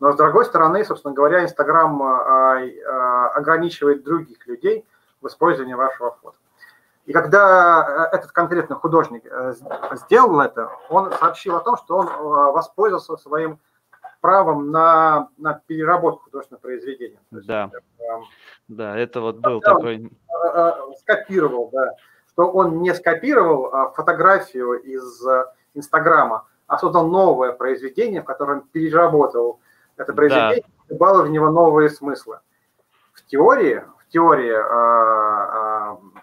Но 0.00 0.12
с 0.12 0.16
другой 0.16 0.46
стороны, 0.46 0.82
собственно 0.84 1.12
говоря, 1.12 1.44
Инстаграм 1.44 2.02
а, 2.02 2.58
а, 2.58 3.28
ограничивает 3.28 4.02
других 4.02 4.46
людей 4.46 4.86
в 5.20 5.26
использовании 5.26 5.74
вашего 5.74 6.16
фото. 6.22 6.36
И 7.10 7.12
когда 7.12 8.08
э, 8.12 8.16
этот 8.16 8.30
конкретный 8.30 8.76
художник 8.76 9.26
э, 9.26 9.54
сделал 9.96 10.40
это, 10.40 10.70
он 10.88 11.10
сообщил 11.10 11.56
о 11.56 11.60
том, 11.60 11.76
что 11.76 11.96
он 11.96 12.06
э, 12.06 12.12
воспользовался 12.52 13.16
своим 13.16 13.58
правом 14.20 14.70
на, 14.70 15.28
на 15.36 15.54
переработку 15.66 16.26
художественного 16.26 16.60
произведения. 16.60 17.18
Да, 17.32 17.64
есть, 17.64 17.84
да, 18.68 18.96
это 18.96 19.20
вот 19.22 19.38
был 19.38 19.60
такой... 19.60 20.08
Скопировал, 21.00 21.70
да, 21.72 21.96
что 22.28 22.48
он 22.48 22.80
не 22.80 22.94
скопировал 22.94 23.74
а, 23.74 23.90
фотографию 23.90 24.74
из 24.74 25.20
Инстаграма, 25.74 26.46
а 26.68 26.78
создал 26.78 27.08
новое 27.08 27.50
произведение, 27.52 28.22
в 28.22 28.24
котором 28.24 28.60
переработал 28.68 29.58
это 29.96 30.12
произведение, 30.12 30.62
да. 30.62 30.94
добавил 30.94 31.24
в 31.24 31.30
него 31.30 31.50
новые 31.50 31.90
смыслы. 31.90 32.38
В 33.14 33.26
теории, 33.26 33.82
в 33.98 34.12
теории 34.12 34.52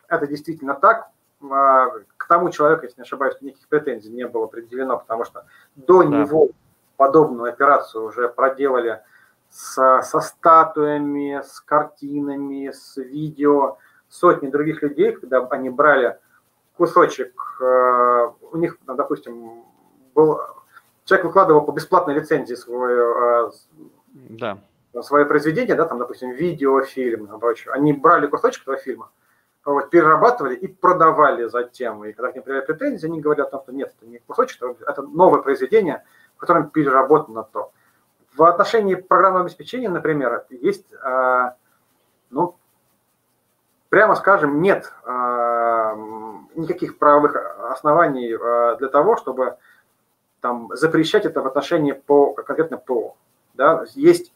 это 0.07 0.27
действительно 0.27 0.73
так. 0.73 1.09
А, 1.49 1.89
к 2.17 2.27
тому 2.27 2.49
человеку, 2.49 2.83
если 2.83 3.01
не 3.01 3.03
ошибаюсь, 3.03 3.39
никаких 3.41 3.67
претензий 3.67 4.09
не 4.09 4.27
было 4.27 4.47
предъявлено, 4.47 4.97
потому 4.97 5.23
что 5.23 5.45
до 5.75 6.03
да. 6.03 6.09
него 6.09 6.49
подобную 6.97 7.51
операцию 7.51 8.03
уже 8.05 8.27
проделали 8.27 9.01
с, 9.49 10.01
со 10.03 10.19
статуями, 10.19 11.41
с 11.45 11.61
картинами, 11.61 12.71
с 12.71 12.97
видео 12.97 13.77
сотни 14.09 14.47
других 14.47 14.81
людей, 14.81 15.11
когда 15.11 15.45
они 15.45 15.69
брали 15.69 16.17
кусочек, 16.75 17.33
э, 17.61 18.29
у 18.51 18.57
них, 18.57 18.77
ну, 18.85 18.95
допустим, 18.95 19.63
был 20.13 20.39
человек 21.05 21.25
выкладывал 21.25 21.61
по 21.61 21.71
бесплатной 21.71 22.15
лицензии 22.15 22.55
свое, 22.55 23.49
э, 23.49 23.51
да. 24.13 24.57
свое 25.01 25.25
произведение, 25.25 25.75
да, 25.75 25.85
там, 25.85 25.99
допустим, 25.99 26.31
видео, 26.31 26.81
фильм, 26.81 27.29
они 27.71 27.93
брали 27.93 28.27
кусочек 28.27 28.63
этого 28.63 28.77
фильма, 28.77 29.09
перерабатывали 29.89 30.55
и 30.55 30.67
продавали 30.67 31.47
затем. 31.47 32.03
И 32.05 32.13
когда 32.13 32.31
к 32.31 32.35
ним 32.35 32.43
приезжают 32.43 32.67
претензии, 32.67 33.07
они 33.07 33.21
говорят 33.21 33.47
о 33.47 33.51
том, 33.51 33.61
что 33.63 33.71
нет, 33.73 33.93
это 33.97 34.09
не 34.09 34.19
кусочек, 34.19 34.61
это 34.85 35.01
новое 35.01 35.41
произведение, 35.41 36.03
в 36.35 36.39
котором 36.39 36.69
переработано 36.69 37.43
то. 37.43 37.71
В 38.35 38.43
отношении 38.43 38.95
программного 38.95 39.45
обеспечения, 39.45 39.89
например, 39.89 40.45
есть, 40.49 40.85
э, 40.93 41.51
ну, 42.29 42.55
прямо 43.89 44.15
скажем, 44.15 44.61
нет 44.61 44.93
э, 45.05 45.95
никаких 46.55 46.97
правовых 46.97 47.35
оснований 47.71 48.33
э, 48.33 48.75
для 48.77 48.89
того, 48.89 49.17
чтобы 49.17 49.57
там, 50.41 50.69
запрещать 50.73 51.25
это 51.25 51.41
в 51.41 51.47
отношении 51.47 51.93
по 51.93 52.33
конкретно 52.33 52.77
ПО. 52.77 53.15
Да? 53.55 53.85
Есть, 53.95 54.33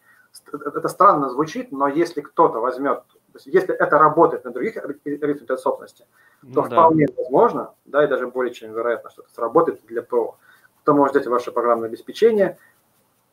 это 0.52 0.88
странно 0.88 1.30
звучит, 1.30 1.72
но 1.72 1.88
если 1.88 2.22
кто-то 2.22 2.60
возьмет 2.60 3.04
то 3.32 3.38
есть, 3.38 3.48
если 3.48 3.74
это 3.74 3.98
работает 3.98 4.44
на 4.44 4.52
других 4.52 4.76
объектах 4.78 5.60
собственности, 5.60 6.06
то 6.42 6.62
ну, 6.62 6.64
вполне 6.64 7.08
да. 7.08 7.14
возможно, 7.18 7.74
да, 7.86 8.04
и 8.04 8.08
даже 8.08 8.28
более 8.28 8.54
чем 8.54 8.74
вероятно, 8.74 9.10
что 9.10 9.22
это 9.22 9.34
сработает 9.34 9.82
для 9.86 10.04
ПО. 10.04 10.36
Кто 10.82 10.94
может 10.94 11.16
взять 11.16 11.28
ваше 11.28 11.52
программное 11.52 11.88
обеспечение, 11.88 12.58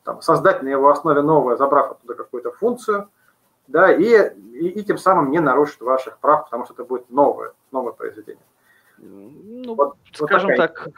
там, 0.05 0.23
создать 0.23 0.63
на 0.63 0.69
его 0.69 0.89
основе 0.89 1.23
новое, 1.23 1.57
забрав 1.57 1.93
оттуда 1.93 2.15
какую-то 2.15 2.53
функцию, 2.53 3.09
да, 3.67 3.93
и, 3.93 4.05
и, 4.05 4.69
и 4.69 4.85
тем 4.85 4.99
самым 4.99 5.31
не 5.31 5.41
нарушит 5.41 5.81
ваших 5.81 6.19
прав, 6.19 6.45
потому 6.45 6.65
что 6.65 6.75
это 6.75 6.85
будет 6.85 7.11
новое, 7.11 7.53
новое 7.73 7.93
произведение. 7.93 8.45
Ну, 8.99 9.75
вот, 9.75 9.97
скажем 10.13 10.51
вот 10.51 10.57
так, 10.57 10.89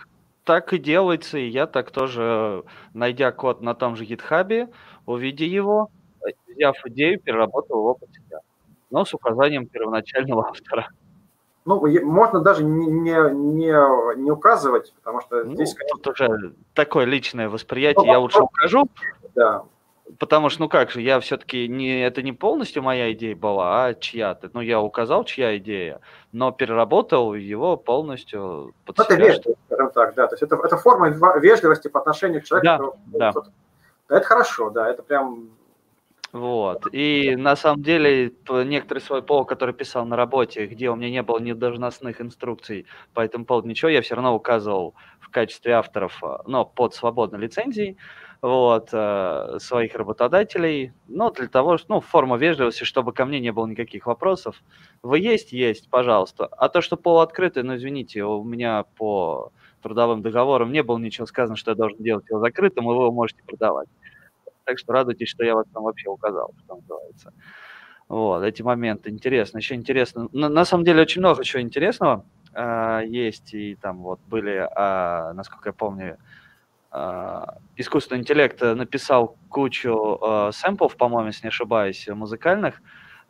так 0.44 0.72
и 0.74 0.78
делается, 0.78 1.38
и 1.38 1.48
я 1.48 1.66
так 1.66 1.90
тоже, 1.90 2.64
найдя 2.92 3.32
код 3.32 3.62
на 3.62 3.74
том 3.74 3.96
же 3.96 4.04
GitHub, 4.04 4.72
увидя 5.06 5.44
его, 5.44 5.90
взяв 6.48 6.76
идею, 6.84 7.18
переработал 7.18 7.78
его 7.78 7.94
под 7.94 8.10
себя 8.12 8.40
но 8.90 9.04
с 9.04 9.14
указанием 9.14 9.66
первоначального 9.66 10.48
автора. 10.48 10.88
Ну, 11.64 11.86
можно 12.04 12.40
даже 12.40 12.64
не, 12.64 12.86
не, 12.86 13.12
не, 13.32 14.16
не 14.16 14.30
указывать, 14.30 14.92
потому 14.96 15.20
что 15.20 15.44
ну, 15.44 15.54
здесь... 15.54 15.74
Тут 15.90 16.06
уже 16.08 16.54
такое 16.74 17.04
личное 17.04 17.48
восприятие, 17.48 18.06
ну, 18.06 18.12
я 18.12 18.18
лучше 18.18 18.40
укажу. 18.40 18.88
Да. 19.34 19.64
Потому 20.18 20.48
что, 20.48 20.62
ну 20.62 20.68
как 20.68 20.90
же, 20.90 21.00
я 21.00 21.20
все-таки 21.20 21.68
не, 21.68 22.04
это 22.04 22.22
не 22.22 22.32
полностью 22.32 22.82
моя 22.82 23.12
идея 23.12 23.36
была, 23.36 23.86
а 23.86 23.94
чья-то. 23.94 24.50
Ну, 24.52 24.60
я 24.60 24.80
указал, 24.80 25.24
чья 25.24 25.56
идея, 25.58 26.00
но 26.32 26.50
переработал 26.50 27.34
его 27.34 27.76
полностью 27.76 28.74
под 28.84 28.98
ну, 28.98 29.04
себя. 29.04 29.14
Это 29.14 29.24
вежливость, 29.24 29.60
скажем 29.66 29.90
так, 29.90 30.14
да. 30.14 30.26
То 30.26 30.34
есть 30.34 30.42
это, 30.42 30.56
это 30.56 30.76
форма 30.76 31.08
вежливости 31.38 31.88
по 31.88 32.00
отношению 32.00 32.40
к 32.40 32.44
человеку. 32.44 32.98
Да, 33.06 33.32
да. 33.32 33.40
да. 34.08 34.16
Это 34.16 34.26
хорошо, 34.26 34.70
да, 34.70 34.90
это 34.90 35.02
прям 35.02 35.50
вот. 36.32 36.86
И 36.92 37.34
на 37.36 37.56
самом 37.56 37.82
деле 37.82 38.32
некоторый 38.48 39.00
свой 39.00 39.22
пол, 39.22 39.44
который 39.44 39.74
писал 39.74 40.06
на 40.06 40.16
работе, 40.16 40.66
где 40.66 40.88
у 40.90 40.94
меня 40.96 41.10
не 41.10 41.22
было 41.22 41.40
ни 41.40 41.52
должностных 41.52 42.20
инструкций 42.20 42.86
по 43.14 43.20
этому 43.20 43.44
поводу, 43.44 43.68
ничего, 43.68 43.88
я 43.90 44.00
все 44.00 44.14
равно 44.14 44.34
указывал 44.36 44.94
в 45.20 45.28
качестве 45.30 45.72
авторов, 45.74 46.22
э, 46.22 46.26
но 46.46 46.64
под 46.64 46.94
свободной 46.94 47.40
лицензией, 47.40 47.96
вот, 48.42 48.90
э, 48.92 49.58
своих 49.58 49.94
работодателей, 49.96 50.92
но 51.08 51.30
для 51.30 51.48
того, 51.48 51.78
ну, 51.88 52.00
форма 52.00 52.36
вежливости, 52.36 52.84
чтобы 52.84 53.12
ко 53.12 53.24
мне 53.26 53.40
не 53.40 53.50
было 53.52 53.66
никаких 53.66 54.06
вопросов. 54.06 54.62
Вы 55.02 55.18
есть? 55.18 55.52
Есть, 55.52 55.90
пожалуйста. 55.90 56.46
А 56.46 56.68
то, 56.68 56.80
что 56.80 56.96
пол 56.96 57.20
открытый, 57.20 57.64
ну, 57.64 57.74
извините, 57.76 58.22
у 58.24 58.44
меня 58.44 58.84
по 58.96 59.50
трудовым 59.82 60.22
договорам 60.22 60.70
не 60.72 60.82
было 60.82 60.98
ничего 60.98 61.26
сказано, 61.26 61.56
что 61.56 61.72
я 61.72 61.74
должен 61.76 61.98
делать 62.02 62.24
его 62.30 62.38
закрытым, 62.40 62.84
и 62.84 62.88
вы 62.94 63.02
его 63.02 63.12
можете 63.12 63.42
продавать. 63.46 63.88
Так 64.64 64.78
что 64.78 64.92
радуйтесь, 64.92 65.28
что 65.28 65.44
я 65.44 65.54
вас 65.54 65.66
там 65.72 65.82
вообще 65.82 66.08
указал, 66.08 66.52
что 66.64 66.76
называется. 66.76 67.32
Вот, 68.08 68.42
эти 68.42 68.62
моменты 68.62 69.10
интересно. 69.10 69.58
Еще 69.58 69.74
интересно. 69.76 70.28
На, 70.32 70.48
на 70.48 70.64
самом 70.64 70.84
деле 70.84 71.02
очень 71.02 71.20
много 71.20 71.44
чего 71.44 71.62
интересного 71.62 72.24
э, 72.52 73.02
есть. 73.06 73.54
И 73.54 73.76
там 73.76 73.98
вот 73.98 74.20
были, 74.26 74.66
э, 74.68 75.32
насколько 75.32 75.68
я 75.68 75.72
помню, 75.72 76.18
э, 76.92 77.42
искусственный 77.76 78.20
интеллект 78.20 78.60
написал 78.60 79.36
кучу 79.48 80.18
э, 80.20 80.50
сэмплов, 80.52 80.96
по-моему, 80.96 81.28
если 81.28 81.44
не 81.44 81.50
ошибаюсь, 81.50 82.08
музыкальных, 82.08 82.82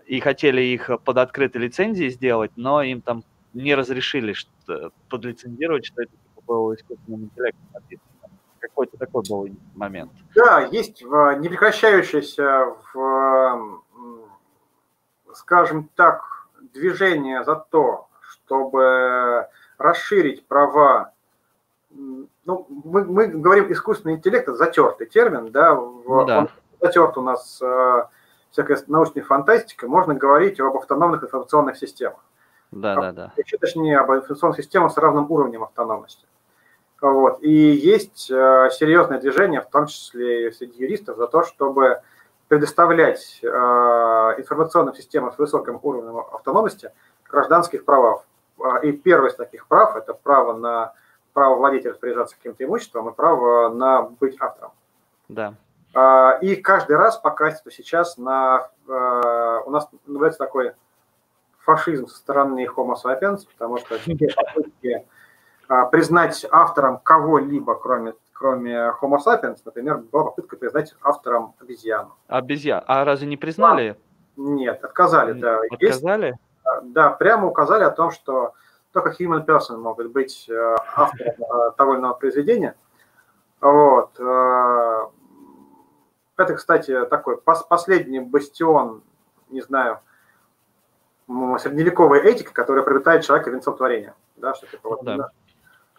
и 0.07 0.19
хотели 0.21 0.63
их 0.63 0.91
под 1.05 1.19
открытой 1.19 1.61
лицензией 1.61 2.11
сделать, 2.11 2.53
но 2.57 2.83
им 2.83 3.03
там 3.03 3.23
не 3.53 3.75
разрешили 3.75 4.33
что, 4.33 4.93
подлицензировать, 5.09 5.87
что 5.87 6.03
это 6.03 6.13
типа, 6.13 6.43
было 6.47 6.75
искусственным 6.75 7.25
интеллектом 7.25 7.69
написано 7.75 8.11
какой-то 8.61 8.97
такой 8.97 9.23
был 9.29 9.49
момент. 9.75 10.13
Да, 10.35 10.61
есть 10.61 11.03
непрекращающееся, 11.03 12.75
в, 12.93 13.83
скажем 15.35 15.89
так, 15.95 16.23
движение 16.73 17.45
за 17.45 17.57
то, 17.57 18.09
чтобы 18.21 19.49
расширить 19.79 20.47
права. 20.47 21.13
Ну, 21.91 22.67
мы, 22.85 23.05
мы 23.05 23.27
говорим 23.27 23.73
искусственный 23.73 24.15
интеллект, 24.15 24.45
это 24.49 24.57
затертый 24.57 25.07
термин, 25.07 25.51
да, 25.51 25.75
ну, 25.75 26.25
да. 26.25 26.39
он 26.41 26.49
затерт 26.81 27.17
у 27.17 27.23
нас 27.23 27.61
э, 27.63 28.05
всякая 28.51 28.83
научная 28.87 29.23
фантастика, 29.23 29.89
можно 29.89 30.15
говорить 30.15 30.61
об 30.61 30.77
автономных 30.77 31.25
информационных 31.25 31.77
системах. 31.77 32.21
Да, 32.71 32.93
а, 32.93 33.01
да, 33.01 33.13
да. 33.13 33.33
Еще 33.37 33.59
точнее 33.59 33.99
об 33.99 34.11
информационных 34.13 34.59
системах 34.59 34.93
с 34.93 34.97
равным 34.97 35.31
уровнем 35.31 35.65
автономности. 35.65 36.27
Вот. 37.01 37.43
И 37.43 37.51
есть 37.51 38.31
э, 38.31 38.69
серьезное 38.73 39.19
движение, 39.19 39.61
в 39.63 39.71
том 39.71 39.87
числе 39.87 40.53
среди 40.53 40.83
юристов, 40.83 41.17
за 41.17 41.27
то, 41.27 41.43
чтобы 41.43 42.03
предоставлять 42.49 43.41
э, 43.43 43.47
информационным 43.47 44.95
системам 44.95 45.33
с 45.33 45.39
высоким 45.39 45.79
уровнем 45.83 46.19
автономности 46.19 46.93
гражданских 47.29 47.85
правов. 47.85 48.25
И 48.83 48.93
первое 48.93 49.31
из 49.31 49.37
таких 49.37 49.67
прав– 49.67 49.97
это 49.97 50.13
право 50.13 50.53
на 50.53 50.93
право 51.33 51.57
владеть 51.57 51.85
и 51.85 51.89
распоряжаться 51.89 52.37
каким-то 52.37 52.65
имуществом 52.65 53.09
и 53.09 53.15
право 53.15 53.69
на 53.71 54.03
быть 54.03 54.37
автором. 54.41 54.73
Да. 55.29 55.55
И 56.43 56.57
каждый 56.57 56.97
раз 56.97 57.17
по 57.17 57.31
качеству 57.31 57.71
сейчас 57.71 58.19
на, 58.19 58.69
у 58.87 59.71
нас 59.71 59.89
наблюдается 60.07 60.41
такой 60.41 60.73
фашизм 61.61 62.09
со 62.09 62.17
стороны 62.17 62.67
Homo 62.67 62.97
sapiens, 63.03 63.47
потому 63.51 63.79
что 63.79 63.97
все 63.99 64.17
попытки 64.35 65.07
признать 65.93 66.45
автором 66.51 66.99
кого-либо, 66.99 67.75
кроме, 67.77 68.15
кроме 68.33 68.93
Homo 69.01 69.19
sapiens, 69.25 69.59
например, 69.65 69.99
была 69.99 70.25
попытка 70.25 70.57
признать 70.57 70.95
автором 71.03 71.55
обезьяну. 71.61 72.17
Обезьян. 72.27 72.83
А 72.87 73.05
разве 73.05 73.29
не 73.29 73.37
признали? 73.37 73.97
Нет, 74.37 74.83
отказали, 74.83 75.33
да. 75.33 75.61
Отказали? 75.71 76.27
Есть, 76.27 76.39
да, 76.83 77.11
прямо 77.11 77.47
указали 77.47 77.85
о 77.85 77.91
том, 77.91 78.11
что 78.11 78.55
только 78.93 79.11
human 79.11 79.47
person 79.47 79.77
могут 79.77 80.11
быть 80.11 80.47
э, 80.49 80.77
автором 80.97 81.35
э, 81.39 81.71
того 81.77 81.93
или 81.95 82.01
иного 82.01 82.15
произведения. 82.15 82.75
Вот. 83.61 84.19
Э, 84.19 85.07
это, 86.37 86.55
кстати, 86.55 87.05
такой 87.07 87.37
последний 87.39 88.21
бастион, 88.21 89.03
не 89.51 89.61
знаю, 89.61 90.01
средневековой 91.59 92.21
этики, 92.23 92.51
которая 92.53 92.83
приобретает 92.83 93.25
человека 93.25 93.51
венцом 93.51 93.77
творения. 93.77 94.15
Да, 94.37 94.55
что 94.55 94.67
типа, 94.67 94.89
вот, 94.89 95.05
да. 95.05 95.31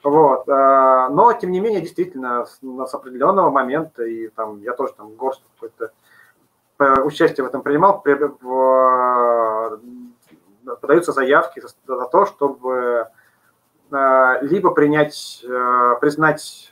Вот. 0.04 0.48
Но, 0.48 1.34
тем 1.40 1.52
не 1.52 1.60
менее, 1.60 1.82
действительно, 1.82 2.46
с, 2.46 2.94
определенного 2.94 3.52
момента, 3.52 4.04
и 4.04 4.30
там 4.30 4.60
я 4.62 4.74
тоже 4.74 4.94
там 4.94 5.14
горсть 5.16 5.44
какой-то 5.60 5.92
участие 7.04 7.46
в 7.46 7.48
этом 7.48 7.62
принимал, 7.62 8.04
в, 8.04 9.80
подаются 10.82 11.12
заявки 11.12 11.62
за 11.86 12.06
то, 12.08 12.26
чтобы 12.26 13.08
либо 14.42 14.72
принять, 14.72 15.46
признать 16.00 16.72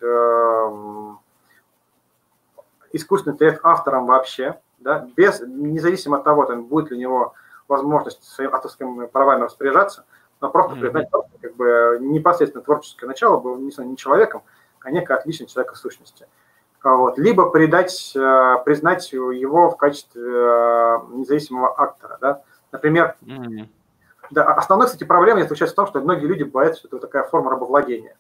искусственный 2.94 3.36
интеллект 3.36 3.60
автором 3.64 4.06
вообще, 4.06 4.60
да, 4.80 5.08
без, 5.16 5.42
независимо 5.42 6.18
от 6.18 6.24
того, 6.24 6.46
там, 6.46 6.66
будет 6.66 6.92
ли 6.92 6.98
у 6.98 7.00
него 7.00 7.34
возможность 7.68 8.24
своими 8.24 8.54
авторскими 8.54 9.06
правами 9.06 9.44
распоряжаться, 9.44 10.06
но 10.42 10.50
просто 10.50 10.76
mm-hmm. 10.76 10.80
признать 10.80 11.10
как 11.42 11.56
бы 11.56 11.98
непосредственно 12.02 12.64
творческое 12.64 13.08
начало 13.08 13.40
было 13.40 13.58
не, 13.58 13.72
не 13.86 13.98
человеком, 13.98 14.44
а 14.82 14.92
некой 14.92 15.18
отличной 15.18 15.48
человека 15.48 15.76
сущности. 15.76 16.28
Вот. 16.84 17.18
Либо 17.18 17.50
придать, 17.50 18.14
э, 18.16 18.56
признать 18.64 19.12
его 19.12 19.70
в 19.70 19.78
качестве 19.78 20.24
э, 20.24 21.00
независимого 21.12 21.74
актора. 21.78 22.18
Да? 22.22 22.42
Например, 22.72 23.16
mm-hmm. 23.22 23.68
да, 24.32 24.46
основная, 24.54 24.88
кстати, 24.88 25.04
проблема 25.04 25.42
заключается 25.42 25.74
в 25.74 25.76
том, 25.76 25.88
что 25.88 26.00
многие 26.00 26.28
люди 26.28 26.44
боятся, 26.44 26.80
что 26.80 26.98
это 26.98 27.08
такая 27.08 27.24
форма 27.24 27.52
рабовладения. 27.52 28.16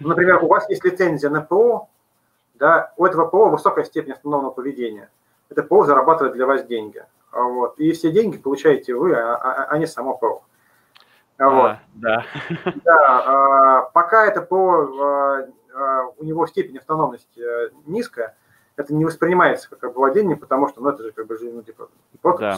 Например, 0.00 0.42
у 0.42 0.48
вас 0.48 0.68
есть 0.70 0.84
лицензия 0.84 1.30
на 1.30 1.42
ПО, 1.42 1.88
да, 2.54 2.92
у 2.96 3.04
этого 3.04 3.26
ПО 3.26 3.50
высокая 3.50 3.84
степень 3.84 4.12
основного 4.12 4.50
поведения. 4.50 5.10
Это 5.50 5.62
ПО 5.62 5.84
зарабатывает 5.84 6.34
для 6.34 6.46
вас 6.46 6.64
деньги. 6.64 7.04
Вот. 7.32 7.78
И 7.78 7.92
все 7.92 8.10
деньги 8.10 8.38
получаете 8.38 8.94
вы, 8.94 9.14
а, 9.14 9.36
а, 9.36 9.64
а 9.64 9.78
не 9.78 9.86
само 9.86 10.16
ПО. 10.16 10.42
А, 10.42 10.55
вот. 11.38 11.76
да. 11.94 12.24
да 12.84 13.22
а, 13.26 13.82
пока 13.92 14.26
это 14.26 14.40
ПО, 14.42 14.88
а, 15.74 16.06
у 16.16 16.24
него 16.24 16.46
степень 16.46 16.78
автономности 16.78 17.40
э, 17.40 17.70
низкая, 17.84 18.34
это 18.76 18.94
не 18.94 19.04
воспринимается 19.04 19.68
как 19.68 19.84
обладение, 19.84 20.36
потому 20.36 20.68
что, 20.68 20.80
ну, 20.80 20.90
это 20.90 21.02
же 21.02 21.12
как 21.12 21.26
бы, 21.26 21.38
ну, 21.40 21.62
типа, 21.62 21.88
да. 22.38 22.56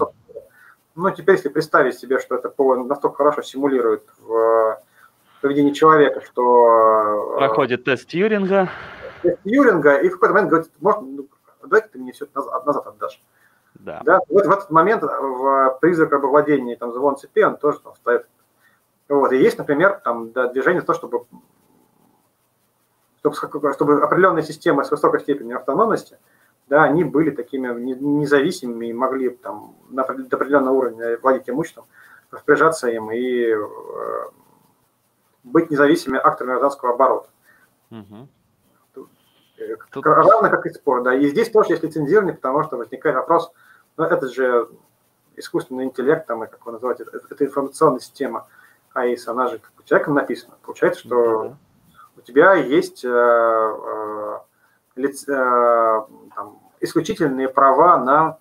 Ну, 0.94 1.10
теперь, 1.10 1.36
если 1.36 1.48
представить 1.48 1.98
себе, 1.98 2.18
что 2.18 2.36
это 2.36 2.48
ПО 2.48 2.76
настолько 2.76 3.18
хорошо 3.18 3.42
симулирует 3.42 4.04
в 4.18 4.80
поведении 5.40 5.72
человека, 5.72 6.20
что... 6.20 7.34
Э, 7.34 7.38
Проходит 7.38 7.84
тест 7.84 8.08
Тьюринга. 8.08 8.68
Тест 9.22 9.38
Тьюринга, 9.44 9.98
и 9.98 10.08
в 10.08 10.14
какой-то 10.14 10.34
момент 10.34 10.50
говорит, 10.50 10.72
может, 10.80 11.02
ну, 11.02 11.28
давай 11.62 11.88
ты 11.88 11.98
мне 11.98 12.12
все 12.12 12.24
это 12.24 12.38
назад, 12.38 12.66
назад 12.66 12.86
отдашь. 12.86 13.22
Да. 13.74 14.02
да? 14.04 14.20
Вот 14.28 14.46
в 14.46 14.50
этот 14.50 14.70
момент 14.70 15.02
в 15.02 15.78
призрак 15.80 16.12
обладения 16.12 16.76
там 16.76 16.92
звон 16.92 17.16
цепи, 17.16 17.40
он 17.40 17.56
тоже 17.56 17.80
там 17.80 17.94
ставит. 17.94 18.26
Вот. 19.08 19.32
И 19.32 19.38
есть, 19.38 19.58
например, 19.58 20.00
там 20.04 20.32
да, 20.32 20.48
движение 20.48 20.82
то, 20.82 20.94
чтобы, 20.94 21.24
чтобы, 23.22 23.72
чтобы 23.72 24.02
определенные 24.02 24.42
системы 24.42 24.84
с 24.84 24.90
высокой 24.90 25.20
степенью 25.20 25.56
автономности, 25.56 26.18
да, 26.68 26.84
они 26.84 27.04
были 27.04 27.30
такими 27.30 27.68
независимыми 27.68 28.86
и 28.86 28.92
могли 28.92 29.30
там 29.30 29.74
на 29.88 30.04
до 30.04 30.36
определенного 30.36 30.74
уровня 30.74 31.18
владеть 31.22 31.48
имуществом, 31.48 31.86
распоряжаться 32.30 32.88
им 32.88 33.10
и 33.10 33.46
э, 33.46 33.56
быть 35.44 35.70
независимыми 35.70 36.20
акторами 36.20 36.50
гражданского 36.50 36.92
оборота. 36.92 37.30
Угу. 37.90 38.28
Тут... 39.90 40.06
Равно 40.06 40.50
как 40.50 40.66
и 40.66 40.70
спор, 40.70 41.02
да. 41.02 41.14
И 41.14 41.26
здесь 41.28 41.50
тоже 41.50 41.70
есть 41.70 41.82
лицензирование, 41.82 42.34
потому 42.34 42.62
что 42.64 42.76
возникает 42.76 43.16
вопрос, 43.16 43.50
ну, 43.96 44.04
это 44.04 44.28
же 44.28 44.68
искусственный 45.36 45.84
интеллект, 45.84 46.26
там, 46.26 46.40
как 46.40 46.64
вы 46.66 46.72
называете, 46.72 47.04
это 47.30 47.44
информационная 47.44 48.00
система 48.00 48.46
АИС, 48.94 49.28
она 49.28 49.48
же 49.48 49.58
как 49.58 49.72
бы 49.74 49.84
человеком 49.84 50.14
написана. 50.14 50.56
Получается, 50.62 51.00
что 51.00 51.16
mm-hmm. 51.16 51.54
у 52.16 52.20
тебя 52.22 52.54
есть 52.54 53.04
э, 53.04 53.08
э, 53.08 54.38
лиц, 54.96 55.28
э, 55.28 56.00
там, 56.34 56.58
исключительные 56.80 57.48
права 57.48 57.98
на 57.98 58.38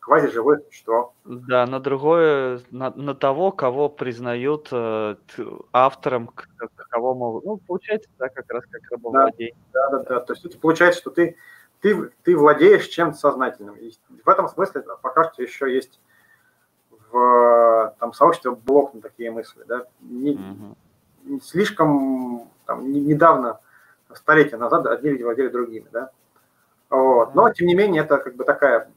квазиживое 0.00 0.62
существо. 0.66 1.12
Да, 1.24 1.66
на 1.66 1.80
другое, 1.80 2.62
на, 2.70 2.90
на 2.90 3.14
того, 3.14 3.52
кого 3.52 3.90
признают 3.90 4.68
э, 4.72 5.16
автором, 5.72 6.30
кого 6.90 7.14
могут. 7.14 7.44
Ну, 7.44 7.58
получается, 7.58 8.08
да, 8.18 8.28
как 8.28 8.50
раз 8.50 8.64
как 8.70 8.80
рабовладение. 8.90 9.54
Да, 9.72 9.90
да, 9.90 9.98
да, 9.98 10.04
да. 10.08 10.20
То 10.20 10.32
есть 10.32 10.44
это 10.46 10.58
получается, 10.58 11.00
что 11.00 11.10
ты, 11.10 11.36
ты, 11.80 12.10
ты 12.22 12.36
владеешь 12.36 12.86
чем-то 12.86 13.18
сознательным. 13.18 13.74
И 13.76 13.92
в 14.24 14.28
этом 14.28 14.48
смысле 14.48 14.82
пока 15.02 15.30
что 15.30 15.42
еще 15.42 15.72
есть 15.72 16.00
в 17.10 17.94
там, 17.98 18.12
сообществе 18.12 18.52
блок 18.52 18.94
на 18.94 19.00
такие 19.00 19.30
мысли. 19.30 19.62
Да? 19.66 19.86
Не, 20.00 20.32
угу. 20.32 20.76
не 21.24 21.40
слишком 21.40 22.48
там, 22.66 22.90
не, 22.90 23.00
недавно, 23.00 23.60
столетия 24.14 24.56
назад, 24.56 24.86
одни 24.86 25.10
люди 25.10 25.22
владели 25.22 25.48
другими. 25.48 25.86
Да? 25.92 26.10
Вот. 26.90 27.34
Но, 27.34 27.50
тем 27.52 27.66
не 27.66 27.74
менее, 27.74 28.02
это 28.02 28.18
как 28.18 28.36
бы 28.36 28.44
такая 28.44 28.90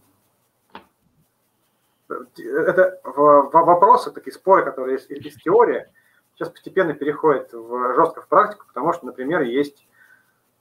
это 2.37 2.99
вопросы, 3.03 4.11
такие 4.11 4.33
споры, 4.33 4.63
которые 4.63 4.95
есть 4.95 5.09
из 5.09 5.35
теории, 5.35 5.87
сейчас 6.35 6.49
постепенно 6.49 6.93
переходят 6.93 7.53
в, 7.53 7.95
жестко 7.95 8.21
в 8.21 8.27
практику, 8.27 8.65
потому 8.67 8.93
что, 8.93 9.05
например, 9.05 9.41
есть 9.41 9.87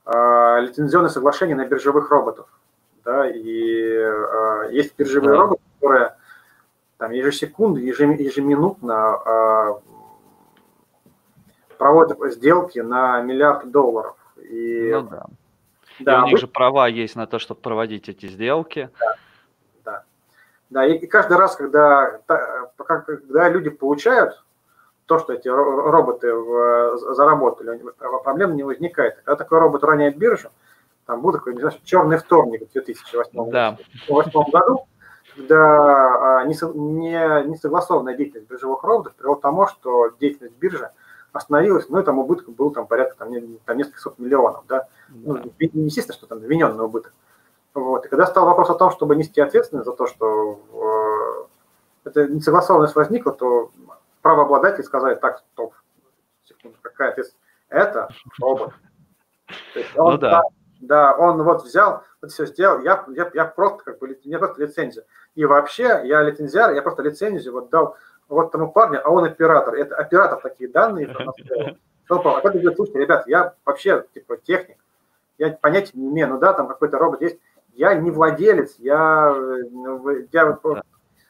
э, 0.05 0.59
лицензионные 0.61 1.09
соглашения 1.09 1.55
на 1.55 1.65
биржевых 1.65 2.09
роботов. 2.09 2.47
Да, 3.03 3.27
и 3.29 3.41
э, 3.41 4.69
есть 4.71 4.95
биржевые 4.95 5.31
да. 5.31 5.41
роботы, 5.41 5.61
которые 5.79 6.15
там 7.01 7.11
ежесекунду, 7.13 7.79
ежеминутно 7.79 9.17
э, 9.25 9.73
проводят 11.79 12.19
сделки 12.31 12.77
на 12.77 13.21
миллиард 13.21 13.71
долларов. 13.71 14.15
И, 14.37 14.91
ну, 14.93 15.01
да. 15.01 15.25
Да, 15.99 16.19
и 16.19 16.21
у 16.21 16.25
них 16.25 16.33
вы... 16.33 16.37
же 16.37 16.47
права 16.47 16.87
есть 16.87 17.15
на 17.15 17.25
то, 17.25 17.39
чтобы 17.39 17.59
проводить 17.59 18.07
эти 18.07 18.27
сделки. 18.27 18.91
Да. 19.83 20.03
Да, 20.69 20.85
и, 20.85 20.93
и 20.93 21.07
каждый 21.07 21.37
раз, 21.37 21.55
когда, 21.55 22.19
когда 22.77 23.49
люди 23.49 23.71
получают 23.71 24.43
то, 25.07 25.17
что 25.17 25.33
эти 25.33 25.47
роботы 25.47 26.31
заработали, 27.15 27.81
проблем 28.23 28.55
не 28.55 28.61
возникает. 28.61 29.15
Когда 29.15 29.37
такой 29.37 29.57
робот 29.57 29.83
роняет 29.83 30.17
биржу, 30.17 30.49
там 31.07 31.21
будет 31.21 31.37
такой, 31.37 31.55
не 31.55 31.61
знаю, 31.61 31.79
черный 31.83 32.17
вторник 32.19 32.69
в 32.69 32.73
2008 32.73 33.49
да. 33.49 33.75
году, 34.51 34.85
когда 35.35 36.41
а, 36.41 36.45
несогласованная 36.45 38.15
деятельность 38.15 38.49
биржевых 38.49 38.83
роботов 38.83 39.13
привела 39.15 39.35
к 39.35 39.41
тому, 39.41 39.67
что 39.67 40.09
деятельность 40.19 40.55
биржи 40.57 40.91
остановилась, 41.31 41.87
ну 41.89 41.99
и 41.99 42.03
там 42.03 42.19
убыток 42.19 42.49
был 42.49 42.71
там 42.71 42.87
порядка 42.87 43.15
там, 43.17 43.31
там 43.65 43.77
несколько 43.77 43.99
сот 43.99 44.19
миллионов, 44.19 44.65
да. 44.67 44.87
Ну, 45.09 45.35
да. 45.35 45.43
Ну, 45.43 45.51
естественно, 45.85 46.15
что 46.15 46.27
там 46.27 46.39
вмененный 46.39 46.83
убыток. 46.83 47.13
Вот. 47.73 48.05
И 48.05 48.09
когда 48.09 48.25
стал 48.25 48.45
вопрос 48.45 48.69
о 48.69 48.75
том, 48.75 48.91
чтобы 48.91 49.15
нести 49.15 49.39
ответственность 49.39 49.85
за 49.85 49.93
то, 49.93 50.07
что 50.07 51.47
э, 52.03 52.09
эта 52.09 52.27
несогласованность 52.27 52.95
возникла, 52.95 53.31
то 53.31 53.71
правообладатель 54.21 54.83
сказали, 54.83 55.15
так, 55.15 55.39
стоп, 55.53 55.73
секунду, 56.43 56.77
какая 56.81 57.11
ответственность? 57.11 57.41
Это 57.69 58.09
робот. 58.41 58.73
он, 59.95 60.13
ну, 60.13 60.17
да. 60.17 60.43
Да, 60.81 61.15
он 61.15 61.41
вот 61.43 61.63
взял, 61.63 62.03
вот 62.21 62.31
все 62.31 62.45
сделал, 62.45 62.81
я, 62.81 63.05
я, 63.15 63.31
я 63.33 63.45
просто 63.45 63.83
как 63.83 63.99
бы, 63.99 64.17
меня 64.25 64.39
просто 64.39 64.61
лицензия. 64.63 65.05
И 65.35 65.45
вообще, 65.45 66.01
я 66.03 66.21
лицензиар, 66.21 66.73
я 66.73 66.81
просто 66.81 67.03
лицензию 67.03 67.53
вот 67.53 67.69
дал 67.69 67.95
вот 68.27 68.51
тому 68.51 68.71
парню, 68.71 69.01
а 69.03 69.09
он 69.09 69.25
оператор. 69.25 69.75
Это 69.75 69.95
оператор 69.95 70.39
такие 70.41 70.69
данные. 70.69 71.15
А 72.09 72.17
потом 72.17 72.59
говорит, 72.59 72.75
слушайте, 72.75 72.99
ребят, 72.99 73.25
я 73.25 73.53
вообще 73.63 74.05
типа 74.13 74.35
техник, 74.35 74.75
я 75.37 75.51
понятия 75.51 75.91
не 75.93 76.09
имею, 76.09 76.27
ну 76.27 76.39
да, 76.39 76.51
там 76.51 76.67
какой-то 76.67 76.97
робот 76.97 77.21
есть, 77.21 77.37
я 77.73 77.93
не 77.93 78.11
владелец, 78.11 78.75
я, 78.79 79.33
ну, 79.71 80.05
я 80.33 80.59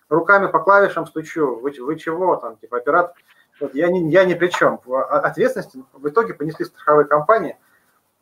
руками 0.09 0.47
по 0.47 0.57
клавишам 0.57 1.05
стучу, 1.05 1.59
вы, 1.59 1.71
вы 1.79 1.99
чего 1.99 2.35
там, 2.37 2.57
типа 2.57 2.77
оператор. 2.77 3.13
Вот, 3.59 3.75
я, 3.75 3.89
не, 3.89 4.09
я 4.09 4.25
ни 4.25 4.33
при 4.33 4.47
чем. 4.47 4.79
Ответственность 4.87 5.75
в 5.93 6.07
итоге 6.07 6.33
понесли 6.33 6.65
страховые 6.65 7.05
компании, 7.05 7.57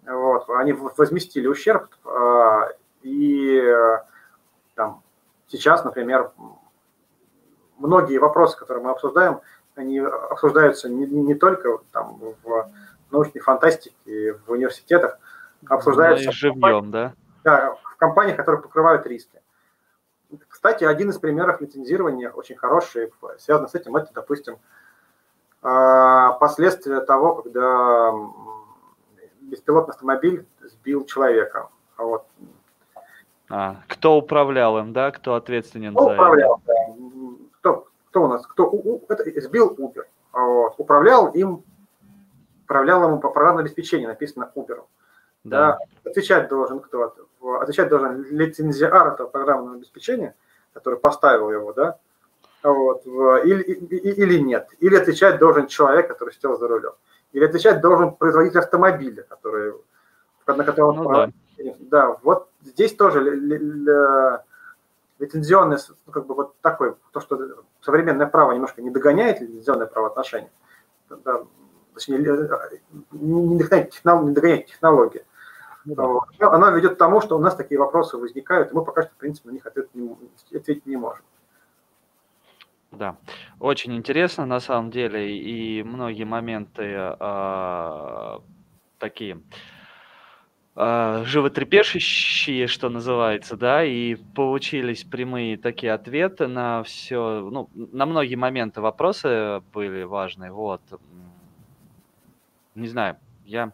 вот, 0.10 0.49
они 0.49 0.73
возместили 0.73 1.48
ущерб, 1.48 1.88
а, 2.06 2.69
и 3.02 3.61
там 4.76 5.02
сейчас, 5.48 5.84
например, 5.84 6.31
многие 7.77 8.18
вопросы, 8.18 8.57
которые 8.57 8.84
мы 8.84 8.91
обсуждаем, 8.91 9.41
они 9.76 9.99
обсуждаются 9.99 10.90
не, 10.90 11.06
не 11.06 11.36
только 11.36 11.80
там 11.91 12.19
в 12.44 12.69
научной 13.11 13.40
фантастике, 13.40 14.34
в 14.45 14.52
университетах, 14.52 15.19
обсуждаются... 15.68 16.27
Ну, 16.27 16.31
живьем, 16.31 16.91
да? 16.91 17.14
Да, 17.44 17.76
в 17.84 17.95
компаниях, 17.98 18.38
которые 18.38 18.61
покрывают 18.61 19.06
риски. 19.06 19.41
Кстати, 20.48 20.84
один 20.84 21.10
из 21.10 21.18
примеров 21.18 21.60
лицензирования 21.61 22.30
очень 22.30 22.56
хороший, 22.56 23.11
связан 23.40 23.68
с 23.68 23.76
этим, 23.76 23.95
это, 23.95 24.11
допустим, 24.14 24.57
а, 25.61 26.34
последствия 26.34 27.02
того, 27.02 27.41
когда 27.41 28.11
беспилотный 29.49 29.93
автомобиль 29.93 30.45
сбил 30.61 31.05
человека. 31.05 31.69
А 31.97 32.03
вот. 32.03 32.26
А, 33.49 33.77
кто 33.88 34.17
управлял 34.17 34.77
им, 34.80 34.93
да? 34.93 35.11
Кто 35.11 35.35
ответственен 35.35 35.93
кто 35.93 36.05
за 36.05 36.13
управлял, 36.13 36.61
это? 36.65 36.73
Да. 36.73 36.93
Кто, 37.59 37.88
кто 38.09 38.23
у 38.23 38.27
нас? 38.27 38.45
Кто, 38.47 38.69
у, 38.69 39.03
это 39.09 39.41
сбил 39.41 39.76
Uber. 39.77 40.03
А 40.31 40.41
вот. 40.41 40.76
Управлял 40.77 41.27
им, 41.31 41.63
управлял 42.63 43.03
ему 43.03 43.19
по 43.19 43.30
программному 43.30 43.65
обеспечению, 43.65 44.09
написано 44.09 44.51
Uber. 44.55 44.84
Да. 45.43 45.77
да. 46.03 46.09
Отвечать 46.09 46.49
должен 46.49 46.80
кто? 46.80 47.13
Отвечать 47.61 47.89
должен 47.89 48.23
лицензиар 48.23 49.13
этого 49.13 49.27
программного 49.27 49.77
обеспечения, 49.77 50.35
который 50.73 50.99
поставил 50.99 51.51
его, 51.51 51.73
да? 51.73 51.97
вот, 52.63 53.05
или, 53.05 53.61
или 53.61 54.39
нет. 54.39 54.67
Или 54.80 54.95
отвечать 54.95 55.39
должен 55.39 55.67
человек, 55.67 56.07
который 56.07 56.34
сидел 56.34 56.57
за 56.57 56.67
рулем. 56.67 56.93
Или 57.31 57.45
отвечать 57.45 57.81
должен 57.81 58.15
производитель 58.15 58.60
автомобиля, 58.60 59.23
который, 59.23 59.73
на 60.47 60.64
котором... 60.64 60.95
Ну, 60.95 61.10
да. 61.10 61.30
да, 61.80 62.18
вот 62.23 62.49
здесь 62.61 62.95
тоже 62.95 63.22
лицензионное, 65.19 65.80
ну, 66.06 66.11
как 66.11 66.26
бы 66.26 66.34
вот 66.34 66.56
такое, 66.61 66.95
то, 67.11 67.19
что 67.19 67.64
современное 67.81 68.27
право 68.27 68.53
немножко 68.53 68.81
не 68.81 68.89
догоняет 68.89 69.41
лицензионное 69.41 69.88
правоотношение, 69.88 70.51
да, 71.10 71.43
точнее, 71.93 72.18
не 73.11 73.57
догоняет, 73.57 73.91
технологии, 73.91 74.30
не 74.30 74.34
догоняет 74.34 74.65
технологии. 74.68 75.26
Ну, 75.85 76.22
да. 76.39 76.51
Оно 76.51 76.69
ведет 76.72 76.95
к 76.95 76.97
тому, 76.97 77.22
что 77.22 77.38
у 77.38 77.39
нас 77.39 77.56
такие 77.56 77.80
вопросы 77.80 78.18
возникают, 78.18 78.72
и 78.72 78.76
мы 78.76 78.84
пока 78.84 79.03
что, 79.03 79.11
в 79.11 79.15
принципе, 79.18 79.49
на 79.49 79.53
них 79.53 79.64
не, 79.93 80.18
ответить 80.57 80.85
не 80.85 80.97
можем. 80.97 81.23
Да, 82.91 83.18
очень 83.60 83.95
интересно 83.95 84.45
на 84.45 84.60
самом 84.60 84.90
деле, 84.90 85.38
и 85.38 85.84
многие 85.84 86.24
моменты 86.24 86.95
а, 86.98 88.41
такие 88.98 89.41
а, 90.76 91.24
животрепещущие, 91.24 92.66
что 92.66 92.90
называется, 92.90 93.57
да, 93.57 93.84
и 93.84 94.16
получились 94.16 95.03
прямые 95.03 95.57
такие 95.57 95.94
ответы 95.94 96.48
на 96.48 96.82
все, 96.82 97.48
ну, 97.52 97.70
на 97.76 98.07
многие 98.07 98.36
моменты 98.36 98.82
вопросы 98.82 99.61
были 99.72 100.02
важные, 100.03 100.52
вот. 100.52 100.82
Не 102.74 102.88
знаю, 102.88 103.18
я 103.45 103.72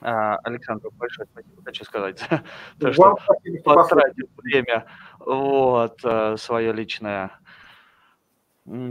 а, 0.00 0.36
Александру 0.44 0.90
большое 0.92 1.28
спасибо 1.30 1.62
хочу 1.62 1.84
сказать 1.84 2.18
за 2.20 2.42
то, 2.78 2.92
что 2.92 3.16
потратил 3.64 4.28
время, 4.38 4.86
вот, 5.18 5.98
э, 6.04 6.36
свое 6.38 6.72
личное 6.72 7.32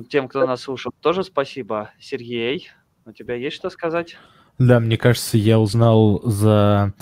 тем, 0.09 0.27
кто 0.27 0.45
нас 0.45 0.61
слушал, 0.61 0.91
тоже 0.99 1.23
спасибо. 1.23 1.91
Сергей, 1.99 2.69
у 3.05 3.11
тебя 3.11 3.35
есть 3.35 3.55
что 3.55 3.69
сказать? 3.69 4.17
Да, 4.57 4.79
мне 4.79 4.97
кажется, 4.97 5.37
я 5.37 5.59
узнал 5.59 6.21
за 6.23 6.93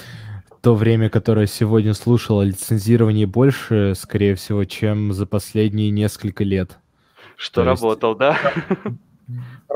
то 0.62 0.76
время, 0.76 1.10
которое 1.10 1.48
сегодня 1.48 1.94
слушал, 1.94 2.40
о 2.40 2.44
лицензировании 2.44 3.26
больше, 3.26 3.94
скорее 3.96 4.36
всего, 4.36 4.64
чем 4.66 5.14
за 5.14 5.26
последние 5.26 5.90
несколько 5.92 6.44
лет. 6.44 6.78
Что 7.36 7.62
то 7.62 7.66
работал, 7.66 8.10
есть... 8.12 8.20
да? 8.20 8.40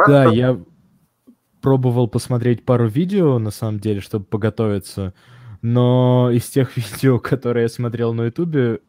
Да, 0.07 0.26
я 0.26 0.59
пробовал 1.61 2.07
посмотреть 2.07 2.65
пару 2.65 2.88
видео, 2.88 3.39
на 3.39 3.51
самом 3.51 3.80
деле, 3.80 4.01
чтобы 4.01 4.26
поготовиться, 4.26 5.13
но 5.61 6.31
из 6.31 6.47
тех 6.49 6.76
видео, 6.77 7.19
которые 7.19 7.63
я 7.63 7.69
смотрел 7.69 8.13
на 8.13 8.23
Ютубе, 8.23 8.80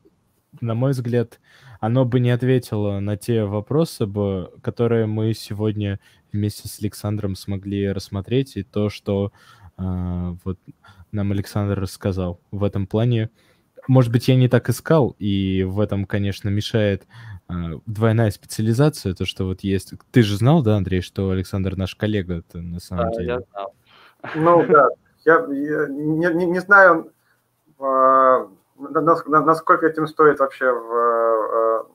на 0.60 0.74
мой 0.74 0.92
взгляд, 0.92 1.40
оно 1.82 2.04
бы 2.04 2.20
не 2.20 2.30
ответило 2.30 3.00
на 3.00 3.16
те 3.16 3.42
вопросы, 3.42 4.06
бы, 4.06 4.52
которые 4.62 5.06
мы 5.06 5.34
сегодня 5.34 5.98
вместе 6.32 6.68
с 6.68 6.80
Александром 6.80 7.34
смогли 7.34 7.90
рассмотреть, 7.90 8.56
и 8.56 8.62
то, 8.62 8.88
что 8.88 9.32
э, 9.78 10.36
вот 10.44 10.60
нам 11.10 11.32
Александр 11.32 11.80
рассказал 11.80 12.40
в 12.52 12.62
этом 12.62 12.86
плане. 12.86 13.30
Может 13.88 14.12
быть, 14.12 14.28
я 14.28 14.36
не 14.36 14.46
так 14.48 14.68
искал, 14.70 15.16
и 15.18 15.64
в 15.64 15.80
этом, 15.80 16.04
конечно, 16.04 16.48
мешает 16.50 17.04
э, 17.48 17.52
двойная 17.86 18.30
специализация, 18.30 19.12
то, 19.14 19.26
что 19.26 19.46
вот 19.46 19.62
есть... 19.62 19.92
Ты 20.12 20.22
же 20.22 20.36
знал, 20.36 20.62
да, 20.62 20.76
Андрей, 20.76 21.00
что 21.00 21.30
Александр 21.30 21.76
наш 21.76 21.96
коллега 21.96 22.44
это 22.48 22.58
на 22.58 22.78
самом 22.78 23.10
да, 23.10 23.18
деле? 23.18 23.26
я 23.26 23.40
знал. 23.50 23.74
Ну, 24.36 24.66
да. 24.68 24.86
Я, 25.24 25.34
я 25.48 25.88
не, 25.88 26.32
не, 26.32 26.46
не 26.46 26.60
знаю, 26.60 27.12
э, 27.80 28.46
насколько 28.90 29.86
этим 29.86 30.06
стоит 30.06 30.38
вообще 30.40 30.70
в 30.72 31.86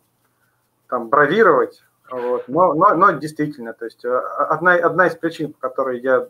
там 0.88 1.10
бравировать, 1.10 1.84
вот. 2.10 2.48
но, 2.48 2.74
но, 2.74 2.96
но 2.96 3.12
действительно, 3.12 3.74
то 3.74 3.86
есть 3.86 4.06
э, 4.06 4.18
одна, 4.18 4.74
одна 4.74 5.08
из 5.08 5.16
причин, 5.16 5.54
по 5.54 5.60
которой 5.60 6.00
я 6.00 6.28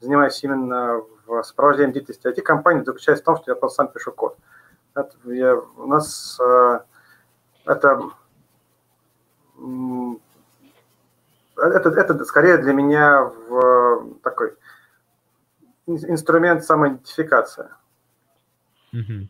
занимаюсь 0.00 0.42
именно 0.42 1.02
в 1.26 1.42
сопровождении 1.42 1.92
деятельности 1.92 2.26
IT-компании, 2.26 2.84
заключается 2.84 3.22
в 3.22 3.26
том, 3.26 3.36
что 3.36 3.50
я 3.50 3.54
просто 3.54 3.76
сам 3.76 3.88
пишу 3.88 4.12
код. 4.12 4.36
Это, 4.94 5.14
я, 5.24 5.56
у 5.56 5.86
нас 5.86 6.38
э, 6.40 6.80
это, 7.66 8.10
это, 11.56 11.88
это 11.90 12.24
скорее 12.24 12.56
для 12.58 12.72
меня 12.72 13.24
в 13.24 14.06
такой 14.22 14.56
инструмент 15.86 16.64
самоидентификации. 16.64 17.68
Mm-hmm. 18.94 19.28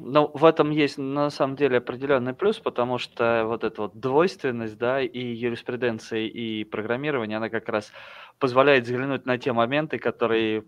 Ну, 0.00 0.32
в 0.34 0.44
этом 0.44 0.70
есть 0.70 0.98
на 0.98 1.30
самом 1.30 1.54
деле 1.54 1.78
определенный 1.78 2.34
плюс, 2.34 2.58
потому 2.58 2.98
что 2.98 3.44
вот 3.46 3.62
эта 3.62 3.82
вот 3.82 3.94
двойственность, 3.94 4.76
да, 4.76 5.00
и 5.00 5.20
юриспруденция, 5.20 6.26
и 6.26 6.64
программирование, 6.64 7.36
она 7.36 7.48
как 7.48 7.68
раз 7.68 7.92
позволяет 8.40 8.84
взглянуть 8.84 9.26
на 9.26 9.38
те 9.38 9.52
моменты, 9.52 9.98
которые, 10.00 10.64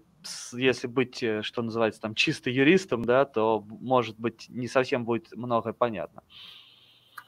если 0.52 0.86
быть, 0.86 1.20
э, 1.20 1.42
что 1.42 1.62
называется, 1.62 2.00
там, 2.00 2.14
чисто 2.14 2.48
юристом, 2.48 3.04
да, 3.04 3.24
то, 3.24 3.64
может 3.68 4.20
быть, 4.20 4.46
не 4.50 4.68
совсем 4.68 5.04
будет 5.04 5.32
многое 5.34 5.72
понятно. 5.72 6.22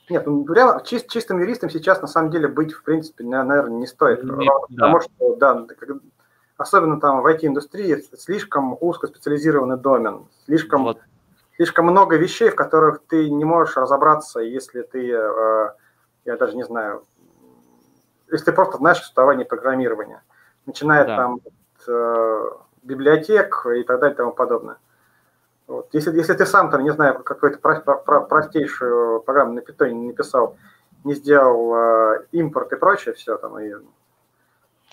Нет, 0.08 0.26
ну, 0.26 0.46
реально, 0.52 0.84
чист, 0.84 1.10
чистым 1.10 1.40
юристом 1.40 1.70
сейчас 1.70 2.00
на 2.00 2.08
самом 2.08 2.30
деле 2.30 2.46
быть, 2.46 2.72
в 2.72 2.84
принципе, 2.84 3.24
наверное, 3.24 3.80
не 3.80 3.86
стоит. 3.88 4.22
Не, 4.22 4.48
потому 4.68 4.98
да. 4.98 5.00
что, 5.00 5.36
да, 5.36 5.66
особенно 6.56 7.00
там 7.00 7.22
в 7.22 7.26
IT-индустрии 7.26 7.96
слишком 8.16 8.76
узкоспециализированный 8.80 9.76
домен, 9.76 10.26
слишком 10.44 10.84
вот 10.84 11.00
слишком 11.60 11.84
много 11.84 12.16
вещей, 12.16 12.48
в 12.48 12.56
которых 12.56 13.02
ты 13.06 13.28
не 13.28 13.44
можешь 13.44 13.76
разобраться, 13.76 14.40
если 14.40 14.80
ты, 14.80 15.12
э, 15.12 15.74
я 16.24 16.36
даже 16.38 16.56
не 16.56 16.62
знаю, 16.62 17.04
если 18.30 18.46
ты 18.46 18.52
просто 18.52 18.78
знаешь 18.78 18.96
существование 18.96 19.44
программирования, 19.44 20.22
начиная 20.64 21.04
да. 21.04 21.16
там 21.16 21.34
от 21.34 21.84
э, 21.86 22.50
библиотек 22.82 23.66
и 23.76 23.82
так 23.82 24.00
далее 24.00 24.14
и 24.14 24.16
тому 24.16 24.32
подобное. 24.32 24.78
Вот. 25.66 25.90
Если, 25.92 26.16
если 26.16 26.32
ты 26.32 26.46
сам 26.46 26.70
там, 26.70 26.82
не 26.82 26.92
знаю, 26.92 27.22
какую-то 27.22 27.58
про, 27.58 27.78
про, 27.78 28.22
простейшую 28.22 29.20
программу 29.20 29.52
на 29.52 29.60
питоне 29.60 29.92
не 29.92 30.06
написал, 30.06 30.56
не 31.04 31.14
сделал 31.14 31.74
э, 31.74 32.26
импорт 32.32 32.72
и 32.72 32.76
прочее, 32.76 33.12
все 33.12 33.36
там, 33.36 33.58
и, 33.58 33.74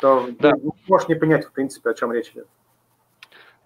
то 0.01 0.27
да. 0.37 0.51
можешь 0.89 1.07
не 1.07 1.15
понять, 1.15 1.45
в 1.45 1.53
принципе, 1.53 1.91
о 1.91 1.93
чем 1.93 2.11
речь 2.11 2.31
идет. 2.31 2.47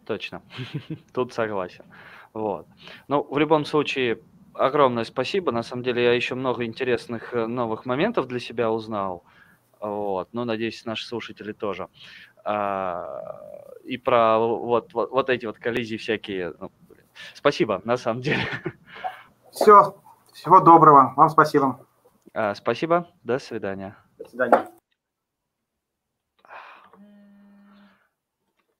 Точно. 0.06 0.44
Тут 1.14 1.34
согласен. 1.34 1.86
Вот. 2.34 2.68
Ну, 3.08 3.28
в 3.30 3.38
любом 3.38 3.66
случае, 3.66 4.20
огромное 4.54 5.04
спасибо. 5.04 5.52
На 5.52 5.64
самом 5.64 5.84
деле, 5.84 6.04
я 6.04 6.14
еще 6.14 6.36
много 6.36 6.66
интересных 6.66 7.34
э, 7.34 7.46
новых 7.46 7.86
моментов 7.86 8.28
для 8.28 8.40
себя 8.40 8.72
узнал. 8.72 9.24
Вот. 9.80 10.30
Ну, 10.32 10.46
надеюсь, 10.46 10.86
наши 10.86 11.06
слушатели 11.06 11.54
тоже. 11.54 11.88
А, 12.44 13.40
и 13.84 13.98
про 13.98 14.40
вот, 14.40 14.94
вот, 14.94 15.12
вот 15.12 15.30
эти 15.30 15.46
вот 15.46 15.58
коллизии 15.58 15.98
всякие. 15.98 16.54
Ну, 16.60 16.72
блин. 16.88 17.06
Спасибо, 17.34 17.82
на 17.84 17.98
самом 17.98 18.22
деле. 18.22 18.44
Все. 19.52 19.96
Всего 20.34 20.60
доброго. 20.60 21.14
Вам 21.18 21.30
спасибо. 21.30 21.86
А, 22.34 22.56
спасибо. 22.56 23.08
До 23.24 23.40
свидания. 23.40 23.98
До 24.18 24.30
свидания. 24.30 24.71